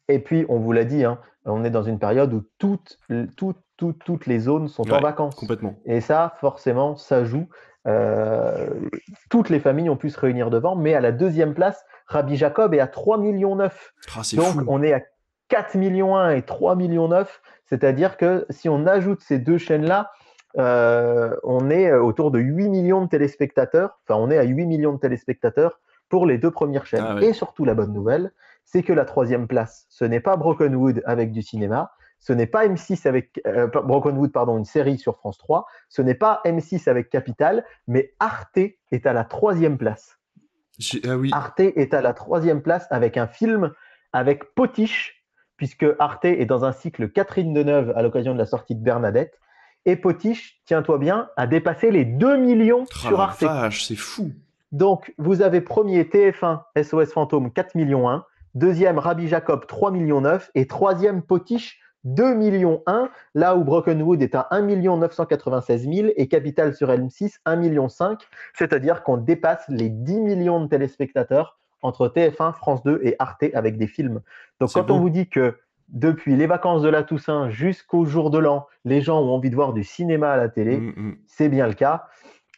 Et 0.08 0.18
puis, 0.18 0.46
on 0.48 0.58
vous 0.58 0.72
l'a 0.72 0.84
dit, 0.84 1.04
hein, 1.04 1.18
on 1.44 1.64
est 1.64 1.70
dans 1.70 1.82
une 1.82 1.98
période 1.98 2.32
où 2.32 2.42
toutes, 2.58 2.98
toutes, 3.36 3.60
toutes, 3.76 4.04
toutes 4.04 4.26
les 4.26 4.38
zones 4.38 4.68
sont 4.68 4.90
en 4.90 5.00
vacances. 5.00 5.34
Complètement. 5.34 5.76
Et 5.84 6.00
ça, 6.00 6.34
forcément, 6.40 6.96
ça 6.96 7.24
joue. 7.24 7.48
Euh, 7.86 8.68
toutes 9.30 9.48
les 9.48 9.60
familles 9.60 9.90
ont 9.90 9.96
pu 9.96 10.10
se 10.10 10.18
réunir 10.18 10.50
devant, 10.50 10.74
mais 10.74 10.94
à 10.94 11.00
la 11.00 11.12
deuxième 11.12 11.54
place, 11.54 11.84
Rabbi 12.06 12.36
Jacob 12.36 12.74
est 12.74 12.80
à 12.80 12.88
3 12.88 13.18
millions 13.18 13.56
9. 13.56 13.92
Ah, 14.16 14.22
Donc 14.34 14.46
fou. 14.46 14.64
on 14.66 14.82
est 14.82 14.92
à 14.92 15.02
4 15.48 15.76
millions 15.76 16.16
1 16.16 16.30
et 16.30 16.42
3 16.42 16.74
millions 16.74 17.08
9. 17.08 17.40
C'est-à-dire 17.66 18.16
que 18.16 18.46
si 18.50 18.68
on 18.68 18.86
ajoute 18.86 19.20
ces 19.20 19.38
deux 19.38 19.58
chaînes-là, 19.58 20.10
euh, 20.58 21.36
on 21.44 21.70
est 21.70 21.92
autour 21.92 22.30
de 22.30 22.38
8 22.38 22.68
millions 22.70 23.02
de 23.02 23.08
téléspectateurs. 23.08 23.98
Enfin, 24.08 24.18
on 24.20 24.30
est 24.30 24.38
à 24.38 24.44
8 24.44 24.66
millions 24.66 24.92
de 24.92 24.98
téléspectateurs 24.98 25.80
pour 26.08 26.26
les 26.26 26.38
deux 26.38 26.50
premières 26.50 26.86
chaînes. 26.86 27.04
Ah 27.06 27.14
ouais. 27.16 27.26
Et 27.26 27.32
surtout, 27.32 27.64
la 27.64 27.74
bonne 27.74 27.92
nouvelle, 27.92 28.32
c'est 28.66 28.82
que 28.82 28.92
la 28.92 29.04
troisième 29.06 29.46
place, 29.48 29.86
ce 29.88 30.04
n'est 30.04 30.20
pas 30.20 30.36
Broken 30.36 30.74
Wood 30.74 31.02
avec 31.06 31.32
du 31.32 31.40
cinéma, 31.40 31.92
ce 32.20 32.32
n'est 32.32 32.46
pas 32.46 32.66
M6 32.66 33.06
avec 33.08 33.40
euh, 33.46 33.68
pas- 33.68 33.80
Broken 33.82 34.16
Wood, 34.18 34.32
pardon, 34.32 34.58
une 34.58 34.64
série 34.64 34.98
sur 34.98 35.16
France 35.16 35.38
3, 35.38 35.66
ce 35.88 36.02
n'est 36.02 36.14
pas 36.14 36.40
M6 36.44 36.88
avec 36.90 37.08
Capital, 37.08 37.64
mais 37.86 38.12
Arte 38.20 38.58
est 38.92 39.06
à 39.06 39.12
la 39.14 39.24
troisième 39.24 39.78
place. 39.78 40.18
Ah 41.08 41.16
oui. 41.16 41.30
Arte 41.32 41.60
est 41.60 41.94
à 41.94 42.02
la 42.02 42.12
troisième 42.12 42.60
place 42.60 42.86
avec 42.90 43.16
un 43.16 43.26
film 43.26 43.72
avec 44.12 44.54
Potiche, 44.54 45.24
puisque 45.56 45.86
Arte 45.98 46.26
est 46.26 46.44
dans 46.44 46.64
un 46.66 46.72
cycle 46.72 47.08
Catherine 47.10 47.54
Deneuve 47.54 47.92
à 47.96 48.02
l'occasion 48.02 48.34
de 48.34 48.38
la 48.38 48.44
sortie 48.46 48.74
de 48.74 48.82
Bernadette. 48.82 49.38
Et 49.86 49.96
Potiche, 49.96 50.60
tiens-toi 50.66 50.98
bien, 50.98 51.30
a 51.36 51.46
dépassé 51.46 51.90
les 51.90 52.04
2 52.04 52.36
millions 52.38 52.84
Ah, 52.90 53.08
sur 53.08 53.20
Arte. 53.20 53.44
c'est 53.72 53.94
fou. 53.96 54.32
Donc, 54.72 55.14
vous 55.16 55.40
avez 55.42 55.60
premier 55.60 56.02
TF1 56.04 56.62
SOS 56.82 57.12
Fantôme 57.12 57.52
4 57.52 57.74
millions 57.76 58.10
1, 58.10 58.24
deuxième 58.56 58.98
Rabbi 58.98 59.28
Jacob 59.28 59.66
3 59.66 59.92
millions 59.92 60.22
9 60.22 60.50
et 60.56 60.66
troisième 60.66 61.22
Potiche 61.22 61.78
2 62.04 62.34
millions 62.34 62.82
1, 62.86 63.10
là 63.34 63.56
où 63.56 63.64
Brokenwood 63.64 64.22
est 64.22 64.34
à 64.34 64.46
1 64.50 64.62
996 64.62 65.88
000 65.92 66.08
et 66.16 66.28
Capital 66.28 66.74
sur 66.74 66.88
M6 66.88 67.38
1 67.44 67.56
million 67.56 67.88
5, 67.88 68.20
c'est-à-dire 68.54 69.02
qu'on 69.02 69.16
dépasse 69.16 69.64
les 69.68 69.88
10 69.88 70.20
millions 70.20 70.60
de 70.60 70.68
téléspectateurs 70.68 71.58
entre 71.82 72.08
TF1, 72.08 72.54
France 72.54 72.82
2 72.84 73.00
et 73.02 73.16
Arte 73.18 73.44
avec 73.54 73.76
des 73.76 73.86
films. 73.86 74.20
Donc 74.60 74.72
quand 74.72 74.90
on 74.90 74.98
vous 74.98 75.10
dit 75.10 75.28
que 75.28 75.56
depuis 75.88 76.36
les 76.36 76.46
vacances 76.46 76.82
de 76.82 76.88
la 76.88 77.02
Toussaint 77.02 77.50
jusqu'au 77.50 78.04
jour 78.04 78.30
de 78.30 78.38
l'an, 78.38 78.66
les 78.84 79.00
gens 79.00 79.20
ont 79.20 79.34
envie 79.34 79.50
de 79.50 79.54
voir 79.54 79.72
du 79.72 79.84
cinéma 79.84 80.30
à 80.30 80.36
la 80.36 80.48
télé, 80.48 80.78
Mm, 80.78 80.92
mm. 80.96 81.16
c'est 81.26 81.48
bien 81.48 81.66
le 81.66 81.74
cas. 81.74 82.06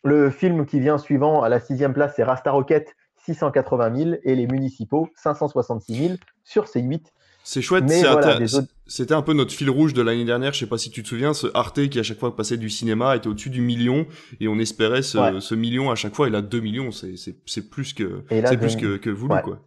Le 0.04 0.30
film 0.30 0.64
qui 0.64 0.78
vient 0.78 0.98
suivant 0.98 1.42
à 1.42 1.48
la 1.48 1.58
sixième 1.58 1.92
place, 1.92 2.14
c'est 2.16 2.22
Rasta 2.22 2.50
Rocket, 2.50 2.96
680 3.34 3.96
000, 3.96 4.10
et 4.24 4.34
les 4.34 4.46
municipaux, 4.46 5.08
566 5.16 5.94
000 5.94 6.14
sur 6.44 6.68
ces 6.68 6.80
8. 6.80 7.12
C'est 7.44 7.62
chouette. 7.62 7.84
C'est 7.88 8.02
voilà, 8.02 8.36
autres- 8.42 8.66
C'était 8.86 9.14
un 9.14 9.22
peu 9.22 9.32
notre 9.32 9.52
fil 9.52 9.70
rouge 9.70 9.94
de 9.94 10.02
l'année 10.02 10.24
dernière. 10.24 10.52
Je 10.52 10.58
sais 10.60 10.66
pas 10.66 10.76
si 10.76 10.90
tu 10.90 11.02
te 11.02 11.08
souviens, 11.08 11.32
ce 11.32 11.46
Arte 11.54 11.88
qui 11.88 11.98
à 11.98 12.02
chaque 12.02 12.18
fois 12.18 12.34
passait 12.36 12.56
du 12.58 12.68
cinéma 12.68 13.16
était 13.16 13.26
au-dessus 13.28 13.48
du 13.50 13.60
million 13.62 14.06
et 14.40 14.48
on 14.48 14.58
espérait 14.58 15.02
ce, 15.02 15.16
Ouais. 15.18 15.40
ce 15.40 15.54
million 15.54 15.90
à 15.90 15.94
chaque 15.94 16.14
fois. 16.14 16.26
Et 16.26 16.30
là, 16.30 16.42
2 16.42 16.60
millions, 16.60 16.90
c'est 16.90 17.70
plus 17.70 17.94
que 17.94 18.22
là, 18.30 18.56
plus 18.56 18.76
que, 18.76 18.96
que 18.98 19.08
voulu 19.10 19.34
Ouais. 19.34 19.42
quoi. 19.42 19.60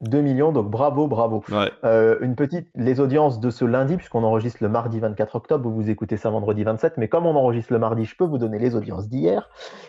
2 0.00 0.20
millions, 0.22 0.50
donc 0.52 0.70
bravo, 0.70 1.06
bravo. 1.06 1.44
Ouais. 1.50 1.70
Euh, 1.84 2.16
une 2.20 2.34
petite, 2.34 2.68
les 2.74 3.00
audiences 3.00 3.38
de 3.40 3.50
ce 3.50 3.64
lundi, 3.64 3.96
puisqu'on 3.96 4.24
enregistre 4.24 4.62
le 4.62 4.68
mardi 4.70 4.98
24 4.98 5.36
octobre, 5.36 5.68
vous 5.68 5.74
vous 5.74 5.90
écoutez 5.90 6.16
ça 6.16 6.30
vendredi 6.30 6.64
27, 6.64 6.96
mais 6.96 7.08
comme 7.08 7.26
on 7.26 7.36
enregistre 7.36 7.72
le 7.72 7.78
mardi, 7.78 8.04
je 8.06 8.16
peux 8.16 8.24
vous 8.24 8.38
donner 8.38 8.58
les 8.58 8.74
audiences 8.74 9.08
d'hier 9.08 9.48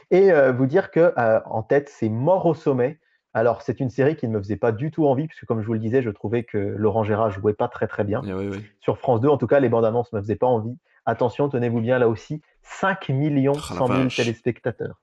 et 0.10 0.32
euh, 0.32 0.52
vous 0.52 0.66
dire 0.66 0.92
que 0.92 1.14
euh, 1.18 1.40
en 1.46 1.64
tête, 1.64 1.90
c'est 1.90 2.10
Mort 2.10 2.46
au 2.46 2.54
sommet. 2.54 3.00
Alors, 3.34 3.62
c'est 3.62 3.80
une 3.80 3.90
série 3.90 4.18
qui 4.18 4.28
ne 4.28 4.34
me 4.34 4.40
faisait 4.40 4.58
pas 4.58 4.74
du 4.74 4.92
tout 4.92 5.08
envie, 5.08 5.28
puisque 5.28 5.46
comme 5.46 5.62
je 5.62 5.66
vous 5.68 5.72
le 5.74 5.80
disais, 5.80 6.02
je 6.02 6.10
trouvais 6.10 6.44
que 6.44 6.58
Laurent 6.58 7.04
Gérard 7.06 7.30
jouait 7.32 7.54
pas 7.54 7.70
très 7.70 7.88
très 7.88 8.04
bien. 8.04 8.22
Ouais. 8.24 8.50
Sur 8.82 8.98
France 8.98 9.22
2, 9.22 9.30
en 9.30 9.38
tout 9.38 9.48
cas, 9.48 9.62
les 9.62 9.70
bandes 9.70 9.86
annonces 9.86 10.12
ne 10.12 10.18
me 10.18 10.22
faisaient 10.22 10.36
pas 10.36 10.48
envie. 10.48 10.78
Attention, 11.06 11.48
tenez-vous 11.48 11.80
bien 11.80 11.98
là 11.98 12.10
aussi, 12.10 12.42
5 12.64 13.08
millions 13.10 13.54
Ah, 13.56 13.68
la 13.74 13.78
100 13.78 13.88
000 13.88 14.00
vache. 14.04 14.16
téléspectateurs. 14.18 15.00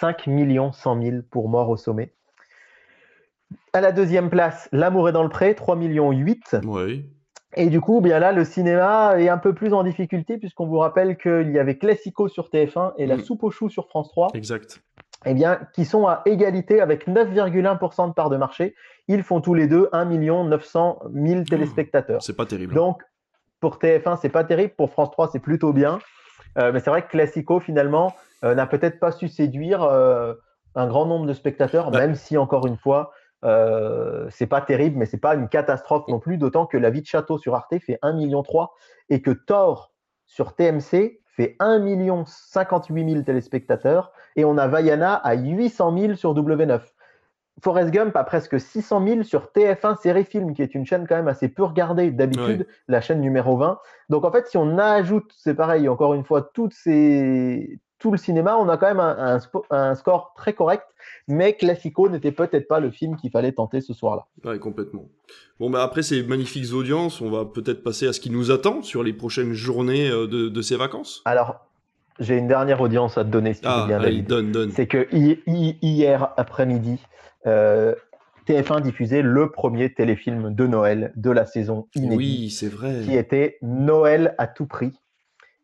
5 0.00 0.26
millions 0.26 0.72
100 0.72 1.00
000 1.02 1.16
pour 1.30 1.48
Mort 1.48 1.70
au 1.70 1.76
sommet. 1.76 2.12
À 3.72 3.80
la 3.80 3.92
deuxième 3.92 4.30
place, 4.30 4.68
L'amour 4.72 5.08
est 5.08 5.12
dans 5.12 5.22
le 5.22 5.28
pré, 5.28 5.54
3 5.54 5.76
millions 5.76 6.10
8. 6.10 6.56
Ouais. 6.64 7.04
Et 7.56 7.70
du 7.70 7.80
coup, 7.80 8.00
bien 8.00 8.18
là, 8.18 8.32
le 8.32 8.44
cinéma 8.44 9.14
est 9.18 9.28
un 9.28 9.38
peu 9.38 9.54
plus 9.54 9.72
en 9.72 9.82
difficulté 9.82 10.36
puisqu'on 10.38 10.66
vous 10.66 10.78
rappelle 10.78 11.16
qu'il 11.16 11.50
y 11.50 11.58
avait 11.58 11.76
Classico 11.78 12.28
sur 12.28 12.50
TF1 12.50 12.92
et 12.98 13.06
La 13.06 13.16
Mm. 13.16 13.20
soupe 13.20 13.42
aux 13.44 13.50
choux 13.50 13.68
sur 13.70 13.88
France 13.88 14.10
3, 14.10 14.28
Exact. 14.34 14.82
eh 15.24 15.32
bien, 15.34 15.58
qui 15.74 15.84
sont 15.86 16.06
à 16.06 16.22
égalité 16.26 16.80
avec 16.80 17.06
9,1% 17.08 18.08
de 18.08 18.12
part 18.12 18.28
de 18.28 18.36
marché. 18.36 18.74
Ils 19.08 19.22
font 19.22 19.40
tous 19.40 19.54
les 19.54 19.66
deux 19.66 19.88
1 19.92 20.04
900 20.04 20.98
000 21.14 21.44
téléspectateurs. 21.44 22.22
C'est 22.22 22.36
pas 22.36 22.44
terrible. 22.46 22.74
Donc, 22.74 23.02
pour 23.60 23.78
TF1, 23.78 24.18
c'est 24.20 24.28
pas 24.28 24.44
terrible. 24.44 24.74
Pour 24.76 24.90
France 24.90 25.10
3, 25.10 25.28
c'est 25.32 25.40
plutôt 25.40 25.72
bien. 25.72 25.98
Euh, 26.58 26.70
mais 26.72 26.80
c'est 26.80 26.90
vrai 26.90 27.02
que 27.02 27.08
Classico, 27.08 27.60
finalement, 27.60 28.14
euh, 28.44 28.54
n'a 28.54 28.66
peut-être 28.66 29.00
pas 29.00 29.10
su 29.10 29.28
séduire 29.28 29.82
euh, 29.82 30.34
un 30.74 30.86
grand 30.86 31.06
nombre 31.06 31.26
de 31.26 31.32
spectateurs, 31.32 31.90
Bah. 31.90 31.98
même 32.00 32.14
si, 32.14 32.36
encore 32.36 32.66
une 32.66 32.76
fois, 32.76 33.10
euh, 33.44 34.26
c'est 34.30 34.46
pas 34.46 34.60
terrible, 34.60 34.96
mais 34.98 35.06
c'est 35.06 35.18
pas 35.18 35.34
une 35.34 35.48
catastrophe 35.48 36.08
non 36.08 36.18
plus. 36.18 36.38
D'autant 36.38 36.66
que 36.66 36.76
La 36.76 36.90
vie 36.90 37.02
de 37.02 37.06
château 37.06 37.38
sur 37.38 37.54
Arte 37.54 37.78
fait 37.78 37.98
1,3 38.02 38.14
million 38.16 38.42
et 39.08 39.22
que 39.22 39.30
Thor 39.30 39.92
sur 40.26 40.54
TMC 40.54 41.20
fait 41.26 41.56
1 41.60 42.24
58 42.26 43.10
000 43.10 43.22
téléspectateurs. 43.22 44.12
Et 44.36 44.44
on 44.44 44.58
a 44.58 44.66
Vaiana 44.66 45.14
à 45.14 45.34
800 45.34 45.96
000 45.96 46.14
sur 46.14 46.34
W9. 46.34 46.80
Forrest 47.62 47.90
Gump 47.90 48.14
a 48.16 48.24
presque 48.24 48.60
600 48.60 49.06
000 49.06 49.22
sur 49.22 49.50
TF1 49.54 50.00
Série 50.00 50.24
Film, 50.24 50.54
qui 50.54 50.62
est 50.62 50.74
une 50.74 50.86
chaîne 50.86 51.06
quand 51.08 51.16
même 51.16 51.28
assez 51.28 51.48
peu 51.48 51.64
regardée 51.64 52.10
d'habitude, 52.10 52.66
la 52.86 53.00
chaîne 53.00 53.20
numéro 53.20 53.56
20. 53.56 53.80
Donc 54.10 54.24
en 54.24 54.30
fait, 54.30 54.46
si 54.46 54.56
on 54.56 54.78
ajoute, 54.78 55.32
c'est 55.36 55.54
pareil, 55.54 55.88
encore 55.88 56.14
une 56.14 56.24
fois, 56.24 56.42
toutes 56.54 56.74
ces... 56.74 57.80
tout 57.98 58.10
le 58.10 58.16
cinéma, 58.16 58.56
on 58.58 58.68
a 58.68 58.76
quand 58.76 58.86
même 58.86 59.00
un, 59.00 59.16
un 59.18 59.38
spo- 59.38 59.64
un 59.70 59.94
score 59.94 60.32
très 60.36 60.52
correct, 60.52 60.84
mais 61.26 61.54
Classico 61.54 62.08
n'était 62.08 62.32
peut-être 62.32 62.68
pas 62.68 62.80
le 62.80 62.90
film 62.90 63.16
qu'il 63.16 63.30
fallait 63.30 63.52
tenter 63.52 63.80
ce 63.80 63.92
soir-là. 63.92 64.26
Ouais, 64.44 64.58
complètement. 64.58 65.06
Bon, 65.58 65.68
bah 65.70 65.82
après 65.82 66.02
ces 66.02 66.22
magnifiques 66.22 66.72
audiences, 66.72 67.20
on 67.20 67.30
va 67.30 67.44
peut-être 67.44 67.82
passer 67.82 68.06
à 68.06 68.12
ce 68.12 68.20
qui 68.20 68.30
nous 68.30 68.50
attend 68.50 68.82
sur 68.82 69.02
les 69.02 69.12
prochaines 69.12 69.52
journées 69.52 70.08
euh, 70.10 70.26
de, 70.26 70.48
de 70.48 70.62
ces 70.62 70.76
vacances. 70.76 71.22
Alors, 71.24 71.66
j'ai 72.20 72.36
une 72.36 72.48
dernière 72.48 72.80
audience 72.80 73.18
à 73.18 73.24
te 73.24 73.30
donner, 73.30 73.54
si 73.54 73.60
tu 73.62 73.66
Ah, 73.68 73.80
veux 73.82 73.86
bien, 73.88 73.96
allez, 73.98 74.06
David. 74.22 74.26
donne, 74.26 74.52
donne. 74.52 74.70
C'est 74.70 74.86
que 74.86 75.06
hi- 75.12 75.40
hi- 75.46 75.76
hier 75.82 76.32
après-midi, 76.36 76.98
euh, 77.46 77.94
TF1 78.46 78.80
diffusait 78.80 79.22
le 79.22 79.50
premier 79.50 79.92
téléfilm 79.92 80.54
de 80.54 80.66
Noël 80.66 81.12
de 81.16 81.30
la 81.30 81.44
saison 81.46 81.86
inédite. 81.94 82.16
Oui, 82.16 82.50
c'est 82.50 82.68
vrai. 82.68 83.02
qui 83.04 83.14
était 83.16 83.58
Noël 83.62 84.34
à 84.38 84.46
tout 84.46 84.66
prix. 84.66 84.92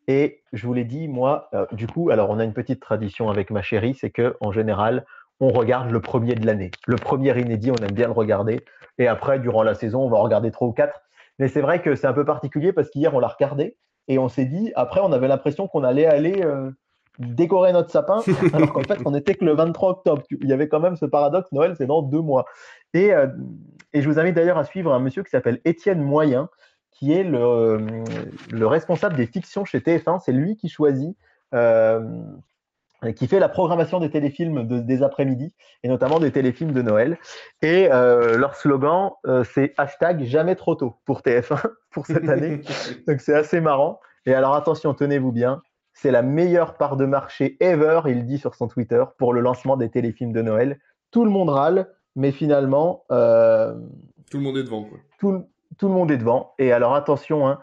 Et 0.07 0.43
je 0.53 0.67
vous 0.67 0.75
l'ai 0.75 0.85
dit, 0.85 1.09
moi, 1.09 1.49
euh, 1.55 1.67
du 1.73 1.87
coup, 1.87 2.11
alors 2.11 2.31
on 2.31 2.39
a 2.39 2.45
une 2.45 2.53
petite 2.53 2.81
tradition 2.81 3.31
avec 3.31 3.51
ma 3.51 3.63
chérie, 3.63 3.95
c'est 3.95 4.11
que 4.11 4.37
en 4.41 4.53
général, 4.53 5.05
on 5.41 5.49
regarde 5.49 5.91
le 5.91 6.01
premier 6.01 6.35
de 6.35 6.47
l'année. 6.47 6.71
Le 6.87 6.97
premier 6.97 7.39
inédit, 7.41 7.71
on 7.71 7.77
aime 7.77 7.93
bien 7.93 8.07
le 8.07 8.13
regarder. 8.13 8.65
Et 8.99 9.09
après, 9.09 9.39
durant 9.39 9.63
la 9.63 9.75
saison, 9.75 10.03
on 10.03 10.09
va 10.09 10.19
en 10.19 10.23
regarder 10.23 10.51
trois 10.51 10.69
ou 10.69 10.73
quatre. 10.73 11.01
Mais 11.39 11.49
c'est 11.49 11.61
vrai 11.61 11.83
que 11.83 11.97
c'est 11.97 12.07
un 12.07 12.13
peu 12.13 12.25
particulier 12.25 12.73
parce 12.73 12.91
qu'hier, 12.91 13.15
on 13.15 13.19
l'a 13.19 13.29
regardé 13.29 13.77
et 14.09 14.19
on 14.19 14.29
s'est 14.29 14.45
dit, 14.45 14.73
après, 14.77 15.01
on 15.01 15.13
avait 15.13 15.29
l'impression 15.29 15.67
qu'on 15.67 15.83
allait 15.83 16.07
aller 16.07 16.43
euh, 16.45 16.71
décorer 17.19 17.73
notre 17.73 17.91
sapin, 17.91 18.21
alors 18.53 18.73
qu'en 18.73 18.83
fait, 18.83 18.99
on 19.05 19.13
n'était 19.13 19.35
que 19.35 19.45
le 19.45 19.55
23 19.55 19.91
octobre. 19.91 20.23
Il 20.31 20.49
y 20.49 20.53
avait 20.53 20.69
quand 20.69 20.81
même 20.81 20.97
ce 20.97 21.07
paradoxe, 21.07 21.51
Noël, 21.53 21.75
c'est 21.77 21.87
dans 21.87 22.03
deux 22.03 22.21
mois. 22.21 22.45
Et, 22.93 23.13
euh, 23.13 23.27
et 23.93 24.03
je 24.03 24.09
vous 24.09 24.19
invite 24.19 24.35
d'ailleurs 24.35 24.59
à 24.59 24.65
suivre 24.65 24.93
un 24.93 25.01
monsieur 25.01 25.23
qui 25.23 25.31
s'appelle 25.31 25.61
Étienne 25.65 26.03
Moyen, 26.03 26.49
qui 26.95 27.13
est 27.13 27.25
le, 27.25 27.39
euh, 27.39 27.79
le 28.51 28.67
responsable 28.67 29.17
des 29.17 29.27
fictions 29.27 29.65
chez 29.65 29.81
TF1. 29.81 30.21
C'est 30.25 30.33
lui 30.33 30.57
qui 30.57 30.69
choisit, 30.69 31.17
euh, 31.55 32.01
qui 33.17 33.27
fait 33.27 33.39
la 33.41 33.51
programmation 33.51 34.01
des 34.01 34.09
téléfilms 34.11 34.67
de- 34.67 34.81
des 34.81 35.03
après-midi, 35.03 35.55
et 35.83 35.89
notamment 35.89 36.19
des 36.21 36.31
téléfilms 36.33 36.73
de 36.73 36.81
Noël. 36.81 37.19
Et 37.61 37.89
euh, 37.93 38.39
leur 38.39 38.55
slogan, 38.55 39.11
euh, 39.27 39.45
c'est 39.45 39.75
hashtag 39.77 40.23
jamais 40.25 40.55
trop 40.55 40.75
tôt 40.75 40.95
pour 41.05 41.21
TF1 41.21 41.61
pour 41.91 42.07
cette 42.07 42.29
année. 42.29 42.63
Donc 43.07 43.21
c'est 43.21 43.35
assez 43.35 43.61
marrant. 43.61 44.01
Et 44.25 44.33
alors 44.33 44.55
attention, 44.55 44.95
tenez-vous 44.95 45.33
bien, 45.33 45.61
c'est 45.93 46.11
la 46.11 46.23
meilleure 46.23 46.77
part 46.79 46.97
de 46.97 47.05
marché 47.05 47.57
ever, 47.61 48.01
il 48.07 48.25
dit 48.25 48.39
sur 48.39 48.55
son 48.55 48.69
Twitter, 48.69 49.05
pour 49.19 49.35
le 49.35 49.41
lancement 49.41 49.77
des 49.77 49.91
téléfilms 49.91 50.33
de 50.33 50.41
Noël. 50.41 50.79
Tout 51.11 51.25
le 51.27 51.31
monde 51.31 51.51
râle, 51.51 51.89
mais 52.17 52.33
finalement, 52.33 53.05
euh, 53.13 53.75
Tout 54.31 54.39
le 54.39 54.45
monde 54.45 54.57
est 54.57 54.63
devant, 54.65 54.85
quoi. 54.85 54.99
tout, 55.19 55.45
tout 55.79 55.89
le 55.89 55.95
monde 55.95 56.11
est 56.11 56.17
devant. 56.17 56.55
Et 56.59 56.73
alors 56.73 56.95
attention, 56.95 57.49
hein, 57.49 57.59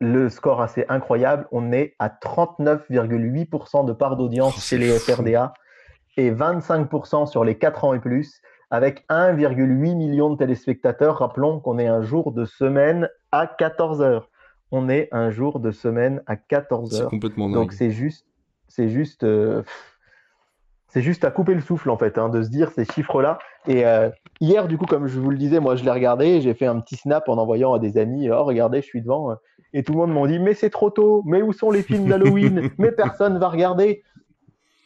le 0.00 0.28
score 0.28 0.60
assez 0.60 0.84
incroyable. 0.88 1.46
On 1.52 1.72
est 1.72 1.94
à 1.98 2.08
39,8% 2.08 3.86
de 3.86 3.92
part 3.92 4.16
d'audience 4.16 4.54
oh, 4.56 4.60
chez 4.60 4.78
les 4.78 4.98
FRDA 4.98 5.54
et 6.16 6.30
25% 6.30 7.26
sur 7.26 7.44
les 7.44 7.56
4 7.58 7.84
ans 7.84 7.94
et 7.94 8.00
plus, 8.00 8.40
avec 8.70 9.04
1,8 9.08 9.96
million 9.96 10.30
de 10.30 10.36
téléspectateurs. 10.36 11.18
Rappelons 11.18 11.60
qu'on 11.60 11.78
est 11.78 11.86
un 11.86 12.02
jour 12.02 12.32
de 12.32 12.44
semaine 12.44 13.08
à 13.32 13.46
14 13.46 14.02
heures. 14.02 14.30
On 14.70 14.88
est 14.88 15.08
un 15.12 15.30
jour 15.30 15.60
de 15.60 15.70
semaine 15.70 16.22
à 16.26 16.36
14 16.36 17.00
heures. 17.00 17.10
complètement 17.10 17.48
Donc 17.48 17.72
c'est 17.72 17.90
juste, 17.90 18.26
c'est 18.68 18.88
juste, 18.88 19.24
euh, 19.24 19.62
c'est 20.94 21.02
juste 21.02 21.24
à 21.24 21.32
couper 21.32 21.54
le 21.54 21.60
souffle 21.60 21.90
en 21.90 21.98
fait, 21.98 22.18
hein, 22.18 22.28
de 22.28 22.40
se 22.40 22.48
dire 22.48 22.70
ces 22.70 22.84
chiffres-là. 22.84 23.40
Et 23.66 23.84
euh, 23.84 24.10
hier, 24.40 24.68
du 24.68 24.78
coup, 24.78 24.86
comme 24.86 25.08
je 25.08 25.18
vous 25.18 25.30
le 25.30 25.36
disais, 25.36 25.58
moi 25.58 25.74
je 25.74 25.82
l'ai 25.84 25.90
regardé, 25.90 26.40
j'ai 26.40 26.54
fait 26.54 26.66
un 26.66 26.78
petit 26.78 26.94
snap 26.94 27.28
en 27.28 27.36
envoyant 27.36 27.74
à 27.74 27.80
des 27.80 27.98
amis, 27.98 28.30
oh 28.30 28.44
regardez, 28.44 28.80
je 28.80 28.86
suis 28.86 29.02
devant. 29.02 29.32
Euh, 29.32 29.34
et 29.72 29.82
tout 29.82 29.92
le 29.92 29.98
monde 29.98 30.14
m'a 30.14 30.28
dit, 30.28 30.38
mais 30.38 30.54
c'est 30.54 30.70
trop 30.70 30.90
tôt, 30.90 31.22
mais 31.26 31.42
où 31.42 31.52
sont 31.52 31.72
les 31.72 31.82
films 31.82 32.06
d'Halloween? 32.06 32.70
Mais 32.78 32.92
personne 32.92 33.38
va 33.38 33.48
regarder. 33.48 34.04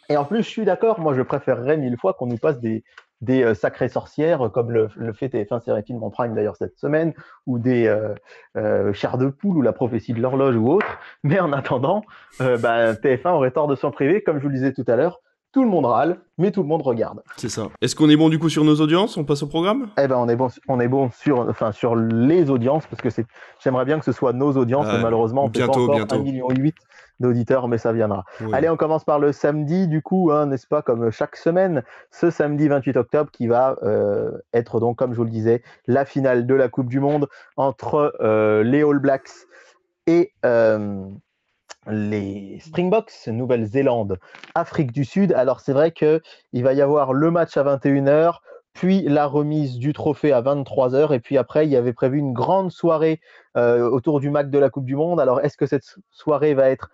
Et 0.09 0.17
en 0.17 0.25
plus, 0.25 0.43
je 0.43 0.49
suis 0.49 0.65
d'accord, 0.65 0.99
moi 0.99 1.13
je 1.13 1.21
préférerais 1.21 1.77
mille 1.77 1.99
fois 1.99 2.15
qu'on 2.15 2.27
nous 2.27 2.39
passe 2.39 2.59
des, 2.59 2.83
des 3.21 3.43
euh, 3.43 3.55
sacrées 3.55 3.91
sorcières, 3.91 4.51
comme 4.53 4.71
le, 4.71 4.89
fait 5.13 5.29
TF1 5.29 5.63
Série 5.63 5.83
Film 5.83 6.03
en 6.03 6.09
prime 6.09 6.35
d'ailleurs 6.35 6.57
cette 6.57 6.79
semaine, 6.79 7.13
ou 7.47 7.59
des 7.59 7.87
euh, 7.87 8.15
euh, 8.57 8.95
chars 8.95 9.19
de 9.19 9.29
poule, 9.29 9.59
ou 9.59 9.63
la 9.63 9.73
prophétie 9.73 10.15
de 10.15 10.21
l'horloge, 10.21 10.57
ou 10.57 10.71
autre. 10.71 10.99
Mais 11.23 11.41
en 11.41 11.53
attendant, 11.53 12.03
bah, 12.39 12.95
TF1 12.95 13.33
aurait 13.33 13.51
tort 13.51 13.67
de 13.67 13.75
s'en 13.75 13.91
priver, 13.91 14.23
comme 14.23 14.39
je 14.39 14.43
vous 14.43 14.49
le 14.49 14.55
disais 14.55 14.73
tout 14.73 14.85
à 14.87 14.97
l'heure. 14.97 15.21
Tout 15.53 15.63
le 15.63 15.71
monde 15.71 15.87
râle, 15.87 16.19
mais 16.37 16.51
tout 16.51 16.61
le 16.61 16.69
monde 16.69 16.83
regarde. 16.83 17.23
C'est 17.37 17.49
ça. 17.49 17.69
Est-ce 17.81 17.97
qu'on 17.97 18.11
est 18.11 18.17
bon 18.17 18.29
du 18.29 18.39
coup 18.39 18.51
sur 18.51 18.65
nos 18.65 18.77
audiences? 18.83 19.17
On 19.17 19.25
passe 19.25 19.43
au 19.43 19.47
programme? 19.47 19.89
Eh 19.99 20.07
ben 20.07 20.17
on 20.17 20.29
est 20.29 20.37
bon, 20.37 20.49
on 20.69 20.79
est 20.79 20.89
bon 20.89 21.11
sur, 21.11 21.41
enfin 21.49 21.73
sur 21.73 21.97
les 21.97 22.51
audiences 22.51 22.87
parce 22.87 23.01
que 23.01 23.09
c'est. 23.09 23.25
J'aimerais 23.63 23.87
bien 23.87 23.99
que 23.99 24.05
ce 24.05 24.13
soit 24.13 24.35
nos 24.35 24.53
audiences, 24.53 24.87
mais 24.87 25.01
malheureusement 25.01 25.45
on 25.45 25.49
bientôt, 25.49 25.87
peut 25.87 25.93
pas 25.93 26.03
encore 26.03 26.19
1 26.19 26.23
million 26.23 26.49
d'auditeurs, 27.21 27.67
mais 27.69 27.79
ça 27.79 27.93
viendra. 27.93 28.25
Allez, 28.53 28.69
on 28.69 28.77
commence 28.77 29.05
par 29.05 29.19
le 29.19 29.33
samedi, 29.33 29.89
du 29.89 30.03
coup, 30.03 30.31
hein, 30.31 30.47
n'est-ce 30.47 30.67
pas, 30.67 30.83
comme 30.83 31.11
chaque 31.11 31.37
semaine, 31.37 31.83
ce 32.11 32.31
samedi 32.31 32.69
28 32.69 32.97
octobre, 32.97 33.31
qui 33.31 33.47
va 33.47 33.77
euh, 33.83 34.31
être 34.53 34.81
donc, 34.81 34.99
comme 34.99 35.13
je 35.13 35.17
vous 35.17 35.25
le 35.25 35.31
disais, 35.31 35.63
la 35.87 36.05
finale 36.05 36.47
de 36.47 36.55
la 36.55 36.69
Coupe 36.69 36.89
du 36.89 37.01
Monde 37.01 37.29
entre 37.57 38.15
euh, 38.21 38.63
les 38.63 38.83
All 38.83 38.99
Blacks 38.99 39.31
et 40.07 40.33
euh, 40.45 41.05
les 41.91 42.59
Springboks, 42.61 43.27
Nouvelle-Zélande, 43.27 44.19
Afrique 44.55 44.93
du 44.93 45.05
Sud. 45.05 45.33
Alors 45.33 45.61
c'est 45.61 45.73
vrai 45.73 45.93
qu'il 45.93 46.21
va 46.55 46.73
y 46.73 46.81
avoir 46.81 47.13
le 47.13 47.31
match 47.31 47.57
à 47.57 47.65
21h, 47.65 48.39
puis 48.73 49.03
la 49.03 49.27
remise 49.27 49.79
du 49.79 49.93
trophée 49.93 50.33
à 50.33 50.43
23h, 50.43 51.15
et 51.15 51.21
puis 51.21 51.37
après 51.39 51.67
il 51.67 51.71
y 51.71 51.77
avait 51.77 51.93
prévu 51.93 52.19
une 52.19 52.33
grande 52.33 52.71
soirée 52.71 53.21
euh, 53.57 53.89
autour 53.89 54.21
du 54.21 54.31
MAC 54.31 54.51
de 54.51 54.59
la 54.59 54.71
Coupe 54.71 54.85
du 54.85 54.97
Monde. 54.97 55.21
Alors 55.21 55.41
est-ce 55.41 55.57
que 55.57 55.67
cette 55.67 55.85
soirée 56.11 56.55
va 56.55 56.69
être 56.71 56.91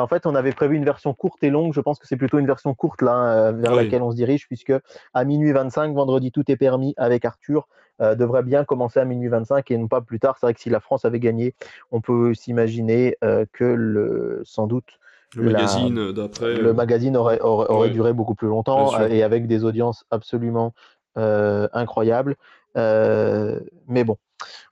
en 0.00 0.06
fait, 0.06 0.26
on 0.26 0.34
avait 0.34 0.52
prévu 0.52 0.76
une 0.76 0.84
version 0.84 1.14
courte 1.14 1.42
et 1.42 1.50
longue. 1.50 1.72
Je 1.72 1.80
pense 1.80 1.98
que 1.98 2.06
c'est 2.06 2.16
plutôt 2.16 2.38
une 2.38 2.46
version 2.46 2.74
courte 2.74 3.02
là 3.02 3.48
euh, 3.48 3.52
vers 3.52 3.74
laquelle 3.74 4.02
on 4.02 4.10
se 4.10 4.16
dirige, 4.16 4.46
puisque 4.46 4.72
à 5.14 5.24
minuit 5.24 5.52
25, 5.52 5.94
vendredi, 5.94 6.32
tout 6.32 6.50
est 6.50 6.56
permis 6.56 6.94
avec 6.96 7.24
Arthur. 7.24 7.68
Euh, 8.02 8.14
devrait 8.14 8.42
bien 8.42 8.64
commencer 8.64 9.00
à 9.00 9.06
minuit 9.06 9.28
25 9.28 9.70
et 9.70 9.78
non 9.78 9.88
pas 9.88 10.02
plus 10.02 10.20
tard. 10.20 10.36
C'est 10.38 10.44
vrai 10.46 10.52
que 10.52 10.60
si 10.60 10.68
la 10.68 10.80
France 10.80 11.06
avait 11.06 11.18
gagné, 11.18 11.54
on 11.92 12.02
peut 12.02 12.34
s'imaginer 12.34 13.16
que 13.52 13.64
le, 13.64 14.42
sans 14.44 14.66
doute 14.66 14.98
le 15.34 15.50
magazine 15.50 16.12
d'après. 16.12 16.56
Le 16.56 16.74
magazine 16.74 17.16
aurait, 17.16 17.40
aurait, 17.40 17.90
duré 17.90 18.12
beaucoup 18.12 18.34
plus 18.34 18.48
longtemps 18.48 19.00
et 19.00 19.22
avec 19.22 19.46
des 19.46 19.64
audiences 19.64 20.04
absolument 20.10 20.74
incroyables. 21.16 22.36
mais 22.74 24.04
bon. 24.04 24.18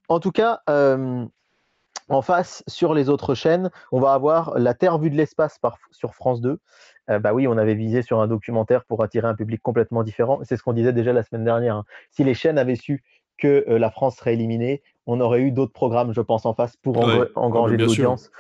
En 0.09 0.21
tout 0.21 0.33
cas, 0.33 0.61
en 2.09 2.23
face, 2.23 2.63
sur 2.67 2.95
les 2.95 3.09
autres 3.09 3.35
chaînes, 3.35 3.71
on 3.93 4.01
va 4.01 4.13
avoir 4.13 4.59
La 4.59 4.75
Terre 4.75 4.99
vue 4.99 5.11
de 5.11 5.17
l'espace 5.17 5.59
sur 5.91 6.15
France 6.15 6.41
2. 6.41 6.59
Euh, 7.11 7.19
bah 7.19 7.33
oui, 7.33 7.47
on 7.47 7.57
avait 7.57 7.75
visé 7.75 8.03
sur 8.03 8.21
un 8.21 8.27
documentaire 8.27 8.85
pour 8.85 9.03
attirer 9.03 9.27
un 9.27 9.35
public 9.35 9.61
complètement 9.63 10.03
différent. 10.03 10.41
C'est 10.43 10.57
ce 10.57 10.63
qu'on 10.63 10.73
disait 10.73 10.93
déjà 10.93 11.13
la 11.13 11.23
semaine 11.23 11.45
dernière. 11.45 11.77
Hein. 11.77 11.85
Si 12.11 12.25
les 12.25 12.35
chaînes 12.35 12.59
avaient 12.59 12.77
su 12.77 13.03
que 13.39 13.65
euh, 13.69 13.79
la 13.79 13.91
France 13.91 14.17
serait 14.17 14.35
éliminée, 14.35 14.83
on 15.07 15.21
aurait 15.21 15.41
eu 15.41 15.51
d'autres 15.51 15.73
programmes, 15.73 16.13
je 16.13 16.21
pense, 16.21 16.47
en 16.47 16.55
face 16.55 16.77
pour 16.77 16.97
engranger 17.35 17.77
de 17.77 17.85
l'audience. 17.85 18.31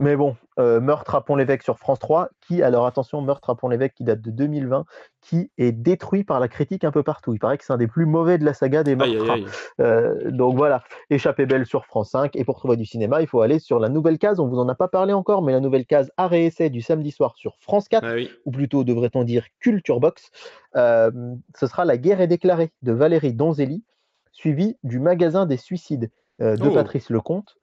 Mais 0.00 0.16
bon, 0.16 0.36
euh, 0.58 0.80
Meurtre 0.80 1.14
à 1.14 1.24
Pont-l'Évêque 1.24 1.62
sur 1.62 1.78
France 1.78 2.00
3, 2.00 2.28
qui, 2.40 2.62
alors 2.62 2.84
attention, 2.84 3.22
Meurtre 3.22 3.50
à 3.50 3.54
Pont-l'Évêque 3.54 3.94
qui 3.94 4.02
date 4.02 4.20
de 4.20 4.32
2020, 4.32 4.86
qui 5.20 5.52
est 5.56 5.70
détruit 5.70 6.24
par 6.24 6.40
la 6.40 6.48
critique 6.48 6.82
un 6.82 6.90
peu 6.90 7.04
partout. 7.04 7.32
Il 7.32 7.38
paraît 7.38 7.58
que 7.58 7.64
c'est 7.64 7.72
un 7.72 7.76
des 7.76 7.86
plus 7.86 8.04
mauvais 8.04 8.36
de 8.36 8.44
la 8.44 8.54
saga 8.54 8.82
des 8.82 8.96
meurtres. 8.96 9.36
Euh, 9.80 10.32
donc 10.32 10.56
voilà, 10.56 10.82
Échappée 11.10 11.46
belle 11.46 11.64
sur 11.64 11.86
France 11.86 12.10
5. 12.10 12.34
Et 12.34 12.44
pour 12.44 12.58
trouver 12.58 12.76
du 12.76 12.84
cinéma, 12.84 13.20
il 13.20 13.28
faut 13.28 13.40
aller 13.40 13.60
sur 13.60 13.78
la 13.78 13.88
nouvelle 13.88 14.18
case. 14.18 14.40
On 14.40 14.48
vous 14.48 14.58
en 14.58 14.68
a 14.68 14.74
pas 14.74 14.88
parlé 14.88 15.12
encore, 15.12 15.42
mais 15.42 15.52
la 15.52 15.60
nouvelle 15.60 15.86
case 15.86 16.10
Arrêt 16.16 16.46
Essai 16.46 16.70
du 16.70 16.82
samedi 16.82 17.12
soir 17.12 17.36
sur 17.36 17.56
France 17.60 17.88
4, 17.88 18.04
ah 18.04 18.16
ou 18.46 18.50
plutôt 18.50 18.82
devrait-on 18.82 19.22
dire 19.22 19.46
Culture 19.60 20.00
Box. 20.00 20.30
Euh, 20.74 21.12
ce 21.56 21.68
sera 21.68 21.84
La 21.84 21.98
guerre 21.98 22.20
est 22.20 22.26
déclarée 22.26 22.72
de 22.82 22.90
Valérie 22.90 23.32
Donzelli, 23.32 23.84
suivi 24.32 24.76
du 24.82 24.98
magasin 24.98 25.46
des 25.46 25.56
suicides 25.56 26.10
de 26.40 26.58
oh. 26.60 26.74
Patrice 26.74 27.10
Lecomte. 27.10 27.54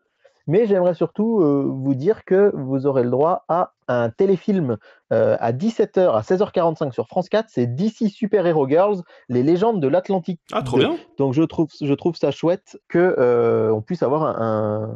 Mais 0.51 0.65
j'aimerais 0.65 0.95
surtout 0.95 1.39
euh, 1.39 1.63
vous 1.65 1.95
dire 1.95 2.25
que 2.25 2.51
vous 2.53 2.85
aurez 2.85 3.03
le 3.03 3.09
droit 3.09 3.45
à 3.47 3.71
un 3.87 4.09
téléfilm 4.09 4.75
euh, 5.13 5.37
à 5.39 5.53
17h, 5.53 6.11
à 6.11 6.19
16h45 6.19 6.91
sur 6.91 7.07
France 7.07 7.29
4. 7.29 7.47
C'est 7.47 7.67
DC 7.67 8.09
Super 8.09 8.45
Hero 8.45 8.67
Girls, 8.67 9.01
les 9.29 9.43
légendes 9.43 9.79
de 9.79 9.87
l'Atlantique. 9.87 10.41
Ah, 10.51 10.61
trop 10.61 10.77
bien. 10.77 10.97
Donc 11.17 11.33
je 11.33 11.43
trouve, 11.43 11.69
je 11.81 11.93
trouve 11.93 12.17
ça 12.17 12.31
chouette 12.31 12.77
qu'on 12.91 12.99
euh, 12.99 13.79
puisse 13.79 14.03
avoir 14.03 14.23
un, 14.41 14.93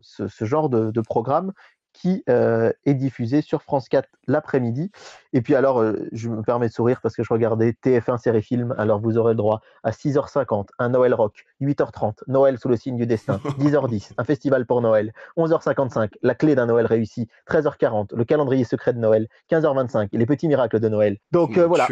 ce, 0.00 0.44
genre 0.46 0.70
de, 0.70 0.90
de, 0.90 1.00
programme 1.02 1.52
qui 1.96 2.22
euh, 2.28 2.72
est 2.84 2.94
diffusé 2.94 3.40
sur 3.40 3.62
France 3.62 3.88
4 3.88 4.06
l'après-midi. 4.26 4.90
Et 5.32 5.40
puis 5.40 5.54
alors, 5.54 5.80
euh, 5.80 6.06
je 6.12 6.28
me 6.28 6.42
permets 6.42 6.68
de 6.68 6.72
sourire 6.72 7.00
parce 7.00 7.16
que 7.16 7.22
je 7.22 7.32
regardais 7.32 7.74
TF1 7.82 8.18
série 8.18 8.42
film. 8.42 8.74
Alors 8.76 9.00
vous 9.00 9.16
aurez 9.16 9.32
le 9.32 9.36
droit 9.36 9.62
à 9.82 9.92
6h50, 9.92 10.68
un 10.78 10.90
Noël 10.90 11.14
rock, 11.14 11.46
8h30, 11.62 12.24
Noël 12.26 12.58
sous 12.58 12.68
le 12.68 12.76
signe 12.76 12.96
du 12.96 13.06
destin, 13.06 13.40
10h10, 13.58 14.12
un 14.18 14.24
festival 14.24 14.66
pour 14.66 14.82
Noël, 14.82 15.12
11h55, 15.38 16.10
la 16.22 16.34
clé 16.34 16.54
d'un 16.54 16.66
Noël 16.66 16.84
réussi, 16.84 17.28
13h40, 17.48 18.14
le 18.14 18.24
calendrier 18.24 18.64
secret 18.64 18.92
de 18.92 18.98
Noël, 18.98 19.26
15h25, 19.50 20.08
les 20.12 20.26
petits 20.26 20.48
miracles 20.48 20.80
de 20.80 20.88
Noël. 20.90 21.16
Donc 21.32 21.56
euh, 21.56 21.66
voilà, 21.66 21.88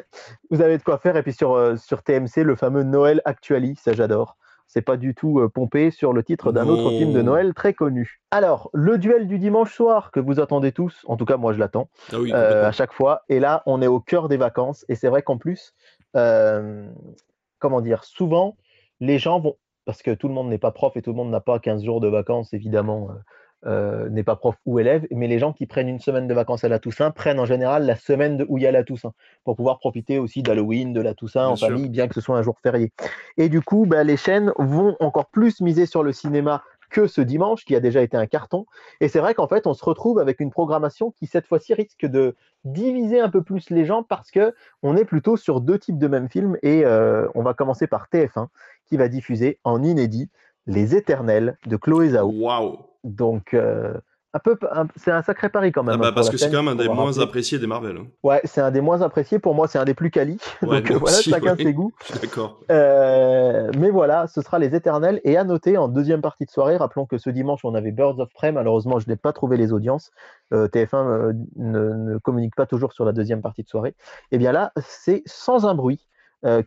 vous 0.50 0.60
avez 0.60 0.76
de 0.76 0.82
quoi 0.82 0.98
faire. 0.98 1.16
Et 1.16 1.22
puis 1.22 1.32
sur, 1.32 1.78
sur 1.78 2.02
TMC, 2.02 2.42
le 2.42 2.56
fameux 2.56 2.82
Noël 2.82 3.22
Actuali, 3.24 3.74
ça 3.76 3.94
j'adore 3.94 4.36
c'est 4.66 4.82
pas 4.82 4.96
du 4.96 5.14
tout 5.14 5.40
euh, 5.40 5.48
pompé 5.48 5.90
sur 5.90 6.12
le 6.12 6.22
titre 6.22 6.52
d'un 6.52 6.66
autre 6.66 6.90
film 6.90 7.12
de 7.12 7.22
Noël 7.22 7.54
très 7.54 7.72
connu. 7.72 8.20
Alors, 8.30 8.70
le 8.72 8.98
duel 8.98 9.26
du 9.26 9.38
dimanche 9.38 9.72
soir 9.72 10.10
que 10.10 10.20
vous 10.20 10.40
attendez 10.40 10.72
tous, 10.72 11.04
en 11.06 11.16
tout 11.16 11.24
cas 11.24 11.36
moi 11.36 11.52
je 11.52 11.58
l'attends 11.58 11.88
ah 12.12 12.16
euh, 12.16 12.66
à 12.66 12.72
chaque 12.72 12.92
fois, 12.92 13.22
et 13.28 13.40
là 13.40 13.62
on 13.66 13.80
est 13.80 13.86
au 13.86 14.00
cœur 14.00 14.28
des 14.28 14.36
vacances, 14.36 14.84
et 14.88 14.94
c'est 14.94 15.08
vrai 15.08 15.22
qu'en 15.22 15.38
plus, 15.38 15.74
euh, 16.16 16.88
comment 17.58 17.80
dire, 17.80 18.04
souvent 18.04 18.56
les 19.00 19.18
gens 19.18 19.40
vont, 19.40 19.56
parce 19.84 20.02
que 20.02 20.10
tout 20.10 20.28
le 20.28 20.34
monde 20.34 20.48
n'est 20.48 20.58
pas 20.58 20.72
prof 20.72 20.96
et 20.96 21.02
tout 21.02 21.10
le 21.10 21.16
monde 21.16 21.30
n'a 21.30 21.40
pas 21.40 21.58
15 21.58 21.84
jours 21.84 22.00
de 22.00 22.08
vacances 22.08 22.52
évidemment 22.52 23.10
euh, 23.64 24.08
n'est 24.10 24.22
pas 24.22 24.36
prof 24.36 24.54
ou 24.66 24.78
élève, 24.78 25.06
mais 25.10 25.26
les 25.26 25.38
gens 25.38 25.52
qui 25.52 25.66
prennent 25.66 25.88
une 25.88 25.98
semaine 25.98 26.28
de 26.28 26.34
vacances 26.34 26.64
à 26.64 26.68
la 26.68 26.78
Toussaint 26.78 27.10
prennent 27.10 27.40
en 27.40 27.46
général 27.46 27.86
la 27.86 27.96
semaine 27.96 28.44
où 28.48 28.58
il 28.58 28.64
y 28.64 28.66
a 28.66 28.72
la 28.72 28.84
Toussaint, 28.84 29.12
pour 29.44 29.56
pouvoir 29.56 29.78
profiter 29.78 30.18
aussi 30.18 30.42
d'Halloween, 30.42 30.92
de 30.92 31.00
la 31.00 31.14
Toussaint 31.14 31.46
en 31.46 31.56
famille, 31.56 31.88
bien 31.88 32.06
que 32.06 32.14
ce 32.14 32.20
soit 32.20 32.36
un 32.36 32.42
jour 32.42 32.58
férié. 32.62 32.92
Et 33.38 33.48
du 33.48 33.62
coup, 33.62 33.86
bah, 33.86 34.04
les 34.04 34.16
chaînes 34.16 34.52
vont 34.58 34.96
encore 35.00 35.26
plus 35.26 35.60
miser 35.60 35.86
sur 35.86 36.02
le 36.02 36.12
cinéma 36.12 36.62
que 36.90 37.06
ce 37.06 37.20
dimanche, 37.20 37.64
qui 37.64 37.74
a 37.74 37.80
déjà 37.80 38.02
été 38.02 38.16
un 38.16 38.26
carton. 38.26 38.66
Et 39.00 39.08
c'est 39.08 39.18
vrai 39.18 39.34
qu'en 39.34 39.48
fait, 39.48 39.66
on 39.66 39.74
se 39.74 39.84
retrouve 39.84 40.18
avec 40.18 40.40
une 40.40 40.50
programmation 40.50 41.10
qui, 41.10 41.26
cette 41.26 41.46
fois-ci, 41.46 41.74
risque 41.74 42.06
de 42.06 42.36
diviser 42.64 43.20
un 43.20 43.28
peu 43.28 43.42
plus 43.42 43.70
les 43.70 43.84
gens 43.84 44.02
parce 44.02 44.30
que 44.30 44.54
on 44.82 44.96
est 44.96 45.04
plutôt 45.04 45.36
sur 45.36 45.60
deux 45.60 45.78
types 45.78 45.98
de 45.98 46.08
mêmes 46.08 46.28
films. 46.28 46.56
Et 46.62 46.84
euh, 46.84 47.26
on 47.34 47.42
va 47.42 47.54
commencer 47.54 47.86
par 47.86 48.06
TF1, 48.12 48.48
qui 48.86 48.96
va 48.96 49.08
diffuser 49.08 49.58
en 49.64 49.82
inédit 49.82 50.30
Les 50.66 50.96
Éternels 50.96 51.56
de 51.66 51.76
Chloé 51.76 52.10
Zhao. 52.10 52.30
Waouh 52.30 52.78
donc, 53.06 53.54
euh, 53.54 53.94
un 54.34 54.38
peu, 54.38 54.58
c'est 54.96 55.12
un 55.12 55.22
sacré 55.22 55.48
pari 55.48 55.72
quand 55.72 55.84
même. 55.84 55.94
Ah 55.94 55.98
bah, 55.98 56.08
hein, 56.08 56.12
parce 56.12 56.28
que 56.28 56.36
c'est 56.36 56.50
quand 56.50 56.62
même 56.62 56.78
un 56.78 56.82
des 56.82 56.88
moins 56.88 57.18
appréciés 57.20 57.58
des 57.58 57.66
Marvel. 57.66 57.96
Hein. 57.96 58.06
Ouais, 58.22 58.40
c'est 58.44 58.60
un 58.60 58.70
des 58.70 58.80
moins 58.80 59.00
appréciés. 59.00 59.38
Pour 59.38 59.54
moi, 59.54 59.68
c'est 59.68 59.78
un 59.78 59.84
des 59.84 59.94
plus 59.94 60.10
quali. 60.10 60.38
donc 60.62 60.90
voilà, 60.90 61.16
chacun 61.22 61.56
ses 61.56 61.72
goûts. 61.72 61.92
D'accord. 62.20 62.60
Euh, 62.70 63.70
mais 63.78 63.90
voilà, 63.90 64.26
ce 64.26 64.42
sera 64.42 64.58
les 64.58 64.74
éternels. 64.74 65.20
Et 65.24 65.36
à 65.38 65.44
noter, 65.44 65.78
en 65.78 65.88
deuxième 65.88 66.20
partie 66.20 66.44
de 66.44 66.50
soirée, 66.50 66.76
rappelons 66.76 67.06
que 67.06 67.16
ce 67.16 67.30
dimanche, 67.30 67.60
on 67.64 67.74
avait 67.74 67.92
Birds 67.92 68.18
of 68.18 68.28
Prey. 68.34 68.52
Malheureusement, 68.52 68.98
je 68.98 69.08
n'ai 69.08 69.16
pas 69.16 69.32
trouvé 69.32 69.56
les 69.56 69.72
audiences. 69.72 70.10
Euh, 70.52 70.68
TF1 70.68 71.32
ne, 71.56 72.18
communique 72.18 72.56
pas 72.56 72.66
toujours 72.66 72.92
sur 72.92 73.04
la 73.04 73.12
deuxième 73.12 73.40
partie 73.40 73.62
de 73.62 73.68
soirée. 73.68 73.90
Et 73.90 73.94
eh 74.32 74.38
bien 74.38 74.52
là, 74.52 74.72
c'est 74.80 75.22
sans 75.24 75.64
un 75.64 75.74
bruit. 75.74 76.06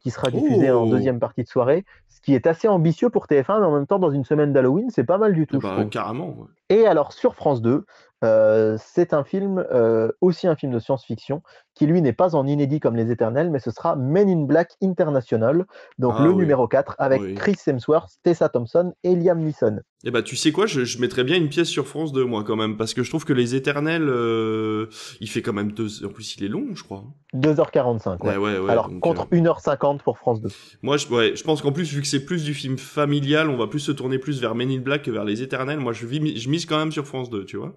Qui 0.01 0.11
sera 0.11 0.30
diffusé 0.32 0.72
en 0.72 0.86
deuxième 0.88 1.20
partie 1.20 1.43
de 1.43 1.47
soirée, 1.47 1.86
ce 2.09 2.22
qui 2.22 2.36
est 2.36 2.47
assez 2.47 2.67
ambitieux 2.67 3.09
pour 3.09 3.28
TF1, 3.28 3.59
mais 3.59 3.65
en 3.65 3.74
même 3.74 3.88
temps, 3.88 3.99
dans 3.99 4.11
une 4.11 4.26
semaine 4.26 4.51
d'Halloween, 4.51 4.89
c'est 4.89 5.05
pas 5.05 5.17
mal 5.17 5.34
du 5.34 5.47
tout. 5.47 5.59
Bah, 5.59 5.86
carrément. 5.89 6.36
Et 6.70 6.86
alors 6.86 7.13
sur 7.13 7.36
France 7.36 7.61
2, 7.61 7.84
euh, 8.24 8.78
c'est 8.84 9.13
un 9.13 9.24
film, 9.24 9.65
euh, 9.72 10.11
aussi 10.22 10.45
un 10.47 10.55
film 10.55 10.74
de 10.74 10.80
science-fiction, 10.80 11.41
qui 11.74 11.88
lui 11.88 12.01
n'est 12.01 12.13
pas 12.13 12.36
en 12.36 12.45
inédit 12.45 12.80
comme 12.82 12.95
Les 12.97 13.11
Éternels, 13.11 13.49
mais 13.49 13.59
ce 13.59 13.72
sera 13.72 13.95
Men 13.95 14.30
in 14.30 14.43
Black 14.43 14.72
International, 14.82 15.65
donc 15.97 16.15
Ah 16.17 16.24
le 16.24 16.32
oui. 16.32 16.36
numéro 16.36 16.67
4, 16.67 16.95
avec 16.99 17.22
Oui. 17.22 17.34
Chris 17.36 17.57
Hemsworth, 17.65 18.11
Tessa 18.24 18.49
Thompson 18.49 18.93
et 19.03 19.15
Liam 19.15 19.39
Neeson. 19.39 19.80
Eh 20.05 20.11
bah, 20.11 20.22
tu 20.22 20.36
sais 20.36 20.51
quoi, 20.51 20.65
je, 20.65 20.84
je 20.86 20.99
mettrais 20.99 21.24
bien 21.24 21.38
une 21.38 21.49
pièce 21.49 21.67
sur 21.70 21.88
France 21.88 22.11
2, 22.13 22.26
moi, 22.26 22.43
quand 22.45 22.55
même, 22.57 22.76
parce 22.78 22.93
que 22.93 23.03
je 23.03 23.09
trouve 23.09 23.24
que 23.26 23.34
Les 23.34 23.55
Éternels, 23.55 24.07
euh, 24.09 24.88
il 25.22 25.30
fait 25.30 25.41
quand 25.41 25.53
même 25.53 25.72
deux... 25.72 26.05
En 26.05 26.09
plus, 26.09 26.36
il 26.38 26.43
est 26.43 26.47
long, 26.49 26.67
je 26.74 26.84
crois. 26.84 27.03
2h45, 27.34 28.22
ouais. 28.24 28.30
Ouais, 28.32 28.38
ouais, 28.38 28.59
ouais, 28.59 28.72
alors 28.72 28.89
donc, 28.89 29.01
contre 29.01 29.28
euh, 29.34 29.38
1h50 29.38 29.99
pour 29.99 30.17
France 30.17 30.41
2. 30.41 30.49
Moi, 30.82 30.97
je, 30.97 31.07
ouais, 31.09 31.36
je 31.36 31.43
pense 31.43 31.61
qu'en 31.61 31.72
plus, 31.72 31.91
vu 31.93 32.01
que 32.01 32.07
c'est 32.07 32.24
plus 32.26 32.43
du 32.43 32.53
film 32.53 32.78
familial, 32.78 33.49
on 33.49 33.57
va 33.57 33.67
plus 33.67 33.80
se 33.80 33.91
tourner 33.91 34.20
plus 34.20 34.39
vers 34.41 34.55
Men 34.55 34.70
in 34.72 34.80
Black 34.80 35.03
que 35.03 35.11
vers 35.11 35.26
Les 35.26 35.41
Éternels. 35.41 35.80
Moi, 35.80 35.93
je, 35.93 36.05
vis- 36.05 36.38
je 36.38 36.49
mise 36.49 36.59
quand 36.66 36.78
même 36.78 36.91
sur 36.91 37.05
France 37.05 37.30
2, 37.30 37.45
tu 37.45 37.57
vois. 37.57 37.74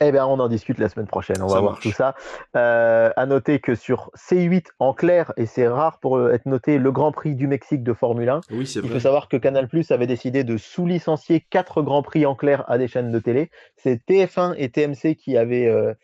Eh 0.00 0.10
bien, 0.10 0.26
on 0.26 0.40
en 0.40 0.48
discute 0.48 0.78
la 0.78 0.88
semaine 0.88 1.06
prochaine. 1.06 1.40
On 1.40 1.48
Ça 1.48 1.54
va 1.54 1.60
voir 1.60 1.78
tout 1.78 1.92
ça. 1.92 2.16
Euh, 2.56 3.10
à 3.16 3.26
noter 3.26 3.60
que 3.60 3.76
sur 3.76 4.10
C8 4.16 4.66
en 4.80 4.92
clair, 4.92 5.32
et 5.36 5.46
c'est 5.46 5.68
rare 5.68 6.00
pour 6.00 6.16
euh, 6.16 6.32
être 6.32 6.46
noté, 6.46 6.78
le 6.78 6.90
Grand 6.90 7.12
Prix 7.12 7.36
du 7.36 7.46
Mexique 7.46 7.84
de 7.84 7.92
Formule 7.92 8.28
1. 8.28 8.40
Oui, 8.50 8.66
c'est 8.66 8.80
Il 8.80 8.86
vrai. 8.86 8.94
faut 8.94 9.00
savoir 9.00 9.28
que 9.28 9.36
Canal 9.36 9.68
Plus 9.68 9.92
avait 9.92 10.08
décidé 10.08 10.42
de 10.42 10.56
sous-licencier 10.56 11.46
quatre 11.48 11.80
Grands 11.80 12.02
Prix 12.02 12.26
en 12.26 12.34
clair 12.34 12.64
à 12.68 12.76
des 12.76 12.88
chaînes 12.88 13.12
de 13.12 13.18
télé. 13.20 13.50
C'est 13.76 14.00
TF1 14.08 14.54
et 14.58 14.68
TMC 14.68 15.14
qui 15.14 15.36
avaient, 15.36 15.68
euh, 15.68 15.94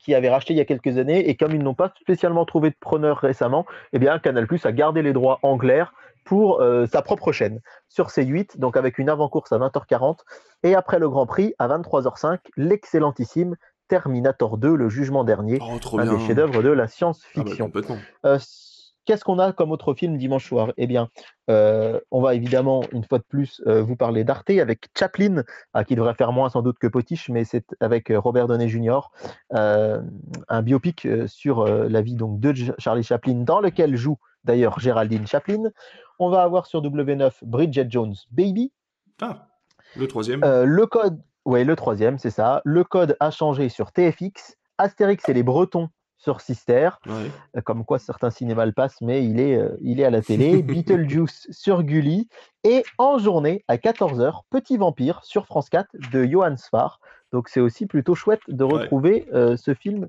qui 0.00 0.12
avaient 0.14 0.30
racheté 0.30 0.52
il 0.54 0.56
y 0.56 0.60
a 0.60 0.64
quelques 0.64 0.98
années. 0.98 1.28
Et 1.28 1.36
comme 1.36 1.54
ils 1.54 1.62
n'ont 1.62 1.74
pas 1.74 1.92
spécialement 2.00 2.44
trouvé 2.44 2.70
de 2.70 2.76
preneur 2.80 3.18
récemment, 3.18 3.64
eh 3.92 4.00
bien, 4.00 4.18
Canal 4.18 4.48
Plus 4.48 4.66
a 4.66 4.72
gardé 4.72 5.02
les 5.02 5.12
droits 5.12 5.38
en 5.42 5.56
clair 5.56 5.94
pour 6.24 6.60
euh, 6.60 6.86
sa 6.86 7.02
propre 7.02 7.32
chaîne 7.32 7.60
sur 7.88 8.08
C8, 8.08 8.58
donc 8.58 8.76
avec 8.76 8.98
une 8.98 9.08
avant-course 9.08 9.52
à 9.52 9.58
20h40. 9.58 10.18
Et 10.62 10.74
après 10.74 10.98
le 10.98 11.08
Grand 11.08 11.26
Prix, 11.26 11.54
à 11.58 11.68
23h05, 11.68 12.38
l'excellentissime 12.56 13.56
Terminator 13.88 14.56
2, 14.56 14.74
le 14.74 14.88
jugement 14.88 15.24
dernier, 15.24 15.58
Oh, 15.60 15.98
un 15.98 16.04
bien. 16.04 16.14
des 16.14 16.26
chefs-d'œuvre 16.26 16.62
de 16.62 16.68
la 16.68 16.84
Ah 16.84 16.86
bah, 16.86 16.88
science-fiction. 16.88 17.72
Euh, 18.24 18.38
Qu'est-ce 19.06 19.24
qu'on 19.24 19.40
a 19.40 19.52
comme 19.52 19.72
autre 19.72 19.94
film 19.94 20.18
dimanche 20.18 20.46
soir? 20.46 20.72
Eh 20.76 20.86
bien, 20.86 21.08
euh, 21.50 21.98
on 22.12 22.20
va 22.20 22.34
évidemment, 22.34 22.82
une 22.92 23.02
fois 23.02 23.18
de 23.18 23.24
plus, 23.24 23.60
euh, 23.66 23.82
vous 23.82 23.96
parler 23.96 24.22
d'Arte 24.22 24.50
avec 24.50 24.88
Chaplin, 24.96 25.42
ah, 25.72 25.84
qui 25.84 25.96
devrait 25.96 26.14
faire 26.14 26.30
moins 26.32 26.50
sans 26.50 26.62
doute 26.62 26.78
que 26.78 26.86
Potiche, 26.86 27.28
mais 27.30 27.42
c'est 27.44 27.64
avec 27.80 28.12
Robert 28.14 28.46
Downey 28.46 28.68
Jr., 28.68 29.10
un 29.50 30.62
biopic 30.62 31.08
sur 31.26 31.64
la 31.64 32.02
vie 32.02 32.14
donc, 32.14 32.38
de 32.38 32.54
Charlie 32.78 33.02
Chaplin, 33.02 33.42
dans 33.42 33.60
lequel 33.60 33.96
joue 33.96 34.18
d'ailleurs 34.44 34.78
Géraldine 34.80 35.26
Chaplin. 35.26 35.70
On 36.18 36.30
va 36.30 36.42
avoir 36.42 36.66
sur 36.66 36.82
W9 36.82 37.32
Bridget 37.42 37.86
Jones 37.88 38.14
Baby. 38.30 38.72
Ah, 39.20 39.48
le 39.96 40.06
troisième. 40.06 40.42
Euh, 40.44 40.64
le 40.64 40.86
code, 40.86 41.20
ouais, 41.44 41.64
le 41.64 41.76
troisième, 41.76 42.18
c'est 42.18 42.30
ça. 42.30 42.60
Le 42.64 42.84
code 42.84 43.16
a 43.20 43.30
changé 43.30 43.68
sur 43.68 43.92
TFX. 43.92 44.56
Astérix 44.78 45.28
et 45.28 45.34
les 45.34 45.42
Bretons 45.42 45.88
sur 46.16 46.40
Sister. 46.42 46.90
Ouais. 47.06 47.30
Euh, 47.56 47.60
comme 47.62 47.84
quoi 47.84 47.98
certains 47.98 48.30
cinémas 48.30 48.66
le 48.66 48.72
passent, 48.72 49.00
mais 49.00 49.24
il 49.24 49.40
est, 49.40 49.56
euh, 49.56 49.76
il 49.80 50.00
est 50.00 50.04
à 50.04 50.10
la 50.10 50.20
télé. 50.22 50.62
Beetlejuice 50.62 51.46
sur 51.50 51.82
Gulli. 51.82 52.28
Et 52.64 52.84
en 52.98 53.18
journée, 53.18 53.64
à 53.68 53.76
14h, 53.76 54.40
Petit 54.50 54.76
Vampire 54.76 55.20
sur 55.24 55.46
France 55.46 55.70
4 55.70 55.88
de 56.12 56.24
Johan 56.24 56.56
Sfar. 56.56 57.00
Donc 57.32 57.48
c'est 57.48 57.60
aussi 57.60 57.86
plutôt 57.86 58.14
chouette 58.14 58.40
de 58.48 58.64
retrouver 58.64 59.26
euh, 59.32 59.56
ce 59.56 59.72
film 59.74 60.08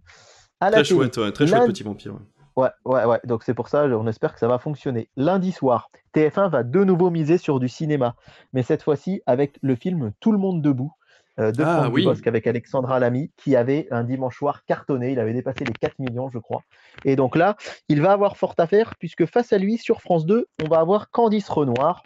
à 0.60 0.66
la 0.70 0.78
Très 0.78 0.84
télé. 0.84 0.96
chouette, 1.00 1.18
ouais, 1.18 1.32
très 1.32 1.48
chouette 1.48 1.66
petit 1.68 1.84
vampire. 1.84 2.16
Ouais. 2.62 2.70
Ouais, 2.86 3.06
ouais. 3.06 3.20
Donc 3.26 3.44
c'est 3.44 3.54
pour 3.54 3.68
ça, 3.68 3.86
on 3.86 4.08
espère 4.08 4.34
que 4.34 4.40
ça 4.40 4.48
va 4.48 4.60
fonctionner. 4.60 5.10
Lundi 5.18 5.52
soir, 5.52 5.90
TF1 6.16 6.50
va 6.50 6.64
de 6.64 6.84
nouveau 6.84 7.10
miser 7.10 7.38
sur 7.38 7.60
du 7.60 7.68
cinéma, 7.70 8.16
mais 8.54 8.64
cette 8.64 8.84
fois-ci 8.84 9.22
avec 9.26 9.58
le 9.62 9.76
film 9.76 10.12
Tout 10.20 10.32
le 10.32 10.38
monde 10.38 10.62
debout 10.62 10.92
euh, 11.40 11.52
de 11.54 11.64
Ah, 11.64 11.78
Franck 11.84 11.94
oui. 11.94 12.02
Dubosc 12.02 12.28
avec 12.28 12.46
Alexandra 12.46 13.00
Lamy, 13.00 13.32
qui 13.38 13.56
avait 13.56 13.88
un 13.90 14.04
dimanche 14.04 14.38
soir 14.38 14.66
cartonné. 14.66 15.14
Il 15.14 15.20
avait 15.20 15.34
dépassé 15.34 15.64
les 15.64 15.72
4 15.74 15.98
millions, 16.00 16.30
je 16.30 16.40
crois. 16.40 16.62
Et 17.06 17.16
donc 17.16 17.38
là, 17.38 17.56
il 17.88 18.02
va 18.02 18.12
avoir 18.12 18.36
fort 18.36 18.54
à 18.58 18.68
faire, 18.68 18.96
puisque 19.00 19.26
face 19.26 19.54
à 19.54 19.58
lui, 19.58 19.78
sur 19.78 20.02
France 20.02 20.26
2, 20.26 20.46
on 20.64 20.68
va 20.68 20.80
avoir 20.80 21.10
Candice 21.10 21.48
Renoir 21.48 22.04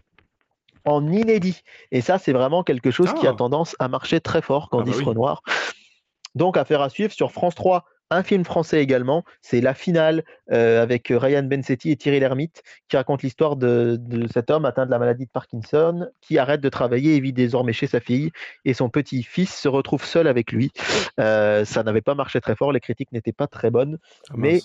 en 0.85 1.11
inédit. 1.11 1.63
Et 1.91 2.01
ça, 2.01 2.19
c'est 2.19 2.33
vraiment 2.33 2.63
quelque 2.63 2.91
chose 2.91 3.11
qui 3.15 3.25
a 3.25 3.31
Ah. 3.31 3.35
tendance 3.35 3.75
à 3.79 3.87
marcher 3.87 4.21
très 4.21 4.43
fort, 4.43 4.69
bah 4.71 4.77
Candice 4.77 4.97
oui. 4.97 5.03
Renoir. 5.05 5.41
Donc, 6.35 6.55
affaire 6.55 6.81
à 6.81 6.89
suivre 6.89 7.11
sur 7.11 7.31
France 7.31 7.55
3. 7.55 7.83
Un 8.11 8.21
film 8.21 8.45
français 8.45 8.83
également, 8.83 9.23
c'est 9.41 9.61
La 9.61 9.73
Finale 9.73 10.23
euh, 10.51 10.81
avec 10.81 11.07
Ryan 11.09 11.41
Bensetti 11.43 11.89
et 11.89 11.95
Thierry 11.95 12.19
Lhermitte 12.19 12.61
qui 12.87 12.97
raconte 12.97 13.23
l'histoire 13.23 13.55
de, 13.55 13.97
de 13.99 14.27
cet 14.31 14.51
homme 14.51 14.65
atteint 14.65 14.85
de 14.85 14.91
la 14.91 14.99
maladie 14.99 15.25
de 15.25 15.31
Parkinson 15.31 16.07
qui 16.21 16.37
arrête 16.37 16.61
de 16.61 16.69
travailler 16.69 17.15
et 17.15 17.19
vit 17.19 17.33
désormais 17.33 17.73
chez 17.73 17.87
sa 17.87 17.99
fille 17.99 18.31
et 18.63 18.75
son 18.75 18.89
petit-fils 18.89 19.53
se 19.53 19.67
retrouve 19.67 20.05
seul 20.05 20.27
avec 20.27 20.51
lui. 20.51 20.71
Euh, 21.19 21.65
ça 21.65 21.81
n'avait 21.81 22.01
pas 22.01 22.13
marché 22.13 22.39
très 22.41 22.55
fort, 22.55 22.71
les 22.71 22.79
critiques 22.79 23.11
n'étaient 23.11 23.33
pas 23.33 23.47
très 23.47 23.71
bonnes, 23.71 23.97
Ah, 24.29 24.33
mais 24.37 24.59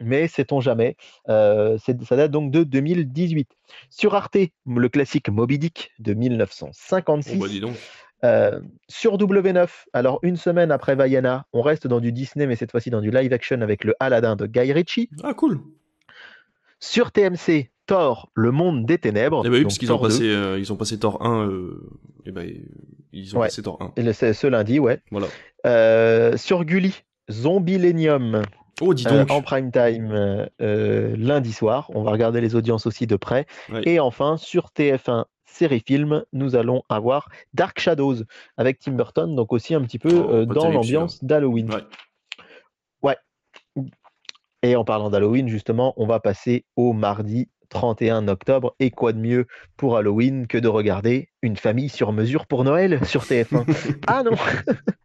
mais 0.00 0.26
sait-on 0.26 0.60
jamais. 0.60 0.96
Euh, 1.28 1.78
ça 1.78 2.16
date 2.16 2.30
donc 2.30 2.50
de 2.50 2.64
2018. 2.64 3.48
Sur 3.88 4.14
Arte, 4.14 4.36
le 4.66 4.88
classique 4.88 5.28
Moby 5.28 5.58
Dick 5.58 5.92
de 6.00 6.14
1956. 6.14 7.34
Bon, 7.34 7.38
bah, 7.38 7.48
dis 7.48 7.60
donc. 7.60 7.76
Euh, 8.24 8.60
sur 8.88 9.18
W9, 9.18 9.68
alors 9.92 10.20
une 10.22 10.36
semaine 10.36 10.70
après 10.70 10.94
Vaiana, 10.94 11.46
on 11.52 11.60
reste 11.62 11.86
dans 11.88 11.98
du 12.00 12.12
Disney, 12.12 12.46
mais 12.46 12.54
cette 12.56 12.70
fois-ci 12.70 12.88
dans 12.90 13.00
du 13.00 13.10
live 13.10 13.32
action 13.32 13.60
avec 13.62 13.82
le 13.84 13.94
Aladdin 13.98 14.36
de 14.36 14.46
Guy 14.46 14.72
Ritchie. 14.72 15.10
Ah, 15.24 15.34
cool. 15.34 15.60
Sur 16.78 17.10
TMC, 17.12 17.70
Thor, 17.86 18.30
le 18.34 18.50
monde 18.52 18.86
des 18.86 18.98
ténèbres. 18.98 19.42
Eh 19.44 19.48
ben 19.50 19.56
oui, 19.56 19.62
parce 19.62 19.78
qu'ils 19.78 19.92
ont 19.92 19.96
Thor 19.98 20.08
2, 20.08 20.14
passé, 20.14 20.28
euh, 20.30 20.58
ils 20.58 20.72
ont 20.72 20.76
passé 20.76 20.98
Thor 20.98 21.24
1, 21.24 21.48
euh, 21.48 21.80
et 22.26 22.30
ben, 22.32 22.48
ils 23.12 23.36
ont 23.36 23.40
Ouais. 23.40 23.46
passé 23.48 23.62
Thor 23.62 23.80
1. 23.82 23.92
et 23.96 24.02
le- 24.02 24.12
c'est 24.12 24.32
ce 24.34 24.46
lundi, 24.46 24.78
ouais. 24.78 25.00
Voilà. 25.10 25.26
Euh, 25.66 26.36
sur 26.36 26.64
Gulli, 26.64 27.02
Zombilenium 27.30 28.42
Oh, 28.82 28.94
dis 28.94 29.06
euh, 29.06 29.24
en 29.30 29.42
prime 29.42 29.70
time 29.70 30.10
euh, 30.12 30.46
euh, 30.60 31.14
lundi 31.16 31.52
soir. 31.52 31.90
On 31.94 32.02
va 32.02 32.10
regarder 32.10 32.40
les 32.40 32.56
audiences 32.56 32.84
aussi 32.86 33.06
de 33.06 33.16
près. 33.16 33.46
Ouais. 33.70 33.82
Et 33.84 34.00
enfin, 34.00 34.36
sur 34.36 34.70
TF1 34.76 35.24
série 35.44 35.82
film, 35.86 36.24
nous 36.32 36.56
allons 36.56 36.82
avoir 36.88 37.28
Dark 37.54 37.78
Shadows 37.78 38.24
avec 38.56 38.80
Tim 38.80 38.92
Burton, 38.92 39.36
donc 39.36 39.52
aussi 39.52 39.74
un 39.74 39.82
petit 39.82 39.98
peu 39.98 40.10
Oh, 40.12 40.30
euh, 40.30 40.46
dans 40.46 40.70
l'ambiance 40.70 41.22
d'Halloween. 41.22 41.70
Ouais. 43.02 43.16
Et 44.64 44.76
en 44.76 44.84
parlant 44.84 45.10
d'Halloween, 45.10 45.48
justement, 45.48 45.92
on 45.96 46.06
va 46.06 46.20
passer 46.20 46.64
au 46.76 46.92
mardi 46.92 47.48
31 47.70 48.28
octobre. 48.28 48.76
Et 48.78 48.90
quoi 48.90 49.12
de 49.12 49.18
mieux 49.18 49.46
pour 49.76 49.96
Halloween 49.96 50.46
que 50.46 50.56
de 50.56 50.68
regarder 50.68 51.31
une 51.42 51.56
famille 51.56 51.88
sur 51.88 52.12
mesure 52.12 52.46
pour 52.46 52.64
Noël 52.64 53.04
sur 53.04 53.24
TF1 53.24 53.64
Ah 54.06 54.22
non 54.22 54.32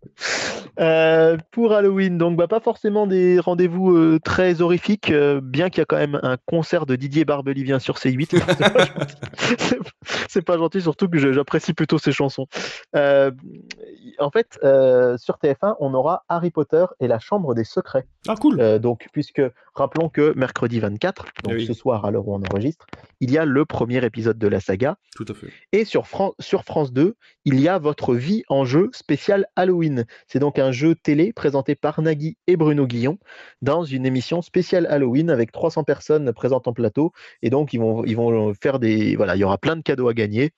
Euh, 0.80 1.38
Pour 1.52 1.74
Halloween, 1.74 2.18
donc 2.18 2.38
bah, 2.38 2.48
pas 2.48 2.60
forcément 2.60 3.08
des 3.08 3.40
rendez-vous 3.40 3.96
euh, 3.96 4.20
très 4.24 4.62
horrifiques, 4.62 5.10
euh, 5.10 5.42
bien 5.42 5.70
qu'il 5.70 5.80
y 5.80 5.82
a 5.82 5.86
quand 5.86 5.98
même 5.98 6.20
un 6.22 6.38
concert 6.46 6.86
de 6.86 6.96
Didier 6.96 7.26
Barbelivien 7.26 7.80
sur 7.80 7.96
C8. 7.96 8.40
C'est 10.30 10.42
pas 10.42 10.54
pas 10.54 10.58
gentil, 10.60 10.82
surtout 10.82 11.10
que 11.10 11.18
j'apprécie 11.34 11.74
plutôt 11.74 11.98
ses 11.98 12.12
chansons. 12.12 12.48
En 12.94 14.32
fait, 14.32 14.60
sur 14.62 15.38
TF1, 15.38 15.76
on 15.80 15.94
aura 15.94 16.24
Harry 16.30 16.52
Potter 16.52 16.86
et 17.00 17.08
la 17.08 17.20
Chambre 17.20 17.54
des 17.54 17.64
Secrets. 17.64 18.06
Ah, 18.28 18.36
cool. 18.36 18.80
Donc, 18.80 19.08
puisque 19.12 19.42
rappelons 19.76 20.10
que 20.10 20.34
mercredi 20.36 20.80
24, 20.80 21.26
donc 21.44 21.54
Eh 21.54 21.56
oui. 21.58 21.66
ce 21.66 21.74
soir 21.74 22.06
à 22.06 22.12
l'heure 22.12 22.28
où 22.28 22.36
on 22.36 22.42
enregistre, 22.42 22.86
il 23.20 23.32
y 23.32 23.38
a 23.38 23.46
le 23.46 23.66
premier 23.66 24.04
épisode 24.06 24.38
de 24.38 24.48
la 24.48 24.60
saga. 24.60 24.98
Tout 25.16 25.26
à 25.28 25.34
fait. 25.34 25.48
Et 25.74 25.86
sur, 25.86 26.06
Sur 26.40 26.64
France 26.64 26.92
2, 26.94 27.16
il 27.46 27.60
y 27.60 27.68
a 27.68 27.80
Votre 27.80 28.16
vie 28.16 28.44
en 28.50 28.66
jeu 28.66 28.90
spécial 28.94 29.46
Halloween. 29.56 30.06
C'est 30.28 30.40
donc 30.40 30.60
un 30.60 30.72
jeu 30.72 30.96
télé 30.96 31.34
présenté 31.34 31.76
par 31.76 32.02
Nagui 32.02 32.38
et 32.48 32.58
Bruno 32.58 32.88
Guillon 32.88 33.18
dans 33.62 33.84
une 33.84 34.06
émission 34.06 34.42
spéciale 34.42 34.88
Halloween 34.88 35.30
avec 35.30 35.52
300 35.52 35.84
personnes 35.84 36.34
présentes 36.34 36.68
en 36.68 36.74
plateau. 36.74 37.12
Et 37.42 37.50
donc, 37.50 37.74
ils 37.74 37.80
vont, 37.80 38.04
ils 38.06 38.16
vont 38.16 38.54
faire 38.54 38.80
des. 38.80 39.16
Voilà, 39.16 39.36
il 39.36 39.40
y 39.40 39.44
aura 39.44 39.58
plein 39.58 39.76
de 39.76 39.82
cadeaux 39.82 40.10
à 40.10 40.14
gagner 40.14 40.52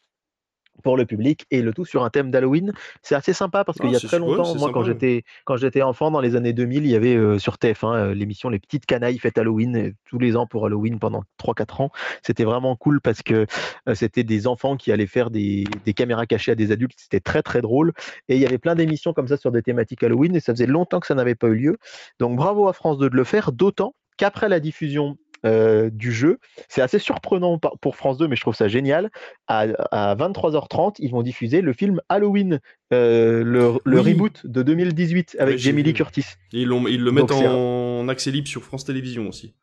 pour 0.84 0.98
le 0.98 1.06
public 1.06 1.46
et 1.52 1.62
le 1.62 1.74
tout 1.74 1.86
sur 1.86 2.04
un 2.04 2.10
thème 2.10 2.32
d'Halloween. 2.32 2.74
C'est 3.02 3.16
assez 3.16 3.34
sympa 3.34 3.64
parce 3.64 3.78
qu'il 3.78 3.90
Ah, 3.90 3.94
y 3.94 3.96
a 3.96 4.00
c'est 4.00 4.08
très 4.08 4.20
longtemps, 4.20 4.56
moi 4.56 4.72
quand 4.72 4.84
sympa, 4.84 4.94
j'étais 4.94 5.24
quand 5.46 5.58
j'étais 5.58 5.82
enfant 5.82 6.12
dans 6.12 6.22
les 6.22 6.36
années 6.36 6.54
2000, 6.54 6.86
il 6.86 6.92
y 6.92 6.96
avait 6.96 7.16
euh, 7.16 7.40
sur 7.40 7.56
TF1 7.56 7.96
euh, 7.96 8.14
l'émission 8.14 8.50
Les 8.50 8.60
petites 8.60 8.86
canailles 8.86 9.18
fêtes 9.18 9.38
Halloween 9.38 9.76
euh, 9.76 9.92
tous 10.06 10.20
les 10.20 10.36
ans 10.36 10.48
pour 10.48 10.66
Halloween 10.66 11.00
pendant 11.00 11.24
3-4 11.42 11.84
ans. 11.84 11.92
C'était 12.24 12.44
vraiment 12.44 12.76
cool 12.76 13.02
parce 13.02 13.22
que 13.22 13.46
euh, 13.88 13.96
c'était 13.96 14.24
des 14.24 14.48
enfants 14.48 14.78
qui 14.78 14.92
allaient 14.92 15.08
faire 15.08 15.30
des, 15.30 15.66
des 15.86 15.94
caméras 15.94 16.26
cachées 16.26 16.52
à 16.52 16.56
des 16.56 16.72
adultes. 16.72 16.98
C'était 16.98 17.20
très 17.20 17.42
très 17.42 17.62
drôle 17.62 17.94
et 18.28 18.36
il 18.36 18.42
y 18.42 18.46
avait 18.46 18.58
plein 18.58 18.76
d'émissions 18.76 19.14
comme 19.14 19.28
ça 19.28 19.38
sur 19.38 19.52
des 19.52 19.62
thématiques 19.62 20.04
Halloween 20.04 20.36
et 20.36 20.40
ça 20.40 20.54
faisait 20.54 20.68
longtemps 20.68 21.00
que 21.00 21.08
ça 21.08 21.16
n'avait 21.16 21.36
pas 21.36 21.48
eu 21.48 21.56
lieu. 21.56 21.78
Donc 22.20 22.36
bravo 22.36 22.68
à 22.68 22.74
France 22.74 22.98
2 22.98 23.10
de 23.10 23.16
le 23.16 23.24
faire, 23.24 23.52
d'autant 23.52 23.96
qu'après 24.18 24.50
la 24.50 24.60
diffusion 24.60 25.18
euh, 25.46 25.90
du 25.92 26.12
jeu, 26.12 26.40
c'est 26.68 26.82
assez 26.82 27.00
surprenant 27.00 27.60
pour 27.82 27.96
France 27.96 28.18
2, 28.18 28.28
mais 28.28 28.36
je 28.36 28.42
trouve 28.42 28.56
ça 28.56 28.68
génial. 28.68 29.10
À, 29.48 29.66
à 29.92 30.16
23h30, 30.16 30.96
ils 31.00 31.12
vont 31.12 31.22
diffuser 31.22 31.62
le 31.62 31.74
film 31.74 32.02
Halloween, 32.10 32.60
euh, 32.94 33.44
le, 33.44 33.74
le 33.86 34.00
Oui. 34.02 34.12
reboot 34.14 34.46
de 34.46 34.62
2018 34.64 35.38
avec 35.40 35.58
j'ai 35.58 35.70
Jamie 35.72 35.84
Lee. 35.84 35.94
Curtis. 35.94 36.26
Et 36.54 36.62
ils, 36.62 36.72
ils 36.90 37.02
le 37.04 37.12
mettent 37.12 37.32
en 37.32 38.08
accès 38.10 38.32
libre 38.32 38.48
sur 38.48 38.64
France 38.64 38.86
Télévisions 38.86 39.28
aussi. 39.28 39.54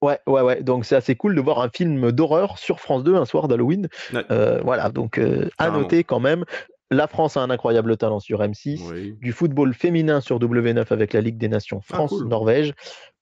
Ouais, 0.00 0.18
ouais, 0.28 0.42
ouais. 0.42 0.62
Donc 0.62 0.84
c'est 0.84 0.94
assez 0.94 1.16
cool 1.16 1.34
de 1.34 1.40
voir 1.40 1.60
un 1.60 1.70
film 1.70 2.12
d'horreur 2.12 2.56
sur 2.58 2.78
France 2.78 3.02
2 3.02 3.16
un 3.16 3.24
soir 3.24 3.48
d'Halloween. 3.48 3.88
Ouais. 4.14 4.24
Euh, 4.30 4.60
voilà, 4.62 4.90
donc 4.90 5.18
euh, 5.18 5.48
à 5.58 5.70
noter 5.70 6.04
quand 6.04 6.20
même. 6.20 6.44
La 6.90 7.06
France 7.06 7.36
a 7.36 7.40
un 7.42 7.50
incroyable 7.50 7.96
talent 7.98 8.18
sur 8.20 8.40
M6. 8.40 8.80
Oui. 8.90 9.14
Du 9.20 9.32
football 9.32 9.74
féminin 9.74 10.22
sur 10.22 10.38
W9 10.38 10.86
avec 10.90 11.12
la 11.12 11.20
Ligue 11.20 11.36
des 11.36 11.48
Nations 11.48 11.82
Ah, 11.92 12.06
cool. 12.08 12.28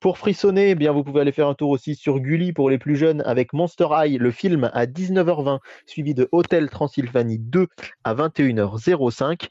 Pour 0.06 0.18
frissonner, 0.18 0.70
eh 0.70 0.74
bien, 0.76 0.92
vous 0.92 1.02
pouvez 1.02 1.20
aller 1.20 1.32
faire 1.32 1.48
un 1.48 1.54
tour 1.54 1.68
aussi 1.70 1.96
sur 1.96 2.20
Gulli 2.20 2.52
pour 2.52 2.70
les 2.70 2.78
plus 2.78 2.94
jeunes 2.94 3.22
avec 3.26 3.52
Monster 3.52 3.88
High, 3.90 4.20
le 4.20 4.30
film 4.30 4.70
à 4.72 4.86
19h20, 4.86 5.58
suivi 5.84 6.14
de 6.14 6.28
Hôtel 6.30 6.70
Transylvanie 6.70 7.40
2 7.40 7.66
à 8.04 8.14
21h05. 8.14 9.48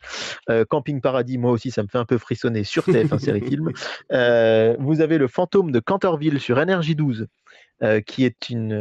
Euh, 0.49 0.63
Camping 0.63 1.01
Paradis, 1.01 1.37
moi 1.37 1.51
aussi, 1.51 1.71
ça 1.71 1.83
me 1.83 1.89
fait 1.89 1.97
un 1.97 2.05
peu 2.05 2.17
frissonner 2.17 2.63
sur 2.63 2.83
TF1 2.85 3.19
série 3.19 3.41
film. 3.41 3.73
Euh, 4.13 4.77
vous 4.79 5.01
avez 5.01 5.17
le 5.17 5.27
fantôme 5.27 5.73
de 5.73 5.81
Canterville 5.81 6.39
sur 6.39 6.55
NRJ12. 6.57 7.25
euh, 7.83 7.99
qui 7.99 8.23
est 8.23 8.49
une, 8.49 8.71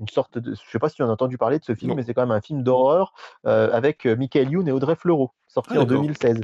une 0.00 0.08
sorte 0.08 0.38
de. 0.38 0.46
Je 0.46 0.50
ne 0.62 0.70
sais 0.72 0.80
pas 0.80 0.88
si 0.88 0.96
tu 0.96 1.04
en 1.04 1.08
as 1.08 1.12
entendu 1.12 1.38
parler 1.38 1.60
de 1.60 1.64
ce 1.64 1.76
film, 1.76 1.90
Non. 1.90 1.94
mais 1.96 2.02
c'est 2.02 2.12
quand 2.14 2.22
même 2.22 2.32
un 2.36 2.40
film 2.40 2.64
d'horreur 2.64 3.12
avec 3.44 4.04
Michael 4.04 4.50
Youn 4.50 4.66
et 4.66 4.72
Audrey 4.72 4.96
Fleurot, 4.96 5.30
sorti 5.46 5.74
Ah, 5.76 5.82
en 5.82 5.84
d'accord. 5.84 6.02
2016. 6.02 6.40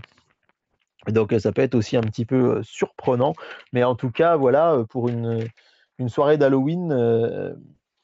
Donc 1.12 1.32
euh, 1.32 1.38
ça 1.38 1.52
peut 1.52 1.62
être 1.62 1.74
aussi 1.74 1.96
un 1.96 2.02
petit 2.02 2.24
peu 2.24 2.58
euh, 2.58 2.62
surprenant, 2.62 3.34
mais 3.72 3.84
en 3.84 3.94
tout 3.94 4.10
cas, 4.10 4.36
voilà, 4.36 4.72
euh, 4.74 4.84
pour 4.84 5.08
une, 5.08 5.46
une 5.98 6.08
soirée 6.08 6.38
d'Halloween 6.38 6.92
euh, 6.92 7.54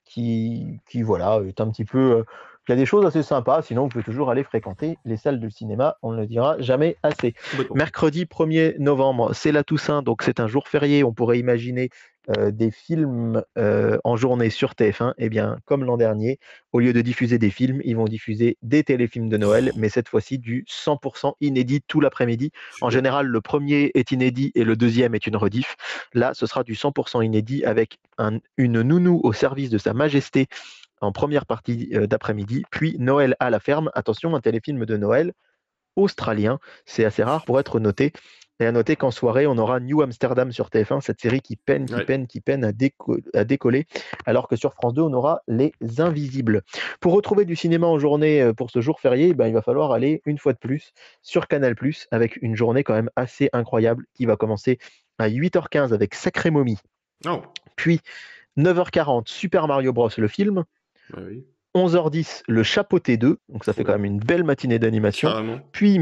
qui, 0.05 0.81
qui, 0.89 1.03
voilà, 1.03 1.41
est 1.47 1.61
un 1.61 1.71
petit 1.71 1.85
peu. 1.85 2.25
il 2.69 2.73
y 2.73 2.75
a 2.75 2.77
des 2.77 2.87
choses 2.87 3.05
assez 3.07 3.23
sympas, 3.23 3.63
sinon 3.63 3.83
vous 3.85 3.89
pouvez 3.89 4.05
toujours 4.05 4.31
aller 4.31 4.45
fréquenter 4.45 4.99
les 5.05 5.17
salles 5.17 5.41
de 5.41 5.49
cinéma, 5.49 5.97
on 6.03 6.13
ne 6.13 6.21
le 6.21 6.27
dira 6.27 6.57
jamais 6.61 6.97
assez. 7.03 7.35
Mercredi 7.75 8.25
1er 8.25 8.79
novembre, 8.79 9.33
c'est 9.35 9.53
la 9.53 9.65
Toussaint, 9.65 10.03
donc 10.03 10.23
c'est 10.23 10.41
un 10.41 10.47
jour 10.49 10.69
férié. 10.69 11.05
On 11.05 11.13
pourrait 11.13 11.39
imaginer 11.39 11.91
euh, 12.37 12.51
des 12.51 12.71
films 12.71 13.43
euh, 13.57 13.99
en 14.05 14.17
journée 14.17 14.51
sur 14.51 14.73
TF1. 14.73 15.15
Eh 15.19 15.29
bien, 15.29 15.59
comme 15.65 15.85
l'an 15.85 15.97
dernier, 15.97 16.39
au 16.73 16.81
lieu 16.81 16.93
de 16.93 17.01
diffuser 17.01 17.39
des 17.39 17.51
films, 17.51 17.81
ils 17.85 17.97
vont 17.97 18.05
diffuser 18.07 18.57
des 18.63 18.83
téléfilms 18.85 19.29
de 19.29 19.37
Noël, 19.37 19.73
mais 19.77 19.89
cette 19.89 20.09
fois-ci 20.09 20.39
du 20.39 20.65
100% 20.69 21.35
inédit 21.41 21.83
tout 21.87 22.01
l'après-midi. 22.01 22.51
En 22.81 22.91
général, 22.91 23.27
le 23.27 23.41
premier 23.41 23.91
est 23.95 24.11
inédit 24.11 24.53
et 24.55 24.65
le 24.65 24.77
deuxième 24.77 25.15
est 25.15 25.27
une 25.27 25.37
rediff. 25.37 25.77
Là, 26.15 26.33
ce 26.35 26.47
sera 26.47 26.65
du 26.65 26.75
100% 26.75 27.21
inédit 27.23 27.65
avec 27.65 27.99
un- 28.19 28.39
une 28.57 28.83
nounou 28.83 29.21
au 29.23 29.33
service 29.33 29.71
de 29.71 29.79
Sa 29.79 29.95
Majesté 29.95 30.47
en 31.01 31.13
première 31.13 31.47
partie 31.47 31.91
euh, 31.95 32.07
d'après-midi, 32.07 32.65
puis 32.71 32.97
Noël 32.99 33.37
à 33.39 33.51
la 33.51 33.61
ferme. 33.61 33.91
Attention, 33.95 34.35
un 34.35 34.41
téléfilm 34.41 34.85
de 34.87 34.97
Noël 34.97 35.33
australien. 35.97 36.59
C'est 36.85 37.05
assez 37.05 37.23
rare 37.23 37.45
pour 37.45 37.59
être 37.61 37.81
noté. 37.81 38.13
Et 38.59 38.65
à 38.67 38.73
noter 38.73 38.97
qu'en 38.97 39.11
soirée, 39.11 39.47
on 39.47 39.59
aura 39.59 39.81
New 39.81 40.01
Amsterdam 40.01 40.51
sur 40.51 40.69
TF1, 40.71 41.03
cette 41.03 41.21
série 41.21 41.43
qui 41.43 41.57
peine, 41.57 41.85
qui 41.85 41.95
Ouais. 41.95 42.05
peine, 42.07 42.27
qui 42.27 42.41
peine 42.41 42.65
à, 42.65 42.73
déco- 42.73 43.21
à 43.35 43.45
décoller, 43.45 43.87
alors 44.25 44.49
que 44.49 44.57
sur 44.57 44.73
France 44.73 44.95
2, 44.95 45.03
on 45.03 45.13
aura 45.13 45.43
Les 45.47 45.73
Invisibles. 45.99 46.63
Pour 47.01 47.13
retrouver 47.13 47.45
du 47.45 47.55
cinéma 47.55 47.87
en 47.87 47.99
journée 47.99 48.41
euh, 48.41 48.53
pour 48.55 48.71
ce 48.71 48.81
jour 48.81 48.99
férié, 48.99 49.35
ben, 49.35 49.47
il 49.47 49.53
va 49.53 49.61
falloir 49.61 49.93
aller 49.93 50.23
une 50.25 50.39
fois 50.39 50.55
de 50.55 50.59
plus 50.59 50.93
sur 51.21 51.49
Canal+, 51.49 51.75
avec 52.11 52.37
une 52.41 52.57
journée 52.57 52.83
quand 52.83 52.95
même 52.95 53.11
assez 53.15 53.51
incroyable 53.53 54.07
qui 54.15 54.25
va 54.25 54.37
commencer 54.37 54.79
à 55.19 55.29
8h15 55.29 55.93
avec 55.93 56.15
Sacré 56.15 56.51
Momie, 56.51 56.79
Oh, 57.27 57.43
puis 57.77 58.01
9h40 58.57 59.29
Super 59.29 59.67
Mario 59.69 59.93
Bros. 59.93 60.09
le 60.17 60.29
film, 60.29 60.65
bah 61.11 61.21
oui, 61.27 61.45
11h10 61.75 62.43
le 62.49 62.63
Chapeauté 62.63 63.17
2, 63.19 63.39
donc 63.51 63.65
ça 63.65 63.73
fait 63.75 63.85
quand 63.85 63.93
même 63.93 64.05
une 64.07 64.19
belle 64.19 64.45
matinée 64.45 64.79
d'animation. 64.79 65.29
Puis 65.73 66.01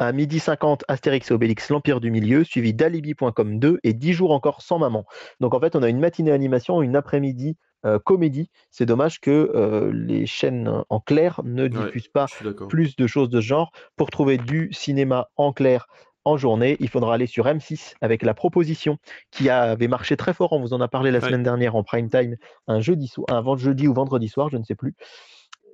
à 0.00 0.12
midi 0.12 0.38
50, 0.40 0.84
Astérix 0.88 1.30
et 1.30 1.34
Obélix, 1.34 1.68
l'Empire 1.68 2.00
du 2.00 2.10
Milieu, 2.10 2.42
suivi 2.42 2.72
d'Alibi.com 2.72 3.58
2 3.58 3.80
et 3.84 3.92
10 3.92 4.12
jours 4.14 4.30
encore 4.32 4.62
sans 4.62 4.78
maman. 4.78 5.04
Donc 5.40 5.54
en 5.54 5.60
fait, 5.60 5.76
on 5.76 5.82
a 5.82 5.88
une 5.90 6.00
matinée 6.00 6.32
animation, 6.32 6.80
une 6.80 6.96
après-midi 6.96 7.58
euh, 7.84 7.98
comédie. 7.98 8.50
C'est 8.70 8.86
dommage 8.86 9.20
que 9.20 9.30
euh, 9.54 9.92
les 9.92 10.24
chaînes 10.24 10.82
en 10.88 11.00
clair 11.00 11.42
ne 11.44 11.68
diffusent 11.68 12.08
pas 12.08 12.26
plus 12.68 12.96
de 12.96 13.06
choses 13.06 13.28
de 13.28 13.42
ce 13.42 13.46
genre. 13.46 13.72
Pour 13.96 14.08
trouver 14.10 14.38
du 14.38 14.70
cinéma 14.72 15.28
en 15.36 15.52
clair 15.52 15.86
en 16.24 16.38
journée, 16.38 16.78
il 16.80 16.88
faudra 16.88 17.14
aller 17.14 17.26
sur 17.26 17.44
M6 17.46 17.94
avec 18.00 18.22
la 18.22 18.32
proposition 18.32 18.96
qui 19.30 19.50
avait 19.50 19.88
marché 19.88 20.16
très 20.16 20.32
fort. 20.32 20.52
On 20.52 20.60
vous 20.60 20.72
en 20.72 20.80
a 20.80 20.88
parlé 20.88 21.10
la 21.10 21.18
Ouais. 21.18 21.26
semaine 21.26 21.42
dernière 21.42 21.76
en 21.76 21.82
prime 21.82 22.08
time, 22.08 22.36
un 22.68 22.80
jeudi, 22.80 23.06
soir, 23.06 23.26
un 23.30 23.56
jeudi 23.58 23.86
ou 23.86 23.92
vendredi 23.92 24.28
soir, 24.28 24.48
je 24.48 24.56
ne 24.56 24.64
sais 24.64 24.74
plus. 24.74 24.94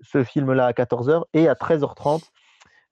Ce 0.02 0.24
film-là 0.24 0.66
à 0.66 0.72
14h 0.72 1.22
et 1.32 1.48
à 1.48 1.54
13h30 1.54 2.22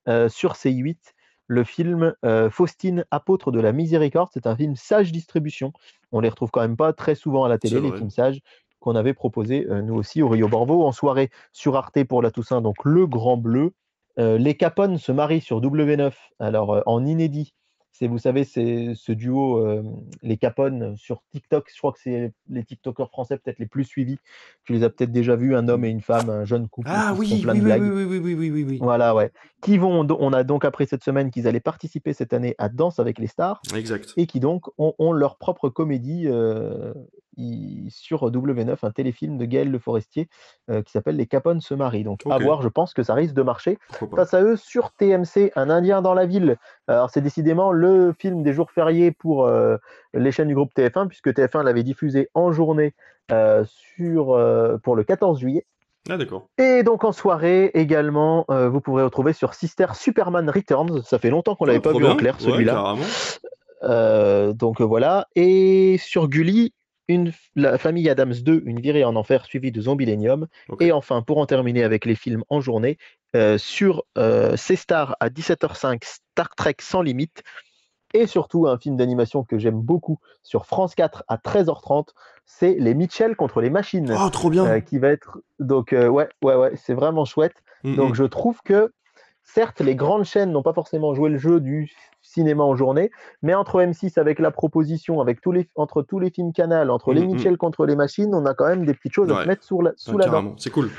euh, 0.09 0.29
sur 0.29 0.53
C8 0.53 0.97
le 1.47 1.65
film 1.65 2.15
euh, 2.25 2.51
Faustine, 2.51 3.05
apôtre 3.11 3.51
de 3.53 3.61
la 3.61 3.73
miséricorde. 3.73 4.31
C'est 4.33 4.47
un 4.47 4.57
film 4.57 4.77
sage 4.77 5.13
distribution. 5.13 5.73
On 6.13 6.21
les 6.21 6.29
retrouve 6.29 6.51
quand 6.51 6.61
même 6.61 6.77
pas 6.77 6.93
très 6.93 7.15
souvent 7.15 7.45
à 7.45 7.49
la 7.49 7.59
télé, 7.59 7.81
les 7.81 7.93
films 7.93 8.11
sages 8.11 8.41
qu'on 8.81 8.97
avait 8.97 9.15
proposés 9.15 9.67
euh, 9.71 9.81
nous 9.81 9.95
aussi 9.95 10.21
au 10.21 10.29
Rio 10.29 10.47
Borvo 10.47 10.85
en 10.85 10.93
soirée 10.93 11.31
sur 11.53 11.77
Arte 11.77 12.05
pour 12.05 12.21
la 12.21 12.31
Toussaint, 12.31 12.61
donc 12.61 12.77
Le 12.85 13.07
Grand 13.07 13.37
Bleu. 13.37 13.73
Euh, 14.19 14.39
les 14.39 14.57
Capone 14.57 14.99
se 14.99 15.11
marient 15.11 15.41
sur 15.41 15.61
W9, 15.61 16.13
alors 16.39 16.83
en 16.87 17.05
inédit. 17.05 17.55
C'est, 17.97 18.09
vous 18.09 18.19
savez, 18.19 18.43
c'est 18.43 18.93
ce 18.97 19.13
duo, 19.13 19.65
euh, 19.65 19.85
les 20.21 20.37
Capone 20.37 20.97
sur 20.97 21.23
TikTok. 21.31 21.71
Je 21.73 21.79
crois 21.79 21.93
que 21.93 22.01
c'est 22.03 22.33
les 22.51 22.65
TikTokers 22.65 23.09
français 23.09 23.39
peut-être 23.39 23.61
les 23.61 23.67
plus 23.67 23.85
suivis. 23.85 24.19
Tu 24.65 24.73
les 24.73 24.83
as 24.83 24.91
peut-être 24.91 25.13
déjà 25.13 25.37
vus, 25.37 25.55
un 25.55 25.69
homme 25.69 25.85
et 25.85 25.91
une 25.91 26.01
femme, 26.01 26.29
un 26.29 26.45
jeune 26.45 26.69
couple. 26.69 26.89
Ah 26.91 27.15
oui, 27.17 27.41
plein 27.41 27.53
oui, 27.53 27.61
de 27.61 27.67
oui, 27.67 27.79
oui, 27.79 28.05
oui, 28.05 28.19
oui, 28.19 28.35
oui, 28.35 28.51
oui, 28.51 28.65
oui. 28.69 28.79
Voilà, 28.83 29.15
ouais. 29.15 29.31
Qui 29.63 29.79
vont, 29.79 30.05
on 30.11 30.33
a 30.33 30.43
donc 30.43 30.65
appris 30.65 30.89
cette 30.89 31.05
semaine 31.05 31.31
qu'ils 31.31 31.47
allaient 31.47 31.61
participer 31.61 32.13
cette 32.15 32.33
année 32.33 32.57
à 32.59 32.69
Danse 32.69 32.99
avec 32.99 33.21
les 33.21 33.29
stars 33.29 33.63
Exact. 33.77 34.13
et 34.17 34.27
qui 34.27 34.41
donc 34.41 34.67
ont, 34.77 34.95
ont 34.99 35.13
leur 35.13 35.39
propre 35.39 35.69
comédie 35.69 36.25
euh, 36.27 36.93
sur 37.91 38.31
W9, 38.31 38.77
un 38.83 38.91
téléfilm 38.91 39.39
de 39.39 39.45
Gaël 39.45 39.71
Le 39.71 39.79
Forestier 39.79 40.29
euh, 40.71 40.83
qui 40.83 40.93
s'appelle 40.93 41.17
Les 41.17 41.27
Capones 41.27 41.61
se 41.61 41.75
marient. 41.75 42.05
Donc 42.05 42.21
à 42.31 42.39
voir, 42.39 42.63
je 42.63 42.69
pense 42.69 42.95
que 42.95 43.03
ça 43.03 43.15
risque 43.15 43.35
de 43.35 43.43
marcher. 43.43 43.79
Pas. 44.01 44.07
Face 44.17 44.35
à 44.35 44.43
eux, 44.43 44.57
sur 44.57 44.93
TMC, 44.93 45.53
Un 45.57 45.71
Indien 45.71 46.03
dans 46.03 46.15
la 46.15 46.27
ville. 46.27 46.57
Alors 46.89 47.11
c'est 47.11 47.21
décidément 47.21 47.73
le 47.73 48.15
film 48.19 48.43
des 48.43 48.53
jours 48.53 48.71
fériés 48.71 49.11
pour 49.11 49.47
euh, 49.47 49.77
les 50.13 50.33
chaînes 50.33 50.49
du 50.49 50.55
groupe 50.55 50.73
TF1 50.77 51.09
puisque 51.09 51.29
TF1 51.29 51.63
l'avait 51.63 51.83
diffusé 51.83 52.29
en 52.35 52.53
journée 52.53 52.95
euh, 53.33 53.65
sur, 53.67 54.39
pour 54.83 54.97
le 54.97 55.05
14 55.05 55.41
juillet. 55.41 55.67
Ah 56.11 56.19
d'accord. 56.19 56.49
Et 56.59 56.83
donc 56.83 57.03
en 57.05 57.13
soirée 57.13 57.71
également, 57.73 58.45
euh, 58.51 58.69
vous 58.69 58.81
pourrez 58.81 59.03
retrouver 59.03 59.33
sur 59.33 59.55
Sister 59.55 59.87
Superman 59.95 60.51
Returns. 60.51 61.03
Ça 61.03 61.19
fait 61.19 61.31
longtemps 61.31 61.55
qu'on 61.55 61.65
l'avait 61.65 61.79
Ah, 61.79 61.83
pas 61.83 61.91
trop 61.91 61.99
vu 61.99 62.07
en 62.07 62.17
clair 62.17 62.37
celui-là. 62.39 62.95
Euh, 63.85 64.53
donc 64.53 64.83
voilà. 64.83 65.27
Et 65.35 65.97
sur 65.99 66.29
Gulli, 66.29 66.75
une, 67.09 67.33
la 67.55 67.79
famille 67.79 68.09
Adams 68.09 68.33
2, 68.35 68.63
une 68.65 68.81
virée 68.81 69.05
en 69.05 69.17
enfer 69.17 69.45
suivie 69.45 69.73
de 69.73 69.81
Zombilenium. 69.81 70.47
Ok. 70.69 70.83
Et 70.83 70.93
enfin, 70.93 71.23
pour 71.23 71.39
en 71.39 71.47
terminer 71.47 71.85
avec 71.85 72.05
les 72.05 72.15
films 72.15 72.45
en 72.49 72.61
journée, 72.61 72.99
euh, 73.37 73.59
sur 73.59 74.05
euh, 74.17 74.57
C-Star 74.57 75.17
à 75.21 75.29
17h05, 75.29 76.03
Star 76.05 76.55
Trek 76.57 76.77
sans 76.81 77.03
limite. 77.03 77.43
Et 78.15 78.27
surtout, 78.27 78.69
un 78.69 78.79
film 78.79 78.97
d'animation 78.97 79.43
que 79.43 79.59
j'aime 79.59 79.81
beaucoup 79.81 80.21
sur 80.43 80.67
France 80.67 80.95
4 80.95 81.25
à 81.27 81.37
13h30, 81.37 82.11
c'est 82.47 82.77
Les 82.79 82.95
Mitchell 82.95 83.35
contre 83.35 83.61
les 83.61 83.71
machines. 83.71 84.17
Oh, 84.17 84.31
trop 84.31 84.51
bien. 84.51 84.65
euh, 84.67 84.81
qui 84.81 84.99
va 84.99 85.09
être 85.09 85.39
donc 85.59 85.93
euh, 85.93 86.07
ouais 86.09 86.29
ouais 86.43 86.55
ouais 86.55 86.73
c'est 86.77 86.95
vraiment 86.95 87.25
chouette 87.25 87.55
Mm, 87.85 87.97
donc 87.97 88.13
mm. 88.13 88.15
je 88.15 88.25
trouve 88.25 88.61
que 88.65 88.93
certes 89.45 89.81
les 89.81 89.95
grandes 89.95 90.25
chaînes 90.25 90.53
n'ont 90.53 90.63
pas 90.63 90.73
forcément 90.73 91.15
joué 91.15 91.31
le 91.31 91.39
jeu 91.39 91.61
du 91.61 91.91
cinéma 92.23 92.65
en 92.65 92.75
journée 92.75 93.11
mais 93.43 93.55
entre 93.55 93.81
M6 93.81 94.19
avec 94.19 94.39
la 94.39 94.51
proposition 94.51 95.21
avec 95.21 95.41
tous 95.41 95.53
les 95.53 95.69
entre 95.75 96.03
tous 96.03 96.19
les 96.19 96.31
films 96.31 96.53
Canal 96.53 96.91
entre 96.91 97.13
les 97.13 97.25
Mm, 97.25 97.31
mm. 97.31 97.35
Mitchell 97.35 97.57
contre 97.57 97.87
les 97.87 97.97
machines 97.97 98.35
on 98.35 98.47
a 98.47 98.55
quand 98.55 98.67
même 98.67 98.85
des 98.85 98.95
petites 98.95 99.13
choses 99.13 99.31
à 99.31 99.43
se 99.43 99.49
mettre 99.49 99.65
sous 99.65 99.81
la, 99.81 99.93
sous 99.97 100.19
la 100.19 100.29
dent. 100.29 100.55
C'est 100.59 100.71
cool. 100.71 100.91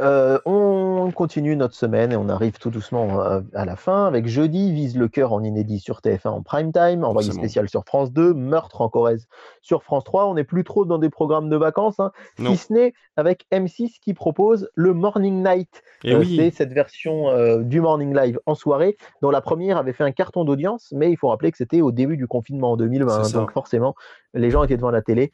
Euh, 0.00 0.38
on 0.44 1.10
continue 1.12 1.56
notre 1.56 1.74
semaine 1.74 2.12
et 2.12 2.16
on 2.16 2.28
arrive 2.28 2.58
tout 2.58 2.70
doucement 2.70 3.20
euh, 3.20 3.40
à 3.54 3.64
la 3.64 3.74
fin 3.74 4.06
avec 4.06 4.28
jeudi, 4.28 4.72
Vise 4.72 4.96
le 4.96 5.08
cœur 5.08 5.32
en 5.32 5.42
inédit 5.42 5.80
sur 5.80 6.00
TF1 6.00 6.28
en 6.28 6.42
prime 6.42 6.72
time, 6.72 7.04
envoyé 7.04 7.32
spécial 7.32 7.68
sur 7.68 7.84
France 7.84 8.12
2, 8.12 8.34
Meurtre 8.34 8.80
en 8.80 8.88
Corrèze 8.88 9.26
sur 9.62 9.82
France 9.82 10.04
3. 10.04 10.26
On 10.26 10.34
n'est 10.34 10.44
plus 10.44 10.62
trop 10.62 10.84
dans 10.84 10.98
des 10.98 11.10
programmes 11.10 11.48
de 11.48 11.56
vacances, 11.56 11.98
hein, 11.98 12.12
si 12.38 12.56
ce 12.56 12.72
n'est 12.72 12.92
avec 13.16 13.46
M6 13.50 13.98
qui 14.00 14.14
propose 14.14 14.68
le 14.74 14.94
Morning 14.94 15.42
Night. 15.42 15.82
Et 16.04 16.12
Euh, 16.12 16.20
oui. 16.20 16.36
C'est 16.36 16.50
cette 16.50 16.72
version 16.72 17.28
euh, 17.30 17.62
du 17.62 17.80
Morning 17.80 18.14
Live 18.14 18.38
en 18.46 18.54
soirée, 18.54 18.96
dont 19.22 19.30
la 19.30 19.40
première 19.40 19.78
avait 19.78 19.92
fait 19.92 20.04
un 20.04 20.12
carton 20.12 20.44
d'audience, 20.44 20.92
mais 20.94 21.10
il 21.10 21.16
faut 21.16 21.28
rappeler 21.28 21.50
que 21.50 21.56
c'était 21.56 21.80
au 21.80 21.90
début 21.90 22.16
du 22.16 22.28
confinement 22.28 22.72
en 22.72 22.76
2020, 22.76 23.24
C'est 23.24 23.32
ça. 23.32 23.38
donc 23.38 23.50
forcément, 23.52 23.94
les 24.34 24.50
gens 24.50 24.62
étaient 24.62 24.76
devant 24.76 24.90
la 24.90 25.02
télé. 25.02 25.32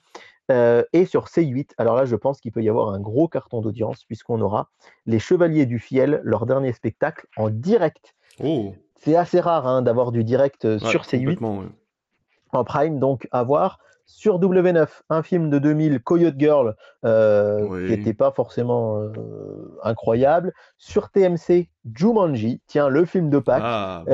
Euh, 0.50 0.82
et 0.92 1.06
sur 1.06 1.24
C8, 1.26 1.70
alors 1.78 1.96
là, 1.96 2.04
je 2.04 2.16
pense 2.16 2.40
qu'il 2.40 2.52
peut 2.52 2.62
y 2.62 2.68
avoir 2.68 2.90
un 2.90 3.00
gros 3.00 3.28
carton 3.28 3.60
d'audience, 3.62 4.04
puisqu'on 4.04 4.40
aura 4.40 4.68
les 5.06 5.18
Chevaliers 5.18 5.66
du 5.66 5.78
Fiel, 5.78 6.20
leur 6.22 6.44
dernier 6.46 6.72
spectacle, 6.72 7.26
en 7.36 7.48
direct. 7.50 8.14
Oh. 8.42 8.74
C'est 8.96 9.16
assez 9.16 9.40
rare 9.40 9.66
hein, 9.66 9.82
d'avoir 9.82 10.12
du 10.12 10.22
direct 10.24 10.64
euh, 10.64 10.78
Ouais, 10.78 10.90
sur 10.90 11.02
C8 11.02 11.18
complètement, 11.20 11.58
ouais. 11.58 11.66
en 12.52 12.64
prime, 12.64 12.98
donc 12.98 13.26
à 13.32 13.42
voir. 13.42 13.78
Sur 14.06 14.38
W9, 14.38 14.86
un 15.08 15.22
film 15.22 15.48
de 15.48 15.58
2000, 15.58 16.00
Coyote 16.00 16.34
Girl, 16.38 16.76
euh, 17.06 17.66
Oui. 17.66 17.86
qui 17.86 17.96
n'était 17.96 18.12
pas 18.12 18.32
forcément 18.32 19.00
euh, 19.00 19.78
incroyable. 19.82 20.52
Sur 20.76 21.08
TMC, 21.08 21.70
Jumanji, 21.94 22.60
tiens, 22.66 22.90
le 22.90 23.06
film 23.06 23.30
de 23.30 23.38
Pâques, 23.38 23.62
Ah, 23.64 24.04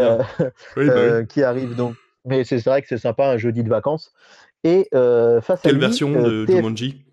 Oui, 0.77 0.87
bah 0.87 0.95
oui. 1.19 1.27
qui 1.29 1.43
arrive 1.43 1.75
donc. 1.75 1.97
Mais 2.25 2.45
c'est 2.45 2.65
vrai 2.65 2.83
que 2.83 2.89
c'est 2.89 2.99
sympa, 2.99 3.27
un 3.31 3.37
jeudi 3.37 3.65
de 3.65 3.69
vacances. 3.69 4.13
Et 4.65 4.89
euh, 4.95 5.41
face 5.41 5.61
à 5.61 5.63
Quelle 5.63 5.75
lui, 5.75 5.81
version 5.81 6.15
euh, 6.15 6.43
de 6.43 6.47
TF 6.47 6.57
Jumanji? 6.57 7.05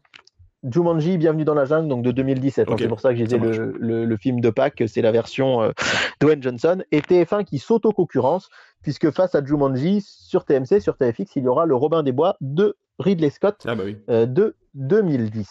Jumanji, 0.63 1.17
Bienvenue 1.17 1.45
dans 1.45 1.53
la 1.53 1.65
jungle, 1.65 1.87
donc 1.87 2.03
de 2.03 2.11
2017. 2.11 2.67
hein, 2.69 2.75
c'est 2.77 2.87
pour 2.87 2.99
ça 2.99 3.11
que 3.11 3.15
j'ai 3.15 3.25
dit 3.25 3.37
le, 3.37 3.73
le- 3.79 4.05
le 4.05 4.17
film 4.17 4.41
de 4.41 4.49
Pâques, 4.49 4.83
c'est 4.87 5.01
la 5.01 5.11
version 5.11 5.61
euh, 5.61 5.71
Dwayne 6.19 6.41
Johnson. 6.43 6.83
Et 6.91 6.99
TF1 7.01 7.45
qui 7.45 7.59
s'auto-concurrence, 7.59 8.49
puisque 8.81 9.11
face 9.11 9.33
à 9.35 9.43
Jumanji, 9.45 10.01
sur 10.05 10.43
TMC, 10.45 10.81
sur 10.81 10.97
TFX, 10.97 11.35
il 11.37 11.43
y 11.43 11.47
aura 11.47 11.65
le 11.65 11.75
Robin 11.75 12.03
des 12.03 12.11
Bois 12.11 12.35
de 12.41 12.75
Ridley 12.99 13.29
Scott 13.29 13.63
Ah 13.65 13.75
bah 13.75 13.83
oui. 13.85 13.97
euh, 14.09 14.25
de 14.25 14.55
2010. 14.73 15.47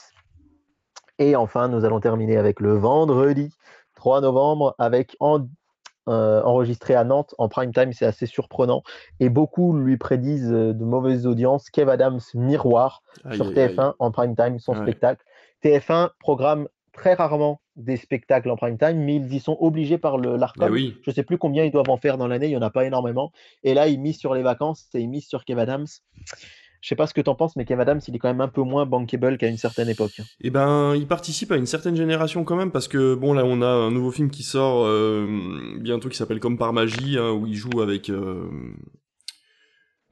Et 1.18 1.34
enfin, 1.34 1.68
nous 1.68 1.84
allons 1.86 2.00
terminer 2.00 2.36
avec 2.36 2.60
le 2.60 2.74
vendredi 2.76 3.54
3 3.94 4.20
novembre, 4.20 4.74
avec 4.78 5.16
en- 5.20 5.46
euh, 6.08 6.42
enregistré 6.42 6.94
à 6.94 7.04
Nantes 7.04 7.34
en 7.38 7.48
prime 7.48 7.72
time, 7.72 7.92
c'est 7.92 8.06
assez 8.06 8.26
surprenant. 8.26 8.82
Et 9.20 9.28
beaucoup 9.28 9.76
lui 9.76 9.96
prédisent 9.96 10.52
euh, 10.52 10.72
de 10.72 10.84
mauvaises 10.84 11.26
audiences. 11.26 11.70
Kev 11.70 11.90
Adams 11.90 12.20
Miroir 12.34 13.02
Aïe, 13.24 13.36
sur 13.36 13.46
aïe, 13.46 13.54
TF1 13.54 13.80
aïe. 13.80 13.92
en 13.98 14.10
prime 14.10 14.36
time, 14.36 14.58
son 14.58 14.74
spectacle. 14.74 15.24
TF1 15.64 16.10
programme 16.20 16.68
très 16.92 17.14
rarement 17.14 17.60
des 17.76 17.96
spectacles 17.96 18.50
en 18.50 18.56
prime 18.56 18.78
time, 18.78 18.98
mais 18.98 19.16
ils 19.16 19.34
y 19.34 19.40
sont 19.40 19.56
obligés 19.60 19.98
par 19.98 20.16
le 20.16 20.36
l'ARCOM. 20.36 20.68
Eh 20.68 20.72
oui. 20.72 20.96
Je 21.02 21.10
sais 21.10 21.22
plus 21.22 21.38
combien 21.38 21.64
ils 21.64 21.70
doivent 21.70 21.90
en 21.90 21.98
faire 21.98 22.16
dans 22.16 22.26
l'année, 22.26 22.46
il 22.46 22.50
n'y 22.50 22.56
en 22.56 22.62
a 22.62 22.70
pas 22.70 22.84
énormément. 22.84 23.32
Et 23.62 23.74
là, 23.74 23.88
ils 23.88 24.00
misent 24.00 24.18
sur 24.18 24.34
les 24.34 24.42
vacances 24.42 24.86
et 24.94 25.00
ils 25.00 25.08
misent 25.08 25.26
sur 25.26 25.44
Kev 25.44 25.60
Adams. 25.60 25.86
Je 26.86 26.90
sais 26.90 26.94
pas 26.94 27.08
ce 27.08 27.14
que 27.14 27.20
tu 27.20 27.28
en 27.28 27.34
penses, 27.34 27.56
mais 27.56 27.64
Kev 27.64 27.82
Adams, 27.82 28.00
il 28.06 28.14
est 28.14 28.18
quand 28.20 28.28
même 28.28 28.40
un 28.40 28.46
peu 28.46 28.62
moins 28.62 28.86
bankable 28.86 29.38
qu'à 29.38 29.48
une 29.48 29.56
certaine 29.56 29.88
époque. 29.88 30.20
Eh 30.40 30.50
ben, 30.50 30.94
il 30.94 31.08
participe 31.08 31.50
à 31.50 31.56
une 31.56 31.66
certaine 31.66 31.96
génération 31.96 32.44
quand 32.44 32.54
même 32.54 32.70
parce 32.70 32.86
que 32.86 33.16
bon 33.16 33.32
là 33.32 33.42
on 33.44 33.60
a 33.60 33.66
un 33.66 33.90
nouveau 33.90 34.12
film 34.12 34.30
qui 34.30 34.44
sort 34.44 34.84
euh, 34.86 35.26
bientôt 35.80 36.08
qui 36.08 36.16
s'appelle 36.16 36.38
Comme 36.38 36.56
par 36.56 36.72
magie 36.72 37.18
hein, 37.18 37.32
où 37.32 37.44
il 37.44 37.56
joue 37.56 37.80
avec 37.82 38.08
euh, 38.08 38.48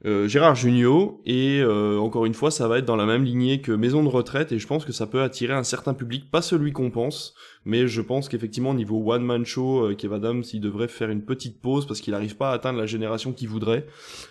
euh, 0.05 0.27
Gérard 0.27 0.55
Jugnot 0.55 1.21
et 1.25 1.59
euh, 1.61 1.97
encore 1.97 2.25
une 2.25 2.33
fois 2.35 2.51
ça 2.51 2.67
va 2.67 2.77
être 2.77 2.85
dans 2.85 2.95
la 2.95 3.05
même 3.05 3.23
lignée 3.23 3.59
que 3.61 3.71
Maison 3.71 4.03
de 4.03 4.09
retraite 4.09 4.51
et 4.51 4.59
je 4.59 4.67
pense 4.67 4.85
que 4.85 4.91
ça 4.91 5.07
peut 5.07 5.21
attirer 5.21 5.53
un 5.53 5.63
certain 5.63 5.93
public, 5.93 6.29
pas 6.29 6.41
celui 6.43 6.71
qu'on 6.73 6.91
pense, 6.91 7.33
mais 7.65 7.87
je 7.87 8.01
pense 8.01 8.29
qu'effectivement 8.29 8.69
au 8.69 8.73
niveau 8.75 9.01
one 9.11 9.23
man 9.23 9.45
show, 9.45 9.85
euh, 9.85 9.95
Kev 9.95 10.13
Adams 10.13 10.43
il 10.53 10.61
devrait 10.61 10.87
faire 10.87 11.09
une 11.09 11.23
petite 11.23 11.59
pause 11.59 11.87
parce 11.87 12.01
qu'il 12.01 12.11
n'arrive 12.13 12.37
pas 12.37 12.51
à 12.51 12.53
atteindre 12.53 12.77
la 12.77 12.85
génération 12.85 13.33
qu'il 13.33 13.47
voudrait 13.47 13.85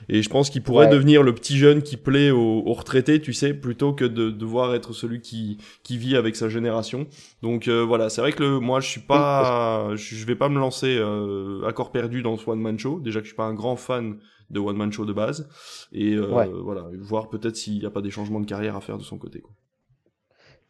et 0.08 0.22
je 0.22 0.28
pense 0.28 0.48
qu'il 0.50 0.62
pourrait 0.62 0.86
Ouais. 0.86 0.92
devenir 0.92 1.22
le 1.22 1.34
petit 1.34 1.56
jeune 1.58 1.82
qui 1.82 1.96
plaît 1.96 2.30
aux, 2.30 2.62
aux 2.64 2.72
retraités, 2.74 3.20
tu 3.20 3.32
sais, 3.32 3.52
plutôt 3.54 3.92
que 3.92 4.04
de 4.04 4.30
devoir 4.30 4.74
être 4.74 4.92
celui 4.92 5.20
qui 5.20 5.58
qui 5.82 5.98
vit 5.98 6.14
avec 6.16 6.36
sa 6.36 6.48
génération. 6.48 7.06
Donc 7.42 7.66
euh, 7.68 7.82
voilà, 7.84 8.08
c'est 8.10 8.20
vrai 8.20 8.32
que 8.32 8.42
le, 8.42 8.60
moi 8.60 8.80
je 8.80 8.88
suis 8.88 9.00
pas, 9.00 9.90
je 9.96 10.14
je 10.14 10.24
vais 10.26 10.36
pas 10.36 10.48
me 10.48 10.58
lancer 10.60 10.96
euh, 10.98 11.66
à 11.66 11.72
corps 11.72 11.90
perdu 11.90 12.22
dans 12.22 12.36
ce 12.36 12.48
one 12.48 12.60
man 12.60 12.78
show. 12.78 13.00
Déjà 13.00 13.18
que 13.20 13.24
je 13.24 13.30
suis 13.30 13.36
pas 13.36 13.44
un 13.44 13.54
grand 13.54 13.76
fan 13.76 14.16
de 14.50 14.60
one 14.60 14.76
man 14.76 14.92
show 14.92 15.04
de 15.04 15.12
base, 15.12 15.48
et 15.92 16.14
euh, 16.14 16.28
Ouais. 16.30 16.48
voilà, 16.62 16.84
voir 17.00 17.28
peut-être 17.28 17.56
s'il 17.56 17.78
n'y 17.78 17.86
a 17.86 17.90
pas 17.90 18.02
des 18.02 18.10
changements 18.10 18.40
de 18.40 18.46
carrière 18.46 18.76
à 18.76 18.80
faire 18.80 18.98
de 18.98 19.02
son 19.02 19.18
côté. 19.18 19.40
Quoi. 19.40 19.52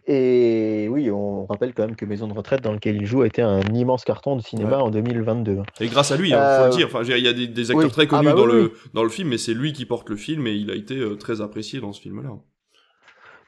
Et 0.06 0.86
oui, 0.90 1.10
on 1.10 1.46
rappelle 1.46 1.72
quand 1.72 1.86
même 1.86 1.96
que 1.96 2.04
Maison 2.04 2.28
de 2.28 2.34
retraite, 2.34 2.60
dans 2.60 2.72
lequel 2.74 2.96
il 2.96 3.06
joue, 3.06 3.22
a 3.22 3.26
été 3.26 3.40
un 3.40 3.60
immense 3.72 4.04
carton 4.04 4.36
de 4.36 4.42
cinéma 4.42 4.76
Ouais. 4.76 4.82
en 4.82 4.90
2022. 4.90 5.62
Et 5.80 5.86
grâce 5.88 6.12
à 6.12 6.16
lui, 6.18 6.34
hein, 6.34 6.36
faut 6.58 6.62
Euh, 6.64 6.68
le 6.68 6.76
dire. 6.76 6.86
Enfin, 6.88 7.02
il 7.04 7.24
y 7.24 7.28
a 7.28 7.32
des, 7.32 7.46
des 7.46 7.70
acteurs 7.70 7.86
oui. 7.86 7.90
très 7.90 8.02
Ah 8.02 8.06
connus 8.06 8.24
bah 8.26 8.34
dans 8.34 8.44
oui, 8.46 8.52
le 8.52 8.72
dans 8.92 9.02
le 9.02 9.08
film, 9.08 9.30
mais 9.30 9.38
c'est 9.38 9.54
lui 9.54 9.72
qui 9.72 9.86
porte 9.86 10.10
le 10.10 10.16
film 10.16 10.46
et 10.46 10.52
il 10.54 10.70
a 10.70 10.74
été 10.74 10.98
euh, 10.98 11.16
très 11.16 11.40
apprécié 11.40 11.80
dans 11.80 11.94
ce 11.94 12.02
film-là. 12.02 12.32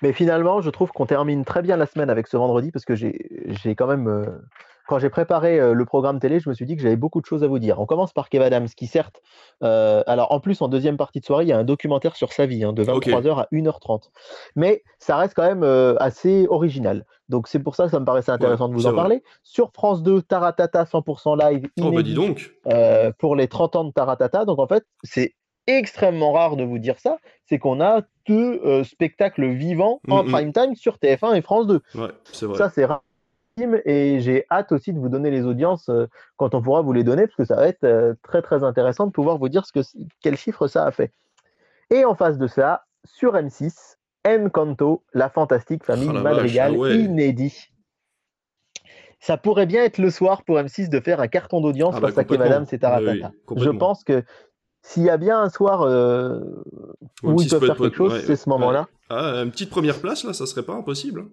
Mais 0.01 0.15
finalement, 0.15 0.63
je 0.63 0.71
trouve 0.71 0.91
qu'on 0.93 1.05
termine 1.07 1.45
très 1.45 1.61
bien 1.61 1.77
la 1.77 1.85
semaine 1.87 2.09
avec 2.09 2.27
ce 2.27 2.39
vendredi 2.39 2.71
parce 2.71 2.87
que 2.87 2.95
j'ai 2.95 3.29
j'ai 3.63 3.75
quand 3.75 3.87
même, 3.87 4.09
euh, 4.09 4.25
quand 4.87 4.99
j'ai 4.99 5.11
préparé 5.11 5.59
euh, 5.61 5.73
le 5.73 5.85
programme 5.85 6.21
télé, 6.21 6.41
je 6.41 6.49
me 6.49 6.55
suis 6.55 6.65
dit 6.67 6.77
que 6.77 6.83
j'avais 6.83 6.97
beaucoup 6.97 7.21
de 7.21 7.27
choses 7.27 7.43
à 7.45 7.47
vous 7.47 7.59
dire. 7.59 7.81
On 7.81 7.87
commence 7.87 8.13
par 8.13 8.29
Kev 8.29 8.45
Adams, 8.45 8.69
qui 8.69 8.87
certes, 8.87 9.21
euh, 9.63 10.03
alors 10.07 10.33
en 10.33 10.41
plus 10.41 10.61
en 10.63 10.69
deuxième 10.69 10.97
partie 10.97 11.21
de 11.21 11.25
soirée, 11.25 11.45
il 11.45 11.49
y 11.49 11.53
a 11.53 11.59
un 11.59 11.65
documentaire 11.65 12.17
sur 12.17 12.33
sa 12.33 12.47
vie, 12.47 12.65
hein, 12.65 12.73
de 12.73 12.83
Ok. 12.83 13.07
23h 13.09 13.39
à 13.41 13.49
1h30. 13.53 14.11
Mais 14.55 14.83
ça 14.99 15.17
reste 15.17 15.35
quand 15.35 15.47
même 15.47 15.63
euh, 15.65 15.95
assez 15.99 16.47
original. 16.49 17.05
Donc 17.29 17.49
c'est 17.49 17.59
pour 17.59 17.75
ça 17.75 17.85
que 17.85 17.91
ça 17.91 18.01
me 18.01 18.05
paraissait 18.05 18.31
intéressant 18.33 18.69
de 18.69 18.75
vous 18.75 18.87
en 18.87 18.91
vrai. 18.93 18.97
parler. 19.01 19.23
Sur 19.43 19.73
France 19.73 20.03
2, 20.03 20.23
Taratata 20.23 20.85
100% 20.85 21.37
live, 21.37 21.65
Oh 21.81 21.83
bah 21.83 21.89
inédit, 21.89 22.11
dis 22.11 22.15
donc. 22.15 22.53
pour 23.19 23.37
les 23.37 23.49
30 23.49 23.77
ans 23.77 23.85
de 23.85 23.91
Taratata. 23.93 24.45
Donc 24.45 24.59
en 24.59 24.67
fait, 24.67 24.85
c'est 25.03 25.35
extrêmement 25.67 26.33
rare 26.33 26.57
de 26.57 26.63
vous 26.63 26.79
dire 26.79 26.99
ça, 27.01 27.19
c'est 27.49 27.59
qu'on 27.59 27.81
a 27.81 28.03
deux 28.29 28.61
euh, 28.65 28.85
spectacles 28.85 29.47
vivants 29.49 30.01
en 30.09 30.23
Mhm. 30.23 30.31
prime 30.33 30.53
time 30.53 30.77
sur 30.77 30.99
TF1 30.99 31.35
et 31.35 31.43
France 31.43 31.67
2. 31.67 31.81
Ouais, 31.97 32.09
c'est 32.33 32.47
vrai. 32.47 32.57
Ça, 32.59 32.71
c'est 32.71 32.85
rare. 32.85 33.03
Et 33.59 34.21
j'ai 34.21 34.45
hâte 34.51 34.73
aussi 34.73 34.93
de 34.93 34.99
vous 34.99 35.09
donner 35.09 35.31
les 35.31 35.45
audiences 35.47 35.89
euh, 35.89 36.07
quand 36.37 36.55
on 36.55 36.61
pourra 36.61 36.83
vous 36.83 36.93
les 36.93 37.05
donner, 37.05 37.27
parce 37.27 37.37
que 37.37 37.45
ça 37.47 37.57
va 37.57 37.67
être 37.67 37.85
euh, 37.85 38.13
très 38.23 38.43
très 38.43 38.63
intéressant 38.63 39.07
de 39.07 39.13
pouvoir 39.13 39.39
vous 39.39 39.49
dire 39.49 39.65
ce 39.65 39.73
que, 39.73 39.81
quel 40.21 40.37
chiffre 40.37 40.69
ça 40.69 40.85
a 40.85 40.91
fait. 40.91 41.11
Et 41.89 42.05
en 42.05 42.15
face 42.15 42.37
de 42.37 42.47
ça, 42.49 42.85
sur 43.05 43.35
M6, 43.35 43.97
Encanto, 44.27 45.05
la 45.15 45.31
fantastique 45.31 45.85
famille 45.85 46.09
Oh 46.11 46.13
la 46.13 46.21
Madrigal, 46.21 46.73
vache, 46.73 46.81
ouais. 46.81 46.99
inédit. 46.99 47.71
Ça 49.21 49.39
pourrait 49.39 49.67
bien 49.67 49.85
être 49.85 49.99
le 49.99 50.11
soir 50.11 50.45
pour 50.45 50.59
M6 50.59 50.91
de 50.91 51.01
faire 51.01 51.21
un 51.21 51.29
carton 51.29 51.63
d'audience 51.63 51.95
Ah 51.97 52.01
bah, 52.01 52.13
complètement. 52.13 52.45
Adams 52.45 52.67
et 52.71 52.79
Taratata. 52.79 53.33
Oui, 53.49 53.63
Je 53.63 53.71
pense 53.71 54.05
que 54.05 54.23
s'il 54.83 55.05
y 55.05 55.11
a 55.11 55.17
bien 55.17 55.41
un 55.41 55.49
soir 55.49 55.81
euh, 55.81 56.41
où 57.23 57.33
M6 57.33 57.45
ils 57.45 57.49
peuvent 57.49 57.65
faire 57.65 57.77
quelque 57.77 57.97
chose, 57.97 58.13
ouais, 58.13 58.21
c'est 58.21 58.37
ce 58.37 58.51
moment-là. 58.51 58.87
Ah, 59.09 59.43
une 59.43 59.51
petite 59.51 59.71
première 59.71 59.99
place 59.99 60.25
là, 60.25 60.35
ça 60.35 60.45
serait 60.45 60.65
pas 60.65 60.75
impossible. 60.75 61.25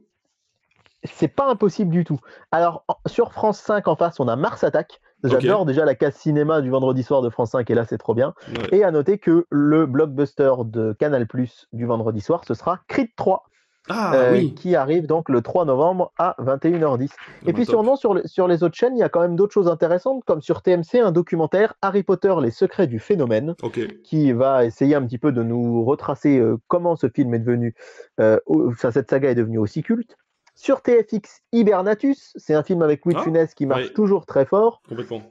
C'est 1.04 1.28
pas 1.28 1.50
impossible 1.50 1.92
du 1.92 2.04
tout. 2.06 2.20
Alors, 2.52 2.86
sur 3.08 3.34
France 3.34 3.60
5 3.60 3.88
en 3.88 3.96
face, 3.96 4.20
on 4.20 4.28
a 4.28 4.36
Mars 4.36 4.64
Attack. 4.64 5.02
J'adore 5.26 5.66
déjà 5.66 5.86
la 5.86 5.96
case 5.96 6.16
cinéma 6.16 6.62
du 6.62 6.70
vendredi 6.70 7.02
soir 7.04 7.22
de 7.22 7.30
France 7.30 7.52
5 7.52 7.70
et 7.70 7.76
là, 7.76 7.86
c'est 7.86 7.98
trop 7.98 8.14
bien. 8.14 8.34
Ouais. 8.50 8.78
Et 8.80 8.84
à 8.84 8.92
noter 8.92 9.18
que 9.20 9.46
le 9.50 9.86
blockbuster 9.86 10.52
de 10.66 10.94
Canal 11.00 11.28
Plus 11.28 11.68
du 11.72 11.86
vendredi 11.86 12.20
soir, 12.20 12.44
ce 12.46 12.54
sera 12.54 12.80
Creed 12.90 13.08
3, 13.16 13.44
Ah 13.90 14.14
euh, 14.16 14.32
oui. 14.34 14.54
qui 14.54 14.76
arrive 14.76 15.08
donc 15.08 15.30
le 15.30 15.42
3 15.42 15.64
novembre 15.64 16.12
à 16.18 16.36
21h10. 16.40 17.10
Ah 17.14 17.24
Et 17.44 17.46
bah, 17.48 17.54
puis 17.54 17.66
top. 17.66 17.74
sûrement 17.76 17.96
sur, 17.96 18.14
le- 18.14 18.24
sur 18.26 18.50
les 18.50 18.64
autres 18.64 18.76
chaînes, 18.76 18.98
il 18.98 19.00
y 19.00 19.04
a 19.04 19.08
quand 19.08 19.22
même 19.22 19.38
d'autres 19.38 19.54
choses 19.54 19.70
intéressantes, 19.70 20.24
comme 20.26 20.42
sur 20.42 20.62
TMC, 20.62 21.00
un 21.02 21.14
documentaire 21.14 21.74
Harry 21.82 22.04
Potter, 22.04 22.34
les 22.42 22.52
secrets 22.52 22.88
du 22.88 23.00
phénomène, 23.00 23.56
qui 24.04 24.34
va 24.34 24.66
essayer 24.66 24.96
un 24.96 25.06
petit 25.06 25.18
peu 25.20 25.32
de 25.32 25.42
nous 25.44 25.86
retracer 25.86 26.38
euh, 26.38 26.58
comment 26.68 26.98
ce 26.98 27.08
film 27.08 27.34
est 27.34 27.40
devenu, 27.40 27.76
euh, 28.20 28.40
enfin, 28.48 28.92
cette 28.92 29.10
saga 29.10 29.32
est 29.32 29.36
devenue 29.36 29.58
aussi 29.58 29.84
culte. 29.84 30.18
Sur 30.56 30.82
TFX, 30.82 31.42
Hibernatus, 31.52 32.34
c'est 32.36 32.54
un 32.54 32.64
film 32.64 32.82
avec 32.84 33.04
Louis 33.06 33.16
de 33.16 33.20
Ah, 33.20 33.24
Funès 33.24 33.54
qui 33.56 33.66
marche 33.66 33.86
ouais. 33.88 33.94
toujours 33.94 34.26
très 34.26 34.46
fort. 34.46 34.82
Complètement. 34.88 35.22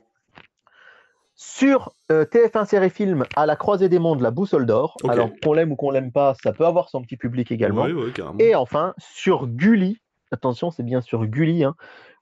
Sur 1.35 1.93
euh, 2.11 2.25
TF1 2.25 2.67
série 2.67 2.91
film, 2.91 3.25
à 3.37 3.47
la 3.47 3.57
croisée 3.57 3.89
des 3.89 3.99
mondes, 3.99 4.21
la 4.21 4.31
boussole 4.31 4.67
d'or. 4.67 4.97
Alors 5.09 5.31
qu'on 5.43 5.53
l'aime 5.55 5.73
ou 5.73 5.77
qu'on 5.77 5.91
l'aime 5.91 6.13
pas, 6.13 6.35
ça 6.43 6.53
peut 6.53 6.67
avoir 6.67 6.89
son 6.89 7.03
petit 7.03 7.17
public 7.17 7.51
également. 7.51 7.85
Ouais, 7.85 7.93
ouais, 7.93 8.13
carrément. 8.13 8.39
Et 8.39 8.55
enfin, 8.55 8.95
sur 8.99 9.47
Gulli, 9.49 10.01
attention, 10.31 10.71
c'est 10.71 10.83
bien 10.83 11.01
sur 11.01 11.25
Gulli, 11.27 11.65
hein, 11.65 11.75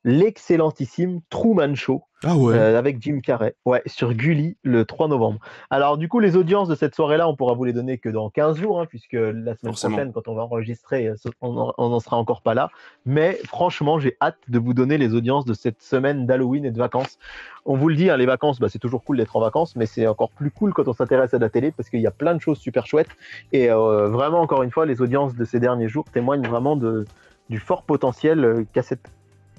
l'excellentissime 0.05 1.21
Truman 1.29 1.75
Show 1.75 2.03
Ah 2.25 2.37
ouais. 2.37 2.55
euh, 2.55 2.79
avec 2.79 3.03
Jim 3.03 3.21
Carrey. 3.23 3.55
Ouais, 3.65 3.83
sur 3.87 4.15
Gulli 4.15 4.57
le 4.63 4.85
3 4.85 5.09
novembre. 5.09 5.41
Alors, 5.71 5.99
du 5.99 6.09
coup, 6.09 6.21
les 6.21 6.37
audiences 6.37 6.69
de 6.69 6.75
cette 6.75 6.95
soirée-là, 6.95 7.29
on 7.29 7.37
pourra 7.37 7.55
vous 7.55 7.65
les 7.65 7.73
donner 7.73 7.99
que 7.99 8.09
dans 8.09 8.31
15 8.31 8.57
jours, 8.59 8.81
hein, 8.81 8.87
puisque 8.87 9.13
la 9.13 9.21
semaine 9.31 9.57
Forcément. 9.65 9.95
prochaine, 9.97 10.13
quand 10.13 10.29
on 10.29 10.35
va 10.35 10.43
enregistrer, 10.43 11.09
euh, 11.09 11.15
on 11.41 11.57
en- 11.59 11.75
on 11.79 11.89
n'en 11.91 12.01
sera 12.01 12.17
encore 12.17 12.43
pas 12.43 12.55
là. 12.55 12.71
Mais 13.05 13.39
franchement, 13.47 13.99
j'ai 13.99 14.17
hâte 14.23 14.39
de 14.49 14.59
vous 14.59 14.75
donner 14.75 14.97
les 14.99 15.15
audiences 15.15 15.45
de 15.45 15.55
cette 15.55 15.83
semaine 15.83 16.27
d'Halloween 16.27 16.65
et 16.65 16.71
de 16.71 16.79
vacances. 16.79 17.19
On 17.67 17.77
vous 17.77 17.89
le 17.89 17.95
dit, 17.97 18.09
hein, 18.11 18.17
les 18.17 18.27
vacances, 18.27 18.59
bah, 18.59 18.69
c'est 18.71 18.79
toujours 18.79 19.05
cool 19.05 19.19
d'être 19.19 19.37
en 19.37 19.41
vacances, 19.41 19.77
mais 19.77 19.87
c'est 19.87 20.07
encore 20.07 20.31
plus 20.31 20.51
cool 20.51 20.73
quand 20.73 20.89
on 20.89 20.93
s'intéresse 20.95 21.35
à 21.35 21.39
la 21.39 21.51
télé 21.51 21.73
parce 21.73 21.91
qu'il 21.91 22.01
y 22.01 22.07
a 22.07 22.11
plein 22.11 22.35
de 22.35 22.41
choses 22.41 22.59
super 22.59 22.87
chouettes. 22.87 23.11
Et 23.53 23.71
euh, 23.71 24.09
vraiment, 24.09 24.41
encore 24.41 24.63
une 24.63 24.71
fois, 24.71 24.87
les 24.87 25.03
audiences 25.03 25.35
de 25.35 25.45
ces 25.45 25.61
derniers 25.61 25.89
jours 25.89 26.05
témoignent 26.11 26.47
vraiment 26.49 26.75
de, 26.77 27.05
du 27.51 27.59
fort 27.59 27.83
potentiel 27.83 28.65
qu'a 28.73 28.83
cette 28.83 29.11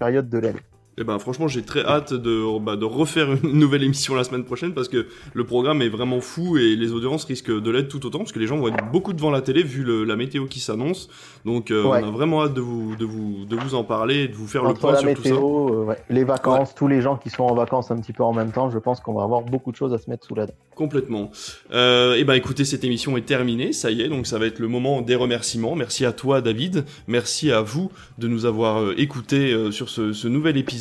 կայո 0.01 0.21
դուրել 0.33 0.59
Eh 0.97 1.05
ben 1.05 1.17
franchement 1.19 1.47
j'ai 1.47 1.61
très 1.63 1.85
hâte 1.85 2.13
de, 2.13 2.59
bah, 2.59 2.75
de 2.75 2.83
refaire 2.83 3.29
une 3.43 3.53
nouvelle 3.59 3.81
émission 3.81 4.13
la 4.13 4.25
semaine 4.25 4.43
prochaine 4.43 4.73
parce 4.73 4.89
que 4.89 5.07
le 5.33 5.43
programme 5.45 5.81
est 5.81 5.87
vraiment 5.89 6.19
fou 6.19 6.57
et 6.57 6.75
les 6.75 6.91
audiences 6.91 7.23
risquent 7.23 7.49
de 7.61 7.71
l'être 7.71 7.87
tout 7.87 8.05
autant 8.05 8.19
parce 8.19 8.33
que 8.33 8.39
les 8.39 8.45
gens 8.45 8.57
vont 8.57 8.67
être 8.67 8.91
beaucoup 8.91 9.13
devant 9.13 9.31
la 9.31 9.41
télé 9.41 9.63
vu 9.63 9.83
le- 9.83 10.03
la 10.03 10.17
météo 10.17 10.45
qui 10.47 10.59
s'annonce. 10.59 11.07
Donc 11.45 11.71
euh, 11.71 11.83
Ouais. 11.85 12.01
on 12.03 12.07
a 12.09 12.11
vraiment 12.11 12.43
hâte 12.43 12.53
de 12.53 12.59
vous, 12.61 12.95
de 12.97 13.05
vous, 13.05 13.45
de 13.45 13.55
vous 13.55 13.73
en 13.73 13.85
parler 13.85 14.23
et 14.23 14.27
de 14.27 14.35
vous 14.35 14.47
faire 14.47 14.65
le 14.65 14.73
point 14.73 14.91
la 14.91 14.97
sur 14.99 15.13
tout 15.13 15.23
ça. 15.23 15.29
météo, 15.29 15.69
euh, 15.81 15.85
ouais, 15.85 15.97
les 16.09 16.25
vacances, 16.25 16.75
tous 16.75 16.89
les 16.89 17.01
gens 17.01 17.15
qui 17.15 17.29
sont 17.29 17.43
en 17.43 17.55
vacances 17.55 17.89
un 17.89 17.97
petit 17.97 18.11
peu 18.13 18.23
en 18.23 18.33
même 18.33 18.51
temps, 18.51 18.69
je 18.69 18.77
pense 18.77 18.99
qu'on 18.99 19.13
va 19.13 19.23
avoir 19.23 19.43
beaucoup 19.43 19.71
de 19.71 19.77
choses 19.77 19.93
à 19.93 19.97
se 19.97 20.09
mettre 20.09 20.27
sous 20.27 20.35
la 20.35 20.45
dent. 20.47 20.53
Complètement. 20.75 21.31
Euh, 21.71 22.15
et 22.15 22.25
ben 22.25 22.33
écoutez, 22.33 22.65
cette 22.65 22.83
émission 22.83 23.15
est 23.15 23.25
terminée, 23.25 23.71
ça 23.71 23.91
y 23.91 24.01
est, 24.01 24.09
donc 24.09 24.27
ça 24.27 24.37
va 24.39 24.45
être 24.45 24.59
le 24.59 24.67
moment 24.67 25.01
des 25.01 25.15
remerciements. 25.15 25.75
Merci 25.75 26.05
à 26.05 26.11
toi 26.11 26.41
David, 26.41 26.83
merci 27.07 27.49
à 27.51 27.61
vous 27.61 27.91
de 28.17 28.27
nous 28.27 28.45
avoir 28.45 28.81
euh, 28.81 28.93
écoutés 28.97 29.53
euh, 29.53 29.71
sur 29.71 29.87
ce, 29.89 30.11
ce 30.11 30.27
nouvel 30.27 30.57
épisode 30.57 30.80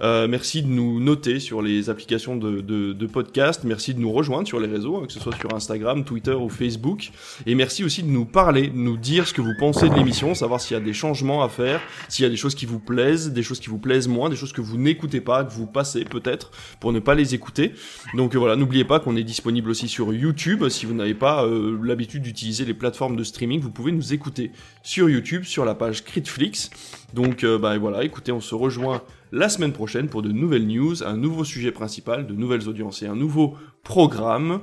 Euh, 0.00 0.28
merci 0.28 0.62
de 0.62 0.68
nous 0.68 1.00
noter 1.00 1.40
sur 1.40 1.62
les 1.62 1.90
applications 1.90 2.36
de, 2.36 3.06
podcast. 3.06 3.62
Merci 3.64 3.94
de 3.94 4.00
nous 4.00 4.12
rejoindre 4.12 4.46
sur 4.46 4.60
les 4.60 4.68
réseaux, 4.68 4.96
hein, 4.96 5.06
que 5.06 5.12
ce 5.12 5.20
soit 5.20 5.36
sur 5.36 5.54
Instagram, 5.54 6.04
Twitter 6.04 6.32
ou 6.32 6.48
Facebook. 6.48 7.10
Et 7.46 7.54
merci 7.54 7.84
aussi 7.84 8.02
de 8.02 8.08
nous 8.08 8.24
parler, 8.24 8.68
de 8.68 8.76
nous 8.76 8.96
dire 8.96 9.26
ce 9.26 9.34
que 9.34 9.42
vous 9.42 9.54
pensez 9.58 9.88
de 9.88 9.94
l'émission, 9.94 10.34
savoir 10.34 10.60
s'il 10.60 10.76
y 10.76 10.80
a 10.80 10.82
des 10.82 10.92
changements 10.92 11.42
à 11.42 11.48
faire, 11.48 11.80
s'il 12.08 12.22
y 12.22 12.26
a 12.26 12.30
des 12.30 12.36
choses 12.36 12.54
qui 12.54 12.66
vous 12.66 12.78
plaisent, 12.78 13.32
des 13.32 13.42
choses 13.42 13.60
qui 13.60 13.68
vous 13.68 13.78
plaisent 13.78 14.08
moins, 14.08 14.30
des 14.30 14.36
choses 14.36 14.52
que 14.52 14.60
vous 14.60 14.78
n'écoutez 14.78 15.20
pas, 15.20 15.44
que 15.44 15.52
vous 15.52 15.66
passez 15.66 16.04
peut-être 16.04 16.50
pour 16.80 16.92
ne 16.92 17.00
pas 17.00 17.14
les 17.14 17.34
écouter. 17.34 17.72
Donc 18.14 18.34
euh, 18.34 18.38
voilà, 18.38 18.56
n'oubliez 18.56 18.84
pas 18.84 19.00
qu'on 19.00 19.16
est 19.16 19.24
disponible 19.24 19.70
aussi 19.70 19.88
sur 19.88 20.12
YouTube. 20.14 20.68
Si 20.68 20.86
vous 20.86 20.94
n'avez 20.94 21.14
pas 21.14 21.44
euh, 21.44 21.78
l'habitude 21.82 22.22
d'utiliser 22.22 22.64
les 22.64 22.74
plateformes 22.74 23.16
de 23.16 23.24
streaming, 23.24 23.60
vous 23.60 23.70
pouvez 23.70 23.92
nous 23.92 24.12
écouter 24.14 24.52
sur 24.82 25.10
YouTube, 25.10 25.44
sur 25.44 25.64
la 25.64 25.74
page 25.74 26.04
Critflix. 26.04 26.70
Donc 27.14 27.44
bah 27.44 27.76
voilà, 27.76 28.04
écoutez, 28.04 28.32
on 28.32 28.40
se 28.40 28.54
rejoint 28.54 29.02
la 29.32 29.48
semaine 29.48 29.72
prochaine 29.72 30.08
pour 30.08 30.22
de 30.22 30.30
nouvelles 30.30 30.66
news, 30.66 31.02
un 31.02 31.16
nouveau 31.16 31.42
sujet 31.44 31.72
principal, 31.72 32.26
de 32.26 32.34
nouvelles 32.34 32.68
audiences 32.68 33.02
et 33.02 33.06
un 33.06 33.16
nouveau 33.16 33.56
programme. 33.82 34.60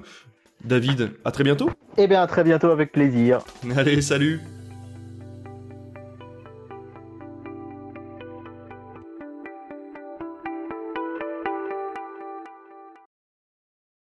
David, 0.64 1.12
à 1.26 1.32
très 1.32 1.44
bientôt. 1.44 1.70
Eh 1.98 2.08
bien, 2.08 2.22
à 2.22 2.28
très 2.28 2.44
bientôt 2.44 2.70
avec 2.70 2.92
plaisir. 2.92 3.40
Allez, 3.76 4.02
salut 4.02 4.40